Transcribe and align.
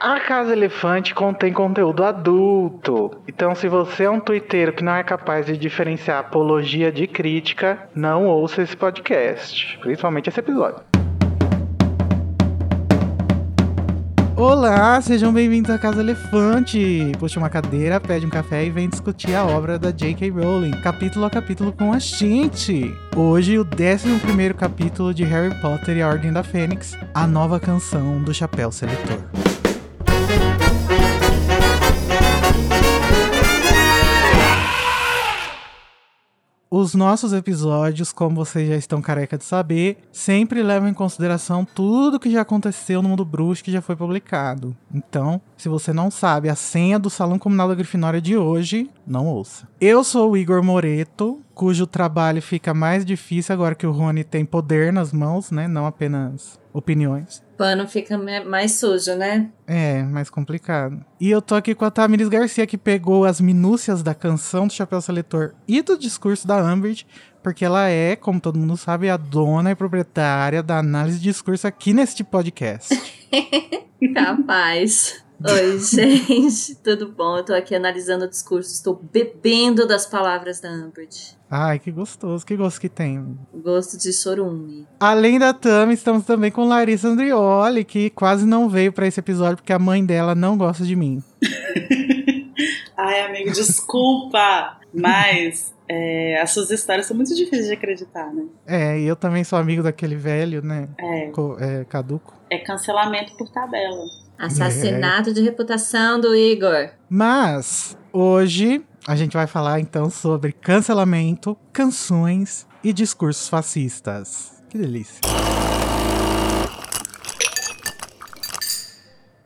A 0.00 0.20
Casa 0.20 0.52
Elefante 0.52 1.12
contém 1.12 1.52
conteúdo 1.52 2.04
adulto. 2.04 3.20
Então, 3.26 3.52
se 3.56 3.66
você 3.66 4.04
é 4.04 4.10
um 4.10 4.20
twitteiro 4.20 4.72
que 4.72 4.84
não 4.84 4.94
é 4.94 5.02
capaz 5.02 5.46
de 5.46 5.56
diferenciar 5.56 6.20
apologia 6.20 6.92
de 6.92 7.08
crítica, 7.08 7.88
não 7.96 8.24
ouça 8.26 8.62
esse 8.62 8.76
podcast. 8.76 9.76
Principalmente 9.82 10.28
esse 10.28 10.38
episódio. 10.38 10.84
Olá, 14.36 15.00
sejam 15.00 15.32
bem-vindos 15.32 15.68
à 15.68 15.76
Casa 15.76 15.98
Elefante. 16.00 17.10
Puxa 17.18 17.40
uma 17.40 17.50
cadeira, 17.50 17.98
pede 17.98 18.24
um 18.24 18.30
café 18.30 18.64
e 18.64 18.70
vem 18.70 18.88
discutir 18.88 19.34
a 19.34 19.44
obra 19.44 19.80
da 19.80 19.90
J.K. 19.90 20.30
Rowling, 20.30 20.80
capítulo 20.80 21.24
a 21.24 21.30
capítulo 21.30 21.72
com 21.72 21.92
a 21.92 21.98
gente. 21.98 22.94
Hoje, 23.16 23.58
o 23.58 23.62
11 23.62 24.54
capítulo 24.54 25.12
de 25.12 25.24
Harry 25.24 25.52
Potter 25.60 25.96
e 25.96 26.02
a 26.02 26.08
Ordem 26.08 26.32
da 26.32 26.44
Fênix, 26.44 26.96
a 27.12 27.26
nova 27.26 27.58
canção 27.58 28.22
do 28.22 28.32
Chapéu 28.32 28.70
Seletor. 28.70 29.57
Os 36.70 36.94
nossos 36.94 37.32
episódios, 37.32 38.12
como 38.12 38.36
vocês 38.36 38.68
já 38.68 38.76
estão 38.76 39.00
careca 39.00 39.38
de 39.38 39.44
saber, 39.44 39.96
sempre 40.12 40.62
levam 40.62 40.86
em 40.86 40.92
consideração 40.92 41.64
tudo 41.64 42.20
que 42.20 42.30
já 42.30 42.42
aconteceu 42.42 43.00
no 43.00 43.08
mundo 43.08 43.24
bruxo 43.24 43.64
que 43.64 43.72
já 43.72 43.80
foi 43.80 43.96
publicado. 43.96 44.76
Então, 44.92 45.40
se 45.56 45.66
você 45.66 45.94
não 45.94 46.10
sabe 46.10 46.50
a 46.50 46.54
senha 46.54 46.98
do 46.98 47.08
Salão 47.08 47.38
Comunal 47.38 47.68
da 47.68 47.74
Grifinória 47.74 48.20
de 48.20 48.36
hoje, 48.36 48.90
não 49.06 49.26
ouça. 49.26 49.66
Eu 49.80 50.04
sou 50.04 50.32
o 50.32 50.36
Igor 50.36 50.62
Moreto, 50.62 51.40
cujo 51.54 51.86
trabalho 51.86 52.42
fica 52.42 52.74
mais 52.74 53.02
difícil 53.02 53.54
agora 53.54 53.74
que 53.74 53.86
o 53.86 53.90
Rony 53.90 54.22
tem 54.22 54.44
poder 54.44 54.92
nas 54.92 55.10
mãos, 55.10 55.50
né? 55.50 55.66
Não 55.66 55.86
apenas 55.86 56.60
opiniões. 56.70 57.42
Pano 57.58 57.88
fica 57.88 58.16
mais 58.46 58.72
sujo, 58.76 59.16
né? 59.16 59.50
É, 59.66 60.00
mais 60.04 60.30
complicado. 60.30 61.04
E 61.20 61.28
eu 61.28 61.42
tô 61.42 61.56
aqui 61.56 61.74
com 61.74 61.84
a 61.84 61.90
Tamiris 61.90 62.28
Garcia, 62.28 62.66
que 62.68 62.78
pegou 62.78 63.24
as 63.24 63.40
minúcias 63.40 64.00
da 64.00 64.14
canção 64.14 64.68
do 64.68 64.72
Chapéu 64.72 65.00
Seletor 65.00 65.54
e 65.66 65.82
do 65.82 65.98
discurso 65.98 66.46
da 66.46 66.62
Umbridge, 66.62 67.04
porque 67.42 67.64
ela 67.64 67.88
é, 67.88 68.14
como 68.14 68.40
todo 68.40 68.58
mundo 68.58 68.76
sabe, 68.76 69.10
a 69.10 69.16
dona 69.16 69.72
e 69.72 69.74
proprietária 69.74 70.62
da 70.62 70.78
análise 70.78 71.18
de 71.18 71.24
discurso 71.24 71.66
aqui 71.66 71.92
neste 71.92 72.22
podcast. 72.22 72.94
Capaz. 74.14 75.27
Oi, 75.44 75.78
gente, 75.78 76.74
tudo 76.82 77.12
bom? 77.12 77.36
Eu 77.36 77.44
tô 77.44 77.54
aqui 77.54 77.72
analisando 77.72 78.24
o 78.24 78.28
discurso, 78.28 78.72
estou 78.72 79.00
bebendo 79.12 79.86
das 79.86 80.04
palavras 80.04 80.60
da 80.60 80.68
Umbridge. 80.68 81.38
Ai, 81.48 81.78
que 81.78 81.92
gostoso. 81.92 82.44
Que 82.44 82.56
gosto 82.56 82.80
que 82.80 82.88
tem. 82.88 83.38
Gosto 83.54 83.96
de 83.96 84.12
chorume. 84.12 84.86
Além 84.98 85.38
da 85.38 85.54
Tami, 85.54 85.94
estamos 85.94 86.24
também 86.24 86.50
com 86.50 86.66
Larissa 86.66 87.08
Andrioli, 87.08 87.84
que 87.84 88.10
quase 88.10 88.44
não 88.44 88.68
veio 88.68 88.92
para 88.92 89.06
esse 89.06 89.20
episódio 89.20 89.58
porque 89.58 89.72
a 89.72 89.78
mãe 89.78 90.04
dela 90.04 90.34
não 90.34 90.58
gosta 90.58 90.84
de 90.84 90.96
mim. 90.96 91.22
Ai, 92.96 93.20
amigo, 93.20 93.52
desculpa, 93.52 94.76
mas 94.92 95.72
é, 95.88 96.40
as 96.42 96.50
suas 96.50 96.70
histórias 96.70 97.06
são 97.06 97.16
muito 97.16 97.32
difíceis 97.32 97.68
de 97.68 97.74
acreditar, 97.74 98.34
né? 98.34 98.44
É, 98.66 98.98
e 98.98 99.06
eu 99.06 99.14
também 99.14 99.44
sou 99.44 99.56
amigo 99.56 99.84
daquele 99.84 100.16
velho, 100.16 100.62
né? 100.62 100.88
É. 100.98 101.30
é 101.60 101.84
caduco. 101.84 102.34
É 102.50 102.58
cancelamento 102.58 103.36
por 103.36 103.48
tabela. 103.48 104.04
Assassinato 104.38 105.30
é. 105.30 105.32
de 105.32 105.42
reputação 105.42 106.20
do 106.20 106.34
Igor. 106.34 106.90
Mas 107.10 107.98
hoje 108.12 108.84
a 109.06 109.16
gente 109.16 109.32
vai 109.32 109.46
falar 109.46 109.80
então 109.80 110.08
sobre 110.10 110.52
cancelamento, 110.52 111.56
canções 111.72 112.66
e 112.84 112.92
discursos 112.92 113.48
fascistas. 113.48 114.62
Que 114.68 114.78
delícia. 114.78 115.20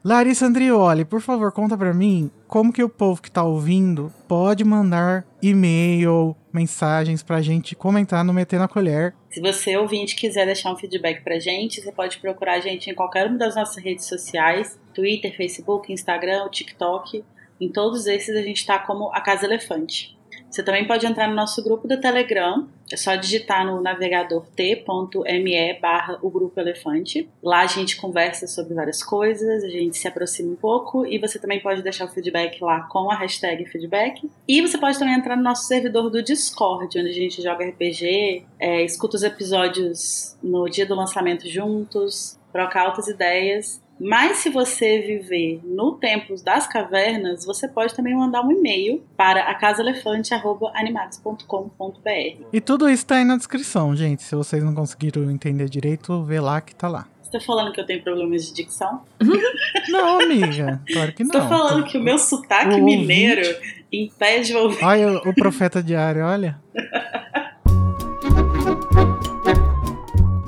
Larissa 0.05 0.47
Andrioli, 0.47 1.05
por 1.05 1.20
favor, 1.20 1.53
conta 1.53 1.79
pra 1.79 1.95
mim 1.95 2.29
como 2.48 2.73
que 2.73 2.83
o 2.83 2.89
povo 2.89 3.23
que 3.23 3.31
tá 3.31 3.45
ouvindo 3.45 4.13
pode 4.27 4.65
mandar 4.65 5.25
e-mail, 5.41 6.35
mensagens 6.53 7.23
pra 7.23 7.41
gente 7.41 7.77
comentar 7.77 8.25
no 8.25 8.33
Meter 8.33 8.58
na 8.58 8.67
Colher. 8.67 9.14
Se 9.31 9.41
você, 9.41 9.77
ouvinte, 9.77 10.17
quiser 10.17 10.45
deixar 10.45 10.73
um 10.73 10.77
feedback 10.77 11.23
pra 11.23 11.39
gente, 11.39 11.81
você 11.81 11.92
pode 11.92 12.19
procurar 12.19 12.55
a 12.55 12.61
gente 12.61 12.91
em 12.91 12.95
qualquer 12.97 13.29
uma 13.29 13.39
das 13.39 13.55
nossas 13.55 13.83
redes 13.83 14.07
sociais, 14.07 14.77
Twitter, 14.92 15.36
Facebook, 15.36 15.92
Instagram, 15.92 16.48
TikTok. 16.48 17.25
Em 17.61 17.69
todos 17.69 18.07
esses 18.07 18.35
a 18.36 18.42
gente 18.42 18.58
está 18.58 18.79
como 18.79 19.11
a 19.13 19.20
Casa 19.20 19.47
Elefante. 19.47 20.17
Você 20.53 20.63
também 20.63 20.86
pode 20.86 21.07
entrar 21.07 21.29
no 21.29 21.35
nosso 21.35 21.64
grupo 21.64 21.89
do 21.89 21.98
Telegram. 21.98 22.69
É 22.91 22.97
só 22.97 23.14
digitar 23.14 23.64
no 23.64 23.81
navegador 23.81 24.45
t.me 24.55 25.81
barra 25.81 26.19
o 26.20 26.29
Grupo 26.29 26.61
Elefante. 26.61 27.27
Lá 27.42 27.61
a 27.61 27.67
gente 27.67 27.97
conversa 27.97 28.47
sobre 28.47 28.75
várias 28.75 29.02
coisas, 29.02 29.64
a 29.64 29.69
gente 29.69 29.97
se 29.97 30.07
aproxima 30.07 30.52
um 30.52 30.57
pouco 30.57 31.07
e 31.07 31.19
você 31.19 31.39
também 31.39 31.58
pode 31.58 31.81
deixar 31.81 32.05
o 32.05 32.08
feedback 32.08 32.63
lá 32.63 32.83
com 32.83 33.11
a 33.11 33.14
hashtag 33.14 33.64
feedback. 33.64 34.31
E 34.47 34.61
você 34.61 34.77
pode 34.77 34.98
também 34.98 35.14
entrar 35.14 35.36
no 35.36 35.42
nosso 35.42 35.67
servidor 35.67 36.11
do 36.11 36.23
Discord, 36.23 36.98
onde 36.98 37.08
a 37.08 37.14
gente 37.14 37.41
joga 37.41 37.64
RPG, 37.64 38.45
é, 38.61 38.85
escuta 38.85 39.17
os 39.17 39.23
episódios 39.23 40.36
no 40.42 40.69
dia 40.69 40.85
do 40.85 40.95
lançamento 40.95 41.48
juntos, 41.48 42.39
troca 42.52 42.79
altas 42.79 43.08
ideias 43.08 43.82
mas 44.01 44.39
se 44.39 44.48
você 44.51 45.01
viver 45.01 45.61
no 45.64 45.92
tempo 45.92 46.35
das 46.42 46.67
cavernas, 46.67 47.45
você 47.45 47.69
pode 47.69 47.95
também 47.95 48.17
mandar 48.17 48.42
um 48.42 48.51
e-mail 48.51 49.05
para 49.17 49.42
acasaelefante@animados.com.br. 49.51 52.47
E 52.52 52.61
tudo 52.61 52.89
isso 52.89 53.07
tá 53.07 53.14
aí 53.17 53.25
na 53.25 53.36
descrição, 53.36 53.95
gente. 53.95 54.23
Se 54.23 54.35
vocês 54.35 54.64
não 54.64 54.75
conseguiram 54.75 55.31
entender 55.31 55.69
direito, 55.69 56.25
vê 56.25 56.41
lá 56.41 56.61
que 56.61 56.75
tá 56.75 56.89
lá. 56.89 57.07
Você 57.23 57.39
tá 57.39 57.41
falando 57.41 57.73
que 57.73 57.81
eu 57.81 57.86
tenho 57.86 58.02
problemas 58.02 58.47
de 58.47 58.55
dicção? 58.55 59.02
não, 59.89 60.20
amiga. 60.20 60.83
Claro 60.92 61.13
que 61.13 61.23
não. 61.25 61.31
Você 61.31 61.39
tá 61.39 61.48
falando 61.48 61.85
que 61.85 61.97
o 61.97 62.02
meu 62.02 62.19
sotaque 62.19 62.75
o 62.75 62.85
mineiro 62.85 63.47
ouvinte... 63.47 63.86
impede 63.92 64.55
o 64.55 64.64
ouvir. 64.64 64.85
Olha 64.85 65.19
o 65.19 65.35
profeta 65.35 65.83
diário, 65.83 66.25
olha. 66.25 66.61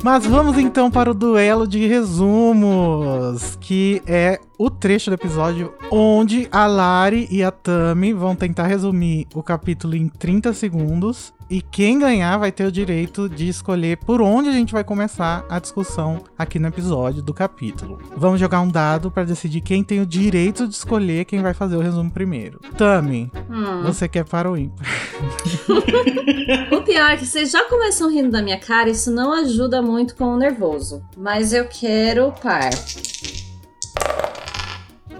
Mas 0.04 0.26
vamos 0.26 0.59
então 0.59 0.91
para 0.91 1.10
o 1.10 1.15
duelo 1.15 1.66
de 1.66 1.87
resumos, 1.87 3.56
que 3.59 4.03
é 4.06 4.38
o 4.59 4.69
trecho 4.69 5.10
do 5.10 5.15
episódio 5.15 5.72
onde 5.91 6.47
a 6.53 6.66
Lari 6.66 7.26
e 7.31 7.42
a 7.42 7.50
Tami 7.50 8.12
vão 8.12 8.37
tentar 8.37 8.66
resumir 8.66 9.26
o 9.34 9.42
capítulo 9.42 9.97
em 9.97 10.06
30 10.06 10.53
segundos 10.53 11.32
e 11.49 11.60
quem 11.60 11.99
ganhar 11.99 12.37
vai 12.38 12.50
ter 12.50 12.65
o 12.65 12.72
direito 12.72 13.28
de 13.28 13.49
escolher 13.49 13.99
por 13.99 14.21
onde 14.21 14.49
a 14.49 14.53
gente 14.53 14.72
vai 14.72 14.84
começar 14.84 15.44
a 15.49 15.59
discussão 15.59 16.25
aqui 16.38 16.59
no 16.59 16.69
episódio 16.69 17.22
do 17.22 17.34
capítulo. 17.34 17.99
Vamos 18.16 18.41
jogar 18.41 18.60
um 18.60 18.69
dado 18.69 19.10
para 19.10 19.25
decidir 19.25 19.60
quem 19.60 19.84
tem 19.84 20.00
o 20.00 20.06
direito 20.06 20.66
de 20.66 20.75
escolher 20.75 21.25
quem 21.25 21.43
vai 21.43 21.54
fazer 21.54 21.77
o 21.77 21.81
resumo 21.81 22.10
primeiro. 22.10 22.60
Tami, 22.77 23.31
hum. 23.50 23.83
você 23.83 24.09
quer 24.09 24.25
para 24.25 24.50
o 24.50 24.56
ímpar? 24.56 24.87
o 26.72 26.83
pior 26.83 27.10
é 27.10 27.16
que 27.16 27.27
vocês 27.27 27.50
já 27.50 27.65
começam 27.69 28.10
rindo 28.10 28.31
da 28.31 28.43
minha 28.43 28.59
cara, 28.59 28.91
isso 28.91 29.10
não 29.10 29.33
ajuda 29.33 29.83
muito 29.83 30.16
com 30.16 30.27
o 30.27 30.37
nervoso. 30.37 31.03
Mas 31.16 31.53
eu 31.53 31.66
quero 31.66 32.33
par. 32.43 32.71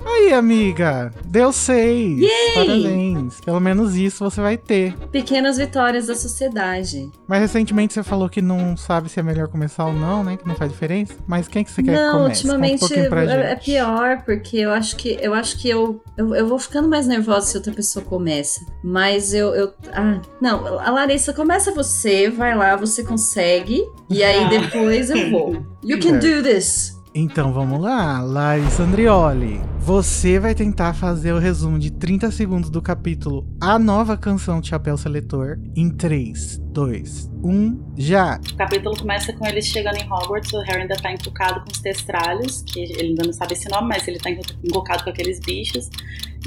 Aí, 0.05 0.33
amiga, 0.33 1.11
deu 1.25 1.53
seis. 1.53 2.21
Yay! 2.21 2.55
Parabéns. 2.55 3.41
Pelo 3.41 3.61
menos 3.61 3.97
isso 3.97 4.23
você 4.23 4.41
vai 4.41 4.57
ter. 4.57 4.95
Pequenas 5.11 5.57
vitórias 5.57 6.07
da 6.07 6.15
sociedade. 6.15 7.11
Mas 7.27 7.41
recentemente 7.41 7.95
você 7.95 8.03
falou 8.03 8.29
que 8.29 8.43
não 8.43 8.77
sabe 8.77 9.09
se 9.09 9.19
é 9.19 9.23
melhor 9.23 9.49
começar 9.49 9.87
ou 9.87 9.93
não, 9.93 10.23
né? 10.23 10.37
Que 10.37 10.47
não 10.47 10.55
faz 10.55 10.71
diferença. 10.71 11.15
Mas 11.27 11.49
quem 11.49 11.65
que 11.65 11.71
você 11.71 11.83
quer 11.83 11.93
não, 11.93 12.13
que 12.13 12.19
comece? 12.19 12.47
ultimamente 12.47 12.85
um 12.85 13.31
é, 13.31 13.53
é 13.53 13.57
pior, 13.57 14.23
porque 14.25 14.59
eu 14.59 14.71
acho 14.71 14.97
que 14.97 15.19
eu 15.21 15.33
acho 15.33 15.59
que 15.59 15.69
eu, 15.69 16.03
eu, 16.17 16.35
eu, 16.35 16.47
vou 16.47 16.59
ficando 16.59 16.89
mais 16.89 17.07
nervosa 17.07 17.47
se 17.47 17.57
outra 17.57 17.73
pessoa 17.73 18.05
começa. 18.05 18.61
Mas 18.83 19.33
eu, 19.33 19.55
eu. 19.55 19.73
Ah, 19.93 20.21
não, 20.41 20.79
a 20.79 20.91
Larissa, 20.91 21.33
começa 21.33 21.73
você, 21.73 22.29
vai 22.29 22.55
lá, 22.55 22.77
você 22.77 23.03
consegue. 23.03 23.83
E 24.11 24.23
aí 24.23 24.49
depois 24.51 25.11
eu 25.11 25.31
vou. 25.31 25.65
You 25.83 25.99
can 26.01 26.19
do 26.19 26.43
this. 26.43 26.95
Então 27.15 27.53
vamos 27.53 27.81
lá, 27.81 28.21
Larissa 28.21 28.83
Andrioli. 28.83 29.74
Você 29.85 30.41
vai 30.41 30.55
tentar 30.55 30.95
fazer 30.95 31.35
o 31.35 31.39
resumo 31.39 31.79
de 31.79 31.91
30 31.91 32.31
segundos 32.31 32.71
do 32.71 32.81
capítulo 32.81 33.47
A 33.61 33.79
Nova 33.79 34.17
Canção 34.17 34.59
de 34.59 34.69
Chapéu 34.69 34.97
Seletor 34.97 35.59
em 35.77 35.91
3, 35.91 36.59
2, 36.73 37.31
1, 37.45 37.93
já! 37.95 38.41
O 38.51 38.57
capítulo 38.57 38.97
começa 38.97 39.31
com 39.35 39.47
eles 39.47 39.67
chegando 39.67 39.97
em 39.97 40.11
Hogwarts, 40.11 40.51
o 40.55 40.61
Harry 40.61 40.81
ainda 40.81 40.97
tá 40.97 41.13
encucado 41.13 41.61
com 41.61 41.71
os 41.71 41.81
testralhos, 41.81 42.63
que 42.63 42.81
ele 42.81 43.09
ainda 43.09 43.25
não 43.25 43.33
sabe 43.35 43.53
esse 43.53 43.69
nome, 43.69 43.89
mas 43.89 44.09
ele 44.09 44.19
tá 44.19 44.31
encucado 44.31 45.05
com 45.05 45.11
aqueles 45.11 45.39
bichos. 45.39 45.91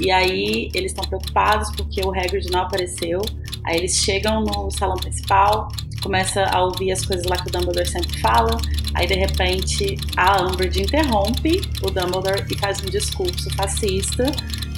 E 0.00 0.10
aí 0.10 0.68
eles 0.74 0.90
estão 0.90 1.04
preocupados 1.04 1.70
porque 1.76 2.00
o 2.04 2.10
Hagrid 2.10 2.50
não 2.50 2.62
apareceu. 2.62 3.20
Aí 3.64 3.76
eles 3.76 3.96
chegam 3.96 4.42
no 4.42 4.70
salão 4.70 4.96
principal, 4.96 5.68
começa 6.02 6.44
a 6.44 6.64
ouvir 6.64 6.92
as 6.92 7.04
coisas 7.04 7.26
lá 7.26 7.36
que 7.36 7.48
o 7.48 7.52
Dumbledore 7.52 7.88
sempre 7.88 8.18
fala. 8.20 8.56
Aí 8.94 9.06
de 9.06 9.14
repente 9.14 9.96
a 10.16 10.42
Umbridge 10.42 10.82
interrompe 10.82 11.60
o 11.82 11.90
Dumbledore 11.90 12.44
e 12.50 12.58
faz 12.58 12.80
um 12.82 12.86
discurso 12.86 13.27
fascista. 13.56 14.24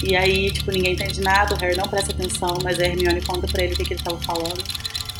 E 0.03 0.17
aí, 0.17 0.51
tipo, 0.51 0.71
ninguém 0.71 0.95
entende 0.95 1.21
nada, 1.21 1.55
o 1.55 1.59
Harry 1.59 1.77
não 1.77 1.87
presta 1.87 2.13
atenção, 2.13 2.59
mas 2.63 2.79
a 2.79 2.85
Hermione 2.85 3.21
conta 3.21 3.47
pra 3.47 3.63
ele 3.63 3.75
o 3.75 3.77
que, 3.77 3.85
que 3.85 3.95
ele 3.95 4.03
tava 4.03 4.19
falando. 4.21 4.63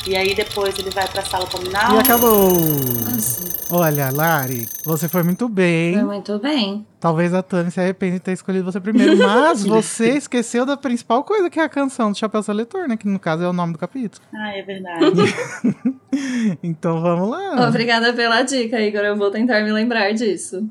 E 0.07 0.15
aí 0.15 0.33
depois 0.33 0.77
ele 0.79 0.89
vai 0.89 1.07
pra 1.07 1.23
sala 1.23 1.45
comunal. 1.47 1.95
E 1.95 1.99
acabou! 1.99 2.51
Nossa, 2.51 3.51
Olha, 3.73 4.09
Lari, 4.11 4.67
você 4.83 5.07
foi 5.07 5.23
muito 5.23 5.47
bem. 5.47 5.93
foi 5.93 6.03
muito 6.03 6.39
bem. 6.39 6.85
Talvez 6.99 7.33
a 7.33 7.41
Tânia 7.41 7.71
se 7.71 7.79
arrependa 7.79 8.13
de 8.15 8.19
ter 8.19 8.31
escolhido 8.33 8.65
você 8.65 8.79
primeiro, 8.79 9.15
mas 9.17 9.63
você 9.63 10.17
esqueceu 10.17 10.65
da 10.65 10.75
principal 10.75 11.23
coisa 11.23 11.49
que 11.49 11.59
é 11.59 11.63
a 11.63 11.69
canção 11.69 12.11
do 12.11 12.17
Chapéu 12.17 12.43
Seletor, 12.43 12.87
né? 12.87 12.97
Que 12.97 13.07
no 13.07 13.19
caso 13.19 13.43
é 13.43 13.47
o 13.47 13.53
nome 13.53 13.73
do 13.73 13.79
capítulo. 13.79 14.23
Ah, 14.35 14.57
é 14.57 14.61
verdade. 14.63 15.11
Então 16.61 17.01
vamos 17.01 17.29
lá. 17.29 17.69
Obrigada 17.69 18.11
pela 18.11 18.41
dica, 18.43 18.81
Igor. 18.81 18.99
Eu 18.99 19.15
vou 19.15 19.31
tentar 19.31 19.61
me 19.63 19.71
lembrar 19.71 20.11
disso. 20.11 20.61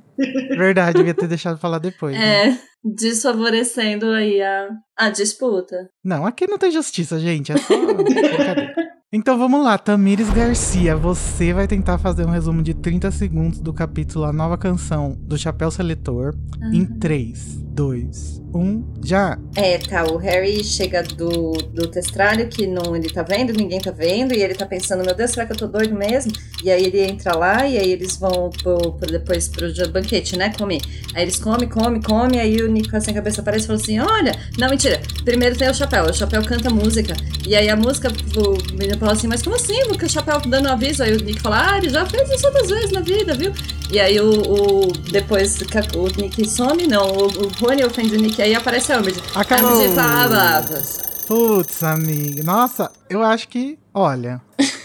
Verdade, 0.51 0.99
devia 0.99 1.15
ter 1.15 1.27
deixado 1.27 1.59
falar 1.59 1.79
depois. 1.79 2.15
né? 2.15 2.51
É, 2.51 2.59
desfavorecendo 2.85 4.11
aí 4.11 4.43
a, 4.43 4.69
a 5.07 5.11
disputa. 5.11 5.89
Não, 6.05 6.27
aqui 6.27 6.47
não 6.47 6.59
tem 6.59 6.71
justiça, 6.71 7.19
gente. 7.19 7.53
É 7.53 7.57
só. 7.57 7.75
Então 9.13 9.37
vamos 9.37 9.65
lá, 9.65 9.77
Tamires 9.77 10.31
Garcia, 10.31 10.95
você 10.97 11.53
vai 11.53 11.67
tentar 11.67 11.99
fazer 11.99 12.25
um 12.25 12.31
resumo 12.31 12.63
de 12.63 12.75
30 12.75 13.11
segundos 13.11 13.59
do 13.59 13.73
capítulo 13.73 14.25
A 14.25 14.33
Nova 14.33 14.57
Canção 14.57 15.17
do 15.19 15.37
Chapéu 15.37 15.69
Seletor 15.69 16.33
em 16.73 16.85
3, 16.85 17.59
2, 17.73 18.41
1, 18.55 18.85
já! 19.05 19.37
É, 19.57 19.79
tá, 19.79 20.05
o 20.05 20.17
Harry 20.17 20.63
chega 20.63 21.03
do, 21.03 21.51
do 21.73 21.89
testralho 21.89 22.49
que 22.49 22.69
não 22.69 22.95
ele 22.95 23.11
tá 23.11 23.25
vendo, 23.25 23.53
ninguém 23.53 23.81
tá 23.81 23.91
vendo, 23.91 24.33
e 24.33 24.45
ele 24.45 24.55
tá 24.55 24.65
pensando, 24.65 25.05
meu 25.05 25.15
Deus, 25.15 25.33
será 25.33 25.45
que 25.45 25.53
eu 25.55 25.57
tô 25.57 25.67
doido 25.67 25.93
mesmo? 25.97 26.31
E 26.63 26.71
aí 26.71 26.85
ele 26.85 27.01
entra 27.01 27.37
lá, 27.37 27.67
e 27.67 27.79
aí 27.79 27.91
eles 27.91 28.17
vão 28.17 28.51
pro, 28.63 28.93
pro- 28.93 29.11
depois 29.11 29.49
pro 29.49 29.67
banquete, 29.91 30.37
né, 30.37 30.53
comer. 30.57 30.81
Aí 31.15 31.23
eles 31.23 31.37
comem, 31.39 31.69
comem, 31.69 32.01
comem, 32.01 32.39
aí 32.39 32.63
o 32.63 32.71
Nico 32.71 33.01
sem 33.01 33.13
cabeça 33.15 33.41
aparece 33.41 33.65
e 33.65 33.67
fala 33.67 33.79
assim, 33.81 33.99
olha, 33.99 34.33
não, 34.57 34.69
mentira, 34.71 34.90
primeiro 35.25 35.57
tem 35.57 35.69
o 35.71 35.75
Chapéu, 35.75 36.05
o 36.05 36.13
Chapéu 36.13 36.43
canta 36.45 36.71
música, 36.71 37.17
e 37.47 37.55
aí 37.57 37.69
a 37.69 37.77
música, 37.77 38.09
o 38.37 38.73
menino 38.77 38.99
fala 38.99 39.13
assim, 39.13 39.27
mas 39.29 39.43
como 39.43 39.57
assim, 39.57 39.87
porque 39.89 40.05
o 40.07 40.09
Chapéu 40.09 40.41
dando 40.41 40.69
aviso? 40.69 41.03
Aí 41.03 41.15
o 41.17 41.23
Nick 41.25 41.41
fala, 41.41 41.73
ah, 41.73 41.79
ele 41.79 41.89
já 41.91 42.05
fez 42.07 42.29
isso 42.31 42.47
outras 42.47 42.69
vezes 42.69 42.91
na 42.93 43.01
vida, 43.01 43.35
viu? 43.35 43.53
E 43.93 43.99
aí 44.01 44.21
o, 44.21 44.31
o- 44.31 44.93
depois 45.11 45.59
a- 45.63 45.99
o 45.99 46.07
Nick 46.21 46.49
some, 46.49 46.87
não, 46.87 47.07
o, 47.09 47.25
o 47.27 47.49
Rony 47.61 47.85
ofende 47.85 48.15
o 48.17 48.21
Nick, 48.21 48.41
aí 48.41 48.55
aparece 48.55 48.93
a 48.93 48.99
Umbridge. 48.99 49.21
Acabou! 49.35 49.73
Umbridge 49.73 49.95
palavras. 49.95 51.01
Putz, 51.27 51.83
amiga. 51.85 52.43
Nossa, 52.43 52.91
eu 53.09 53.23
acho 53.23 53.47
que. 53.49 53.79
Olha. 53.95 54.41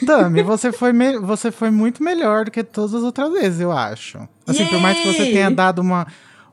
Tami, 0.06 0.44
você 0.44 0.72
foi, 0.72 0.94
me- 0.94 1.18
você 1.20 1.52
foi 1.52 1.72
muito 1.72 2.04
melhor 2.04 2.46
do 2.46 2.52
que 2.52 2.64
todas 2.64 2.94
as 2.94 3.02
outras 3.02 3.32
vezes, 3.32 3.60
eu 3.62 3.72
acho. 3.72 4.20
Assim, 4.46 4.66
por 4.68 4.80
mais 4.80 4.96
que 5.00 5.12
você 5.12 5.24
Yay! 5.24 5.34
tenha 5.34 5.50
dado 5.50 5.80
uma, 5.82 6.06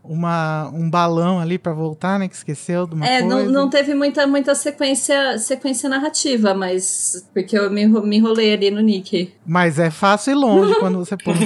uma, 0.05 0.69
um 0.71 0.91
balão 0.91 1.39
ali 1.39 1.59
pra 1.59 1.73
voltar, 1.73 2.19
né? 2.19 2.27
Que 2.29 2.35
esqueceu 2.35 2.87
de 2.87 2.95
uma 2.95 3.07
É, 3.07 3.21
coisa. 3.21 3.45
não, 3.45 3.51
não 3.53 3.71
teve 3.71 3.95
muita, 3.95 4.27
muita 4.27 4.55
sequência, 4.55 5.39
sequência 5.39 5.89
narrativa, 5.89 6.55
mas. 6.55 7.27
Porque 7.33 7.57
eu 7.57 7.71
me, 7.71 7.87
me 7.87 8.17
enrolei 8.17 8.53
ali 8.53 8.71
no 8.71 8.81
Nick. 8.81 9.33
Mas 9.47 9.79
é 9.79 9.91
fácil 9.91 10.33
e 10.33 10.35
longe 10.35 10.75
quando 10.81 10.99
você 10.99 11.17
põe. 11.17 11.35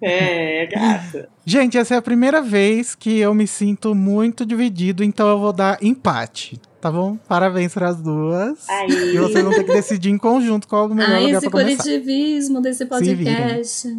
é, 0.00 0.66
gata. 0.66 1.28
Gente, 1.44 1.76
essa 1.78 1.94
é 1.94 1.98
a 1.98 2.02
primeira 2.02 2.40
vez 2.40 2.94
que 2.94 3.18
eu 3.18 3.34
me 3.34 3.46
sinto 3.46 3.94
muito 3.94 4.44
dividido, 4.46 5.02
então 5.04 5.28
eu 5.28 5.38
vou 5.38 5.52
dar 5.52 5.78
empate. 5.82 6.60
Tá 6.82 6.90
bom? 6.90 7.16
Parabéns 7.28 7.72
para 7.72 7.90
as 7.90 7.96
duas. 8.02 8.68
Aí. 8.68 9.14
E 9.14 9.18
vocês 9.18 9.44
vão 9.44 9.52
ter 9.54 9.62
que 9.62 9.72
decidir 9.72 10.10
em 10.10 10.18
conjunto 10.18 10.66
qual 10.66 10.88
é 10.88 10.92
o 10.92 10.94
melhor 10.96 11.14
Ah, 11.14 11.20
lugar 11.20 11.30
esse 11.38 11.40
pra 11.48 11.50
começar. 11.60 11.82
coletivismo 11.84 12.60
desse 12.60 12.84
podcast. 12.86 13.96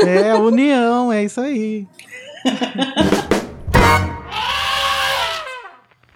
É, 0.00 0.34
união, 0.34 1.12
é 1.12 1.22
isso 1.22 1.40
aí. 1.40 1.86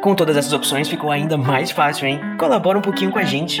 Com 0.00 0.14
todas 0.14 0.36
essas 0.36 0.52
opções 0.52 0.88
ficou 0.88 1.10
ainda 1.10 1.36
mais 1.36 1.72
fácil, 1.72 2.06
hein? 2.06 2.20
Colabora 2.38 2.78
um 2.78 2.82
pouquinho 2.82 3.10
com 3.10 3.18
a 3.18 3.24
gente. 3.24 3.60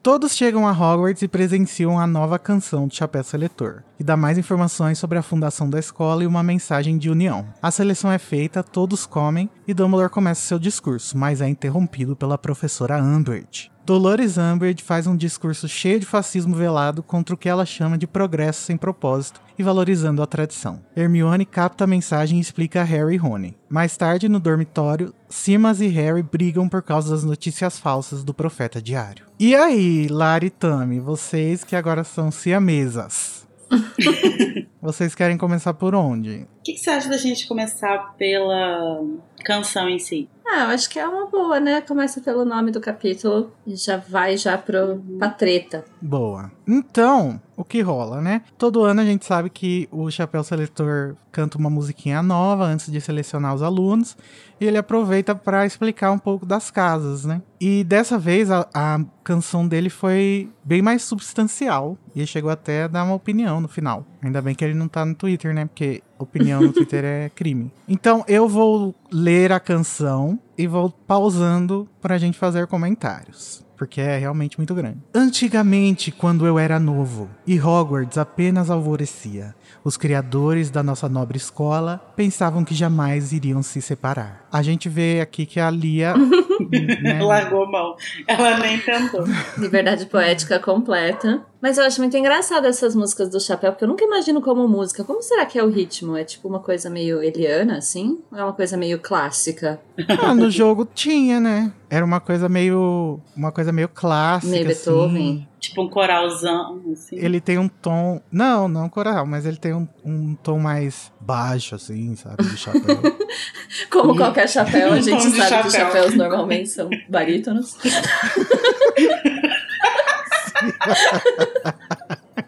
Todos 0.00 0.36
chegam 0.36 0.68
a 0.68 0.70
Hogwarts 0.70 1.22
e 1.22 1.28
presenciam 1.28 1.98
a 1.98 2.06
nova 2.06 2.38
canção 2.38 2.86
do 2.86 2.94
Chapéu 2.94 3.24
Seletor, 3.24 3.82
que 3.96 4.04
dá 4.04 4.16
mais 4.16 4.38
informações 4.38 4.98
sobre 4.98 5.18
a 5.18 5.22
fundação 5.22 5.68
da 5.68 5.78
escola 5.78 6.22
e 6.22 6.26
uma 6.26 6.42
mensagem 6.42 6.96
de 6.96 7.10
união. 7.10 7.46
A 7.60 7.70
seleção 7.70 8.12
é 8.12 8.18
feita, 8.18 8.62
todos 8.62 9.06
comem 9.06 9.50
e 9.66 9.74
Dumbledore 9.74 10.10
começa 10.10 10.42
seu 10.42 10.58
discurso, 10.58 11.16
mas 11.16 11.40
é 11.40 11.48
interrompido 11.48 12.14
pela 12.14 12.38
professora 12.38 13.02
Umbridge. 13.02 13.73
Dolores 13.86 14.38
Umbridge 14.38 14.82
faz 14.82 15.06
um 15.06 15.14
discurso 15.14 15.68
cheio 15.68 16.00
de 16.00 16.06
fascismo 16.06 16.56
velado 16.56 17.02
contra 17.02 17.34
o 17.34 17.38
que 17.38 17.50
ela 17.50 17.66
chama 17.66 17.98
de 17.98 18.06
progresso 18.06 18.62
sem 18.62 18.78
propósito 18.78 19.42
e 19.58 19.62
valorizando 19.62 20.22
a 20.22 20.26
tradição. 20.26 20.80
Hermione 20.96 21.44
capta 21.44 21.84
a 21.84 21.86
mensagem 21.86 22.38
e 22.38 22.40
explica 22.40 22.80
a 22.80 22.84
Harry 22.84 23.16
e 23.16 23.18
Rony. 23.18 23.54
Mais 23.68 23.94
tarde, 23.94 24.26
no 24.26 24.40
dormitório, 24.40 25.12
Simas 25.28 25.82
e 25.82 25.88
Harry 25.88 26.22
brigam 26.22 26.66
por 26.66 26.82
causa 26.82 27.10
das 27.10 27.24
notícias 27.24 27.78
falsas 27.78 28.24
do 28.24 28.32
Profeta 28.32 28.80
Diário. 28.80 29.26
E 29.38 29.54
aí, 29.54 30.08
Lari 30.08 30.46
e 30.46 30.50
Tami, 30.50 30.98
vocês 30.98 31.62
que 31.62 31.76
agora 31.76 32.04
são 32.04 32.30
siamesas. 32.30 33.46
vocês 34.80 35.14
querem 35.14 35.36
começar 35.36 35.74
por 35.74 35.94
onde? 35.94 36.46
O 36.60 36.62
que, 36.64 36.72
que 36.72 36.78
você 36.78 36.88
acha 36.88 37.08
da 37.10 37.18
gente 37.18 37.46
começar 37.46 38.14
pela 38.16 39.02
canção 39.44 39.88
em 39.88 39.98
si? 39.98 40.28
Ah, 40.46 40.64
eu 40.64 40.70
acho 40.70 40.90
que 40.90 40.98
é 40.98 41.08
uma 41.08 41.26
boa, 41.26 41.58
né? 41.58 41.80
Começa 41.80 42.20
pelo 42.20 42.44
nome 42.44 42.70
do 42.70 42.80
capítulo 42.80 43.52
e 43.66 43.74
já 43.76 43.96
vai 43.96 44.36
já 44.36 44.58
pro, 44.58 45.02
pra 45.18 45.30
treta. 45.30 45.84
Boa. 46.00 46.50
Então, 46.68 47.40
o 47.56 47.64
que 47.64 47.80
rola, 47.80 48.20
né? 48.20 48.42
Todo 48.58 48.84
ano 48.84 49.00
a 49.00 49.04
gente 49.04 49.24
sabe 49.24 49.48
que 49.48 49.88
o 49.90 50.10
Chapéu 50.10 50.44
Seletor 50.44 51.16
canta 51.32 51.58
uma 51.58 51.70
musiquinha 51.70 52.22
nova 52.22 52.64
antes 52.64 52.92
de 52.92 53.00
selecionar 53.00 53.54
os 53.54 53.62
alunos. 53.62 54.16
E 54.60 54.66
ele 54.66 54.78
aproveita 54.78 55.34
para 55.34 55.66
explicar 55.66 56.12
um 56.12 56.18
pouco 56.18 56.46
das 56.46 56.70
casas, 56.70 57.24
né? 57.24 57.42
E 57.60 57.82
dessa 57.82 58.18
vez 58.18 58.50
a, 58.50 58.68
a 58.72 59.00
canção 59.24 59.66
dele 59.66 59.90
foi 59.90 60.50
bem 60.62 60.82
mais 60.82 61.02
substancial. 61.02 61.98
E 62.14 62.24
chegou 62.26 62.50
até 62.50 62.84
a 62.84 62.88
dar 62.88 63.04
uma 63.04 63.14
opinião 63.14 63.60
no 63.60 63.68
final. 63.68 64.06
Ainda 64.22 64.40
bem 64.40 64.54
que 64.54 64.64
ele 64.64 64.74
não 64.74 64.88
tá 64.88 65.04
no 65.04 65.14
Twitter, 65.14 65.54
né? 65.54 65.64
Porque 65.64 66.02
opinião 66.18 66.60
no 66.60 66.72
Twitter 66.72 67.04
é 67.04 67.28
crime. 67.28 67.72
Então 67.88 68.24
eu 68.26 68.48
vou 68.48 68.94
ler 69.10 69.52
a 69.52 69.60
canção 69.60 70.38
e 70.56 70.66
vou 70.66 70.90
pausando 70.90 71.88
pra 72.00 72.18
gente 72.18 72.38
fazer 72.38 72.66
comentários 72.66 73.64
porque 73.76 74.00
é 74.00 74.16
realmente 74.16 74.58
muito 74.58 74.74
grande. 74.74 74.98
Antigamente, 75.14 76.10
quando 76.10 76.46
eu 76.46 76.58
era 76.58 76.78
novo 76.78 77.28
e 77.46 77.60
Hogwarts 77.60 78.18
apenas 78.18 78.70
alvorecia, 78.70 79.54
os 79.82 79.96
criadores 79.96 80.70
da 80.70 80.82
nossa 80.82 81.08
nobre 81.08 81.36
escola 81.36 81.98
pensavam 82.16 82.64
que 82.64 82.74
jamais 82.74 83.32
iriam 83.32 83.62
se 83.62 83.82
separar. 83.82 84.43
A 84.54 84.62
gente 84.62 84.88
vê 84.88 85.20
aqui 85.20 85.46
que 85.46 85.58
a 85.58 85.68
Lia 85.68 86.14
né, 87.02 87.20
Largou 87.20 87.64
a 87.64 87.68
mão. 87.68 87.96
Ela 88.24 88.56
nem 88.60 88.78
tentou. 88.78 89.24
Liberdade 89.58 90.06
poética 90.06 90.60
completa. 90.60 91.44
Mas 91.60 91.76
eu 91.76 91.82
acho 91.82 92.00
muito 92.00 92.16
engraçado 92.16 92.64
essas 92.64 92.94
músicas 92.94 93.28
do 93.28 93.40
Chapéu, 93.40 93.72
porque 93.72 93.82
eu 93.82 93.88
nunca 93.88 94.04
imagino 94.04 94.40
como 94.40 94.68
música. 94.68 95.02
Como 95.02 95.20
será 95.22 95.44
que 95.44 95.58
é 95.58 95.64
o 95.64 95.68
ritmo? 95.68 96.16
É 96.16 96.22
tipo 96.22 96.46
uma 96.46 96.60
coisa 96.60 96.88
meio 96.88 97.20
Eliana, 97.20 97.78
assim? 97.78 98.22
Ou 98.30 98.38
é 98.38 98.44
uma 98.44 98.52
coisa 98.52 98.76
meio 98.76 99.00
clássica? 99.00 99.80
ah, 100.22 100.32
no 100.32 100.48
jogo 100.48 100.86
tinha, 100.94 101.40
né? 101.40 101.72
Era 101.90 102.04
uma 102.04 102.20
coisa 102.20 102.48
meio 102.48 103.18
uma 103.36 103.50
coisa 103.50 103.72
meio 103.72 103.88
clássica 103.88 104.52
Meio 104.52 104.70
assim. 104.70 105.48
Tipo 105.64 105.82
um 105.82 105.88
coralzão, 105.88 106.82
assim. 106.92 107.16
Ele 107.16 107.40
tem 107.40 107.58
um 107.58 107.68
tom, 107.68 108.20
não, 108.30 108.68
não 108.68 108.88
coral, 108.88 109.24
mas 109.24 109.46
ele 109.46 109.56
tem 109.56 109.72
um, 109.72 109.88
um 110.04 110.34
tom 110.34 110.58
mais 110.58 111.10
baixo 111.20 111.74
assim, 111.74 112.14
sabe, 112.16 112.44
de 112.44 112.56
chapéu. 112.56 112.82
Como 113.90 114.14
qualquer 114.16 114.48
chapéu, 114.48 114.92
a 114.92 115.00
gente 115.02 115.22
sabe 115.22 115.62
que 115.62 115.68
os 115.68 115.72
chapéu. 115.74 115.92
chapéus 116.02 116.14
normalmente 116.14 116.68
são 116.68 116.90
barítonos. 117.08 117.76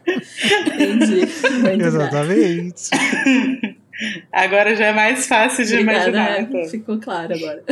Entendi. 0.06 1.26
Muito. 1.60 1.84
Exatamente. 1.84 2.90
Agora 4.30 4.76
já 4.76 4.86
é 4.86 4.92
mais 4.92 5.26
fácil 5.26 5.64
de 5.64 5.72
Obrigada, 5.74 6.08
imaginar. 6.10 6.38
é, 6.38 6.40
então. 6.42 6.64
Ficou 6.68 6.98
claro 7.00 7.34
agora. 7.34 7.64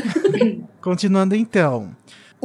Continuando 0.81 1.35
então. 1.35 1.95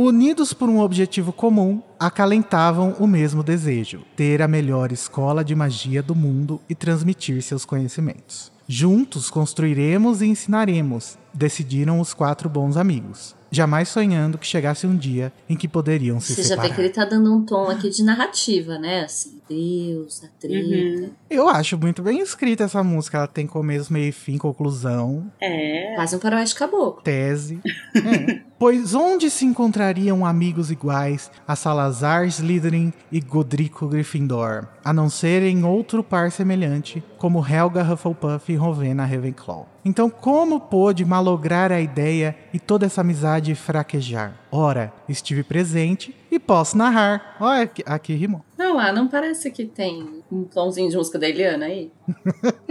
Unidos 0.02 0.54
por 0.54 0.70
um 0.70 0.80
objetivo 0.80 1.34
comum, 1.34 1.82
acalentavam 2.00 2.96
o 3.02 3.06
mesmo 3.06 3.44
desejo: 3.44 4.02
ter 4.16 4.42
a 4.42 4.48
melhor 4.48 4.94
escola 4.94 5.44
de 5.44 5.54
magia 5.54 6.02
do 6.02 6.16
mundo 6.16 6.62
e 6.70 6.74
transmitir 6.74 7.42
seus 7.42 7.66
conhecimentos. 7.66 8.50
Juntos 8.66 9.30
construiremos 9.30 10.22
e 10.22 10.28
ensinaremos, 10.28 11.18
decidiram 11.34 12.00
os 12.00 12.14
quatro 12.14 12.48
bons 12.48 12.78
amigos, 12.78 13.36
jamais 13.52 13.90
sonhando 13.90 14.38
que 14.38 14.48
chegasse 14.48 14.88
um 14.88 14.96
dia 14.96 15.34
em 15.50 15.58
que 15.58 15.68
poderiam 15.68 16.22
se 16.22 16.34
Você 16.34 16.44
já 16.44 16.50
separar. 16.50 16.70
vê 16.70 16.76
que 16.76 16.80
ele 16.80 16.90
tá 16.92 17.04
dando 17.04 17.36
um 17.36 17.44
tom 17.44 17.68
aqui 17.70 17.90
de 17.90 18.02
narrativa, 18.02 18.80
né? 18.80 19.04
Assim, 19.04 19.39
Deus, 19.50 20.24
a 20.24 20.28
treta. 20.40 20.56
Uhum. 21.02 21.10
Eu 21.30 21.48
acho 21.50 21.78
muito 21.78 22.02
bem 22.02 22.20
escrita 22.20 22.64
essa 22.66 22.84
música. 22.84 23.18
Ela 23.18 23.28
tem 23.28 23.48
começo, 23.48 23.92
meio 23.92 24.10
e 24.10 24.12
fim, 24.12 24.38
conclusão, 24.38 25.32
É. 25.42 25.94
Quase 25.96 26.16
um 26.16 26.20
faroeste 26.20 26.56
caboclo. 26.56 27.02
tese. 27.02 27.60
É. 27.96 28.42
Pois 28.60 28.94
onde 28.94 29.30
se 29.30 29.46
encontrariam 29.46 30.26
amigos 30.26 30.70
iguais 30.70 31.32
a 31.48 31.56
Salazar 31.56 32.26
Slytherin 32.28 32.92
e 33.10 33.22
Godrico 33.22 33.88
Gryffindor, 33.88 34.68
a 34.84 34.92
não 34.92 35.10
ser 35.10 35.44
em 35.44 35.64
outro 35.64 36.04
par 36.04 36.30
semelhante, 36.30 37.02
como 37.18 37.46
Helga 37.46 37.82
Hufflepuff 37.84 38.52
e 38.52 38.56
Rowena 38.58 39.06
Ravenclaw? 39.06 39.66
Então 39.86 40.10
como 40.10 40.60
pôde 40.60 41.06
malograr 41.06 41.72
a 41.72 41.80
ideia 41.80 42.36
e 42.54 42.60
toda 42.60 42.86
essa 42.86 43.00
amizade 43.00 43.56
fraquejar? 43.56 44.34
Ora, 44.52 44.92
estive 45.08 45.44
presente 45.44 46.16
e 46.32 46.40
posso 46.40 46.78
narrar. 46.78 47.38
Olha, 47.40 47.64
aqui, 47.64 47.84
aqui 47.86 48.14
rimou. 48.14 48.44
Não, 48.58 48.80
ah, 48.80 48.92
não 48.92 49.08
parece 49.08 49.52
que 49.52 49.66
tem 49.66 50.24
um 50.32 50.44
tomzinho 50.44 50.90
de 50.90 50.98
música 50.98 51.20
da 51.20 51.30
Eliana 51.30 51.66
aí? 51.66 51.92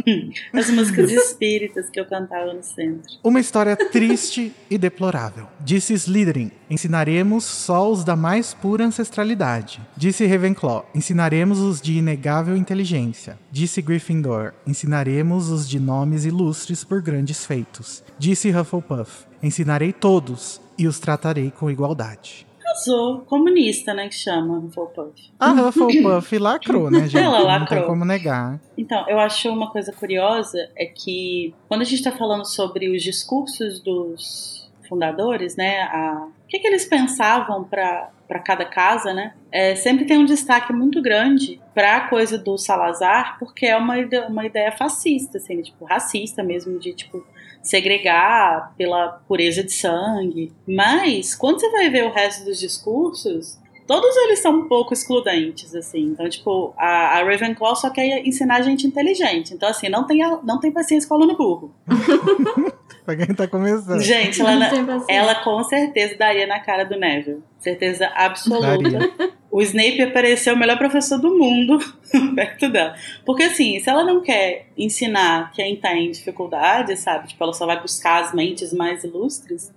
As 0.52 0.70
músicas 0.70 1.11
espíritas 1.11 1.88
que 1.88 2.00
eu 2.00 2.04
cantava 2.04 2.52
no 2.52 2.62
centro. 2.62 3.11
Uma 3.23 3.40
história 3.40 3.76
triste 3.76 4.52
e 4.68 4.76
deplorável. 4.76 5.47
Disse 5.61 5.94
Slytherin: 5.94 6.50
ensinaremos 6.68 7.44
só 7.44 7.90
os 7.90 8.02
da 8.04 8.16
mais 8.16 8.52
pura 8.54 8.85
ancestralidade. 8.85 9.80
Disse 9.97 10.26
Ravenclaw: 10.26 10.88
ensinaremos 10.94 11.61
os 11.61 11.80
de 11.80 11.97
inegável 11.99 12.56
inteligência. 12.56 13.38
Disse 13.50 13.80
Gryffindor: 13.80 14.52
ensinaremos 14.66 15.50
os 15.50 15.68
de 15.68 15.78
nomes 15.78 16.25
ilustres 16.25 16.82
por 16.82 17.00
grandes 17.00 17.47
feitos. 17.47 18.02
Disse 18.18 18.50
Hufflepuff: 18.50 19.26
ensinarei 19.42 19.92
todos 19.92 20.61
e 20.78 20.87
os 20.87 20.99
tratarei 20.99 21.50
com 21.50 21.70
igualdade. 21.70 22.47
Arrasou. 22.64 23.20
Comunista, 23.20 23.94
né? 23.94 24.08
Que 24.08 24.14
chama 24.14 24.58
Hufflepuff. 24.58 25.32
A 25.40 25.52
Hufflepuff 25.52 26.38
lacrou, 26.38 26.90
né, 26.90 27.08
gente? 27.08 27.16
Ela 27.16 27.38
Não 27.40 27.47
lacrou. 27.47 27.78
tem 27.80 27.88
como 27.88 28.04
negar. 28.04 28.61
Então, 28.76 29.08
eu 29.08 29.18
acho 29.18 29.49
uma 29.49 29.70
coisa 29.70 29.90
curiosa 29.92 30.58
é 30.76 30.85
que 30.85 31.54
quando 31.66 31.80
a 31.80 31.85
gente 31.85 31.99
está 31.99 32.12
falando 32.12 32.44
sobre 32.44 32.94
os 32.94 33.02
discursos 33.02 33.80
dos 33.80 34.67
fundadores, 34.88 35.57
né, 35.57 35.83
a, 35.83 36.26
o 36.26 36.47
que, 36.49 36.59
que 36.59 36.66
eles 36.66 36.85
pensavam 36.85 37.64
para 37.64 38.11
para 38.28 38.40
cada 38.40 38.66
casa, 38.66 39.14
né? 39.14 39.33
É, 39.50 39.75
sempre 39.75 40.04
tem 40.04 40.18
um 40.18 40.26
destaque 40.26 40.71
muito 40.71 41.00
grande 41.00 41.59
para 41.75 41.97
a 41.97 42.09
coisa 42.09 42.37
do 42.37 42.59
Salazar, 42.59 43.38
porque 43.38 43.64
é 43.64 43.75
uma, 43.75 43.95
uma 44.28 44.45
ideia 44.45 44.71
fascista, 44.71 45.38
assim, 45.38 45.62
tipo 45.62 45.87
racista 45.87 46.42
mesmo, 46.42 46.78
de 46.78 46.92
tipo 46.92 47.26
segregar 47.62 48.75
pela 48.76 49.09
pureza 49.26 49.64
de 49.64 49.73
sangue. 49.73 50.52
Mas 50.66 51.35
quando 51.35 51.61
você 51.61 51.71
vai 51.71 51.88
ver 51.88 52.04
o 52.04 52.12
resto 52.12 52.45
dos 52.45 52.61
discursos, 52.61 53.59
todos 53.88 54.14
eles 54.18 54.38
são 54.38 54.52
um 54.52 54.68
pouco 54.68 54.92
excludentes, 54.92 55.75
assim. 55.75 56.02
Então, 56.04 56.28
tipo, 56.28 56.73
a, 56.78 57.18
a 57.18 57.25
Ravenclaw 57.25 57.75
só 57.75 57.90
quer 57.90 58.25
ensinar 58.25 58.61
gente 58.62 58.87
inteligente. 58.87 59.54
Então, 59.54 59.68
assim, 59.68 59.88
não 59.88 60.07
tem, 60.07 60.23
a- 60.23 60.38
não 60.45 60.61
tem 60.61 60.71
paciência 60.71 61.09
com 61.09 61.16
aluno 61.16 61.37
burro. 61.37 61.75
Pra 63.04 63.16
quem 63.16 63.35
tá 63.35 63.49
começando. 63.49 64.02
Gente, 64.02 64.40
ela, 64.42 64.68
ela 65.09 65.35
com 65.37 65.64
certeza 65.64 66.14
daria 66.18 66.47
na 66.47 66.61
cara 66.61 66.85
do 66.85 66.95
Neville. 66.99 67.42
Certeza 67.59 68.07
absoluta. 68.14 68.66
Daria. 68.78 68.99
O 69.50 69.62
Snape 69.62 70.02
apareceu 70.02 70.54
o 70.54 70.59
melhor 70.59 70.76
professor 70.76 71.16
do 71.18 71.35
mundo 71.35 71.78
perto 72.37 72.68
dela. 72.68 72.95
Porque 73.25 73.45
assim, 73.45 73.80
se 73.80 73.88
ela 73.88 74.04
não 74.04 74.21
quer 74.21 74.66
ensinar 74.76 75.50
quem 75.52 75.75
tá 75.75 75.95
em 75.97 76.11
dificuldade, 76.11 76.95
sabe? 76.99 77.28
Tipo, 77.28 77.45
ela 77.45 77.54
só 77.54 77.64
vai 77.64 77.80
buscar 77.80 78.23
as 78.25 78.35
mentes 78.35 78.75
mais 78.75 79.04
ilustres. 79.04 79.73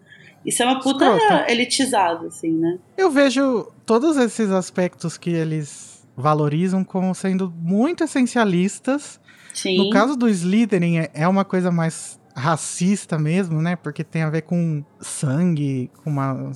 Isso 0.46 0.62
é 0.62 0.65
uma 0.65 0.82
puta 0.82 1.06
Escrota. 1.15 1.46
elitizado, 1.50 2.27
assim, 2.27 2.51
né? 2.51 2.80
Eu 2.98 3.10
vejo 3.10 3.65
todos 4.00 4.15
esses 4.15 4.50
aspectos 4.51 5.17
que 5.17 5.29
eles 5.31 6.07
valorizam 6.15 6.81
como 6.81 7.13
sendo 7.13 7.53
muito 7.57 8.05
essencialistas. 8.05 9.19
Sim. 9.53 9.77
No 9.77 9.89
caso 9.89 10.15
do 10.15 10.29
Slytherin, 10.29 11.00
é- 11.00 11.10
é 11.13 11.27
uma 11.27 11.43
coisa 11.43 11.69
mais 11.71 12.17
racista 12.33 13.19
mesmo, 13.19 13.62
né? 13.62 13.75
Porque 13.75 14.01
tem 14.01 14.21
a 14.21 14.29
ver 14.29 14.43
com 14.43 14.81
sangue, 15.01 15.91
com 16.03 16.10
uma, 16.10 16.51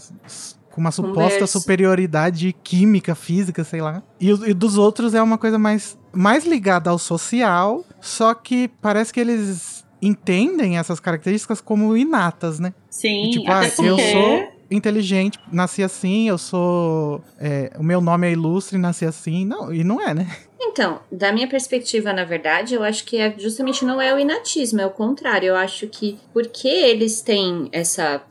com 0.72 0.80
uma 0.80 0.92
suposta 0.92 1.40
berço. 1.40 1.60
superioridade 1.60 2.56
química, 2.64 3.14
física, 3.16 3.66
sei 3.66 3.82
lá. 3.82 4.02
E, 4.18 4.30
e 4.30 4.54
dos 4.54 4.78
outros 4.78 5.14
é 5.14 5.22
uma 5.22 5.38
coisa 5.38 5.60
mais, 5.60 5.98
mais 6.14 6.46
ligada 6.46 6.90
ao 6.90 6.98
social, 6.98 7.84
só 8.00 8.34
que 8.34 8.70
parece 8.82 9.12
que 9.12 9.20
eles 9.20 9.84
entendem 10.02 10.78
essas 10.78 11.02
características 11.02 11.60
como 11.60 11.98
inatas, 11.98 12.60
né? 12.60 12.74
Sim, 12.90 13.26
E, 13.26 13.32
tipo, 13.32 13.52
até 13.52 13.68
ah, 13.68 13.72
porque... 13.76 13.90
eu 13.90 13.98
sou 14.00 14.55
inteligente, 14.70 15.40
nasci 15.52 15.84
assim, 15.84 16.28
eu 16.30 16.38
sou. 16.38 17.22
é, 17.40 17.72
o 17.78 17.84
meu 17.84 18.02
nome 18.02 18.28
é 18.28 18.32
ilustre, 18.32 18.78
nasci 18.78 19.06
assim. 19.06 19.46
Não, 19.46 19.74
e 19.74 19.84
não 19.84 20.02
é, 20.02 20.14
né? 20.14 20.28
Então, 20.60 21.00
da 21.12 21.32
minha 21.32 21.48
perspectiva, 21.48 22.12
na 22.12 22.26
verdade, 22.26 22.74
eu 22.76 22.84
acho 22.84 23.06
que 23.06 23.18
é 23.18 23.34
justamente 23.38 23.86
não 23.86 24.02
é 24.02 24.14
o 24.14 24.20
inatismo, 24.20 24.82
é 24.82 24.86
o 24.86 24.90
contrário. 24.90 25.48
Eu 25.48 25.56
acho 25.56 25.88
que 25.88 26.18
porque 26.34 26.68
eles 26.68 27.22
têm 27.22 27.70
essa, 27.72 28.22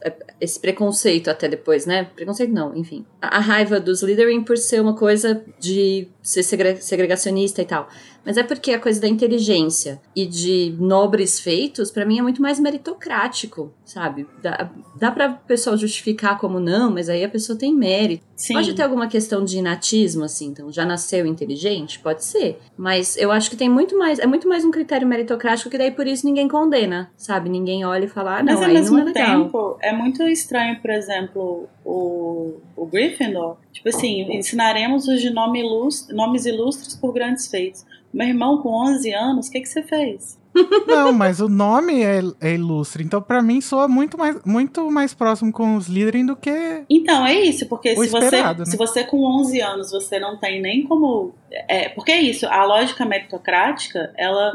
esse 0.41 0.59
preconceito 0.61 1.31
até 1.31 1.49
depois, 1.49 1.87
né? 1.87 2.05
Preconceito 2.15 2.53
não, 2.53 2.77
enfim. 2.77 3.05
A, 3.23 3.37
a 3.37 3.41
raiva 3.41 3.81
dos 3.81 4.01
Slytherin 4.03 4.43
por 4.43 4.59
ser 4.59 4.81
uma 4.81 4.95
coisa 4.95 5.43
de 5.59 6.09
ser 6.21 6.43
segre- 6.43 6.77
segregacionista 6.83 7.63
e 7.63 7.65
tal. 7.65 7.89
Mas 8.25 8.37
é 8.37 8.43
porque 8.43 8.73
a 8.73 8.79
coisa 8.79 9.01
da 9.01 9.09
inteligência 9.09 10.01
e 10.15 10.27
de 10.27 10.75
nobres 10.79 11.39
feitos, 11.39 11.91
pra 11.91 12.07
mim, 12.07 12.19
é 12.19 12.23
muito 12.23 12.41
mais 12.41 12.59
meritocrático, 12.59 13.73
sabe? 13.85 14.27
Dá, 14.43 14.71
dá 14.97 15.11
pra 15.11 15.29
pessoa 15.29 15.77
justificar 15.77 16.39
como 16.39 16.59
não, 16.59 16.91
mas 16.91 17.09
aí 17.09 17.23
a 17.23 17.29
pessoa 17.29 17.59
tem 17.59 17.75
mérito. 17.75 18.25
Sim. 18.37 18.55
Pode 18.55 18.75
ter 18.75 18.83
alguma 18.83 19.07
questão 19.07 19.45
de 19.45 19.59
inatismo, 19.59 20.25
assim, 20.25 20.49
então 20.49 20.73
já 20.73 20.85
nasceu 20.85 21.27
inteligente? 21.27 22.01
Pode 22.01 22.25
ser. 22.25 22.59
Mas 22.77 23.17
eu 23.17 23.31
acho 23.31 23.49
que 23.49 23.57
tem 23.57 23.69
muito 23.69 23.97
mais. 23.97 24.19
É 24.19 24.27
muito 24.27 24.49
mais 24.49 24.65
um 24.65 24.71
critério 24.71 25.07
meritocrático 25.07 25.71
que 25.71 25.79
daí 25.79 25.91
por 25.91 26.07
isso 26.07 26.27
ninguém 26.27 26.49
condena, 26.49 27.11
sabe? 27.17 27.49
Ninguém 27.49 27.85
olha 27.85 28.07
e 28.07 28.09
fala, 28.09 28.39
ah, 28.39 28.43
não, 28.43 28.53
Mas 28.53 28.63
ao 28.63 28.69
aí 28.69 28.75
mesmo 28.75 28.99
não 28.99 29.09
é 29.09 29.13
tempo, 29.13 29.77
é 29.81 29.93
muito 29.93 30.23
estranho, 30.25 30.81
por 30.81 30.91
exemplo, 30.91 31.69
o, 31.85 32.55
o 32.77 32.87
Gryffindor. 32.87 33.57
Tipo 33.73 33.89
assim, 33.89 34.23
ensinaremos 34.37 35.07
os 35.07 35.21
de 35.21 35.31
nome 35.31 35.61
ilustre, 35.61 36.15
nomes 36.15 36.47
ilustres 36.47 36.97
por 36.97 37.13
grandes 37.13 37.49
feitos. 37.49 37.85
Meu 38.15 38.29
irmão, 38.29 38.63
com 38.63 38.69
11 38.69 39.13
anos, 39.13 39.49
o 39.49 39.51
que, 39.51 39.61
que 39.61 39.69
você 39.69 39.83
fez? 39.83 40.39
Não, 40.87 41.13
mas 41.13 41.41
o 41.41 41.49
nome 41.49 42.05
é, 42.05 42.21
é 42.41 42.55
ilustre. 42.55 43.03
Então, 43.03 43.21
pra 43.21 43.43
mim, 43.43 43.61
soa 43.61 43.89
muito 43.89 44.17
mais, 44.17 44.41
muito 44.45 44.89
mais 44.89 45.13
próximo 45.13 45.53
com 45.53 45.75
os 45.75 45.89
Slytherin 45.89 46.25
do 46.25 46.37
que. 46.37 46.85
Então, 46.89 47.27
é 47.27 47.35
isso, 47.35 47.67
porque 47.67 47.97
se 47.97 48.09
você, 48.09 48.31
né? 48.31 48.65
se 48.65 48.77
você 48.77 49.03
com 49.03 49.21
11 49.41 49.61
anos, 49.61 49.91
você 49.91 50.21
não 50.21 50.39
tem 50.39 50.63
nem 50.63 50.85
como... 50.85 51.35
É, 51.51 51.89
porque 51.89 52.13
é 52.13 52.21
isso, 52.21 52.47
a 52.47 52.65
lógica 52.65 53.05
meritocrática, 53.05 54.15
ela 54.17 54.53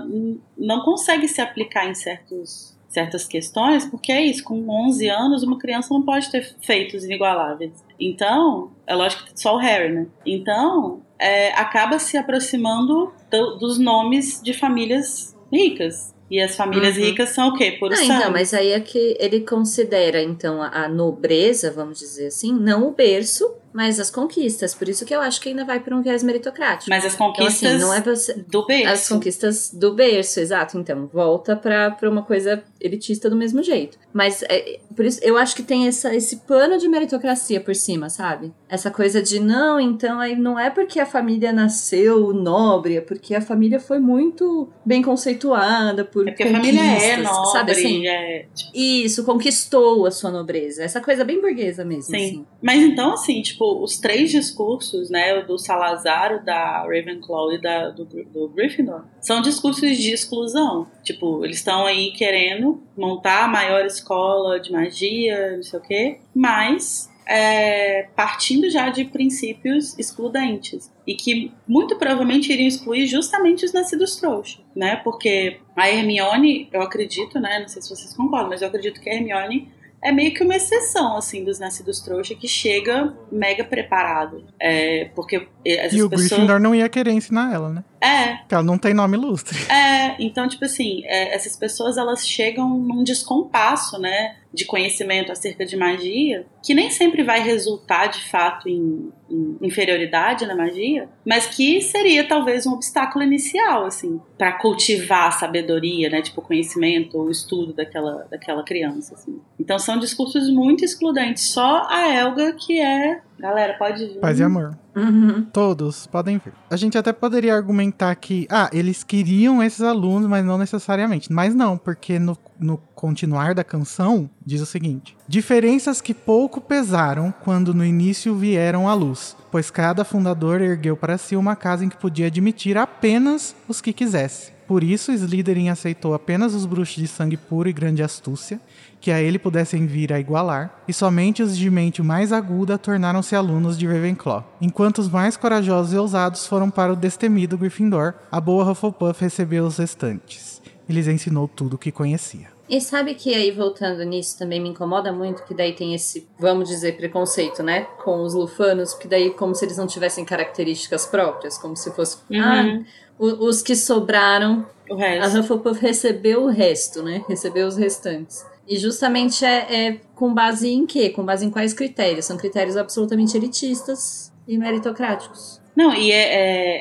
não 0.57 0.79
consegue 0.85 1.27
se 1.27 1.41
aplicar 1.41 1.85
em 1.89 1.93
certos, 1.93 2.78
certas 2.89 3.25
questões, 3.25 3.85
porque 3.85 4.11
é 4.11 4.21
isso, 4.25 4.43
com 4.43 4.67
11 4.67 5.07
anos, 5.07 5.43
uma 5.43 5.57
criança 5.57 5.93
não 5.93 6.01
pode 6.01 6.29
ter 6.31 6.55
feitos 6.61 7.03
inigualáveis. 7.05 7.71
Então, 7.99 8.71
é 8.87 8.95
lógico 8.95 9.25
que 9.25 9.39
só 9.39 9.55
o 9.55 9.57
Harry, 9.59 9.93
né? 9.93 10.07
Então, 10.25 11.01
é, 11.19 11.51
acaba 11.53 11.99
se 11.99 12.17
aproximando 12.17 13.13
do- 13.31 13.57
dos 13.57 13.77
nomes 13.77 14.41
de 14.41 14.53
famílias 14.53 15.35
ricas. 15.53 16.13
E 16.31 16.39
as 16.39 16.55
famílias 16.55 16.95
Uhum. 16.95 17.03
ricas 17.03 17.29
são 17.29 17.49
o 17.49 17.53
quê? 17.55 17.71
Puro 17.79 17.93
Ah, 17.95 18.03
então, 18.03 18.31
mas 18.31 18.53
aí 18.53 18.69
é 18.71 18.79
que 18.79 19.17
ele 19.19 19.41
considera, 19.41 20.21
então, 20.21 20.61
a, 20.61 20.85
a 20.85 20.89
nobreza, 20.89 21.71
vamos 21.71 21.97
dizer 21.99 22.27
assim, 22.27 22.53
não 22.53 22.87
o 22.87 22.91
berço, 22.91 23.51
mas 23.73 23.99
as 23.99 24.09
conquistas. 24.09 24.73
Por 24.73 24.87
isso 24.89 25.05
que 25.05 25.13
eu 25.13 25.21
acho 25.21 25.39
que 25.41 25.49
ainda 25.49 25.65
vai 25.65 25.79
para 25.79 25.95
um 25.95 26.01
viés 26.01 26.23
meritocrático. 26.23 26.89
Mas 26.89 27.05
as 27.05 27.13
então, 27.13 27.27
conquistas 27.27 27.71
assim, 27.73 27.81
não 27.81 27.93
é 27.93 28.01
você. 28.01 28.33
do 28.47 28.65
berço. 28.65 28.93
As 28.93 29.07
conquistas 29.09 29.71
do 29.73 29.93
berço, 29.93 30.39
exato. 30.39 30.77
Então, 30.77 31.07
volta 31.11 31.55
pra, 31.55 31.91
pra 31.91 32.09
uma 32.09 32.23
coisa 32.23 32.63
elitista 32.79 33.29
do 33.29 33.35
mesmo 33.35 33.61
jeito. 33.61 33.97
Mas, 34.13 34.43
é, 34.43 34.79
por 34.95 35.05
isso, 35.05 35.19
eu 35.23 35.37
acho 35.37 35.55
que 35.55 35.63
tem 35.63 35.87
essa, 35.87 36.15
esse 36.15 36.37
pano 36.37 36.77
de 36.77 36.87
meritocracia 36.87 37.59
por 37.61 37.75
cima, 37.75 38.09
sabe? 38.09 38.51
Essa 38.67 38.89
coisa 38.89 39.21
de, 39.21 39.39
não, 39.39 39.79
então, 39.79 40.19
aí 40.19 40.35
não 40.35 40.57
é 40.57 40.69
porque 40.69 40.99
a 40.99 41.05
família 41.05 41.51
nasceu 41.53 42.33
nobre, 42.33 42.97
é 42.97 43.01
porque 43.01 43.35
a 43.35 43.41
família 43.41 43.79
foi 43.79 43.99
muito 43.99 44.69
bem 44.85 45.01
conceituada 45.01 46.03
por 46.05 46.27
É 46.27 46.31
porque 46.31 46.43
a 46.43 46.51
família 46.51 46.81
é 46.81 47.17
nobre, 47.17 47.51
sabe 47.51 47.71
assim? 47.71 48.07
é, 48.07 48.45
tipo, 48.53 48.71
Isso, 48.73 49.23
conquistou 49.23 50.05
a 50.05 50.11
sua 50.11 50.31
nobreza. 50.31 50.83
Essa 50.83 51.01
coisa 51.01 51.23
bem 51.23 51.39
burguesa 51.39 51.85
mesmo, 51.85 52.15
Sim. 52.15 52.15
assim. 52.15 52.45
Mas 52.61 52.81
então, 52.81 53.13
assim, 53.13 53.41
tipo, 53.41 53.58
os 53.65 53.97
três 53.97 54.31
discursos, 54.31 55.09
né, 55.09 55.41
do 55.41 55.57
Salazar, 55.57 56.35
o 56.35 56.43
da 56.43 56.81
Ravenclaw 56.81 57.53
e 57.53 57.61
da, 57.61 57.89
do, 57.89 58.05
do 58.05 58.49
Gryffindor, 58.49 59.03
são 59.21 59.41
discursos 59.41 59.97
de 59.97 60.11
exclusão. 60.11 60.87
Tipo, 61.03 61.43
eles 61.45 61.57
estão 61.57 61.85
aí 61.85 62.11
querendo 62.11 62.81
montar 62.97 63.45
a 63.45 63.47
maior 63.47 63.85
escola 63.85 64.59
de 64.59 64.71
magia, 64.71 65.55
não 65.55 65.63
sei 65.63 65.79
o 65.79 65.81
quê, 65.81 66.19
mas 66.33 67.09
é, 67.29 68.07
partindo 68.15 68.67
já 68.71 68.89
de 68.89 69.05
princípios 69.05 69.97
excludentes 69.99 70.91
e 71.05 71.13
que 71.13 71.51
muito 71.67 71.95
provavelmente 71.95 72.51
iriam 72.51 72.67
excluir 72.67 73.05
justamente 73.05 73.63
os 73.63 73.71
nascidos 73.71 74.15
trouxa, 74.15 74.59
né? 74.75 74.95
Porque 74.95 75.59
a 75.75 75.87
Hermione, 75.87 76.67
eu 76.73 76.81
acredito, 76.81 77.39
né? 77.39 77.59
Não 77.59 77.67
sei 77.67 77.83
se 77.83 77.89
vocês 77.89 78.15
concordam, 78.15 78.49
mas 78.49 78.63
eu 78.63 78.67
acredito 78.67 78.99
que 78.99 79.09
a 79.09 79.13
Hermione 79.13 79.71
é 80.03 80.11
meio 80.11 80.33
que 80.33 80.43
uma 80.43 80.55
exceção, 80.55 81.17
assim, 81.17 81.43
dos 81.43 81.59
nascidos 81.59 81.99
trouxa 81.99 82.35
que 82.35 82.47
chega 82.47 83.13
mega 83.31 83.63
preparado. 83.63 84.45
É, 84.59 85.09
porque 85.15 85.47
essas 85.65 85.93
E 85.93 86.03
o 86.03 86.09
pessoas... 86.09 86.29
Gryffindor 86.29 86.59
não 86.59 86.73
ia 86.73 86.87
querer 86.87 87.11
ensinar 87.11 87.53
ela, 87.53 87.69
né? 87.69 87.83
É, 88.01 88.37
Porque 88.37 88.53
ela 88.53 88.63
não 88.63 88.77
tem 88.77 88.93
nome 88.93 89.17
ilustre. 89.17 89.57
é, 89.69 90.15
então, 90.23 90.47
tipo 90.47 90.63
assim, 90.63 91.01
é, 91.05 91.35
essas 91.35 91.55
pessoas 91.55 91.97
elas 91.97 92.25
chegam 92.27 92.69
num 92.69 93.03
descompasso, 93.03 93.99
né, 93.99 94.35
de 94.53 94.65
conhecimento 94.65 95.31
acerca 95.31 95.65
de 95.65 95.77
magia, 95.77 96.45
que 96.63 96.73
nem 96.73 96.89
sempre 96.89 97.23
vai 97.23 97.41
resultar 97.41 98.07
de 98.07 98.21
fato 98.29 98.67
em, 98.67 99.11
em 99.29 99.57
inferioridade 99.61 100.45
na 100.45 100.55
magia, 100.55 101.07
mas 101.25 101.45
que 101.45 101.81
seria 101.81 102.27
talvez 102.27 102.65
um 102.65 102.73
obstáculo 102.73 103.23
inicial, 103.23 103.85
assim, 103.85 104.19
para 104.37 104.53
cultivar 104.53 105.27
a 105.27 105.31
sabedoria, 105.31 106.09
né, 106.09 106.21
tipo, 106.21 106.41
conhecimento 106.41 107.17
ou 107.17 107.29
estudo 107.29 107.73
daquela, 107.73 108.27
daquela 108.29 108.63
criança, 108.63 109.13
assim. 109.13 109.39
Então 109.59 109.77
são 109.77 109.99
discursos 109.99 110.49
muito 110.49 110.83
excludentes. 110.83 111.49
Só 111.49 111.87
a 111.89 112.07
Elga 112.13 112.53
que 112.53 112.79
é. 112.79 113.21
Galera, 113.39 113.75
pode 113.77 114.05
vir. 114.05 114.19
Paz 114.19 114.37
e 114.39 114.43
amor. 114.43 114.77
Uhum. 114.95 115.45
Todos 115.45 116.05
podem 116.05 116.37
vir. 116.37 116.51
A 116.69 116.75
gente 116.75 116.97
até 116.97 117.13
poderia 117.13 117.55
argumentar 117.55 118.13
que, 118.15 118.45
ah, 118.49 118.69
eles 118.73 119.01
queriam 119.01 119.63
esses 119.63 119.81
alunos, 119.81 120.27
mas 120.27 120.43
não 120.43 120.57
necessariamente. 120.57 121.31
Mas 121.31 121.55
não, 121.55 121.77
porque 121.77 122.19
no, 122.19 122.37
no 122.59 122.77
continuar 122.93 123.55
da 123.55 123.63
canção 123.63 124.29
diz 124.45 124.59
o 124.59 124.65
seguinte: 124.65 125.15
Diferenças 125.25 126.01
que 126.01 126.13
pouco 126.13 126.59
pesaram 126.59 127.33
quando 127.43 127.73
no 127.73 127.85
início 127.85 128.35
vieram 128.35 128.89
à 128.89 128.93
luz, 128.93 129.37
pois 129.49 129.71
cada 129.71 130.03
fundador 130.03 130.59
ergueu 130.59 130.97
para 130.97 131.17
si 131.17 131.37
uma 131.37 131.55
casa 131.55 131.85
em 131.85 131.89
que 131.89 131.97
podia 131.97 132.27
admitir 132.27 132.77
apenas 132.77 133.55
os 133.69 133.79
que 133.79 133.93
quisesse. 133.93 134.51
Por 134.69 134.83
isso, 134.83 135.11
Slytherin 135.11 135.69
aceitou 135.69 136.13
apenas 136.13 136.53
os 136.53 136.63
bruxos 136.63 136.97
de 136.97 137.07
sangue 137.07 137.35
puro 137.35 137.67
e 137.67 137.73
grande 137.73 138.03
astúcia, 138.03 138.61
que 139.01 139.11
a 139.11 139.21
ele 139.21 139.39
pudessem 139.39 139.85
vir 139.85 140.11
a 140.11 140.19
igualar, 140.19 140.81
e 140.87 140.93
somente 140.93 141.41
os 141.41 141.57
de 141.57 141.69
mente 141.69 142.01
mais 142.01 142.33
aguda 142.33 142.77
tornaram-se 142.77 143.35
alunos 143.35 143.77
de 143.77 143.87
Ravenclaw. 143.87 144.45
Enquanto 144.59 144.99
os 144.99 145.09
mais 145.09 145.37
corajosos 145.37 145.93
e 145.93 145.97
ousados 145.97 146.45
foram 146.45 146.69
para 146.69 146.93
o 146.93 146.95
destemido 146.95 147.57
Gryffindor, 147.57 148.13
a 148.31 148.41
boa 148.41 148.69
Hufflepuff 148.69 149.21
recebeu 149.21 149.65
os 149.65 149.77
restantes. 149.77 150.61
E 150.87 150.93
lhes 150.93 151.07
ensinou 151.07 151.47
tudo 151.47 151.75
o 151.75 151.77
que 151.77 151.91
conhecia. 151.91 152.47
E 152.67 152.79
sabe 152.79 153.15
que 153.15 153.33
aí, 153.33 153.49
voltando 153.51 154.03
nisso, 154.03 154.37
também 154.37 154.61
me 154.61 154.69
incomoda 154.69 155.11
muito 155.11 155.43
que 155.43 155.55
daí 155.55 155.73
tem 155.73 155.95
esse, 155.95 156.27
vamos 156.37 156.69
dizer, 156.69 156.97
preconceito, 156.97 157.63
né? 157.63 157.87
Com 158.03 158.21
os 158.21 158.35
lufanos, 158.35 158.93
porque 158.93 159.07
daí 159.07 159.31
como 159.31 159.55
se 159.55 159.65
eles 159.65 159.77
não 159.77 159.87
tivessem 159.87 160.23
características 160.23 161.05
próprias, 161.07 161.57
como 161.57 161.75
se 161.75 161.89
fosse. 161.91 162.17
Uhum. 162.29 162.39
Ah, 162.39 162.79
os 163.19 163.61
que 163.61 163.75
sobraram, 163.75 164.65
O 164.89 164.93
a 164.93 164.97
resto. 164.97 165.39
Hufflepuff 165.39 165.81
recebeu 165.81 166.43
o 166.43 166.47
resto, 166.47 167.01
né? 167.01 167.23
Recebeu 167.27 167.67
os 167.67 167.75
restantes. 167.75 168.45
E 168.69 168.77
justamente 168.77 169.43
é, 169.43 169.87
é 169.87 170.01
com 170.13 170.31
base 170.31 170.69
em 170.69 170.85
quê? 170.85 171.09
Com 171.09 171.25
base 171.25 171.43
em 171.43 171.49
quais 171.49 171.73
critérios? 171.73 172.25
São 172.25 172.37
critérios 172.37 172.77
absolutamente 172.77 173.35
elitistas 173.35 174.31
e 174.47 174.59
meritocráticos. 174.59 175.59
Não, 175.79 175.93
e 175.95 176.11
é, 176.11 176.17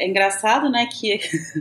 é- 0.00 0.02
é 0.04 0.08
engraçado, 0.08 0.68
né, 0.68 0.88
que 0.90 1.20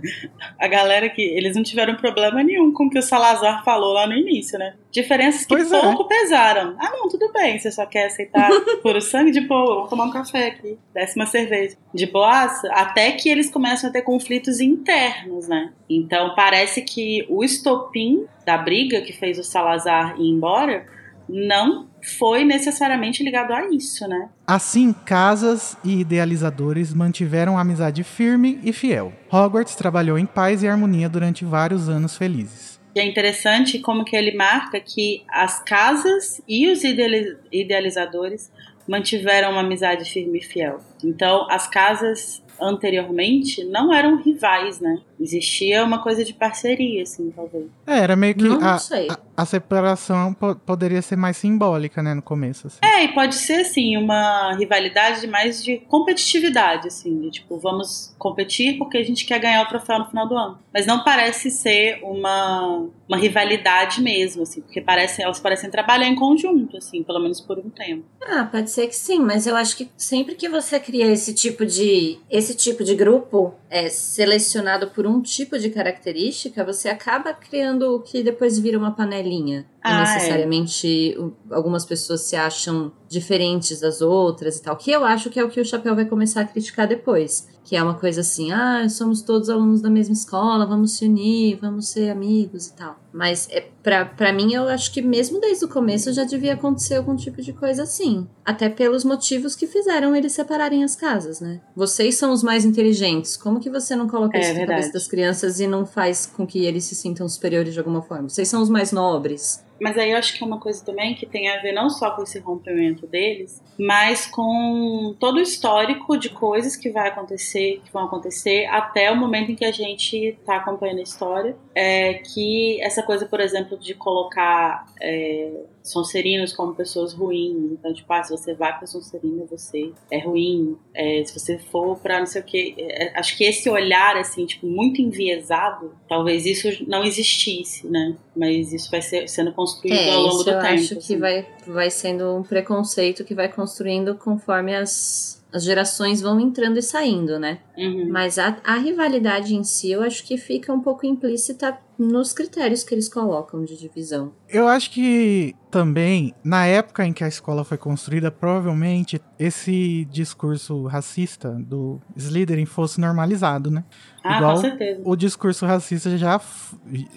a 0.58 0.68
galera 0.68 1.08
que. 1.08 1.22
Eles 1.22 1.56
não 1.56 1.62
tiveram 1.62 1.96
problema 1.96 2.42
nenhum 2.44 2.74
com 2.74 2.86
o 2.86 2.90
que 2.90 2.98
o 2.98 3.02
Salazar 3.04 3.64
falou 3.64 3.94
lá 3.94 4.08
no 4.08 4.16
início, 4.16 4.58
né? 4.58 4.74
Diferenças 4.92 5.42
que 5.46 5.50
Pois 5.50 5.72
é. 5.72 5.80
pouco 5.80 6.08
pesaram. 6.08 6.76
Ah, 6.80 6.90
não, 6.90 7.08
tudo 7.08 7.32
bem, 7.32 7.60
você 7.60 7.72
só 7.72 7.86
quer 7.86 8.08
aceitar 8.08 8.50
por 8.82 8.96
o 8.96 9.02
sangue 9.02 9.30
de 9.30 9.42
boa, 9.42 9.76
vamos 9.76 9.90
tomar 9.92 10.06
um 10.06 10.12
café 10.12 10.48
aqui, 10.48 10.80
décima 10.94 11.28
cerveja. 11.28 11.78
De 11.94 12.08
boaça, 12.08 12.68
até 12.74 13.12
que 13.12 13.30
eles 13.30 13.52
começam 13.52 13.90
a 13.90 13.94
ter 13.94 14.02
conflitos 14.02 14.60
internos, 14.60 15.48
né? 15.48 15.72
Então 15.88 16.34
parece 16.36 16.82
que 16.82 17.24
o 17.30 17.44
estopim 17.44 18.26
da 18.44 18.58
briga 18.58 19.02
que 19.02 19.14
fez 19.14 19.38
o 19.38 19.44
Salazar 19.44 20.16
ir 20.20 20.28
embora 20.28 20.88
não 21.30 21.88
foi 22.02 22.44
necessariamente 22.44 23.24
ligado 23.24 23.52
a 23.54 23.68
isso, 23.70 24.08
né? 24.08 24.30
Assim, 24.46 24.94
casas 24.94 25.78
e 25.84 26.00
idealizadores 26.00 26.94
mantiveram 26.94 27.58
a 27.58 27.62
amizade 27.62 28.04
firme 28.04 28.60
e 28.64 28.72
fiel. 28.72 29.12
Hogwarts 29.32 29.76
trabalhou 29.76 30.18
em 30.18 30.26
paz 30.26 30.64
e 30.64 30.68
harmonia 30.68 31.10
durante 31.10 31.44
vários 31.44 31.90
anos 31.90 32.18
felizes. 32.18 32.80
E 32.96 33.00
é 33.00 33.06
interessante 33.06 33.80
como 33.80 34.04
que 34.06 34.16
ele 34.16 34.36
marca 34.36 34.80
que 34.80 35.24
as 35.30 35.60
casas 35.64 36.42
e 36.48 36.72
os 36.72 36.84
ideali- 36.84 37.38
idealizadores 37.52 38.52
mantiveram 38.88 39.52
uma 39.52 39.62
amizade 39.62 40.10
firme 40.10 40.40
e 40.40 40.44
fiel. 40.44 40.80
Então, 41.04 41.46
as 41.52 41.68
casas 41.68 42.42
anteriormente 42.62 43.64
não 43.64 43.94
eram 43.94 44.22
rivais, 44.22 44.80
né? 44.80 44.98
Existia 45.20 45.84
uma 45.84 46.02
coisa 46.02 46.24
de 46.24 46.34
parceria, 46.34 47.04
assim, 47.04 47.32
talvez. 47.36 47.66
É, 47.86 48.00
era 48.00 48.16
meio 48.16 48.36
que 48.36 48.44
Não 48.48 48.64
a, 48.64 48.78
sei. 48.78 49.08
a, 49.10 49.18
a 49.38 49.46
separação 49.46 50.34
po- 50.34 50.56
poderia 50.56 51.02
ser 51.02 51.16
mais 51.16 51.38
simbólica, 51.38 52.04
né, 52.04 52.14
no 52.14 52.22
começo. 52.22 52.68
Assim. 52.68 52.78
É, 52.84 53.04
e 53.04 53.08
pode 53.10 53.36
ser, 53.36 53.62
assim, 53.62 53.98
uma 53.98 54.54
rivalidade 54.56 55.26
mais 55.28 55.64
de 55.64 55.78
competitividade, 55.88 56.88
assim, 56.88 57.20
de 57.22 57.32
tipo, 57.32 57.58
vamos 57.58 58.14
competir 58.18 58.78
porque 58.78 58.98
a 58.98 59.04
gente 59.04 59.26
quer 59.26 59.40
ganhar 59.40 59.64
o 59.64 59.68
troféu 59.70 60.00
no 60.00 60.06
final 60.06 60.28
do 60.28 60.36
ano. 60.38 60.60
Mas 60.74 60.86
não 60.86 61.04
parece 61.04 61.50
ser 61.50 62.00
uma, 62.04 62.88
uma 63.08 63.18
rivalidade 63.18 64.02
mesmo, 64.02 64.44
assim, 64.44 64.62
porque 64.62 64.82
parece, 64.82 65.22
elas 65.24 65.40
parecem 65.40 65.70
trabalhar 65.72 66.08
em 66.08 66.16
conjunto, 66.16 66.78
assim, 66.78 67.02
pelo 67.04 67.20
menos 67.20 67.42
por 67.42 67.58
um 67.58 67.70
tempo. 67.70 68.04
Ah, 68.22 68.48
pode 68.52 68.70
ser 68.70 68.88
que 68.88 68.96
sim, 68.96 69.20
mas 69.20 69.48
eu 69.48 69.56
acho 69.56 69.76
que 69.78 69.90
sempre 69.98 70.36
que 70.36 70.48
você 70.50 70.80
cria 70.80 71.08
esse 71.08 71.34
tipo 71.34 71.66
de 71.66 72.20
esse 72.30 72.47
tipo 72.56 72.84
de 72.84 72.96
grupo 72.96 73.54
é 73.70 73.90
selecionado 73.90 74.90
por 74.92 75.06
um 75.06 75.22
tipo 75.22 75.58
de 75.58 75.70
característica, 75.70 76.64
você 76.64 76.90
acaba 76.90 77.34
criando 77.34 77.96
o 77.96 78.00
que 78.00 78.24
depois 78.24 78.58
vira 78.60 78.78
uma 78.78 78.92
panelinha. 78.92 79.66
Ah, 79.88 80.02
é. 80.12 80.14
necessariamente 80.16 81.16
o- 81.20 81.34
algumas 81.54 81.86
pessoas 81.86 82.22
se 82.22 82.36
acham 82.36 82.92
diferentes 83.10 83.80
das 83.80 84.02
outras 84.02 84.58
e 84.58 84.62
tal. 84.62 84.76
Que 84.76 84.92
eu 84.92 85.04
acho 85.06 85.30
que 85.30 85.40
é 85.40 85.44
o 85.44 85.50
que 85.50 85.62
o 85.62 85.66
Chapéu 85.66 85.96
vai 85.96 86.06
começar 86.06 86.42
a 86.42 86.46
criticar 86.46 86.88
depois. 86.88 87.48
Que 87.64 87.76
é 87.76 87.84
uma 87.84 87.96
coisa 87.96 88.22
assim, 88.22 88.52
ah, 88.54 88.88
somos 88.88 89.22
todos 89.22 89.50
alunos 89.50 89.82
da 89.82 89.90
mesma 89.90 90.14
escola, 90.14 90.66
vamos 90.66 90.92
se 90.94 91.06
unir, 91.06 91.58
vamos 91.62 91.90
ser 91.90 92.10
amigos 92.10 92.68
e 92.68 92.74
tal. 92.74 92.98
Mas 93.12 93.48
é, 93.52 93.68
pra, 93.84 94.06
pra 94.06 94.32
mim, 94.32 94.54
eu 94.54 94.70
acho 94.70 94.90
que 94.94 95.02
mesmo 95.02 95.42
desde 95.42 95.66
o 95.66 95.68
começo 95.68 96.14
já 96.14 96.24
devia 96.24 96.54
acontecer 96.54 96.96
algum 96.96 97.14
tipo 97.16 97.42
de 97.42 97.52
coisa 97.52 97.84
assim. 97.84 98.26
Até 98.46 98.70
pelos 98.70 99.04
motivos 99.04 99.54
que 99.54 99.68
fizeram 99.68 100.16
eles 100.16 100.32
separarem 100.32 100.82
as 100.84 100.96
casas, 100.96 101.42
né? 101.42 101.60
Vocês 101.76 102.16
são 102.16 102.32
os 102.32 102.42
mais 102.42 102.64
inteligentes. 102.64 103.36
Como 103.36 103.60
que 103.60 103.70
você 103.70 103.98
não 103.98 104.08
coloca 104.08 104.38
É 104.38 104.40
isso 104.42 104.50
na 104.52 104.56
verdade. 104.60 104.80
cabeça 104.80 104.94
das 104.94 105.08
crianças 105.08 105.60
e 105.60 105.68
não 105.68 105.86
faz 105.86 106.26
com 106.26 106.48
que 106.48 106.64
eles 106.66 106.86
se 106.86 106.96
sintam 106.96 107.28
superiores 107.28 107.74
de 107.74 107.80
alguma 107.80 108.02
forma? 108.02 108.30
Vocês 108.30 108.48
são 108.48 108.62
os 108.62 108.70
mais 108.70 108.94
nobres. 108.94 109.62
Mas 109.80 109.98
aí 109.98 110.12
eu 110.12 110.18
acho 110.18 110.36
que 110.36 110.44
é 110.44 110.48
uma 110.48 110.60
coisa 110.60 110.84
também 110.84 111.16
que 111.16 111.26
tem 111.26 111.50
a 111.50 111.62
ver 111.62 111.72
não 111.72 111.90
só 111.90 112.12
com 112.12 112.24
esse 112.24 112.40
rompimento 112.40 113.06
deles, 113.08 113.62
mas 113.78 114.26
com 114.26 115.16
todo 115.20 115.38
o 115.38 115.42
histórico 115.42 116.18
de 116.18 116.30
coisas 116.30 116.76
que 116.76 116.90
vai 116.90 117.10
acontecer, 117.10 117.82
que 117.84 117.92
vão 117.92 118.06
acontecer 118.06 118.66
até 118.66 119.12
o 119.12 119.16
momento 119.16 119.52
em 119.52 119.56
que 119.56 119.66
a 119.66 119.72
gente 119.72 120.38
tá 120.46 120.58
acompanhando 120.58 121.00
a 121.00 121.04
história. 121.04 121.56
É 121.76 122.16
que 122.16 122.82
essa 122.82 123.04
coisa, 123.04 123.26
por 123.26 123.40
exemplo, 123.40 123.78
de 123.78 123.94
colocar 123.94 124.86
é, 125.02 125.52
Sonserinos 125.92 126.54
como 126.54 126.76
pessoas 126.76 127.14
ruins. 127.14 127.72
Então, 127.74 127.94
tipo, 127.94 128.12
ah, 128.12 128.24
se 128.24 128.32
você 128.32 128.54
vai 128.54 128.78
pra 128.78 128.86
Sonserina, 128.88 129.46
você 129.50 129.92
é 130.12 130.20
ruim. 130.20 130.78
É, 130.94 131.24
se 131.26 131.38
você 131.38 131.58
for 131.58 131.98
pra 132.00 132.20
não 132.20 132.26
sei 132.26 132.42
o 132.42 132.44
que. 132.44 132.76
acho 133.16 133.38
que 133.38 133.44
esse 133.44 133.70
olhar, 133.70 134.18
assim, 134.18 134.46
tipo, 134.46 134.68
muito 134.68 135.02
enviesado, 135.02 135.92
talvez 136.08 136.46
isso 136.46 136.68
não 136.88 137.04
existisse, 137.04 137.88
né? 137.88 138.16
Mas 138.36 138.72
isso 138.74 138.90
vai 138.92 139.02
ser, 139.02 139.28
sendo 139.28 139.52
construído 139.52 139.94
É, 139.98 140.12
ao 140.14 140.22
longo 140.22 140.44
do 140.44 140.50
eu 140.52 140.60
tempo. 140.60 140.74
acho 140.74 140.90
que 140.90 140.98
assim. 140.98 141.18
vai, 141.18 141.48
vai 141.66 141.90
sendo 141.90 142.36
um 142.36 142.44
preconceito 142.44 143.24
que 143.24 143.34
vai 143.34 143.48
construindo 143.52 144.16
conforme 144.16 144.76
as, 144.76 145.44
as 145.52 145.64
gerações 145.64 146.22
vão 146.22 146.40
entrando 146.40 146.78
e 146.78 146.82
saindo, 146.84 147.40
né? 147.40 147.60
Uhum. 147.78 148.10
Mas 148.10 148.38
a, 148.38 148.58
a 148.64 148.76
rivalidade 148.78 149.56
em 149.56 149.64
si, 149.64 149.92
eu 149.92 150.04
acho 150.04 150.24
que 150.24 150.38
fica 150.38 150.72
um 150.74 150.82
pouco 150.82 151.06
implícita 151.06 151.78
nos 151.98 152.34
critérios 152.34 152.84
que 152.84 152.94
eles 152.94 153.10
colocam 153.10 153.64
de 153.64 153.78
divisão. 153.78 154.34
Eu 154.48 154.68
acho 154.68 154.92
que 154.92 155.56
também, 155.70 156.34
na 156.44 156.66
época 156.66 157.06
em 157.06 157.12
que 157.12 157.24
a 157.24 157.28
escola 157.28 157.64
foi 157.64 157.78
construída, 157.78 158.32
provavelmente 158.32 159.22
esse 159.38 160.06
discurso 160.06 160.86
racista 160.86 161.52
do 161.52 162.00
Slytherin 162.16 162.66
fosse 162.66 163.02
normalizado, 163.02 163.70
né? 163.70 163.84
Ah, 164.24 164.38
igual 164.38 164.56
com 164.56 164.62
certeza. 164.62 165.02
O 165.04 165.16
discurso 165.16 165.66
racista 165.66 166.18
já, 166.18 166.40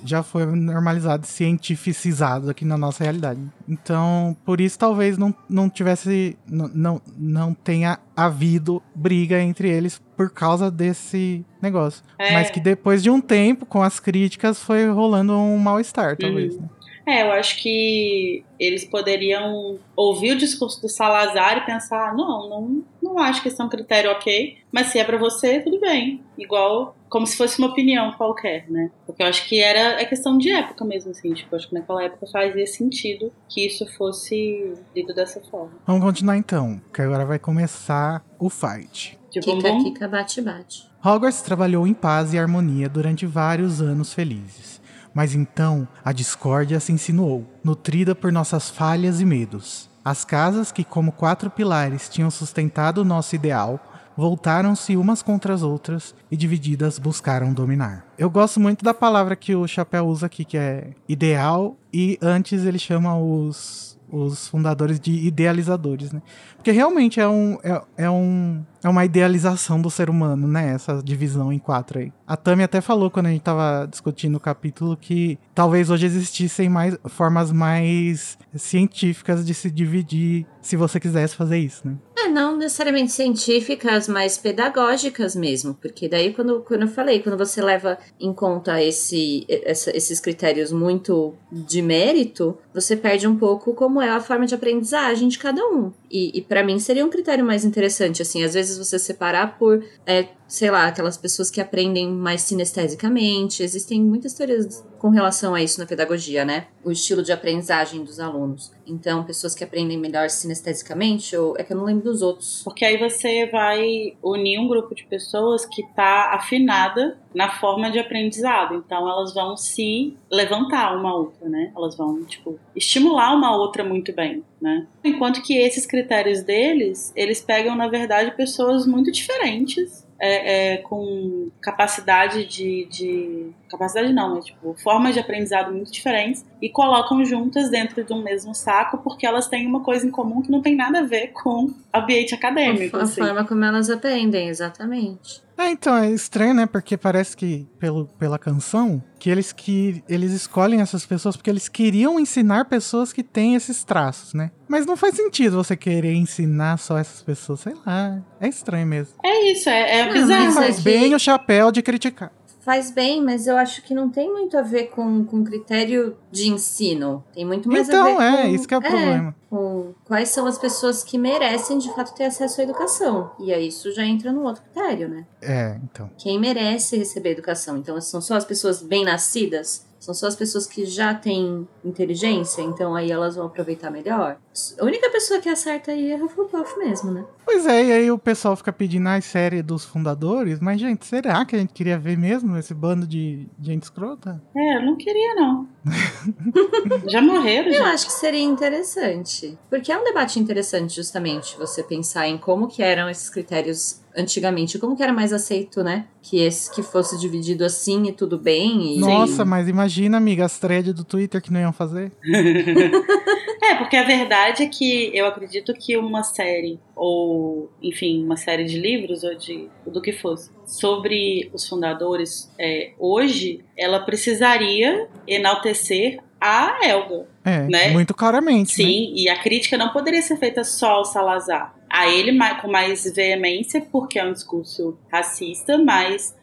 já 0.04 0.22
foi 0.22 0.46
normalizado, 0.46 1.26
cientificizado 1.26 2.50
aqui 2.50 2.64
na 2.64 2.76
nossa 2.76 3.04
realidade. 3.04 3.40
Então, 3.68 4.36
por 4.44 4.60
isso 4.60 4.78
talvez 4.78 5.16
não, 5.16 5.34
não 5.48 5.70
tivesse, 5.70 6.36
não, 6.46 6.68
não, 6.74 7.02
não 7.16 7.54
tenha 7.54 7.98
havido 8.16 8.82
briga 8.94 9.40
entre 9.40 9.70
eles 9.70 10.00
por 10.20 10.28
causa 10.28 10.70
desse 10.70 11.42
negócio. 11.62 12.04
É. 12.18 12.34
Mas 12.34 12.50
que 12.50 12.60
depois 12.60 13.02
de 13.02 13.08
um 13.08 13.22
tempo, 13.22 13.64
com 13.64 13.82
as 13.82 13.98
críticas, 13.98 14.62
foi 14.62 14.86
rolando 14.86 15.32
um 15.32 15.56
mal-estar, 15.56 16.14
talvez. 16.14 16.56
Uhum. 16.56 16.60
né? 16.60 16.68
É, 17.06 17.22
eu 17.22 17.32
acho 17.32 17.56
que 17.62 18.44
eles 18.58 18.84
poderiam 18.84 19.78
ouvir 19.96 20.32
o 20.32 20.36
discurso 20.36 20.78
do 20.82 20.90
Salazar 20.90 21.56
e 21.56 21.64
pensar: 21.64 22.14
não, 22.14 22.50
não, 22.50 22.84
não 23.02 23.18
acho 23.18 23.40
que 23.40 23.48
esse 23.48 23.58
é 23.58 23.64
um 23.64 23.68
critério 23.70 24.10
ok, 24.10 24.58
mas 24.70 24.88
se 24.88 24.98
é 24.98 25.04
para 25.04 25.16
você, 25.16 25.60
tudo 25.60 25.80
bem. 25.80 26.22
Igual, 26.36 26.94
como 27.08 27.26
se 27.26 27.38
fosse 27.38 27.58
uma 27.58 27.68
opinião 27.68 28.12
qualquer, 28.12 28.70
né? 28.70 28.90
Porque 29.06 29.22
eu 29.22 29.26
acho 29.26 29.48
que 29.48 29.58
era 29.58 30.02
é 30.02 30.04
questão 30.04 30.36
de 30.36 30.52
época 30.52 30.84
mesmo, 30.84 31.12
assim. 31.12 31.32
Tipo, 31.32 31.56
acho 31.56 31.66
que 31.66 31.74
naquela 31.74 32.04
época 32.04 32.26
fazia 32.26 32.66
sentido 32.66 33.32
que 33.48 33.64
isso 33.66 33.86
fosse 33.94 34.74
lido 34.94 35.14
dessa 35.14 35.40
forma. 35.40 35.72
Vamos 35.86 36.04
continuar 36.04 36.36
então, 36.36 36.78
que 36.92 37.00
agora 37.00 37.24
vai 37.24 37.38
começar 37.38 38.22
o 38.38 38.50
fight. 38.50 39.18
De 39.30 39.40
Kika, 39.40 39.56
bumbum. 39.56 39.84
Kika, 39.84 40.08
bate, 40.08 40.40
bate. 40.40 40.90
Hogwarts 41.04 41.40
trabalhou 41.42 41.86
em 41.86 41.94
paz 41.94 42.34
e 42.34 42.38
harmonia 42.38 42.88
durante 42.88 43.24
vários 43.26 43.80
anos 43.80 44.12
felizes. 44.12 44.80
Mas 45.14 45.34
então 45.34 45.88
a 46.04 46.12
discórdia 46.12 46.78
se 46.80 46.92
insinuou, 46.92 47.46
nutrida 47.64 48.14
por 48.14 48.32
nossas 48.32 48.68
falhas 48.68 49.20
e 49.20 49.24
medos. 49.24 49.88
As 50.04 50.24
casas 50.24 50.72
que, 50.72 50.82
como 50.82 51.12
quatro 51.12 51.50
pilares, 51.50 52.08
tinham 52.08 52.30
sustentado 52.30 52.98
o 52.98 53.04
nosso 53.04 53.34
ideal, 53.34 53.80
voltaram-se 54.16 54.96
umas 54.96 55.22
contra 55.22 55.54
as 55.54 55.62
outras 55.62 56.14
e 56.30 56.36
divididas 56.36 56.98
buscaram 56.98 57.52
dominar. 57.52 58.06
Eu 58.18 58.28
gosto 58.30 58.60
muito 58.60 58.84
da 58.84 58.94
palavra 58.94 59.36
que 59.36 59.54
o 59.54 59.66
Chapéu 59.66 60.06
usa 60.06 60.26
aqui, 60.26 60.44
que 60.44 60.56
é 60.58 60.90
ideal, 61.08 61.76
e 61.92 62.18
antes 62.20 62.64
ele 62.64 62.78
chama 62.78 63.18
os, 63.18 63.98
os 64.10 64.48
fundadores 64.48 64.98
de 64.98 65.12
idealizadores, 65.12 66.12
né? 66.12 66.22
Porque 66.60 66.72
realmente 66.72 67.18
é, 67.18 67.26
um, 67.26 67.58
é, 67.62 67.82
é, 68.04 68.10
um, 68.10 68.62
é 68.84 68.88
uma 68.88 69.02
idealização 69.02 69.80
do 69.80 69.90
ser 69.90 70.10
humano, 70.10 70.46
né? 70.46 70.74
Essa 70.74 71.00
divisão 71.02 71.50
em 71.50 71.58
quatro 71.58 71.98
aí. 71.98 72.12
A 72.26 72.36
Tami 72.36 72.62
até 72.62 72.82
falou 72.82 73.10
quando 73.10 73.26
a 73.26 73.30
gente 73.30 73.40
tava 73.40 73.86
discutindo 73.90 74.34
o 74.34 74.40
capítulo 74.40 74.94
que 74.94 75.38
talvez 75.54 75.88
hoje 75.88 76.04
existissem 76.04 76.68
mais 76.68 76.98
formas 77.06 77.50
mais 77.50 78.36
científicas 78.54 79.44
de 79.44 79.54
se 79.54 79.70
dividir 79.70 80.46
se 80.60 80.76
você 80.76 81.00
quisesse 81.00 81.34
fazer 81.34 81.58
isso, 81.58 81.80
né? 81.88 81.96
É, 82.18 82.28
não 82.28 82.58
necessariamente 82.58 83.10
científicas, 83.12 84.06
mas 84.06 84.36
pedagógicas 84.36 85.34
mesmo. 85.34 85.72
Porque 85.72 86.06
daí, 86.10 86.34
quando, 86.34 86.60
quando 86.60 86.82
eu 86.82 86.88
falei, 86.88 87.20
quando 87.22 87.38
você 87.38 87.62
leva 87.62 87.96
em 88.20 88.34
conta 88.34 88.82
esse, 88.82 89.46
essa- 89.48 89.96
esses 89.96 90.20
critérios 90.20 90.70
muito 90.70 91.34
de 91.50 91.80
mérito, 91.80 92.58
você 92.74 92.94
perde 92.94 93.26
um 93.26 93.36
pouco 93.36 93.72
como 93.72 94.02
é 94.02 94.10
a 94.10 94.20
forma 94.20 94.44
de 94.46 94.54
aprendizagem 94.54 95.28
de 95.28 95.38
cada 95.38 95.62
um. 95.66 95.90
E, 96.10 96.38
e 96.38 96.42
para 96.42 96.64
mim 96.64 96.78
seria 96.78 97.04
um 97.06 97.10
critério 97.10 97.44
mais 97.44 97.64
interessante, 97.64 98.20
assim, 98.22 98.42
às 98.42 98.54
vezes 98.54 98.76
você 98.76 98.98
separar 98.98 99.58
por, 99.58 99.84
é, 100.04 100.28
sei 100.50 100.68
lá, 100.68 100.88
aquelas 100.88 101.16
pessoas 101.16 101.48
que 101.48 101.60
aprendem 101.60 102.10
mais 102.10 102.42
sinestesicamente. 102.42 103.62
Existem 103.62 104.02
muitas 104.02 104.34
teorias 104.34 104.84
com 104.98 105.08
relação 105.08 105.54
a 105.54 105.62
isso 105.62 105.78
na 105.78 105.86
pedagogia, 105.86 106.44
né? 106.44 106.66
O 106.84 106.90
estilo 106.90 107.22
de 107.22 107.32
aprendizagem 107.32 108.02
dos 108.02 108.18
alunos. 108.18 108.72
Então, 108.84 109.22
pessoas 109.22 109.54
que 109.54 109.62
aprendem 109.62 109.96
melhor 109.96 110.28
sinestesicamente, 110.28 111.36
ou 111.36 111.56
é 111.56 111.62
que 111.62 111.72
eu 111.72 111.76
não 111.76 111.84
lembro 111.84 112.02
dos 112.02 112.20
outros. 112.20 112.62
Porque 112.64 112.84
aí 112.84 112.98
você 112.98 113.46
vai 113.46 114.16
unir 114.22 114.58
um 114.58 114.66
grupo 114.66 114.92
de 114.92 115.04
pessoas 115.04 115.64
que 115.64 115.86
tá 115.94 116.34
afinada 116.34 117.16
na 117.32 117.48
forma 117.60 117.88
de 117.90 118.00
aprendizado. 118.00 118.74
Então 118.74 119.08
elas 119.08 119.32
vão 119.32 119.56
se 119.56 120.16
levantar 120.30 120.96
uma 120.96 121.14
outra, 121.14 121.48
né? 121.48 121.72
Elas 121.76 121.96
vão, 121.96 122.24
tipo, 122.24 122.58
estimular 122.74 123.34
uma 123.34 123.56
outra 123.56 123.84
muito 123.84 124.12
bem, 124.12 124.42
né? 124.60 124.88
Enquanto 125.04 125.42
que 125.42 125.56
esses 125.56 125.86
critérios 125.86 126.42
deles, 126.42 127.12
eles 127.14 127.40
pegam, 127.40 127.76
na 127.76 127.86
verdade, 127.86 128.36
pessoas 128.36 128.84
muito 128.84 129.12
diferentes. 129.12 130.09
É, 130.20 130.74
é, 130.74 130.76
com 130.78 131.50
capacidade 131.62 132.44
de, 132.44 132.86
de. 132.90 133.50
Capacidade 133.70 134.12
não, 134.12 134.34
mas 134.34 134.44
tipo, 134.44 134.74
formas 134.82 135.14
de 135.14 135.20
aprendizado 135.20 135.72
muito 135.72 135.90
diferentes 135.90 136.44
e 136.60 136.68
colocam 136.68 137.24
juntas 137.24 137.70
dentro 137.70 138.04
de 138.04 138.12
um 138.12 138.22
mesmo 138.22 138.54
saco 138.54 138.98
porque 138.98 139.26
elas 139.26 139.48
têm 139.48 139.66
uma 139.66 139.80
coisa 139.80 140.06
em 140.06 140.10
comum 140.10 140.42
que 140.42 140.50
não 140.50 140.60
tem 140.60 140.76
nada 140.76 140.98
a 140.98 141.02
ver 141.02 141.28
com 141.28 141.70
ambiente 141.92 142.34
acadêmico. 142.34 142.96
a 142.98 143.02
assim. 143.02 143.22
forma 143.22 143.44
como 143.44 143.64
elas 143.64 143.88
aprendem, 143.88 144.48
exatamente. 144.48 145.42
Ah, 145.62 145.70
então 145.70 145.94
é 145.94 146.10
estranho, 146.10 146.54
né? 146.54 146.64
Porque 146.64 146.96
parece 146.96 147.36
que, 147.36 147.68
pelo, 147.78 148.06
pela 148.18 148.38
canção, 148.38 149.02
que 149.18 149.28
eles 149.28 149.52
que 149.52 150.02
eles 150.08 150.32
escolhem 150.32 150.80
essas 150.80 151.04
pessoas 151.04 151.36
porque 151.36 151.50
eles 151.50 151.68
queriam 151.68 152.18
ensinar 152.18 152.64
pessoas 152.64 153.12
que 153.12 153.22
têm 153.22 153.54
esses 153.54 153.84
traços, 153.84 154.32
né? 154.32 154.50
Mas 154.66 154.86
não 154.86 154.96
faz 154.96 155.14
sentido 155.16 155.56
você 155.62 155.76
querer 155.76 156.14
ensinar 156.14 156.78
só 156.78 156.96
essas 156.96 157.22
pessoas, 157.22 157.60
sei 157.60 157.74
lá. 157.84 158.22
É 158.40 158.48
estranho 158.48 158.86
mesmo. 158.86 159.14
É 159.22 159.52
isso, 159.52 159.68
é, 159.68 159.98
é 160.00 160.06
Não, 160.06 160.12
bizarro. 160.14 160.44
mas 160.46 160.54
Faz 160.54 160.74
é 160.74 160.78
que- 160.78 160.82
bem 160.82 161.14
o 161.14 161.18
chapéu 161.18 161.70
de 161.70 161.82
criticar. 161.82 162.32
Faz 162.60 162.90
bem, 162.90 163.22
mas 163.22 163.46
eu 163.46 163.56
acho 163.56 163.82
que 163.82 163.94
não 163.94 164.10
tem 164.10 164.30
muito 164.30 164.56
a 164.56 164.62
ver 164.62 164.90
com, 164.90 165.24
com 165.24 165.42
critério 165.42 166.16
de 166.30 166.48
ensino. 166.48 167.24
Tem 167.32 167.44
muito 167.44 167.68
mais 167.70 167.88
a 167.88 167.92
Então, 167.92 168.18
ver 168.18 168.22
é, 168.22 168.42
com... 168.42 168.48
isso 168.48 168.68
que 168.68 168.74
é 168.74 168.78
o 168.78 168.80
problema. 168.82 169.34
com 169.48 169.94
quais 170.04 170.28
são 170.28 170.46
as 170.46 170.58
pessoas 170.58 171.02
que 171.02 171.16
merecem 171.16 171.78
de 171.78 171.92
fato 171.94 172.14
ter 172.14 172.24
acesso 172.24 172.60
à 172.60 172.64
educação. 172.64 173.30
E 173.40 173.52
aí 173.52 173.68
isso 173.68 173.90
já 173.92 174.04
entra 174.04 174.30
no 174.30 174.42
outro 174.42 174.62
critério, 174.62 175.08
né? 175.08 175.26
É, 175.40 175.78
então. 175.82 176.10
Quem 176.18 176.38
merece 176.38 176.96
receber 176.98 177.30
educação. 177.30 177.78
Então, 177.78 177.98
são 178.00 178.20
só 178.20 178.34
as 178.34 178.44
pessoas 178.44 178.82
bem-nascidas? 178.82 179.86
São 180.00 180.14
só 180.14 180.26
as 180.26 180.34
pessoas 180.34 180.66
que 180.66 180.86
já 180.86 181.14
têm 181.14 181.68
inteligência? 181.84 182.62
Então 182.62 182.94
aí 182.96 183.12
elas 183.12 183.36
vão 183.36 183.46
aproveitar 183.46 183.90
melhor? 183.90 184.38
A 184.80 184.84
única 184.84 185.10
pessoa 185.10 185.40
que 185.40 185.48
acerta 185.48 185.92
aí 185.92 186.10
é 186.10 186.16
Hufflepuff 186.16 186.78
mesmo, 186.78 187.10
né? 187.12 187.24
Pois 187.44 187.66
é, 187.66 187.84
e 187.84 187.92
aí 187.92 188.10
o 188.10 188.18
pessoal 188.18 188.56
fica 188.56 188.72
pedindo 188.72 189.08
a 189.08 189.20
série 189.20 189.60
dos 189.62 189.84
fundadores, 189.84 190.58
mas, 190.58 190.80
gente, 190.80 191.04
será 191.04 191.44
que 191.44 191.54
a 191.54 191.58
gente 191.58 191.72
queria 191.74 191.98
ver 191.98 192.16
mesmo 192.16 192.56
esse 192.56 192.72
bando 192.72 193.06
de 193.06 193.46
gente 193.60 193.82
escrota? 193.82 194.42
É, 194.56 194.76
eu 194.76 194.82
não 194.86 194.96
queria, 194.96 195.34
não. 195.34 195.68
já 197.08 197.20
morreram, 197.20 197.68
Eu 197.68 197.74
já. 197.78 197.92
acho 197.92 198.06
que 198.06 198.12
seria 198.12 198.42
interessante. 198.42 199.58
Porque 199.68 199.92
é 199.92 199.98
um 199.98 200.04
debate 200.04 200.38
interessante, 200.40 200.94
justamente, 200.94 201.56
você 201.58 201.82
pensar 201.82 202.26
em 202.26 202.38
como 202.38 202.68
que 202.68 202.82
eram 202.82 203.08
esses 203.08 203.28
critérios 203.28 203.99
antigamente, 204.16 204.78
como 204.78 204.96
que 204.96 205.02
era 205.02 205.12
mais 205.12 205.32
aceito, 205.32 205.82
né? 205.82 206.06
Que 206.22 206.40
esse 206.40 206.72
que 206.74 206.82
fosse 206.82 207.18
dividido 207.18 207.64
assim 207.64 208.08
e 208.08 208.12
tudo 208.12 208.38
bem. 208.38 208.96
E, 208.96 208.98
Nossa, 208.98 209.44
mas 209.44 209.68
imagina, 209.68 210.16
amiga, 210.16 210.44
as 210.44 210.58
threads 210.58 210.94
do 210.94 211.04
Twitter 211.04 211.40
que 211.40 211.52
não 211.52 211.60
iam 211.60 211.72
fazer. 211.72 212.12
É, 213.62 213.74
porque 213.74 213.94
a 213.94 214.02
verdade 214.02 214.62
é 214.62 214.66
que 214.66 215.10
eu 215.14 215.26
acredito 215.26 215.74
que 215.74 215.96
uma 215.96 216.22
série, 216.22 216.80
ou, 216.96 217.70
enfim, 217.82 218.24
uma 218.24 218.36
série 218.36 218.64
de 218.64 218.78
livros, 218.78 219.22
ou 219.22 219.36
de 219.36 219.68
do 219.86 220.00
que 220.00 220.12
fosse, 220.12 220.50
sobre 220.64 221.50
os 221.52 221.68
fundadores, 221.68 222.50
é, 222.58 222.92
hoje, 222.98 223.62
ela 223.76 224.00
precisaria 224.00 225.08
enaltecer 225.26 226.18
a 226.40 226.78
Elga. 226.82 227.28
É, 227.44 227.60
Né? 227.68 227.90
muito 227.90 228.14
claramente. 228.14 228.82
né? 228.82 228.88
Sim, 228.88 229.12
e 229.14 229.28
a 229.28 229.38
crítica 229.40 229.76
não 229.76 229.90
poderia 229.90 230.22
ser 230.22 230.38
feita 230.38 230.64
só 230.64 230.92
ao 230.92 231.04
Salazar. 231.04 231.74
A 231.90 232.08
ele 232.08 232.38
com 232.60 232.70
mais 232.70 233.04
veemência, 233.12 233.80
porque 233.80 234.18
é 234.18 234.24
um 234.24 234.32
discurso 234.32 234.96
racista, 235.10 235.76
mas 235.76 236.34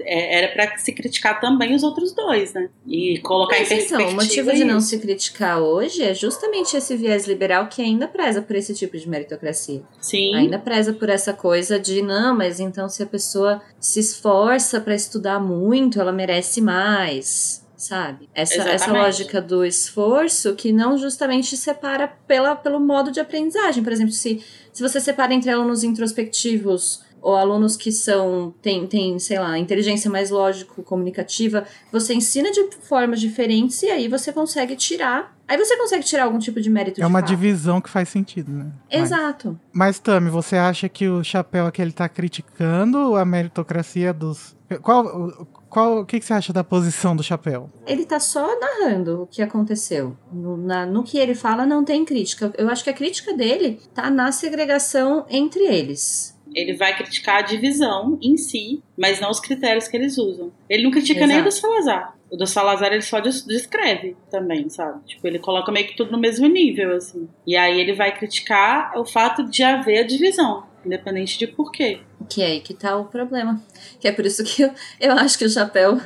é, 0.00 0.38
era 0.38 0.52
para 0.52 0.76
se 0.78 0.92
criticar 0.92 1.40
também 1.40 1.74
os 1.74 1.82
outros 1.82 2.12
dois, 2.12 2.52
né? 2.52 2.68
E 2.86 3.18
colocar 3.18 3.58
Mas 3.58 3.70
em 3.70 3.74
então, 3.74 3.98
perspectiva 3.98 4.10
o 4.10 4.24
motivo 4.24 4.52
de 4.52 4.64
não 4.64 4.80
se 4.80 4.98
criticar 4.98 5.60
hoje 5.60 6.02
é 6.02 6.12
justamente 6.12 6.76
esse 6.76 6.96
viés 6.96 7.26
liberal 7.26 7.68
que 7.68 7.80
ainda 7.80 8.08
preza 8.08 8.42
por 8.42 8.56
esse 8.56 8.74
tipo 8.74 8.96
de 8.98 9.08
meritocracia. 9.08 9.82
Sim. 10.00 10.34
Ainda 10.34 10.58
preza 10.58 10.92
por 10.92 11.08
essa 11.08 11.32
coisa 11.32 11.78
de 11.78 12.02
não, 12.02 12.36
mas 12.36 12.58
então 12.58 12.88
se 12.88 13.02
a 13.02 13.06
pessoa 13.06 13.62
se 13.78 14.00
esforça 14.00 14.80
pra 14.80 14.94
estudar 14.94 15.38
muito, 15.38 16.00
ela 16.00 16.12
merece 16.12 16.60
mais. 16.60 17.66
Sabe? 17.76 18.28
Essa, 18.34 18.68
essa 18.70 18.92
lógica 18.92 19.40
do 19.40 19.64
esforço 19.64 20.56
que 20.56 20.72
não 20.72 20.98
justamente 20.98 21.56
separa 21.56 22.08
pela, 22.26 22.56
pelo 22.56 22.80
modo 22.80 23.12
de 23.12 23.20
aprendizagem. 23.20 23.84
Por 23.84 23.92
exemplo, 23.92 24.12
se, 24.12 24.44
se 24.78 24.82
você 24.82 25.00
separa 25.00 25.34
entre 25.34 25.50
alunos 25.50 25.82
introspectivos 25.82 27.02
ou 27.20 27.34
alunos 27.34 27.76
que 27.76 27.90
são 27.90 28.54
têm, 28.62 28.86
têm, 28.86 29.18
sei 29.18 29.40
lá, 29.40 29.58
inteligência 29.58 30.08
mais 30.08 30.30
lógico-comunicativa, 30.30 31.64
você 31.90 32.14
ensina 32.14 32.48
de 32.52 32.70
formas 32.82 33.20
diferentes 33.20 33.82
e 33.82 33.86
aí 33.90 34.06
você 34.06 34.32
consegue 34.32 34.76
tirar. 34.76 35.36
Aí 35.48 35.56
você 35.58 35.76
consegue 35.76 36.04
tirar 36.04 36.24
algum 36.24 36.38
tipo 36.38 36.60
de 36.60 36.70
mérito 36.70 37.00
É 37.00 37.02
de 37.04 37.08
uma 37.10 37.18
fato. 37.18 37.28
divisão 37.30 37.80
que 37.80 37.90
faz 37.90 38.08
sentido, 38.08 38.52
né? 38.52 38.66
Mas- 38.92 39.02
Exato. 39.10 39.58
Mas, 39.72 39.98
Tami, 39.98 40.30
você 40.30 40.54
acha 40.54 40.88
que 40.88 41.08
o 41.08 41.24
chapéu 41.24 41.66
aqui 41.66 41.82
ele 41.82 41.90
tá 41.90 42.08
criticando 42.08 43.16
a 43.16 43.24
meritocracia 43.24 44.12
dos. 44.12 44.56
Qual, 44.82 45.48
qual, 45.68 46.00
o 46.00 46.06
que, 46.06 46.18
que 46.18 46.24
você 46.24 46.32
acha 46.32 46.52
da 46.52 46.64
posição 46.64 47.14
do 47.14 47.22
chapéu? 47.22 47.70
Ele 47.86 48.04
tá 48.04 48.18
só 48.18 48.58
narrando 48.58 49.22
o 49.22 49.26
que 49.26 49.42
aconteceu. 49.42 50.16
No, 50.32 50.56
na- 50.56 50.86
no 50.86 51.02
que 51.04 51.18
ele 51.18 51.34
fala, 51.34 51.66
não 51.66 51.84
tem 51.84 52.04
crítica. 52.04 52.52
Eu 52.56 52.68
acho 52.68 52.82
que 52.84 52.90
a 52.90 52.94
crítica 52.94 53.34
dele 53.34 53.80
tá 53.94 54.10
na 54.10 54.32
segregação 54.32 55.26
entre 55.28 55.64
eles. 55.64 56.36
Ele 56.54 56.74
vai 56.74 56.96
criticar 56.96 57.36
a 57.38 57.42
divisão 57.42 58.18
em 58.22 58.36
si, 58.38 58.82
mas 58.96 59.20
não 59.20 59.30
os 59.30 59.38
critérios 59.38 59.86
que 59.86 59.96
eles 59.96 60.16
usam. 60.16 60.50
Ele 60.68 60.82
não 60.84 60.90
critica 60.90 61.26
nem 61.26 61.40
o 61.40 61.42
do 61.42 61.48
Exato. 61.48 61.60
Salazar. 61.66 62.14
O 62.30 62.36
do 62.36 62.46
Salazar 62.46 62.92
ele 62.92 63.02
só 63.02 63.20
des- 63.20 63.44
descreve 63.44 64.16
também, 64.30 64.68
sabe? 64.70 65.00
Tipo, 65.06 65.26
ele 65.26 65.38
coloca 65.38 65.70
meio 65.70 65.86
que 65.86 65.96
tudo 65.96 66.10
no 66.12 66.18
mesmo 66.18 66.46
nível, 66.46 66.96
assim. 66.96 67.28
E 67.46 67.54
aí 67.56 67.78
ele 67.78 67.92
vai 67.94 68.14
criticar 68.16 68.92
o 68.98 69.04
fato 69.04 69.44
de 69.44 69.62
haver 69.62 69.98
a 70.00 70.06
divisão. 70.06 70.64
Independente 70.88 71.38
de 71.38 71.46
porquê. 71.46 72.00
Que 72.28 72.42
é 72.42 72.46
aí 72.46 72.60
que 72.60 72.74
tá 72.74 72.96
o 72.96 73.04
problema. 73.04 73.62
Que 74.00 74.08
é 74.08 74.12
por 74.12 74.26
isso 74.26 74.42
que 74.42 74.62
eu, 74.62 74.72
eu 75.00 75.12
acho 75.12 75.38
que 75.38 75.44
o 75.44 75.50
chapéu 75.50 76.00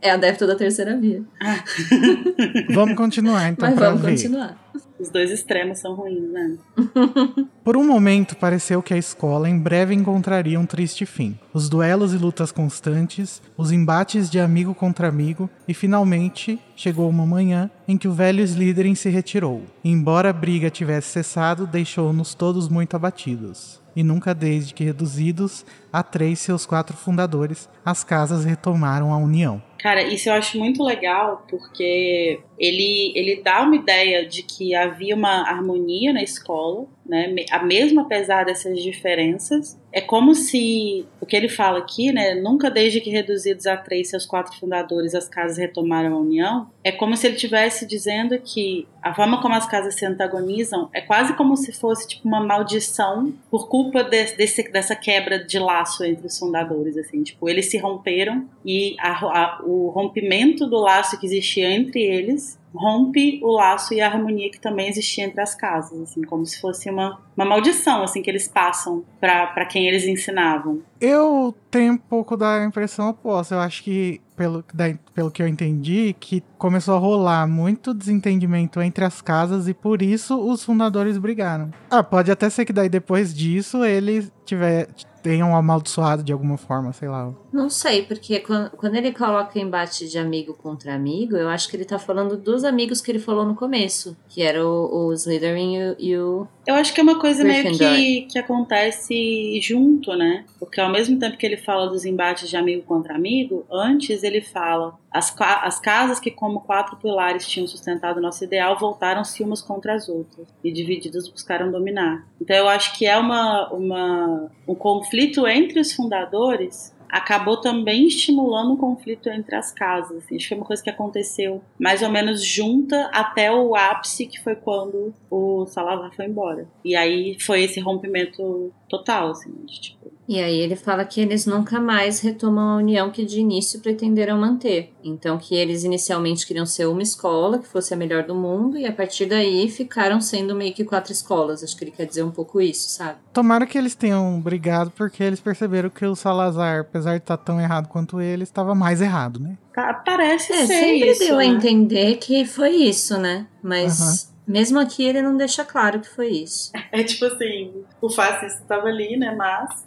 é 0.00 0.10
adepto 0.10 0.46
da 0.46 0.56
terceira 0.56 0.96
via. 0.96 1.22
Vamos 2.74 2.96
continuar 2.96 3.48
então 3.48 3.68
Mas 3.68 3.78
vamos 3.78 4.00
ver. 4.00 4.10
continuar. 4.10 4.60
Os 4.98 5.10
dois 5.10 5.30
extremos 5.30 5.78
são 5.78 5.94
ruins, 5.94 6.30
né? 6.30 6.56
Por 7.64 7.76
um 7.76 7.84
momento 7.84 8.36
pareceu 8.36 8.80
que 8.80 8.94
a 8.94 8.96
escola 8.96 9.48
em 9.48 9.58
breve 9.58 9.94
encontraria 9.94 10.58
um 10.58 10.64
triste 10.64 11.04
fim. 11.04 11.36
Os 11.52 11.68
duelos 11.68 12.14
e 12.14 12.18
lutas 12.18 12.52
constantes, 12.52 13.42
os 13.56 13.72
embates 13.72 14.30
de 14.30 14.38
amigo 14.38 14.74
contra 14.74 15.08
amigo, 15.08 15.50
e 15.66 15.74
finalmente 15.74 16.58
chegou 16.76 17.08
uma 17.08 17.26
manhã 17.26 17.68
em 17.86 17.98
que 17.98 18.06
o 18.06 18.12
velho 18.12 18.44
Slytherin 18.44 18.94
se 18.94 19.08
retirou. 19.08 19.62
E, 19.82 19.90
embora 19.90 20.30
a 20.30 20.32
briga 20.32 20.70
tivesse 20.70 21.08
cessado, 21.08 21.66
deixou-nos 21.66 22.32
todos 22.34 22.68
muito 22.68 22.94
abatidos. 22.94 23.81
E 23.94 24.02
nunca 24.02 24.34
desde 24.34 24.74
que 24.74 24.84
reduzidos 24.84 25.64
a 25.92 26.02
três 26.02 26.38
seus 26.38 26.64
quatro 26.64 26.96
fundadores, 26.96 27.68
as 27.84 28.02
casas 28.02 28.44
retomaram 28.44 29.12
a 29.12 29.16
união. 29.16 29.62
Cara, 29.78 30.02
isso 30.02 30.28
eu 30.28 30.34
acho 30.34 30.58
muito 30.58 30.82
legal 30.82 31.44
porque 31.50 32.40
ele, 32.56 33.12
ele 33.16 33.42
dá 33.42 33.62
uma 33.62 33.74
ideia 33.74 34.24
de 34.24 34.44
que 34.44 34.74
havia 34.74 35.14
uma 35.14 35.42
harmonia 35.48 36.12
na 36.12 36.22
escola, 36.22 36.86
né? 37.04 37.34
mesmo 37.64 38.00
apesar 38.00 38.44
dessas 38.44 38.80
diferenças. 38.80 39.76
É 39.92 40.00
como 40.00 40.34
se 40.34 41.04
o 41.20 41.26
que 41.26 41.36
ele 41.36 41.48
fala 41.48 41.78
aqui, 41.78 42.10
né? 42.12 42.34
Nunca 42.34 42.70
desde 42.70 43.00
que 43.00 43.10
reduzidos 43.10 43.66
a 43.66 43.76
três 43.76 44.08
seus 44.08 44.24
quatro 44.24 44.56
fundadores 44.58 45.14
as 45.14 45.28
casas 45.28 45.58
retomaram 45.58 46.14
a 46.14 46.18
união. 46.18 46.66
É 46.82 46.90
como 46.90 47.14
se 47.16 47.26
ele 47.26 47.34
estivesse 47.34 47.86
dizendo 47.86 48.38
que 48.38 48.88
a 49.02 49.12
forma 49.14 49.42
como 49.42 49.54
as 49.54 49.66
casas 49.66 49.94
se 49.94 50.06
antagonizam 50.06 50.88
é 50.94 51.00
quase 51.02 51.34
como 51.34 51.56
se 51.56 51.72
fosse 51.72 52.08
tipo 52.08 52.26
uma 52.26 52.40
maldição 52.40 53.32
por 53.50 53.68
culpa 53.68 54.02
de- 54.02 54.34
desse, 54.36 54.62
dessa 54.70 54.96
quebra 54.96 55.38
de 55.44 55.58
laço 55.58 56.04
entre 56.04 56.26
os 56.26 56.38
fundadores, 56.38 56.96
assim, 56.96 57.22
tipo 57.22 57.48
eles 57.48 57.70
se 57.70 57.76
romperam 57.76 58.48
e 58.64 58.96
a- 58.98 59.10
a- 59.26 59.60
o 59.64 59.88
rompimento 59.90 60.66
do 60.66 60.78
laço 60.78 61.18
que 61.20 61.26
existia 61.26 61.70
entre 61.70 62.00
eles 62.00 62.58
rompe 62.74 63.40
o 63.42 63.52
laço 63.52 63.92
e 63.94 64.00
a 64.00 64.08
harmonia 64.08 64.50
que 64.50 64.60
também 64.60 64.88
existia 64.88 65.24
entre 65.24 65.40
as 65.40 65.54
casas, 65.54 66.00
assim, 66.00 66.22
como 66.22 66.44
se 66.46 66.60
fosse 66.60 66.90
uma, 66.90 67.20
uma 67.36 67.44
maldição, 67.44 68.02
assim, 68.02 68.22
que 68.22 68.30
eles 68.30 68.48
passam 68.48 69.04
para 69.20 69.66
quem 69.66 69.86
eles 69.86 70.04
ensinavam. 70.04 70.80
Eu 71.00 71.54
tenho 71.70 71.94
um 71.94 71.98
pouco 71.98 72.36
da 72.36 72.64
impressão 72.64 73.08
oposta. 73.10 73.54
Eu 73.56 73.60
acho 73.60 73.82
que, 73.82 74.20
pelo, 74.36 74.64
da- 74.72 74.94
pelo 75.14 75.30
que 75.30 75.42
eu 75.42 75.48
entendi, 75.48 76.14
que 76.18 76.42
começou 76.58 76.94
a 76.94 76.98
rolar 76.98 77.46
muito 77.46 77.92
desentendimento 77.92 78.80
entre 78.80 79.04
as 79.04 79.20
casas 79.20 79.68
e 79.68 79.74
por 79.74 80.00
isso 80.00 80.38
os 80.38 80.64
fundadores 80.64 81.18
brigaram. 81.18 81.70
Ah, 81.90 82.02
pode 82.02 82.30
até 82.30 82.48
ser 82.48 82.64
que 82.64 82.72
daí 82.72 82.88
depois 82.88 83.34
disso 83.34 83.84
eles 83.84 84.30
tiver, 84.44 84.88
tenham 85.22 85.54
amaldiçoado 85.56 86.22
de 86.22 86.32
alguma 86.32 86.56
forma, 86.56 86.92
sei 86.92 87.08
lá. 87.08 87.32
Não 87.52 87.68
sei, 87.70 88.02
porque 88.02 88.40
quan- 88.40 88.70
quando 88.76 88.94
ele 88.96 89.12
coloca 89.12 89.58
embate 89.60 90.08
de 90.08 90.18
amigo 90.18 90.54
contra 90.54 90.94
amigo, 90.94 91.36
eu 91.36 91.48
acho 91.48 91.68
que 91.68 91.76
ele 91.76 91.84
tá 91.84 91.98
falando 91.98 92.36
dos 92.36 92.64
amigos 92.64 93.00
que 93.00 93.10
ele 93.10 93.18
falou 93.18 93.44
no 93.44 93.54
começo, 93.54 94.16
que 94.28 94.42
era 94.42 94.66
o, 94.66 95.08
o 95.08 95.12
Slytherin 95.12 95.76
e 95.76 95.82
o, 95.82 95.96
e 95.98 96.16
o 96.16 96.48
Eu 96.66 96.74
acho 96.74 96.92
que 96.94 97.00
é 97.00 97.02
uma 97.02 97.18
coisa 97.18 97.44
meio 97.44 97.62
Gryffindor. 97.62 97.94
que, 97.94 98.22
que 98.32 98.38
acontece 98.38 99.60
junto, 99.60 100.14
né? 100.14 100.44
Porque 100.58 100.80
ao 100.80 100.90
mesmo 100.90 101.18
tempo 101.18 101.36
que 101.36 101.46
ele 101.46 101.56
fala 101.56 101.88
dos 101.88 102.04
embates 102.04 102.48
de 102.48 102.56
amigo 102.56 102.82
contra 102.82 103.14
amigo, 103.14 103.64
antes 103.70 104.22
ele 104.22 104.40
fala 104.40 104.94
as, 105.10 105.34
as 105.38 105.78
casas 105.78 106.18
que 106.18 106.30
como 106.30 106.60
quatro 106.60 106.96
pilares 106.96 107.46
tinham 107.46 107.66
sustentado 107.68 108.16
o 108.16 108.20
nosso 108.22 108.42
ideal 108.44 108.78
voltaram-se 108.78 109.42
umas 109.42 109.60
contra 109.60 109.94
as 109.94 110.08
outras 110.08 110.46
e 110.64 110.72
divididas 110.72 111.28
buscaram 111.28 111.70
dominar. 111.70 112.26
Então 112.40 112.56
eu 112.56 112.68
acho 112.68 112.96
que 112.96 113.04
é 113.06 113.16
uma, 113.18 113.68
uma 113.72 114.50
um 114.66 114.74
conflito 114.74 115.11
entre 115.46 115.80
os 115.80 115.92
fundadores 115.92 116.94
acabou 117.12 117.58
também 117.58 118.06
estimulando 118.06 118.72
um 118.72 118.76
conflito 118.76 119.28
entre 119.28 119.54
as 119.54 119.70
casas. 119.70 120.24
assim. 120.24 120.36
Acho 120.36 120.44
que 120.44 120.48
foi 120.48 120.56
uma 120.56 120.66
coisa 120.66 120.82
que 120.82 120.88
aconteceu 120.88 121.60
mais 121.78 122.00
ou 122.00 122.08
menos 122.08 122.42
junta 122.42 123.10
até 123.12 123.52
o 123.52 123.76
ápice, 123.76 124.26
que 124.26 124.40
foi 124.40 124.56
quando 124.56 125.12
o 125.30 125.66
Salazar 125.66 126.10
foi 126.16 126.24
embora. 126.24 126.66
E 126.82 126.96
aí 126.96 127.36
foi 127.38 127.64
esse 127.64 127.78
rompimento 127.80 128.72
total, 128.98 129.30
assim, 129.30 129.50
de, 129.66 129.80
tipo, 129.80 130.12
E 130.28 130.38
aí 130.40 130.56
ele 130.60 130.76
fala 130.76 131.04
que 131.04 131.20
eles 131.20 131.46
nunca 131.46 131.80
mais 131.80 132.20
retomam 132.20 132.68
a 132.70 132.76
união 132.76 133.10
que 133.10 133.24
de 133.24 133.40
início 133.40 133.80
pretenderam 133.80 134.38
manter. 134.38 134.92
Então 135.02 135.36
que 135.38 135.54
eles 135.54 135.82
inicialmente 135.82 136.46
queriam 136.46 136.64
ser 136.66 136.86
uma 136.86 137.02
escola, 137.02 137.58
que 137.58 137.66
fosse 137.66 137.92
a 137.92 137.96
melhor 137.96 138.22
do 138.24 138.34
mundo, 138.34 138.76
e 138.78 138.86
a 138.86 138.92
partir 138.92 139.26
daí 139.26 139.68
ficaram 139.68 140.20
sendo 140.20 140.54
meio 140.54 140.72
que 140.74 140.84
quatro 140.84 141.12
escolas. 141.12 141.62
Acho 141.64 141.76
que 141.76 141.84
ele 141.84 141.90
quer 141.90 142.06
dizer 142.06 142.22
um 142.22 142.30
pouco 142.30 142.60
isso, 142.60 142.88
sabe? 142.90 143.18
Tomara 143.32 143.66
que 143.66 143.76
eles 143.76 143.94
tenham 143.94 144.40
brigado 144.40 144.90
porque 144.92 145.22
eles 145.24 145.40
perceberam 145.40 145.90
que 145.90 146.04
o 146.06 146.14
Salazar, 146.14 146.80
apesar 146.80 147.12
de 147.12 147.22
estar 147.24 147.36
tão 147.38 147.60
errado 147.60 147.88
quanto 147.88 148.20
ele, 148.20 148.42
estava 148.44 148.74
mais 148.74 149.00
errado, 149.00 149.40
né? 149.40 149.56
pa- 149.74 149.94
parece 149.94 150.52
É, 150.52 150.66
ser 150.66 150.66
sempre 150.66 151.10
isso, 151.12 151.20
deu 151.24 151.34
a 151.36 151.38
né? 151.38 151.46
entender 151.46 152.16
que 152.18 152.44
foi 152.44 152.70
isso, 152.76 153.18
né? 153.18 153.46
Mas 153.62 154.31
mesmo 154.46 154.78
aqui 154.78 155.04
ele 155.04 155.22
não 155.22 155.36
deixa 155.36 155.64
claro 155.64 156.00
que 156.00 156.08
foi 156.08 156.28
isso. 156.28 156.72
É 156.90 157.02
tipo 157.02 157.24
assim, 157.24 157.84
o 158.00 158.10
fascista 158.10 158.62
estava 158.62 158.88
ali, 158.88 159.16
né, 159.16 159.34
mas 159.34 159.84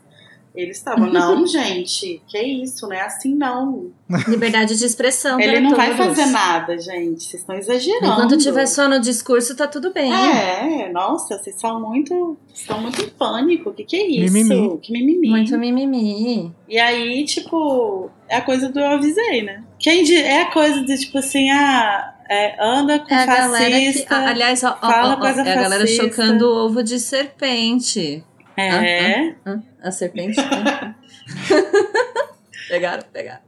eles 0.55 0.77
estavam, 0.77 1.11
não, 1.11 1.45
gente, 1.45 2.21
que 2.27 2.41
isso, 2.41 2.87
não 2.87 2.95
é 2.95 3.01
assim 3.01 3.35
não. 3.35 3.91
Liberdade 4.27 4.77
de 4.77 4.85
expressão 4.85 5.39
Ele 5.39 5.59
não 5.59 5.75
vai 5.75 5.95
fazer 5.95 6.27
nada, 6.27 6.77
gente, 6.77 7.23
vocês 7.23 7.41
estão 7.41 7.55
exagerando. 7.55 8.05
Enquanto 8.05 8.37
tiver 8.37 8.65
só 8.65 8.87
no 8.87 8.99
discurso, 8.99 9.55
tá 9.55 9.67
tudo 9.67 9.91
bem. 9.91 10.11
É, 10.13 10.89
nossa, 10.91 11.37
vocês 11.37 11.59
são 11.59 11.81
muito, 11.81 12.37
estão 12.53 12.81
muito 12.81 13.01
em 13.01 13.09
pânico, 13.09 13.69
o 13.69 13.73
que 13.73 13.83
que 13.83 13.95
é 13.97 14.07
isso? 14.07 14.33
Mimimi. 14.33 14.79
Que 14.79 14.93
mimimi. 14.93 15.29
Muito 15.29 15.57
mimimi. 15.57 16.53
E 16.69 16.79
aí, 16.79 17.25
tipo, 17.25 18.09
é 18.29 18.37
a 18.37 18.41
coisa 18.41 18.69
do 18.69 18.79
eu 18.79 18.87
avisei, 18.87 19.43
né? 19.43 19.63
Quem 19.77 20.09
é 20.15 20.43
a 20.43 20.51
coisa 20.51 20.81
de, 20.83 20.97
tipo 20.97 21.17
assim, 21.17 21.49
ah, 21.51 22.14
é, 22.29 22.55
anda 22.63 22.99
com 22.99 23.13
É 23.13 23.23
a 23.23 23.25
galera 23.25 23.69
que. 23.79 23.85
fascista. 23.87 24.15
ah, 24.15 24.29
aliás, 24.29 24.63
ó, 24.63 24.77
ó, 24.81 24.91
fala 24.91 25.13
ó, 25.13 25.17
ó, 25.17 25.19
coisa 25.19 25.41
é 25.41 25.51
a 25.51 25.55
galera 25.61 25.81
fascista. 25.81 26.03
chocando 26.03 26.41
o 26.47 26.65
ovo 26.65 26.83
de 26.83 26.99
serpente. 26.99 28.23
é, 28.57 29.35
Hã? 29.45 29.61
A 29.83 29.91
serpente? 29.91 30.37
pegaram, 32.69 33.03
pegaram. 33.11 33.41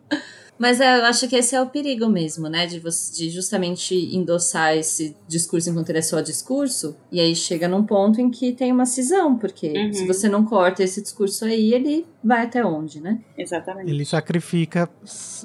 Mas 0.60 0.82
é, 0.82 0.98
eu 1.00 1.06
acho 1.06 1.28
que 1.28 1.36
esse 1.36 1.56
é 1.56 1.62
o 1.62 1.68
perigo 1.68 2.08
mesmo, 2.10 2.50
né? 2.50 2.66
De, 2.66 2.80
você, 2.80 3.13
de 3.16 3.30
justamente 3.30 3.94
endossar 4.16 4.76
esse 4.76 5.16
discurso 5.28 5.70
enquanto 5.70 5.90
ele 5.92 6.00
é 6.00 6.02
só 6.02 6.20
discurso. 6.20 6.98
E 7.12 7.20
aí 7.20 7.36
chega 7.36 7.68
num 7.68 7.84
ponto 7.84 8.20
em 8.20 8.32
que 8.32 8.52
tem 8.54 8.72
uma 8.72 8.88
cisão, 8.88 9.38
porque 9.38 9.68
Uhum. 9.72 9.94
se 9.94 10.08
você 10.08 10.28
não 10.28 10.44
corta 10.44 10.84
esse 10.84 11.00
discurso 11.00 11.46
aí, 11.46 11.72
ele 11.76 12.08
vai 12.24 12.46
até 12.46 12.66
onde, 12.66 13.00
né? 13.00 13.20
exatamente. 13.38 13.92
Ele 13.92 14.04
sacrifica 14.04 14.90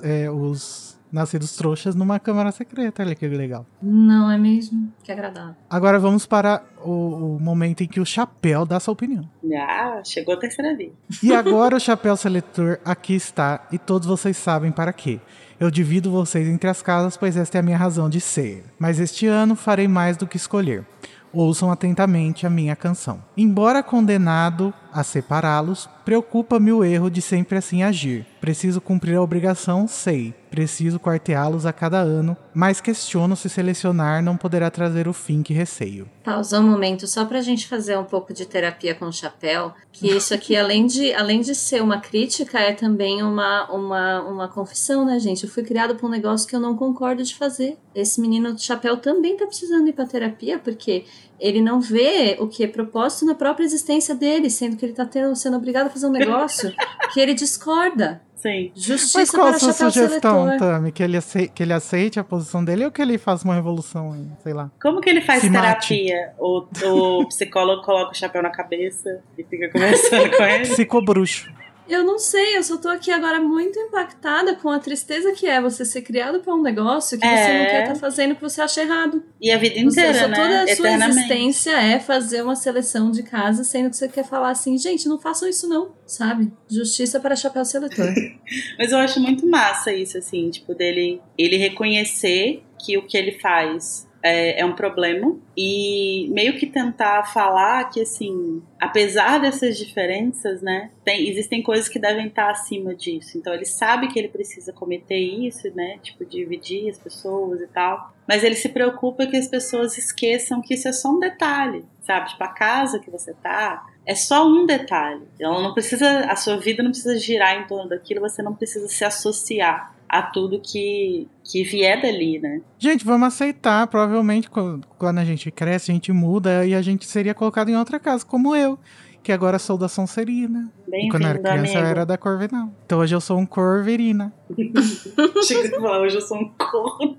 é, 0.03 0.31
os 0.31 0.92
nascidos 1.13 1.55
trouxas 1.55 1.95
numa 1.95 2.19
câmara 2.19 2.51
secreta. 2.51 3.03
Olha 3.03 3.15
que 3.15 3.29
legal. 3.29 3.67
Não 3.83 4.31
é 4.31 4.39
mesmo? 4.39 4.93
Que 5.05 5.13
agradável. 5.13 5.55
Agora 5.69 5.99
vamos 5.99 6.25
para 6.25 6.63
o, 6.83 7.37
o 7.37 7.39
momento 7.41 7.83
em 7.83 7.87
que 7.87 8.01
o 8.01 8.07
chapéu 8.07 8.65
dá 8.65 8.81
sua 8.81 8.93
opinião. 8.93 9.29
Ah, 9.55 10.01
chegou 10.05 10.35
a 10.35 10.39
terceira 10.39 10.75
vez. 10.77 10.93
E 11.23 11.35
agora 11.35 11.77
o 11.77 11.81
chapéu 11.81 12.17
seletor 12.17 12.79
aqui 12.85 13.15
está, 13.15 13.67
e 13.71 13.79
todos 13.79 14.09
vocês 14.09 14.37
sabem 14.37 14.73
para 14.73 14.93
quê. 14.93 15.21
Eu 15.61 15.71
divido 15.71 16.11
vocês 16.11 16.49
entre 16.49 16.69
as 16.69 16.83
casas, 16.83 17.17
pois 17.17 17.37
esta 17.37 17.59
é 17.59 17.61
a 17.61 17.63
minha 17.63 17.77
razão 17.77 18.09
de 18.11 18.21
ser. 18.21 18.65
Mas 18.79 18.99
este 18.99 19.27
ano 19.27 19.55
farei 19.55 19.87
mais 19.87 20.17
do 20.17 20.27
que 20.27 20.37
escolher. 20.37 20.85
Ouçam 21.33 21.71
atentamente 21.71 22.47
a 22.47 22.51
minha 22.51 22.77
canção. 22.77 23.23
Embora 23.37 23.83
condenado 23.83 24.75
a 24.93 25.03
separá-los, 25.03 25.89
preocupa-me 26.05 26.73
o 26.73 26.85
erro 26.85 27.09
de 27.09 27.23
sempre 27.23 27.57
assim 27.57 27.83
agir. 27.83 28.27
Preciso 28.41 28.81
cumprir 28.81 29.17
a 29.17 29.23
obrigação, 29.23 29.87
sei. 29.87 30.35
Preciso 30.53 31.01
quarteá-los 31.01 31.65
a 31.65 31.73
cada 31.73 31.97
ano, 31.97 32.37
mas 32.53 32.79
questiono 32.79 33.35
se 33.35 33.49
selecionar 33.49 34.23
não 34.23 34.37
poderá 34.37 34.71
trazer 34.71 35.09
o 35.09 35.13
fim 35.15 35.43
que 35.43 35.55
receio. 35.55 36.07
Pausa 36.23 36.61
um 36.61 36.71
momento 36.71 37.07
só 37.07 37.25
pra 37.25 37.41
gente 37.41 37.67
fazer 37.67 37.97
um 37.97 38.05
pouco 38.05 38.35
de 38.35 38.45
terapia 38.45 38.95
com 38.95 39.07
o 39.07 39.13
chapéu, 39.13 39.73
que 39.91 40.09
isso 40.09 40.35
aqui, 40.35 40.55
além 40.55 40.87
de, 40.87 41.15
além 41.15 41.41
de 41.41 41.55
ser 41.55 41.83
uma 41.83 42.01
crítica, 42.01 42.59
é 42.59 42.75
também 42.75 43.23
uma, 43.23 43.65
uma, 43.73 44.21
uma 44.21 44.47
confissão, 44.47 45.07
né, 45.07 45.19
gente? 45.19 45.45
Eu 45.45 45.51
fui 45.51 45.63
criado 45.63 45.95
por 45.95 46.07
um 46.07 46.11
negócio 46.11 46.47
que 46.47 46.55
eu 46.55 46.61
não 46.61 46.77
concordo 46.77 47.23
de 47.23 47.35
fazer. 47.35 47.79
Esse 47.95 48.21
menino 48.21 48.53
do 48.53 48.61
chapéu 48.61 48.99
também 48.99 49.39
tá 49.39 49.47
precisando 49.47 49.89
ir 49.89 49.95
pra 49.95 50.05
terapia, 50.05 50.59
porque 50.59 51.07
ele 51.41 51.63
não 51.63 51.81
vê 51.81 52.37
o 52.39 52.47
que 52.47 52.63
é 52.63 52.69
propósito 52.69 53.25
na 53.25 53.35
própria 53.35 53.65
existência 53.65 54.15
dele, 54.15 54.51
sendo 54.51 54.77
que 54.77 54.85
ele 54.85 54.93
tá 54.93 55.07
tendo, 55.07 55.35
sendo 55.35 55.57
obrigado 55.57 55.87
a 55.87 55.91
fazer 55.91 56.09
um 56.09 56.13
negócio 56.13 56.71
que 57.15 57.19
ele 57.19 57.33
discorda. 57.33 58.21
Sim. 58.43 58.73
Justiça 58.75 59.19
Mas 59.21 59.31
qual 59.31 59.47
a 59.47 59.59
sua 59.59 59.73
sugestão. 59.73 60.59
Tami? 60.59 60.91
Que 60.91 61.03
ele, 61.03 61.17
aceite, 61.17 61.53
que 61.55 61.63
ele 61.63 61.73
aceite 61.73 62.19
a 62.19 62.25
posição 62.25 62.65
dele 62.65 62.85
ou 62.85 62.91
que 62.91 63.01
ele 63.01 63.17
faça 63.17 63.45
uma 63.45 63.55
revolução, 63.55 64.13
aí, 64.13 64.27
sei 64.43 64.53
lá? 64.53 64.69
Como 64.83 65.01
que 65.01 65.09
ele 65.09 65.21
faz 65.21 65.43
Se 65.43 65.51
terapia? 65.51 66.33
O, 66.39 66.67
o 66.85 67.29
psicólogo 67.29 67.83
coloca 67.83 68.11
o 68.11 68.15
chapéu 68.15 68.43
na 68.43 68.51
cabeça 68.51 69.21
e 69.39 69.45
fica 69.45 69.71
conversando 69.71 70.37
com 70.37 70.43
ele? 70.43 70.67
Psicobruxo. 70.67 71.62
Eu 71.89 72.05
não 72.05 72.19
sei, 72.19 72.57
eu 72.57 72.63
só 72.63 72.77
tô 72.77 72.89
aqui 72.89 73.11
agora 73.11 73.41
muito 73.41 73.79
impactada 73.79 74.55
com 74.55 74.71
a 74.71 74.79
tristeza 74.79 75.33
que 75.33 75.47
é 75.47 75.61
você 75.61 75.85
ser 75.85 76.03
criado 76.03 76.41
pra 76.41 76.55
um 76.55 76.63
negócio 76.63 77.19
que 77.19 77.27
É. 77.27 77.37
você 77.37 77.59
não 77.59 77.65
quer 77.67 77.83
estar 77.83 77.95
fazendo 77.97 78.33
o 78.33 78.35
que 78.37 78.41
você 78.43 78.61
acha 78.63 78.83
errado. 78.83 79.23
E 79.41 79.51
a 79.51 79.59
vida 79.59 79.75
Você, 79.75 79.81
inteira, 80.01 80.15
só 80.15 80.29
né? 80.29 80.37
toda 80.37 80.63
a 80.63 80.77
sua 80.77 80.91
existência 81.09 81.71
é 81.73 81.99
fazer 81.99 82.43
uma 82.43 82.55
seleção 82.57 83.11
de 83.11 83.23
casa, 83.23 83.65
sendo 83.65 83.91
que 83.91 83.97
você 83.97 84.09
quer 84.09 84.25
falar 84.25 84.51
assim, 84.51 84.79
gente, 84.79 85.09
não 85.09 85.19
façam 85.19 85.49
isso 85.49 85.69
não, 85.69 85.93
sabe? 86.07 86.53
Justiça 86.71 87.19
para 87.21 87.35
chapéu 87.37 87.65
seletor. 87.65 88.07
Mas 88.79 88.93
eu 88.93 88.99
acho 88.99 89.21
muito 89.21 89.47
massa 89.47 89.93
isso, 89.93 90.17
assim, 90.19 90.51
tipo, 90.51 90.75
dele 90.75 91.21
ele 91.37 91.57
reconhecer 91.57 92.63
que 92.85 92.97
o 92.97 93.07
que 93.07 93.17
ele 93.17 93.33
faz 93.41 94.09
é, 94.23 94.61
é 94.61 94.65
um 94.65 94.75
problema 94.75 95.37
e 95.57 96.29
meio 96.31 96.57
que 96.57 96.67
tentar 96.67 97.25
falar 97.25 97.85
que, 97.91 98.01
assim, 98.01 98.63
apesar 98.81 99.39
dessas 99.39 99.77
diferenças, 99.77 100.63
né, 100.63 100.91
tem, 101.05 101.29
existem 101.29 101.63
coisas 101.63 101.89
que 101.89 101.99
devem 101.99 102.29
estar 102.29 102.51
acima 102.51 102.95
disso. 102.95 103.37
Então 103.37 103.53
ele 103.53 103.65
sabe 103.65 104.09
que 104.09 104.19
ele 104.19 104.29
precisa 104.29 104.73
cometer 104.73 105.19
isso, 105.19 105.71
né, 105.75 105.99
tipo, 106.03 106.25
dividir 106.25 106.89
as 106.89 106.99
pessoas 106.99 107.61
e 107.61 107.67
tal. 107.67 108.13
Mas 108.27 108.45
ele 108.45 108.55
se 108.55 108.69
preocupa 108.69 109.27
que 109.27 109.37
as 109.37 109.49
pessoas 109.49 109.99
esqueçam 109.99 110.63
que 110.63 110.75
isso 110.75 110.87
é 110.87 110.93
só 110.93 111.11
um 111.11 111.19
detalhe, 111.19 111.85
sabe? 112.01 112.31
Tipo, 112.31 112.45
a 112.45 112.49
casa 112.49 113.01
que 113.01 113.11
você 113.11 113.35
tá 113.35 113.85
é 114.07 114.15
só 114.15 114.47
um 114.47 114.65
detalhe. 114.65 115.23
Ela 115.41 115.61
não 115.61 115.75
precisa, 115.75 116.21
a 116.27 116.37
sua 116.37 116.57
vida 116.57 116.83
não 116.83 116.91
precisa 116.91 117.19
girar 117.19 117.61
em 117.61 117.67
torno 117.67 117.89
daquilo, 117.89 118.21
você 118.21 118.43
não 118.43 118.55
precisa 118.55 118.87
se 118.89 119.05
associar 119.05 119.93
a 120.13 120.21
tudo 120.23 120.61
que, 120.61 121.27
que 121.43 121.65
vier 121.65 122.01
dali, 122.03 122.39
né? 122.39 122.61
Gente, 122.79 123.03
vamos 123.05 123.29
aceitar. 123.29 123.87
Provavelmente, 123.87 124.51
qu- 124.51 124.79
quando 124.99 125.19
a 125.19 125.25
gente 125.25 125.51
cresce, 125.51 125.91
a 125.91 125.95
gente 125.95 126.13
muda 126.13 126.67
e 126.67 126.75
a 126.75 126.83
gente 126.83 127.07
seria 127.07 127.33
colocado 127.35 127.71
em 127.71 127.77
outra 127.77 127.99
casa, 127.99 128.25
como 128.27 128.55
eu, 128.55 128.79
que 129.23 129.33
agora 129.33 129.59
sou 129.59 129.79
da 129.79 129.89
Sonserina. 129.89 130.71
E 130.93 131.09
quando 131.09 131.23
eu 131.23 131.29
era 131.31 131.39
criança, 131.39 131.73
eu 131.73 131.79
amigo. 131.79 131.91
era 131.91 132.05
da 132.05 132.19
Corvinal. 132.19 132.69
Então 132.85 132.99
hoje 132.99 133.15
eu 133.15 133.21
sou 133.23 133.39
um 133.39 133.47
Corverina. 133.47 134.33
Chega 135.47 135.77
a 135.77 135.81
falar, 135.81 136.01
hoje 136.03 136.17
eu 136.17 136.21
sou 136.21 136.37
um 136.39 136.49
corno. 136.59 137.17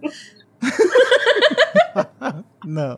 Não. 2.66 2.98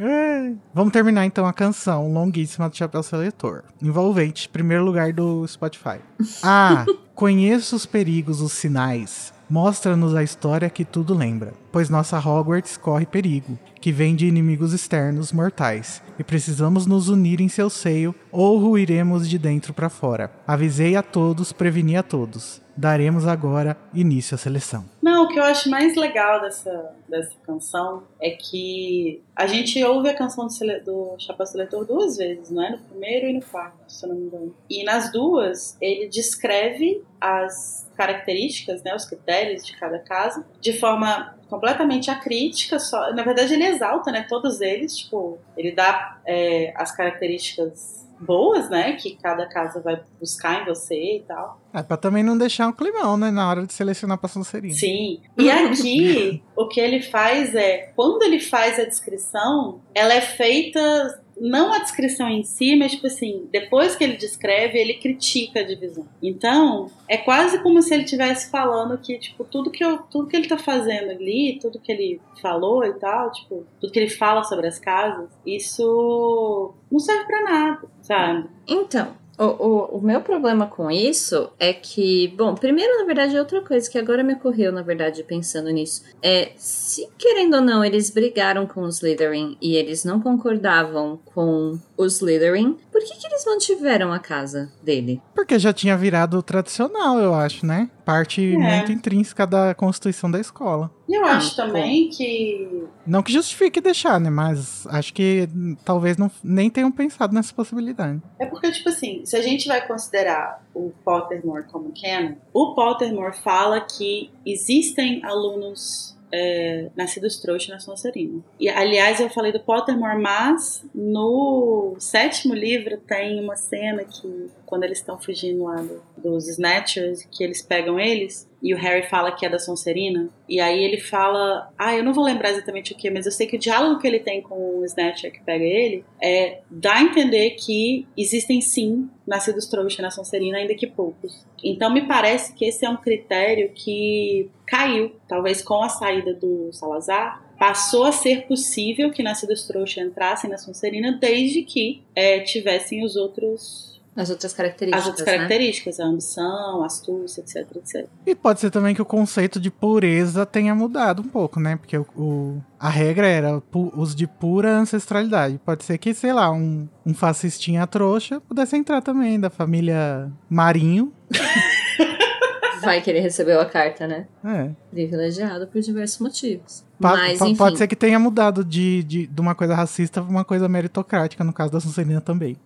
É. 0.00 0.52
Vamos 0.72 0.92
terminar 0.92 1.26
então 1.26 1.46
a 1.46 1.52
canção 1.52 2.12
longuíssima 2.12 2.68
do 2.68 2.76
Chapéu 2.76 3.02
Seletor. 3.02 3.64
Envolvente, 3.82 4.48
primeiro 4.48 4.84
lugar 4.84 5.12
do 5.12 5.46
Spotify. 5.46 5.98
Ah, 6.42 6.86
conheço 7.14 7.74
os 7.74 7.84
perigos, 7.84 8.40
os 8.40 8.52
sinais. 8.52 9.32
Mostra-nos 9.50 10.14
a 10.14 10.22
história 10.22 10.68
que 10.68 10.84
tudo 10.84 11.14
lembra, 11.14 11.54
pois 11.72 11.88
nossa 11.88 12.18
Hogwarts 12.18 12.76
corre 12.76 13.06
perigo, 13.06 13.58
que 13.80 13.90
vem 13.90 14.14
de 14.14 14.26
inimigos 14.26 14.74
externos 14.74 15.32
mortais, 15.32 16.02
e 16.18 16.24
precisamos 16.24 16.86
nos 16.86 17.08
unir 17.08 17.40
em 17.40 17.48
seu 17.48 17.70
seio 17.70 18.14
ou 18.30 18.58
ruiremos 18.58 19.26
de 19.26 19.38
dentro 19.38 19.72
para 19.72 19.88
fora. 19.88 20.30
Avisei 20.46 20.96
a 20.96 21.02
todos, 21.02 21.50
preveni 21.50 21.96
a 21.96 22.02
todos. 22.02 22.60
Daremos 22.78 23.26
agora 23.26 23.76
início 23.92 24.36
à 24.36 24.38
seleção. 24.38 24.84
Não, 25.02 25.24
o 25.24 25.28
que 25.28 25.36
eu 25.36 25.42
acho 25.42 25.68
mais 25.68 25.96
legal 25.96 26.40
dessa, 26.40 26.94
dessa 27.08 27.34
canção 27.44 28.04
é 28.20 28.30
que 28.30 29.20
a 29.34 29.48
gente 29.48 29.82
ouve 29.82 30.08
a 30.08 30.14
canção 30.14 30.46
do, 30.46 30.52
Sele- 30.52 30.78
do 30.80 31.16
Chapéu 31.18 31.44
Seletor 31.44 31.84
duas 31.84 32.16
vezes, 32.16 32.50
não 32.50 32.62
é? 32.64 32.70
No 32.70 32.78
primeiro 32.78 33.26
e 33.26 33.32
no 33.32 33.42
quarto, 33.42 33.74
se 33.88 34.04
eu 34.06 34.10
não 34.10 34.16
me 34.16 34.26
engano. 34.26 34.54
E 34.70 34.84
nas 34.84 35.10
duas, 35.10 35.76
ele 35.80 36.06
descreve 36.08 37.02
as 37.20 37.88
características, 37.96 38.80
né, 38.84 38.94
os 38.94 39.04
critérios 39.04 39.66
de 39.66 39.76
cada 39.76 39.98
casa, 39.98 40.46
de 40.60 40.78
forma 40.78 41.34
completamente 41.50 42.12
acrítica, 42.12 42.78
só, 42.78 43.12
na 43.12 43.24
verdade 43.24 43.54
ele 43.54 43.64
exalta, 43.64 44.12
né, 44.12 44.24
todos 44.28 44.60
eles, 44.60 44.96
tipo, 44.96 45.36
ele 45.56 45.72
dá 45.72 46.16
é, 46.24 46.72
as 46.76 46.92
características 46.94 48.06
boas, 48.20 48.68
né, 48.68 48.92
que 48.92 49.16
cada 49.16 49.46
casa 49.46 49.80
vai 49.80 50.00
buscar 50.18 50.62
em 50.62 50.64
você 50.64 51.16
e 51.16 51.24
tal. 51.26 51.60
É 51.72 51.82
pra 51.82 51.96
também 51.96 52.22
não 52.22 52.36
deixar 52.36 52.66
um 52.66 52.72
climão, 52.72 53.16
né? 53.16 53.30
Na 53.30 53.48
hora 53.48 53.66
de 53.66 53.72
selecionar 53.72 54.18
pra 54.18 54.28
Sonserina. 54.28 54.74
Sim. 54.74 55.20
E 55.36 55.50
aqui, 55.50 56.42
o 56.56 56.66
que 56.66 56.80
ele 56.80 57.02
faz 57.02 57.54
é, 57.54 57.92
quando 57.94 58.22
ele 58.22 58.40
faz 58.40 58.78
a 58.78 58.84
descrição, 58.84 59.80
ela 59.94 60.14
é 60.14 60.20
feita 60.20 61.22
não 61.40 61.72
a 61.72 61.78
descrição 61.78 62.28
em 62.28 62.42
si, 62.42 62.76
mas 62.76 62.92
tipo 62.92 63.06
assim, 63.06 63.48
depois 63.50 63.94
que 63.94 64.04
ele 64.04 64.16
descreve, 64.16 64.78
ele 64.78 64.94
critica 64.94 65.60
a 65.60 65.62
divisão. 65.64 66.06
Então, 66.22 66.90
é 67.08 67.16
quase 67.16 67.62
como 67.62 67.80
se 67.82 67.94
ele 67.94 68.04
estivesse 68.04 68.50
falando 68.50 68.98
que, 68.98 69.18
tipo, 69.18 69.44
tudo 69.44 69.70
que, 69.70 69.84
eu, 69.84 69.98
tudo 69.98 70.28
que 70.28 70.36
ele 70.36 70.48
tá 70.48 70.58
fazendo 70.58 71.10
ali, 71.10 71.58
tudo 71.60 71.80
que 71.80 71.92
ele 71.92 72.20
falou 72.40 72.84
e 72.84 72.92
tal, 72.94 73.32
tipo, 73.32 73.66
tudo 73.80 73.92
que 73.92 73.98
ele 73.98 74.10
fala 74.10 74.42
sobre 74.44 74.66
as 74.66 74.78
casas, 74.78 75.28
isso 75.46 76.74
não 76.90 76.98
serve 76.98 77.24
pra 77.24 77.42
nada, 77.42 77.88
sabe? 78.02 78.48
Então, 78.66 79.14
o, 79.38 79.44
o, 79.44 79.98
o 79.98 80.00
meu 80.00 80.20
problema 80.20 80.66
com 80.66 80.90
isso 80.90 81.50
é 81.58 81.72
que, 81.72 82.28
bom, 82.36 82.54
primeiro, 82.54 82.98
na 82.98 83.04
verdade, 83.04 83.36
é 83.36 83.40
outra 83.40 83.62
coisa 83.62 83.88
que 83.88 83.96
agora 83.96 84.24
me 84.24 84.34
ocorreu, 84.34 84.72
na 84.72 84.82
verdade, 84.82 85.22
pensando 85.22 85.70
nisso. 85.70 86.02
É, 86.20 86.50
se 86.56 87.08
querendo 87.16 87.54
ou 87.54 87.60
não, 87.60 87.84
eles 87.84 88.10
brigaram 88.10 88.66
com 88.66 88.82
os 88.82 88.96
Slytherin 88.96 89.56
e 89.62 89.76
eles 89.76 90.04
não 90.04 90.20
concordavam 90.20 91.20
com 91.24 91.78
os 91.98 92.16
Slytherin, 92.16 92.78
por 92.92 93.00
que, 93.02 93.16
que 93.16 93.26
eles 93.26 93.44
mantiveram 93.44 94.12
a 94.12 94.18
casa 94.20 94.70
dele? 94.82 95.20
Porque 95.34 95.58
já 95.58 95.72
tinha 95.72 95.96
virado 95.96 96.40
tradicional, 96.42 97.18
eu 97.18 97.34
acho, 97.34 97.66
né? 97.66 97.90
Parte 98.04 98.40
É. 98.54 98.56
muito 98.56 98.92
intrínseca 98.92 99.46
da 99.46 99.74
constituição 99.74 100.30
da 100.30 100.38
escola. 100.40 100.90
E 101.08 101.14
eu 101.14 101.24
Ah, 101.26 101.32
acho 101.36 101.56
também 101.56 102.08
que 102.08 102.84
Não 103.06 103.22
que 103.22 103.32
justifique 103.32 103.80
deixar, 103.80 104.20
né? 104.20 104.30
Mas 104.30 104.86
acho 104.86 105.12
que 105.12 105.48
talvez 105.84 106.16
não, 106.16 106.30
nem 106.42 106.70
tenham 106.70 106.90
pensado 106.92 107.34
nessa 107.34 107.52
possibilidade. 107.52 108.22
É 108.38 108.46
porque, 108.46 108.70
tipo 108.70 108.88
assim, 108.88 109.22
se 109.24 109.36
a 109.36 109.42
gente 109.42 109.66
vai 109.66 109.86
considerar 109.86 110.64
o 110.74 110.92
Pottermore 111.04 111.64
como 111.64 111.92
canon, 112.00 112.34
o 112.54 112.74
Pottermore 112.74 113.36
fala 113.42 113.80
que 113.80 114.30
existem 114.46 115.20
alunos 115.24 116.16
é, 116.32 116.88
nascidos 116.96 117.38
trouxa 117.40 117.72
na 117.72 117.78
Sonserina. 117.78 118.40
E, 118.58 118.68
aliás, 118.68 119.20
eu 119.20 119.28
falei 119.30 119.52
do 119.52 119.60
Pottermore, 119.60 120.18
mas 120.20 120.84
no 120.94 121.94
sétimo 121.98 122.54
livro 122.54 122.96
tem 122.98 123.40
uma 123.40 123.56
cena 123.56 124.04
que, 124.04 124.50
quando 124.66 124.84
eles 124.84 124.98
estão 124.98 125.18
fugindo 125.18 125.64
lá 125.64 125.76
do- 125.76 126.02
dos 126.16 126.48
Snatchers, 126.48 127.24
que 127.30 127.44
eles 127.44 127.62
pegam 127.62 127.98
eles, 128.00 128.47
e 128.62 128.74
o 128.74 128.76
Harry 128.76 129.08
fala 129.08 129.32
que 129.32 129.46
é 129.46 129.48
da 129.48 129.58
Sonserina, 129.58 130.28
e 130.48 130.60
aí 130.60 130.82
ele 130.82 130.98
fala, 130.98 131.72
ah, 131.78 131.94
eu 131.94 132.02
não 132.02 132.12
vou 132.12 132.24
lembrar 132.24 132.50
exatamente 132.50 132.92
o 132.92 132.96
que, 132.96 133.10
mas 133.10 133.26
eu 133.26 133.32
sei 133.32 133.46
que 133.46 133.56
o 133.56 133.58
diálogo 133.58 134.00
que 134.00 134.06
ele 134.06 134.18
tem 134.18 134.42
com 134.42 134.80
o 134.80 134.84
Snatcher 134.84 135.32
que 135.32 135.42
pega 135.42 135.64
ele 135.64 136.04
é 136.20 136.60
dá 136.70 136.94
a 136.94 137.02
entender 137.02 137.50
que 137.50 138.06
existem 138.16 138.60
sim 138.60 139.08
nascidos 139.26 139.66
trouxa 139.66 140.02
na 140.02 140.10
Sonserina, 140.10 140.58
ainda 140.58 140.74
que 140.74 140.86
poucos. 140.86 141.46
Então 141.62 141.92
me 141.92 142.06
parece 142.06 142.54
que 142.54 142.64
esse 142.64 142.84
é 142.84 142.90
um 142.90 142.96
critério 142.96 143.70
que 143.74 144.50
caiu, 144.66 145.12
talvez 145.28 145.62
com 145.62 145.82
a 145.82 145.88
saída 145.88 146.34
do 146.34 146.72
Salazar, 146.72 147.44
passou 147.58 148.04
a 148.04 148.12
ser 148.12 148.46
possível 148.46 149.10
que 149.10 149.22
nascidos 149.22 149.66
trouxa 149.66 150.00
entrassem 150.00 150.48
na 150.48 150.56
Sonserina 150.56 151.18
desde 151.20 151.62
que 151.62 152.02
é, 152.14 152.40
tivessem 152.40 153.04
os 153.04 153.16
outros 153.16 153.87
As 154.20 154.30
outras 154.30 154.52
características, 154.52 155.02
as 155.04 155.08
outras 155.10 155.26
né? 155.26 155.32
características, 155.34 156.00
a 156.00 156.04
ambição, 156.04 156.82
a 156.82 156.86
astúcia, 156.86 157.40
etc, 157.40 157.76
etc. 157.76 158.06
E 158.26 158.34
pode 158.34 158.58
ser 158.58 158.68
também 158.70 158.92
que 158.92 159.00
o 159.00 159.04
conceito 159.04 159.60
de 159.60 159.70
pureza 159.70 160.44
tenha 160.44 160.74
mudado 160.74 161.22
um 161.22 161.28
pouco, 161.28 161.60
né? 161.60 161.76
Porque 161.76 161.96
o, 161.96 162.06
o- 162.16 162.62
a 162.80 162.88
regra 162.88 163.28
era 163.28 163.60
pu- 163.60 163.92
os 163.96 164.16
de 164.16 164.26
pura 164.26 164.70
ancestralidade. 164.76 165.60
Pode 165.64 165.84
ser 165.84 165.98
que, 165.98 166.12
sei 166.14 166.32
lá, 166.32 166.50
um, 166.50 166.88
um 167.06 167.14
fascistinha 167.14 167.86
trouxa 167.86 168.40
pudesse 168.40 168.76
entrar 168.76 169.00
também, 169.02 169.38
da 169.38 169.50
família 169.50 170.28
Marinho. 170.50 171.12
Vai 172.82 173.00
que 173.00 173.10
ele 173.10 173.18
recebeu 173.20 173.60
a 173.60 173.66
carta, 173.66 174.06
né? 174.06 174.26
É. 174.44 174.70
Privilegiado 174.90 175.66
por 175.66 175.80
diversos 175.80 176.18
motivos. 176.20 176.84
Pa- 177.00 177.12
Mas, 177.16 177.38
pa- 177.38 177.46
enfim. 177.46 177.56
Pode 177.56 177.78
ser 177.78 177.88
que 177.88 177.96
tenha 177.96 178.18
mudado 178.18 178.64
de, 178.64 179.02
de, 179.02 179.26
de 179.26 179.40
uma 179.40 179.54
coisa 179.54 179.74
racista 179.74 180.22
pra 180.22 180.30
uma 180.30 180.44
coisa 180.44 180.68
meritocrática, 180.68 181.42
no 181.42 181.52
caso 181.52 181.72
da 181.72 181.80
Sonserina 181.80 182.20
também. 182.20 182.56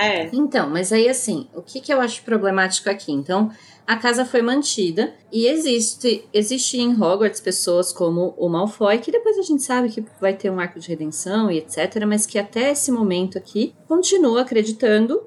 É, 0.00 0.30
Então, 0.32 0.68
mas 0.68 0.92
aí 0.92 1.08
assim, 1.08 1.46
o 1.54 1.62
que, 1.62 1.80
que 1.80 1.92
eu 1.92 2.00
acho 2.00 2.22
problemático 2.22 2.88
aqui? 2.88 3.12
Então, 3.12 3.50
a 3.86 3.96
casa 3.96 4.24
foi 4.24 4.40
mantida 4.40 5.12
e 5.32 5.46
existe, 5.46 6.24
existe 6.32 6.78
em 6.78 6.92
Hogwarts 6.92 7.40
pessoas 7.40 7.92
como 7.92 8.34
o 8.38 8.48
Malfoy, 8.48 8.98
que 8.98 9.10
depois 9.10 9.36
a 9.36 9.42
gente 9.42 9.62
sabe 9.62 9.88
que 9.88 10.04
vai 10.20 10.32
ter 10.32 10.48
um 10.48 10.60
arco 10.60 10.78
de 10.78 10.88
redenção 10.88 11.50
e 11.50 11.58
etc, 11.58 12.04
mas 12.06 12.24
que 12.24 12.38
até 12.38 12.70
esse 12.70 12.92
momento 12.92 13.36
aqui 13.36 13.74
continua 13.88 14.42
acreditando 14.42 15.20